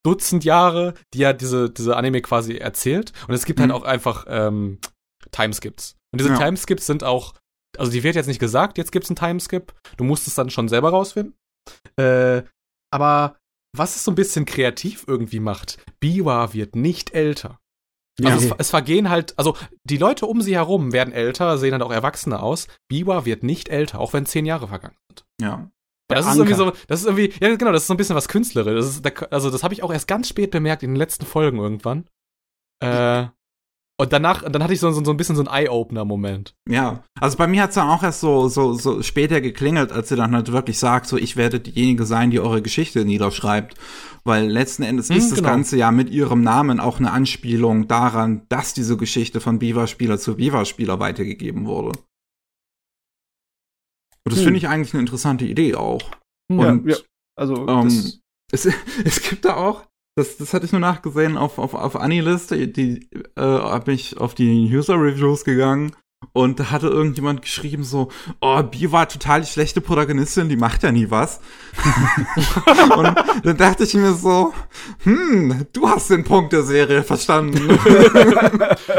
[0.06, 3.12] Dutzend Jahre, die ja diese, diese Anime quasi erzählt.
[3.28, 3.64] Und es gibt Mhm.
[3.64, 4.78] halt auch einfach ähm,
[5.32, 5.96] Timeskips.
[6.12, 6.36] Und diese Ja.
[6.38, 7.34] Timeskips sind auch,
[7.76, 9.74] also die wird jetzt nicht gesagt, jetzt gibt's einen Timeskip.
[9.96, 11.34] Du musst es dann schon selber rausfinden.
[11.98, 12.42] Äh,
[12.92, 13.36] aber
[13.76, 17.58] was es so ein bisschen kreativ irgendwie macht, Biwa wird nicht älter.
[18.24, 18.52] Also Ja.
[18.54, 21.92] es, es vergehen halt, also die Leute um sie herum werden älter, sehen dann auch
[21.92, 22.68] erwachsener aus.
[22.88, 25.24] Biwa wird nicht älter, auch wenn zehn Jahre vergangen sind.
[25.40, 25.70] Ja.
[26.08, 26.78] Das Der ist irgendwie so, Anker.
[26.88, 29.02] das ist irgendwie, ja genau, das ist so ein bisschen was Künstlerisches.
[29.02, 31.58] Das der- also das habe ich auch erst ganz spät bemerkt in den letzten Folgen
[31.58, 32.04] irgendwann.
[32.80, 33.26] Äh,
[33.98, 36.54] und danach, dann hatte ich so, so, so ein bisschen so einen Eye-Opener-Moment.
[36.68, 40.16] Ja, also bei mir hat's dann auch erst so, so, so später geklingelt, als sie
[40.16, 43.74] dann halt wirklich sagt, so ich werde diejenige sein, die eure Geschichte niederschreibt.
[44.22, 45.48] Weil letzten Endes Hm, ist das genau.
[45.48, 50.36] Ganze ja mit ihrem Namen auch eine Anspielung daran, dass diese Geschichte von Viva-Spieler zu
[50.36, 51.98] Viva-Spieler weitergegeben wurde.
[54.26, 54.44] Und das Hm.
[54.44, 56.02] finde ich eigentlich eine interessante Idee auch.
[56.50, 56.96] Und ja.
[57.38, 57.86] Also, ähm,
[58.50, 58.68] es,
[59.04, 63.08] es gibt da auch, das, das hatte ich nur nachgesehen auf, auf, auf Anilist, die,
[63.36, 65.92] äh, hab ich auf die User-Reviews gegangen
[66.32, 70.82] und da hatte irgendjemand geschrieben so, oh, Bi war total die schlechte Protagonistin, die macht
[70.82, 71.40] ja nie was.
[72.96, 74.54] und dann dachte ich mir so,
[75.02, 77.78] hm, du hast den Punkt der Serie verstanden.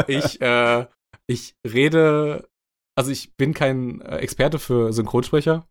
[0.07, 0.85] Ich, äh,
[1.27, 2.47] ich rede,
[2.98, 5.67] also ich bin kein äh, Experte für Synchronsprecher.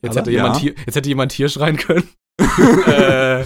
[0.00, 0.60] Jetzt hätte, jemand Ja.
[0.60, 2.08] hier, jetzt hätte jemand hier schreien können.
[2.86, 3.44] äh,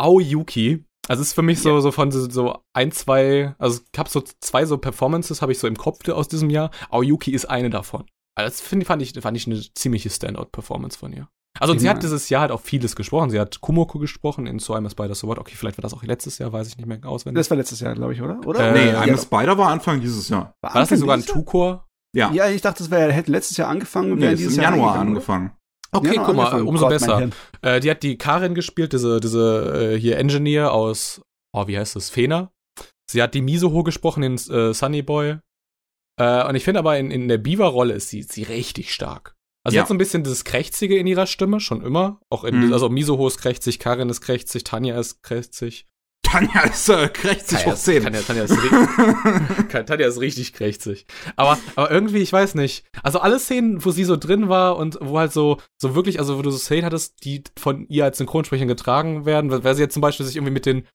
[0.00, 0.84] Aoyuki.
[1.08, 4.08] Also es ist für mich so, so von so, so ein, zwei, also ich habe
[4.08, 6.70] so zwei so Performances, habe ich so im Kopf aus diesem Jahr.
[6.90, 8.06] Aoyuki ist eine davon.
[8.36, 11.28] Also das find, fand, ich, fand ich eine ziemliche Standout-Performance von ihr.
[11.58, 13.30] Also und sie hat dieses Jahr halt auch vieles gesprochen.
[13.30, 15.38] Sie hat Kumoko gesprochen in So I'm a Spider So What.
[15.38, 17.40] Okay, vielleicht war das auch letztes Jahr, weiß ich nicht mehr auswendig.
[17.40, 18.40] Das war letztes Jahr, glaube ich, oder?
[18.46, 18.60] Oder?
[18.60, 20.54] Äh, nee, ja, I'm a Spider war Anfang dieses Jahr.
[20.60, 21.24] war das nicht sogar ein?
[21.24, 21.86] Tukor?
[22.14, 24.56] Ja, Ja, ich dachte, das wäre, hätte letztes Jahr angefangen und nee, wäre ist dieses
[24.56, 25.52] im Jahr Januar angefangen.
[25.90, 26.68] Okay, Januar guck mal, angefangen.
[26.68, 27.76] umso Gott, mein besser.
[27.76, 31.20] Äh, die hat die Karin gespielt, diese, diese äh, hier Engineer aus,
[31.52, 32.50] oh, wie heißt das, Fena.
[33.10, 35.38] Sie hat die Misoho gesprochen in äh, Sunny Boy.
[36.20, 39.34] Äh, und ich finde aber in, in der Beaver-Rolle ist sie, sie richtig stark.
[39.64, 39.82] Also Ja.
[39.82, 42.20] hat so ein bisschen dieses Krächzige in ihrer Stimme, schon immer.
[42.30, 42.72] Auch in, Mhm.
[42.72, 45.86] also Misoho ist krächzig, Karin ist krächzig, Tanja ist krächzig.
[46.22, 48.02] Tanja ist äh, krächzig Tanja, hoch 10.
[48.02, 48.54] Tanja, Tanja, ist
[49.86, 51.06] Tanja ist richtig krächzig.
[51.36, 52.84] Aber, aber irgendwie, ich weiß nicht.
[53.02, 56.36] Also alle Szenen, wo sie so drin war und wo halt so, so wirklich, also
[56.38, 59.94] wo du so Szenen hattest, die von ihr als Synchronsprecherin getragen werden, weil sie jetzt
[59.94, 60.86] zum Beispiel sich irgendwie mit den,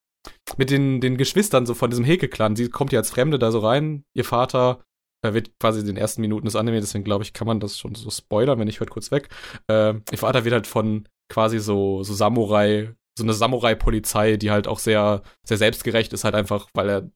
[0.57, 3.59] mit den, den Geschwistern so von diesem Heke-Clan, sie kommt ja als Fremde da so
[3.59, 4.83] rein, ihr Vater
[5.31, 7.95] wird quasi in den ersten Minuten des Anime, deswegen glaube ich, kann man das schon
[7.95, 9.29] so spoilern, wenn ich hört kurz weg.
[9.69, 14.67] Äh, ihr Vater wird halt von quasi so, so Samurai, so eine Samurai-Polizei, die halt
[14.67, 17.09] auch sehr, sehr selbstgerecht ist, halt einfach, weil er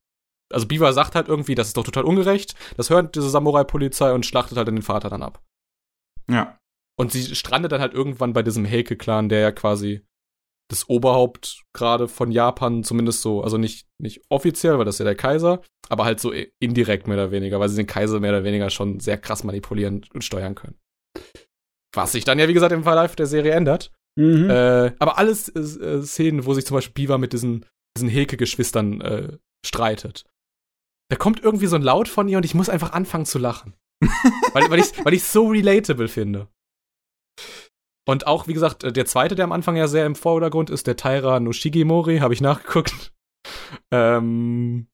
[0.54, 2.56] also Beaver sagt halt irgendwie, das ist doch total ungerecht.
[2.78, 5.44] Das hört diese Samurai-Polizei und schlachtet halt den Vater dann ab.
[6.30, 6.58] Ja.
[6.98, 10.07] Und sie strandet dann halt irgendwann bei diesem Heike-Clan, der ja quasi
[10.70, 15.06] das Oberhaupt gerade von Japan, zumindest so, also nicht, nicht offiziell, weil das ist ja
[15.06, 18.44] der Kaiser, aber halt so indirekt mehr oder weniger, weil sie den Kaiser mehr oder
[18.44, 20.78] weniger schon sehr krass manipulieren und steuern können.
[21.96, 23.92] Was sich dann ja, wie gesagt, im Verlauf der Serie ändert.
[24.18, 24.50] Mhm.
[24.50, 27.66] Äh, aber alles äh, Szenen, wo sich zum Beispiel Beaver mit diesen,
[27.96, 30.26] diesen Heke-Geschwistern äh, streitet.
[31.10, 33.74] Da kommt irgendwie so ein Laut von ihr und ich muss einfach anfangen zu lachen.
[34.54, 36.48] weil weil ich weil ich so relatable finde.
[38.08, 40.88] Und auch, wie gesagt, äh, der zweite, der am Anfang ja sehr im Vordergrund ist,
[40.88, 43.14] der Taira Noshigimori, habe ich nachgeguckt.
[43.92, 44.88] Ähm,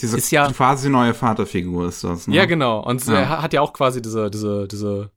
[0.00, 2.26] Diese Ist ja- quasi neue Vaterfigur ist das.
[2.26, 2.34] Ne?
[2.34, 2.80] Ja, genau.
[2.80, 3.14] Und Ja.
[3.14, 5.10] er ha- hat ja auch quasi diese, diese, diese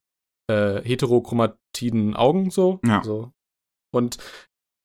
[0.52, 2.80] äh, heterochromatiden Augen so.
[2.86, 3.02] Ja.
[3.04, 3.32] so.
[3.94, 4.18] Und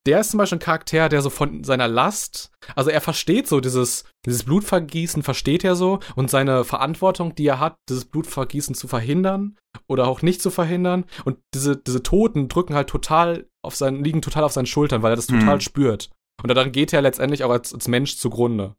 [0.07, 3.61] der ist zum Beispiel ein Charakter, der so von seiner Last, also er versteht so
[3.61, 8.89] dieses, dieses Blutvergießen, versteht er so und seine Verantwortung, die er hat, dieses Blutvergießen zu
[8.89, 9.57] verhindern
[9.89, 11.05] oder auch nicht zu verhindern.
[11.25, 15.13] Und diese, diese Toten drücken halt total auf seinen, liegen total auf seinen Schultern, weil
[15.13, 15.61] er das total Mhm.
[15.61, 16.11] spürt.
[16.43, 18.77] Und dann geht er letztendlich auch als, als Mensch zugrunde.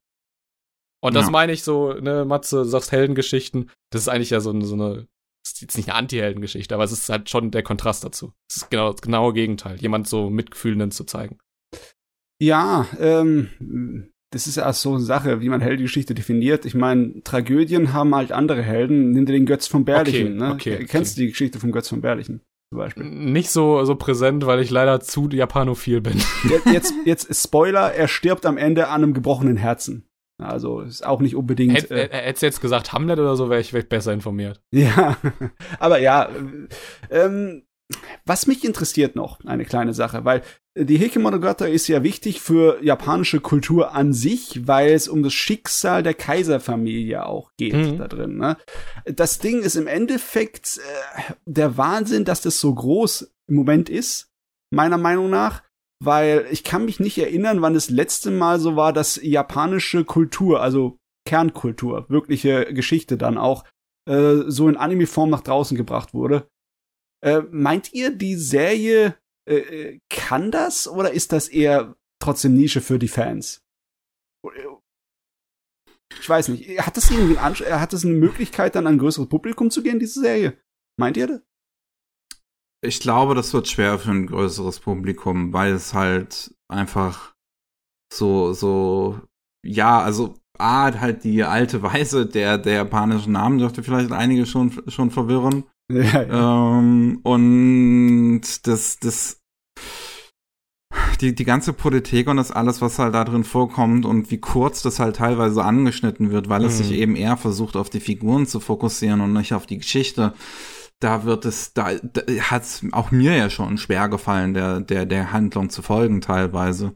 [1.04, 1.32] Und das Ja.
[1.32, 4.74] meine ich so, ne, Matze, du sagst Heldengeschichten, das ist eigentlich ja so, eine- so
[4.76, 5.08] eine,
[5.62, 8.34] jetzt nicht eine Anti-Heldengeschichte, aber es ist halt schon der Kontrast dazu.
[8.50, 11.38] Es ist genau das genaue Gegenteil, jemand so mitfühlenden zu zeigen.
[12.42, 13.50] Ja, ähm,
[14.32, 16.66] das ist ja so eine Sache, wie man Heldengeschichte definiert.
[16.66, 19.12] Ich meine, Tragödien haben halt andere Helden.
[19.12, 20.42] Nimm dir den Götz von Berlichen.
[20.42, 20.78] Okay, ne?
[20.80, 22.42] okay, Kennst du die Geschichte vom Götz von Berlichen
[22.72, 23.04] zum Beispiel?
[23.04, 26.18] Nicht so, so präsent, weil ich leider zu japanophil bin.
[26.50, 30.08] Jetzt, jetzt, jetzt Spoiler, er stirbt am Ende an einem gebrochenen Herzen.
[30.42, 31.74] Also ist auch nicht unbedingt.
[31.78, 34.14] Hätt- äh, äh, Hättest du jetzt gesagt Hamlet oder so, wäre ich, wär ich besser
[34.14, 34.62] informiert.
[34.72, 35.18] Ja,
[35.80, 37.64] aber ja, äh, ähm,
[38.26, 40.44] was mich interessiert noch, eine kleine Sache, weil
[40.78, 41.20] die Heike
[41.68, 47.26] ist ja wichtig für japanische Kultur an sich, weil es um das Schicksal der Kaiserfamilie
[47.26, 47.98] auch geht Mhm.
[47.98, 48.38] da drin.
[48.38, 48.56] Ne?
[49.06, 54.30] Das Ding ist im Endeffekt äh, der Wahnsinn, dass das so groß im Moment ist,
[54.70, 55.62] meiner Meinung nach.
[56.04, 60.62] Weil ich kann mich nicht erinnern, wann das letzte Mal so war, dass japanische Kultur,
[60.62, 60.98] also
[61.28, 63.66] Kernkultur, wirkliche Geschichte dann auch
[64.10, 66.50] äh, so in Anime-Form nach draußen gebracht wurde.
[67.24, 69.16] Äh, meint ihr, die Serie
[69.48, 73.62] äh, äh, kann das oder ist das eher trotzdem Nische für die Fans?
[76.20, 76.80] Ich weiß nicht.
[76.80, 80.22] Hat das irgendwie hat das eine Möglichkeit, dann an ein größeres Publikum zu gehen, diese
[80.22, 80.58] Serie?
[81.00, 81.42] Meint ihr das?
[82.84, 87.34] Ich glaube, das wird schwer für ein größeres Publikum, weil es halt einfach
[88.12, 89.20] so, so,
[89.66, 94.72] ja, also A, halt die alte Weise der, der japanischen Namen dürfte vielleicht einige schon,
[94.88, 95.64] schon verwirren.
[95.92, 99.42] Ja, Ähm, und das, das,
[101.20, 104.82] die, die ganze Politik und das alles, was halt da drin vorkommt und wie kurz
[104.82, 106.84] das halt teilweise angeschnitten wird, weil es Mhm.
[106.84, 110.34] sich eben eher versucht, auf die Figuren zu fokussieren und nicht auf die Geschichte.
[111.02, 115.06] Da wird es, da, da hat es auch mir ja schon schwer gefallen, der, der,
[115.06, 116.96] der Handlung zu folgen teilweise.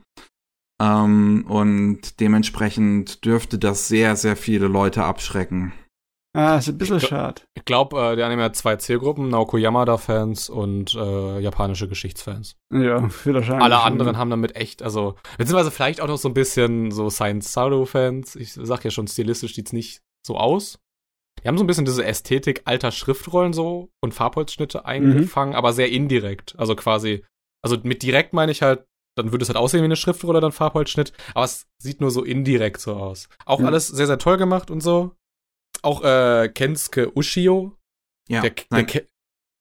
[0.82, 5.74] Ähm, und dementsprechend dürfte das sehr, sehr viele Leute abschrecken.
[6.36, 7.44] Ah, ist ein bisschen Ich schade.
[7.54, 12.58] Ich glaube, äh, der Anime hat zwei Zielgruppen, Naoko Yamada-Fans und äh, japanische Geschichtsfans.
[12.74, 13.64] Ja, wahrscheinlich.
[13.64, 17.54] Alle anderen haben damit echt, also, beziehungsweise vielleicht auch noch so ein bisschen so Science
[17.54, 18.36] Saru-Fans.
[18.36, 20.80] Ich sag ja schon, stilistisch sieht's nicht so aus.
[21.44, 25.90] Die haben so ein bisschen diese Ästhetik alter Schriftrollen so und Farbholzschnitte eingefangen, aber sehr
[25.90, 26.56] indirekt.
[26.58, 27.24] Also quasi,
[27.64, 28.86] also mit direkt meine ich halt,
[29.18, 32.24] dann würde es halt aussehen wie eine Schriftrolle, dann Farbholzschnitt, aber es sieht nur so
[32.24, 33.30] indirekt so aus.
[33.46, 33.68] Auch Ja.
[33.68, 35.16] alles sehr, sehr toll gemacht und so.
[35.82, 37.78] Auch äh, Kensuke Ushio,
[38.28, 38.88] Ja, der, der nein.
[38.88, 39.08] Ke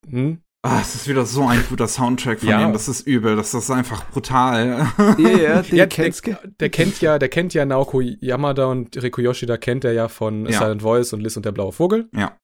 [0.08, 0.42] hm?
[0.66, 2.66] Ah, es ist wieder so ein guter Soundtrack von Ja.
[2.66, 2.72] ihm.
[2.72, 3.36] Das ist übel.
[3.36, 4.86] Das ist einfach brutal.
[5.18, 9.20] Ja, ja, den Ja, der, der kennt ja, der kennt ja Naoko Yamada und Riko
[9.20, 10.58] Yoshida kennt er ja von Ja.
[10.60, 12.08] Silent Voice und Liz und der blaue Vogel.
[12.14, 12.38] Ja.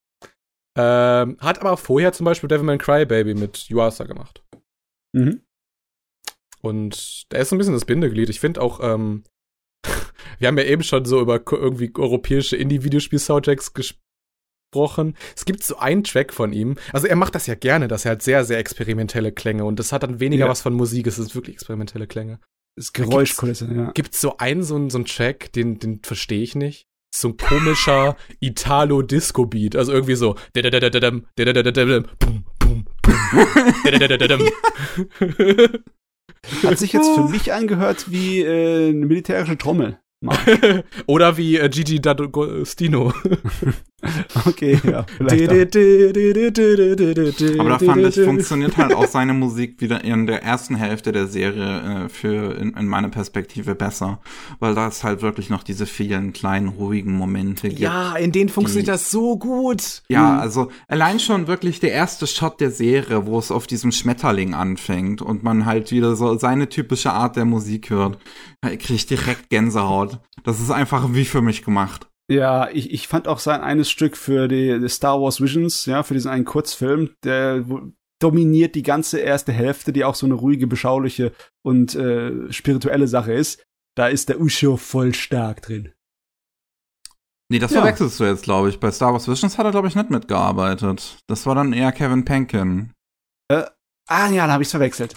[0.76, 4.42] Ähm, hat aber vorher zum Beispiel Devilman Crybaby mit Yuasa gemacht.
[5.16, 5.40] Mhm.
[6.60, 8.28] Und der ist so ein bisschen das Bindeglied.
[8.28, 9.24] Ich finde auch, ähm,
[10.38, 13.72] wir haben ja eben schon so über irgendwie europäische Indie-Videospiel-Soundtracks
[14.70, 15.14] gesprochen.
[15.36, 16.76] Es gibt so einen Track von ihm.
[16.92, 19.92] Also er macht das ja gerne, dass er hat sehr, sehr experimentelle Klänge und das
[19.92, 20.50] hat dann weniger Ja.
[20.50, 21.06] was von Musik.
[21.06, 22.38] Es ist wirklich experimentelle Klänge.
[22.76, 23.90] Das Geräuschkulisse, ja.
[23.92, 26.86] Gibt's so einen, so einen, so einen Track, den, den verstehe ich nicht.
[27.12, 29.74] So ein komischer Italo-Disco-Beat.
[29.74, 30.36] Also irgendwie so.
[36.62, 39.98] Hat sich jetzt für mich angehört wie äh, eine militärische Trommel.
[41.06, 43.12] Oder wie äh, Gigi D'Agostino.
[44.46, 45.04] Okay, ja.
[47.58, 51.26] Aber da fand ich, funktioniert halt auch seine Musik wieder in der ersten Hälfte der
[51.26, 54.20] Serie äh, für in, in meiner Perspektive besser.
[54.58, 57.80] Weil da es halt wirklich noch diese vielen kleinen, ruhigen Momente gibt.
[57.80, 60.02] Ja, in denen funktioniert Die- das so gut.
[60.08, 64.54] Ja, also allein schon wirklich der erste Shot der Serie, wo es auf diesem Schmetterling
[64.54, 68.16] anfängt und man halt wieder so seine typische Art der Musik hört,
[68.68, 70.18] ich direkt Gänsehaut.
[70.44, 72.08] Das ist einfach wie für mich gemacht.
[72.30, 76.02] Ja, ich, ich fand auch sein eines Stück für die, die Star Wars Visions, ja,
[76.02, 77.64] für diesen einen Kurzfilm, der
[78.22, 81.32] dominiert die ganze erste Hälfte, die auch so eine ruhige, beschauliche
[81.62, 83.64] und äh, spirituelle Sache ist.
[83.96, 85.92] Da ist der Ushio voll stark drin.
[87.50, 87.80] Nee, das Ja.
[87.80, 88.78] verwechselst du jetzt, glaube ich.
[88.78, 91.18] Bei Star Wars Visions hat er, glaube ich, nicht mitgearbeitet.
[91.26, 92.92] Das war dann eher Kevin Penkin.
[93.50, 95.16] Ah, ja, dann habe ich's verwechselt.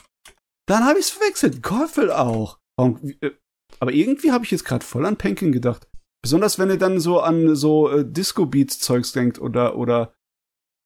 [0.67, 1.61] Dann habe ich's verwechselt.
[1.61, 2.57] Goffel auch.
[2.77, 3.31] Äh,
[3.79, 5.87] aber irgendwie habe ich jetzt gerade voll an Penkin gedacht.
[6.21, 10.13] Besonders wenn ihr dann so an so äh, Disco-Beats-Zeugs denkt oder, oder,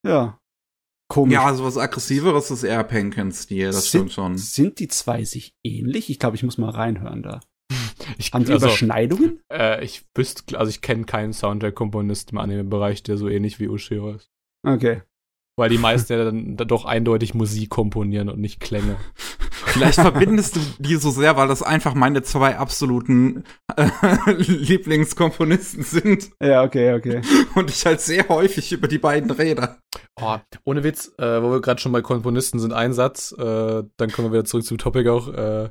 [0.05, 0.39] ja.
[1.09, 1.33] Komisch.
[1.33, 4.37] Ja, also was aggressiveres ist eher Penkin-Stil, das sind, stimmt schon.
[4.37, 6.09] Sind die zwei sich ähnlich?
[6.09, 7.39] Ich glaube, ich muss mal reinhören da.
[8.17, 9.41] Ich, Haben die also, Überschneidungen?
[9.51, 14.11] äh, ich wüsste, also ich kenne keinen Soundtrack-Komponist im Anime-Bereich, der so ähnlich wie Ushio
[14.11, 14.29] ist.
[14.65, 15.01] Okay.
[15.57, 18.95] Weil die meisten ja dann, doch eindeutig Musik komponieren und nicht Klänge.
[19.65, 23.43] Vielleicht verbindest du die so sehr, weil das einfach meine zwei absoluten
[23.75, 23.89] äh,
[24.37, 27.21] Lieblingskomponisten sind Ja, okay, okay.
[27.55, 29.77] und ich halt sehr häufig über die beiden rede.
[30.21, 34.11] Oh, ohne Witz, äh, wo wir gerade schon bei Komponisten sind, ein Satz, äh, dann
[34.11, 35.27] kommen wir wieder zurück zum Topic auch.
[35.33, 35.69] Äh,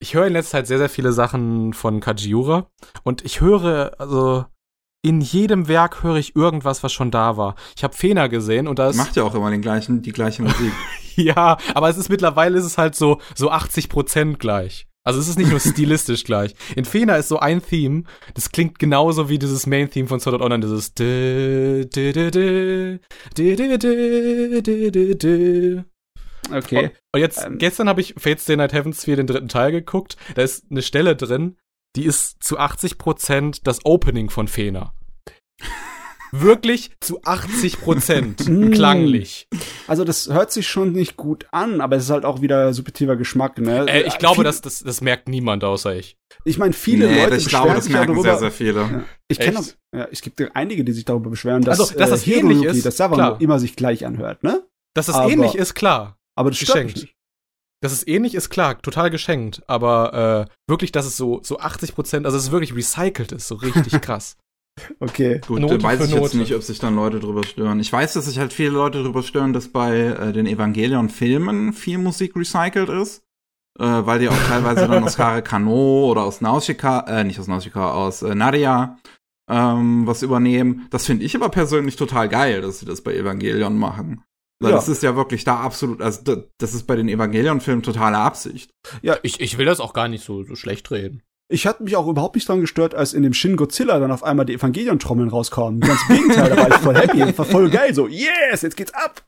[0.00, 2.68] ich höre in letzter Zeit sehr, sehr viele Sachen von Kajiura
[3.04, 4.44] und ich höre, also
[5.06, 7.54] in jedem Werk höre ich irgendwas, was schon da war.
[7.76, 8.96] Ich habe Fena gesehen und da ist.
[8.96, 10.72] Macht ja auch immer den gleichen, die gleiche Musik.
[11.16, 14.86] ja, aber es ist mittlerweile ist es halt so, so 80 Prozent gleich.
[15.04, 16.56] Also es ist nicht nur stilistisch gleich.
[16.74, 18.02] In Fena ist so ein Theme,
[18.34, 20.92] das klingt genauso wie dieses Main-Theme von Sword Art Online, dieses
[26.52, 26.84] Okay.
[26.84, 27.58] Und, und jetzt, um.
[27.58, 30.16] gestern habe ich Fates Day Night Heavens 4 den dritten Teil geguckt.
[30.34, 31.56] Da ist eine Stelle drin,
[31.94, 34.95] die ist zu 80% das Opening von Fena.
[36.40, 38.70] Wirklich zu 80% Mm.
[38.72, 39.48] klanglich.
[39.86, 43.16] Also das hört sich schon nicht gut an, aber es ist halt auch wieder subjektiver
[43.16, 43.86] Geschmack, ne?
[43.88, 46.16] Äh, ich glaube, Viel- das, das, das merkt niemand außer ich.
[46.44, 48.22] Ich meine, viele nee, Leute ich glaube, beschweren das sich darüber.
[48.22, 48.80] sehr, sehr viele.
[48.80, 49.04] Ja.
[49.28, 49.60] Ich kenne
[49.94, 52.78] ja, es gibt einige, die sich darüber beschweren, dass, Also, dass das äh, ähnlich Hiroyuki,
[52.78, 53.40] ist, das Sava klar.
[53.40, 54.62] immer sich gleich anhört, ne?
[54.94, 56.18] Dass das Aber- ähnlich ist, klar.
[56.36, 57.02] Aber das stört mich Geschenkt.
[57.10, 57.16] nicht.
[57.82, 59.62] Dass es ähnlich ist, klar, total geschenkt.
[59.66, 63.56] Aber äh, wirklich, dass es so, so 80%, also es ist wirklich recycelt ist, so
[63.56, 64.36] richtig krass.
[65.00, 65.40] Okay.
[65.46, 66.36] Gut, Note weiß ich jetzt Note.
[66.36, 67.80] nicht, ob sich dann Leute drüber stören.
[67.80, 71.98] Ich weiß, dass sich halt viele Leute drüber stören, dass bei äh, den Evangelion-Filmen viel
[71.98, 73.22] Musik recycelt ist.
[73.78, 77.46] Äh, weil die auch teilweise dann aus Kare Kano oder aus Nausicaa, äh, nicht aus
[77.46, 78.98] Nausicaa, aus äh, Nadia
[79.50, 80.86] ähm, was übernehmen.
[80.90, 84.22] Das finde ich aber persönlich total geil, dass sie das bei Evangelion machen.
[84.60, 84.76] Weil Ja.
[84.76, 88.70] das ist ja wirklich da absolut, also da- das ist bei den Evangelion-Filmen totale Absicht.
[89.22, 91.22] Ich, ich will das auch gar nicht so, so schlecht reden.
[91.48, 94.24] Ich hatte mich auch überhaupt nicht dran gestört, als in dem Shin Godzilla dann auf
[94.24, 95.80] einmal die Evangelion-Trommeln rauskamen.
[95.80, 97.18] Ganz im Gegenteil, da war ich voll happy.
[97.20, 97.94] Das war voll geil.
[97.94, 99.24] So, yes, jetzt geht's ab.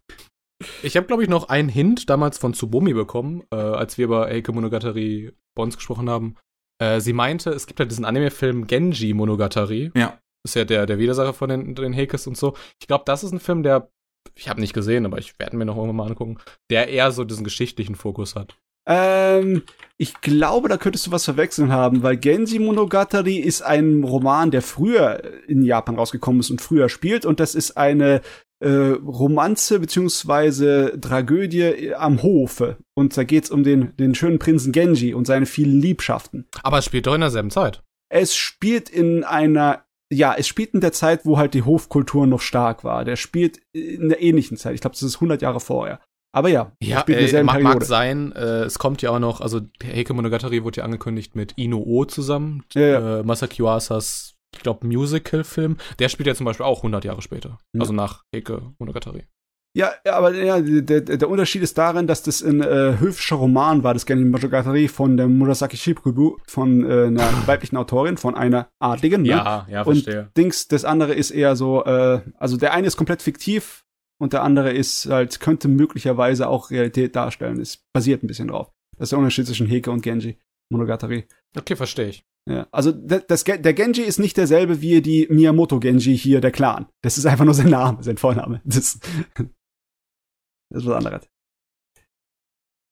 [0.83, 4.27] Ich habe, glaube ich, noch einen Hint damals von Tsubomi bekommen, äh, als wir über
[4.27, 6.35] Eike Monogatari bei uns gesprochen haben.
[6.83, 9.93] Äh, sie meinte, es gibt halt diesen Anime-Film Genji Monogatari.
[9.95, 10.19] Ja.
[10.45, 12.57] Ist ja der, der Widersacher von den, den Heikes und so.
[12.81, 13.91] Ich glaube, das ist ein Film, der,
[14.35, 16.39] ich habe nicht gesehen, aber ich werde mir noch irgendwann mal angucken,
[16.71, 18.57] der eher so diesen geschichtlichen Fokus hat.
[18.89, 19.63] Ähm,
[20.01, 24.63] ich glaube, da könntest du was verwechseln haben, weil Genji Monogatari ist ein Roman, der
[24.63, 28.21] früher in Japan rausgekommen ist und früher spielt und das ist eine
[28.61, 32.79] äh, Romanze beziehungsweise Tragödie am Hofe.
[32.95, 36.47] Und da geht's um den, den schönen Prinzen Genji und seine vielen Liebschaften.
[36.63, 37.83] Aber es spielt doch in derselben Zeit.
[38.09, 42.41] Es spielt in einer ja, es spielt in der Zeit, wo halt die Hofkultur noch
[42.41, 43.05] stark war.
[43.05, 44.75] Der spielt in der ähnlichen Zeit.
[44.75, 46.01] Ich glaube, das ist 100 Jahre vorher.
[46.33, 48.33] Aber ja, ja spielt äh, mag, mag sein.
[48.33, 52.05] Äh, es kommt ja auch noch, also Heike Monogatari wurde ja angekündigt mit Ino O
[52.05, 52.65] zusammen.
[52.75, 53.19] Ja, ja.
[53.19, 55.79] Äh, Masaki Uasas, ich glaube, Musical-Film.
[55.99, 57.59] Der spielt ja zum Beispiel auch 100 Jahre später.
[57.73, 57.81] Ja.
[57.81, 59.25] Also nach Heike Monogatari.
[59.77, 63.95] Ja, aber ja, der, der Unterschied ist darin, dass das ein äh, höfischer Roman war,
[63.95, 69.23] das Genji Monogatari von der Murasaki Shibuku, von äh, einer weiblichen Autorin, von einer Adligen.
[69.23, 69.29] Ne?
[69.29, 70.23] Ja, ja, verstehe.
[70.23, 73.85] Und Dings, das andere ist eher so, äh, also der eine ist komplett fiktiv
[74.21, 77.61] und der andere ist halt, könnte möglicherweise auch Realität darstellen.
[77.61, 78.71] Es basiert ein bisschen drauf.
[78.97, 80.39] Das ist der Unterschied zwischen Heke und Genji
[80.71, 81.27] Monogatari.
[81.57, 82.25] Okay, verstehe ich.
[82.49, 86.51] Ja, also das, das, der Genji ist nicht derselbe wie die Miyamoto Genji hier, der
[86.51, 86.87] Clan.
[87.03, 88.61] Das ist einfach nur sein Name, sein Vorname.
[88.65, 88.99] Das,
[89.35, 91.29] das ist was anderes.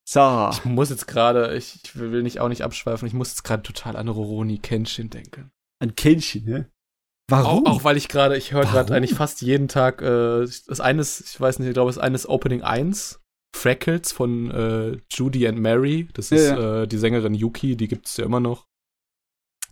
[0.08, 0.50] So.
[0.52, 3.62] Ich muss jetzt gerade, ich, ich, will nicht auch nicht abschweifen, ich muss jetzt gerade
[3.62, 5.50] total an Roroni Kenshin denken.
[5.80, 6.70] An Kenshin, ne?
[7.28, 7.66] Warum?
[7.66, 11.20] Auch, auch weil ich gerade, ich höre gerade eigentlich fast jeden Tag, äh, das eines,
[11.20, 13.20] ich weiß nicht, ich glaube, das eines Opening 1,
[13.56, 16.08] Freckles von äh, Judy and Mary.
[16.12, 16.82] Das ist ja.
[16.82, 18.66] äh, die Sängerin Yuki, die gibt es ja immer noch.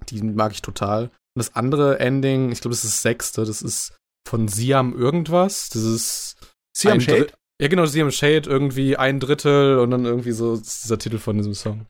[0.08, 1.04] Die mag ich total.
[1.04, 3.96] Und das andere Ending, ich glaube, das ist das sechste, das ist
[4.28, 5.68] von Siam irgendwas.
[5.68, 6.36] Das ist
[6.76, 7.28] Siam Shade?
[7.60, 11.54] Ja, genau, haben Shade irgendwie ein Drittel und dann irgendwie so dieser Titel von diesem
[11.54, 11.86] Song.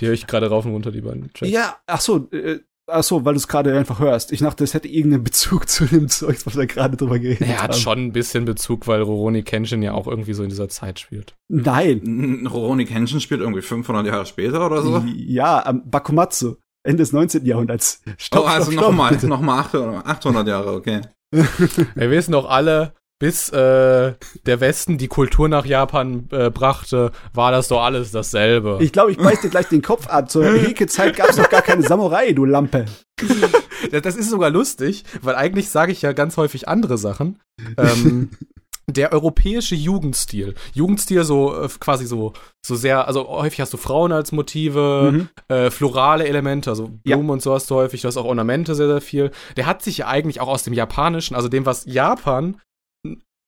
[0.00, 1.50] Die höre ich gerade rauf und runter, die beiden Tracks.
[1.50, 4.32] Ja, ach so, äh, ach so, weil du es gerade einfach hörst.
[4.32, 7.50] Ich dachte, es hätte irgendeinen Bezug zu dem Zeug, was wir gerade drüber geredet haben.
[7.50, 10.68] Er hat schon ein bisschen Bezug, weil Roroni Kenshin ja auch irgendwie so in dieser
[10.68, 11.36] Zeit spielt.
[11.48, 12.48] Nein.
[12.50, 15.02] Roroni Kenshin spielt irgendwie 500 Jahre später oder so?
[15.14, 16.56] Ja, am Bakumatsu.
[16.84, 17.44] Ende des 19.
[17.44, 18.02] Jahrhunderts.
[18.16, 21.02] Stopp, oh, also nochmal, nochmal 800 Jahre, okay.
[21.30, 24.14] wir wissen doch alle, bis äh,
[24.46, 28.78] der Westen die Kultur nach Japan äh, brachte, war das doch alles dasselbe.
[28.80, 30.30] Ich glaube, ich beiß dir gleich den Kopf ab.
[30.30, 32.86] Zur Heke-Zeit gab es doch gar keine Samurai, du Lampe.
[33.90, 37.40] das ist sogar lustig, weil eigentlich sage ich ja ganz häufig andere Sachen.
[37.76, 38.30] Ähm,
[38.88, 40.54] der europäische Jugendstil.
[40.72, 42.32] Jugendstil so äh, quasi so
[42.64, 45.28] so sehr, also häufig hast du Frauen als Motive, mhm.
[45.48, 47.32] äh, florale Elemente, also Blumen ja.
[47.32, 49.30] und so hast du häufig, du hast auch Ornamente sehr sehr viel.
[49.56, 52.60] Der hat sich ja eigentlich auch aus dem Japanischen, also dem was Japan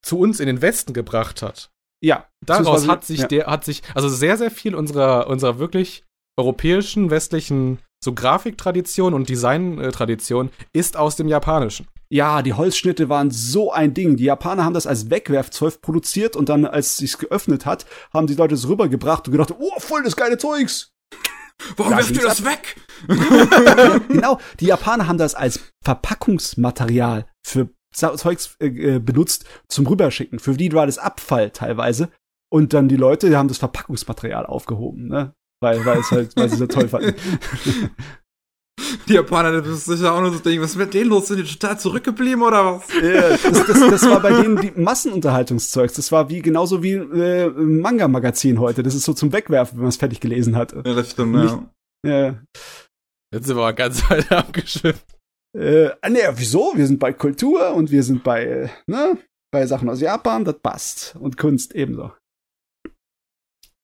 [0.02, 1.70] zu uns in den Westen gebracht hat.
[2.02, 2.26] Ja.
[2.44, 3.26] Daraus hat sich ja.
[3.26, 6.04] der, hat sich, also sehr, sehr viel unserer, unserer wirklich
[6.38, 11.86] europäischen, westlichen so Grafiktradition und Designtradition ist aus dem Japanischen.
[12.08, 14.16] Ja, die Holzschnitte waren so ein Ding.
[14.16, 18.34] Die Japaner haben das als Wegwerfzeug produziert und dann, als sich's geöffnet hat, haben die
[18.34, 20.92] Leute es rübergebracht und gedacht, oh, voll das geile Zeugs.
[21.76, 22.76] Warum werft ihr das weg?
[24.08, 30.38] genau, die Japaner haben das als Verpackungsmaterial für Zeugs äh, äh, benutzt zum Rüberschicken.
[30.38, 32.10] Für die war das Abfall teilweise.
[32.52, 35.34] Und dann die Leute, die haben das Verpackungsmaterial aufgehoben, ne?
[35.62, 37.14] Weil, weil es halt, weil sie so toll fanden.
[39.08, 41.28] Die Japaner, das ist sicher auch nur so Ding, was ist mit denen los?
[41.28, 42.88] Sind die total zurückgeblieben oder was?
[42.94, 45.94] Ja, das, das, das war bei denen die Massenunterhaltungszeugs.
[45.94, 48.82] Das war wie genauso wie äh, Manga-Magazin heute.
[48.82, 50.72] Das ist so zum Wegwerfen, wenn man es fertig gelesen hat.
[50.72, 51.58] Ja, das stimmt, Nicht,
[52.06, 52.10] ja.
[52.10, 52.42] ja.
[53.32, 55.19] Jetzt sind wir mal ganz weit abgeschifft.
[55.56, 56.72] Äh, ah, ne, wieso?
[56.76, 59.18] Wir sind bei Kultur und wir sind bei, ne,
[59.52, 61.16] bei Sachen aus Japan, das passt.
[61.16, 62.12] Und Kunst ebenso.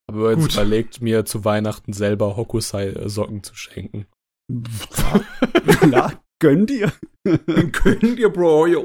[0.09, 0.55] Aber jetzt Gut.
[0.55, 4.07] überlegt mir zu Weihnachten selber Hokusai-Socken zu schenken.
[5.91, 6.93] Na, gönn dir.
[7.25, 8.85] gönn dir, Bro, yo.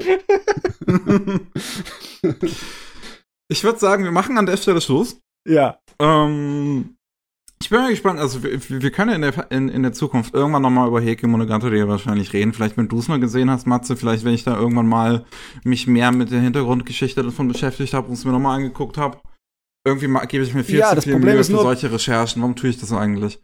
[3.48, 5.20] ich würde sagen, wir machen an der Stelle Schluss.
[5.48, 5.78] Ja.
[6.00, 6.96] Ähm,
[7.62, 10.62] ich bin mal gespannt, also wir, wir können in der, in, in der Zukunft irgendwann
[10.62, 12.52] nochmal über Heike Monogatari wahrscheinlich reden.
[12.52, 15.24] Vielleicht, wenn du es mal gesehen hast, Matze, vielleicht, wenn ich da irgendwann mal
[15.62, 19.18] mich mehr mit der Hintergrundgeschichte davon beschäftigt habe und es mir nochmal angeguckt habe.
[19.86, 22.42] Irgendwie gebe ich mir viel ja, zu viel Mühe für solche Recherchen.
[22.42, 23.40] Warum tue ich das eigentlich?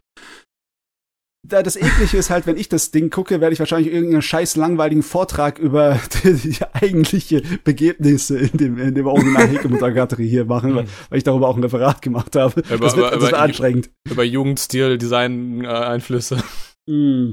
[1.47, 5.03] Das Eklige ist halt, wenn ich das Ding gucke, werde ich wahrscheinlich irgendeinen scheiß langweiligen
[5.03, 10.85] Vortrag über die, die eigentliche Begebnisse in dem, in dem Original Hekemonogatari hier machen, weil,
[11.09, 12.59] weil, ich darüber auch ein Referat gemacht habe.
[12.61, 13.89] Über, das wird, das wird anstrengend.
[14.09, 16.43] Über Jugendstil, Design, äh, Einflüsse.
[16.87, 17.31] Mm.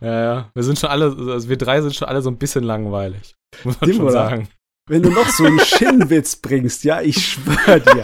[0.00, 0.50] Ja, ja.
[0.54, 3.34] Wir sind schon alle, also wir drei sind schon alle so ein bisschen langweilig.
[3.64, 4.48] Muss man Dem schon sagen.
[4.88, 8.02] Wenn du noch so einen Schinnwitz bringst, ja, ich schwör dir.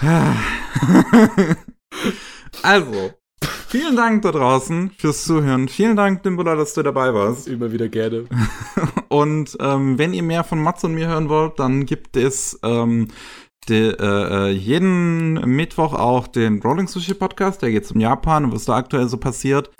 [2.62, 3.12] Also,
[3.68, 5.68] vielen Dank da draußen fürs Zuhören.
[5.68, 7.48] Vielen Dank, Dimbula, dass du dabei warst.
[7.48, 8.26] Immer wieder gerne.
[9.08, 13.08] Und ähm, wenn ihr mehr von Mats und mir hören wollt, dann gibt es ähm,
[13.68, 18.66] de, äh, jeden Mittwoch auch den Rolling Sushi Podcast, der geht zum Japan und was
[18.66, 19.70] da aktuell so passiert.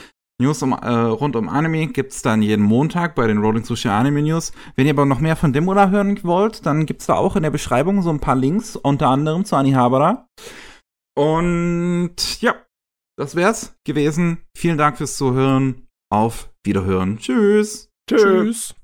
[0.40, 4.22] News um, äh, rund um Anime gibt's dann jeden Montag bei den Rolling Sushi Anime
[4.22, 4.52] News.
[4.76, 7.50] Wenn ihr aber noch mehr von Demona hören wollt, dann gibt's da auch in der
[7.50, 10.28] Beschreibung so ein paar Links, unter anderem zu Anihabara.
[11.16, 12.54] Und ja,
[13.18, 14.38] das wär's gewesen.
[14.56, 15.88] Vielen Dank fürs Zuhören.
[16.10, 17.18] Auf Wiederhören.
[17.18, 17.90] Tschüss.
[18.08, 18.74] Tschüss.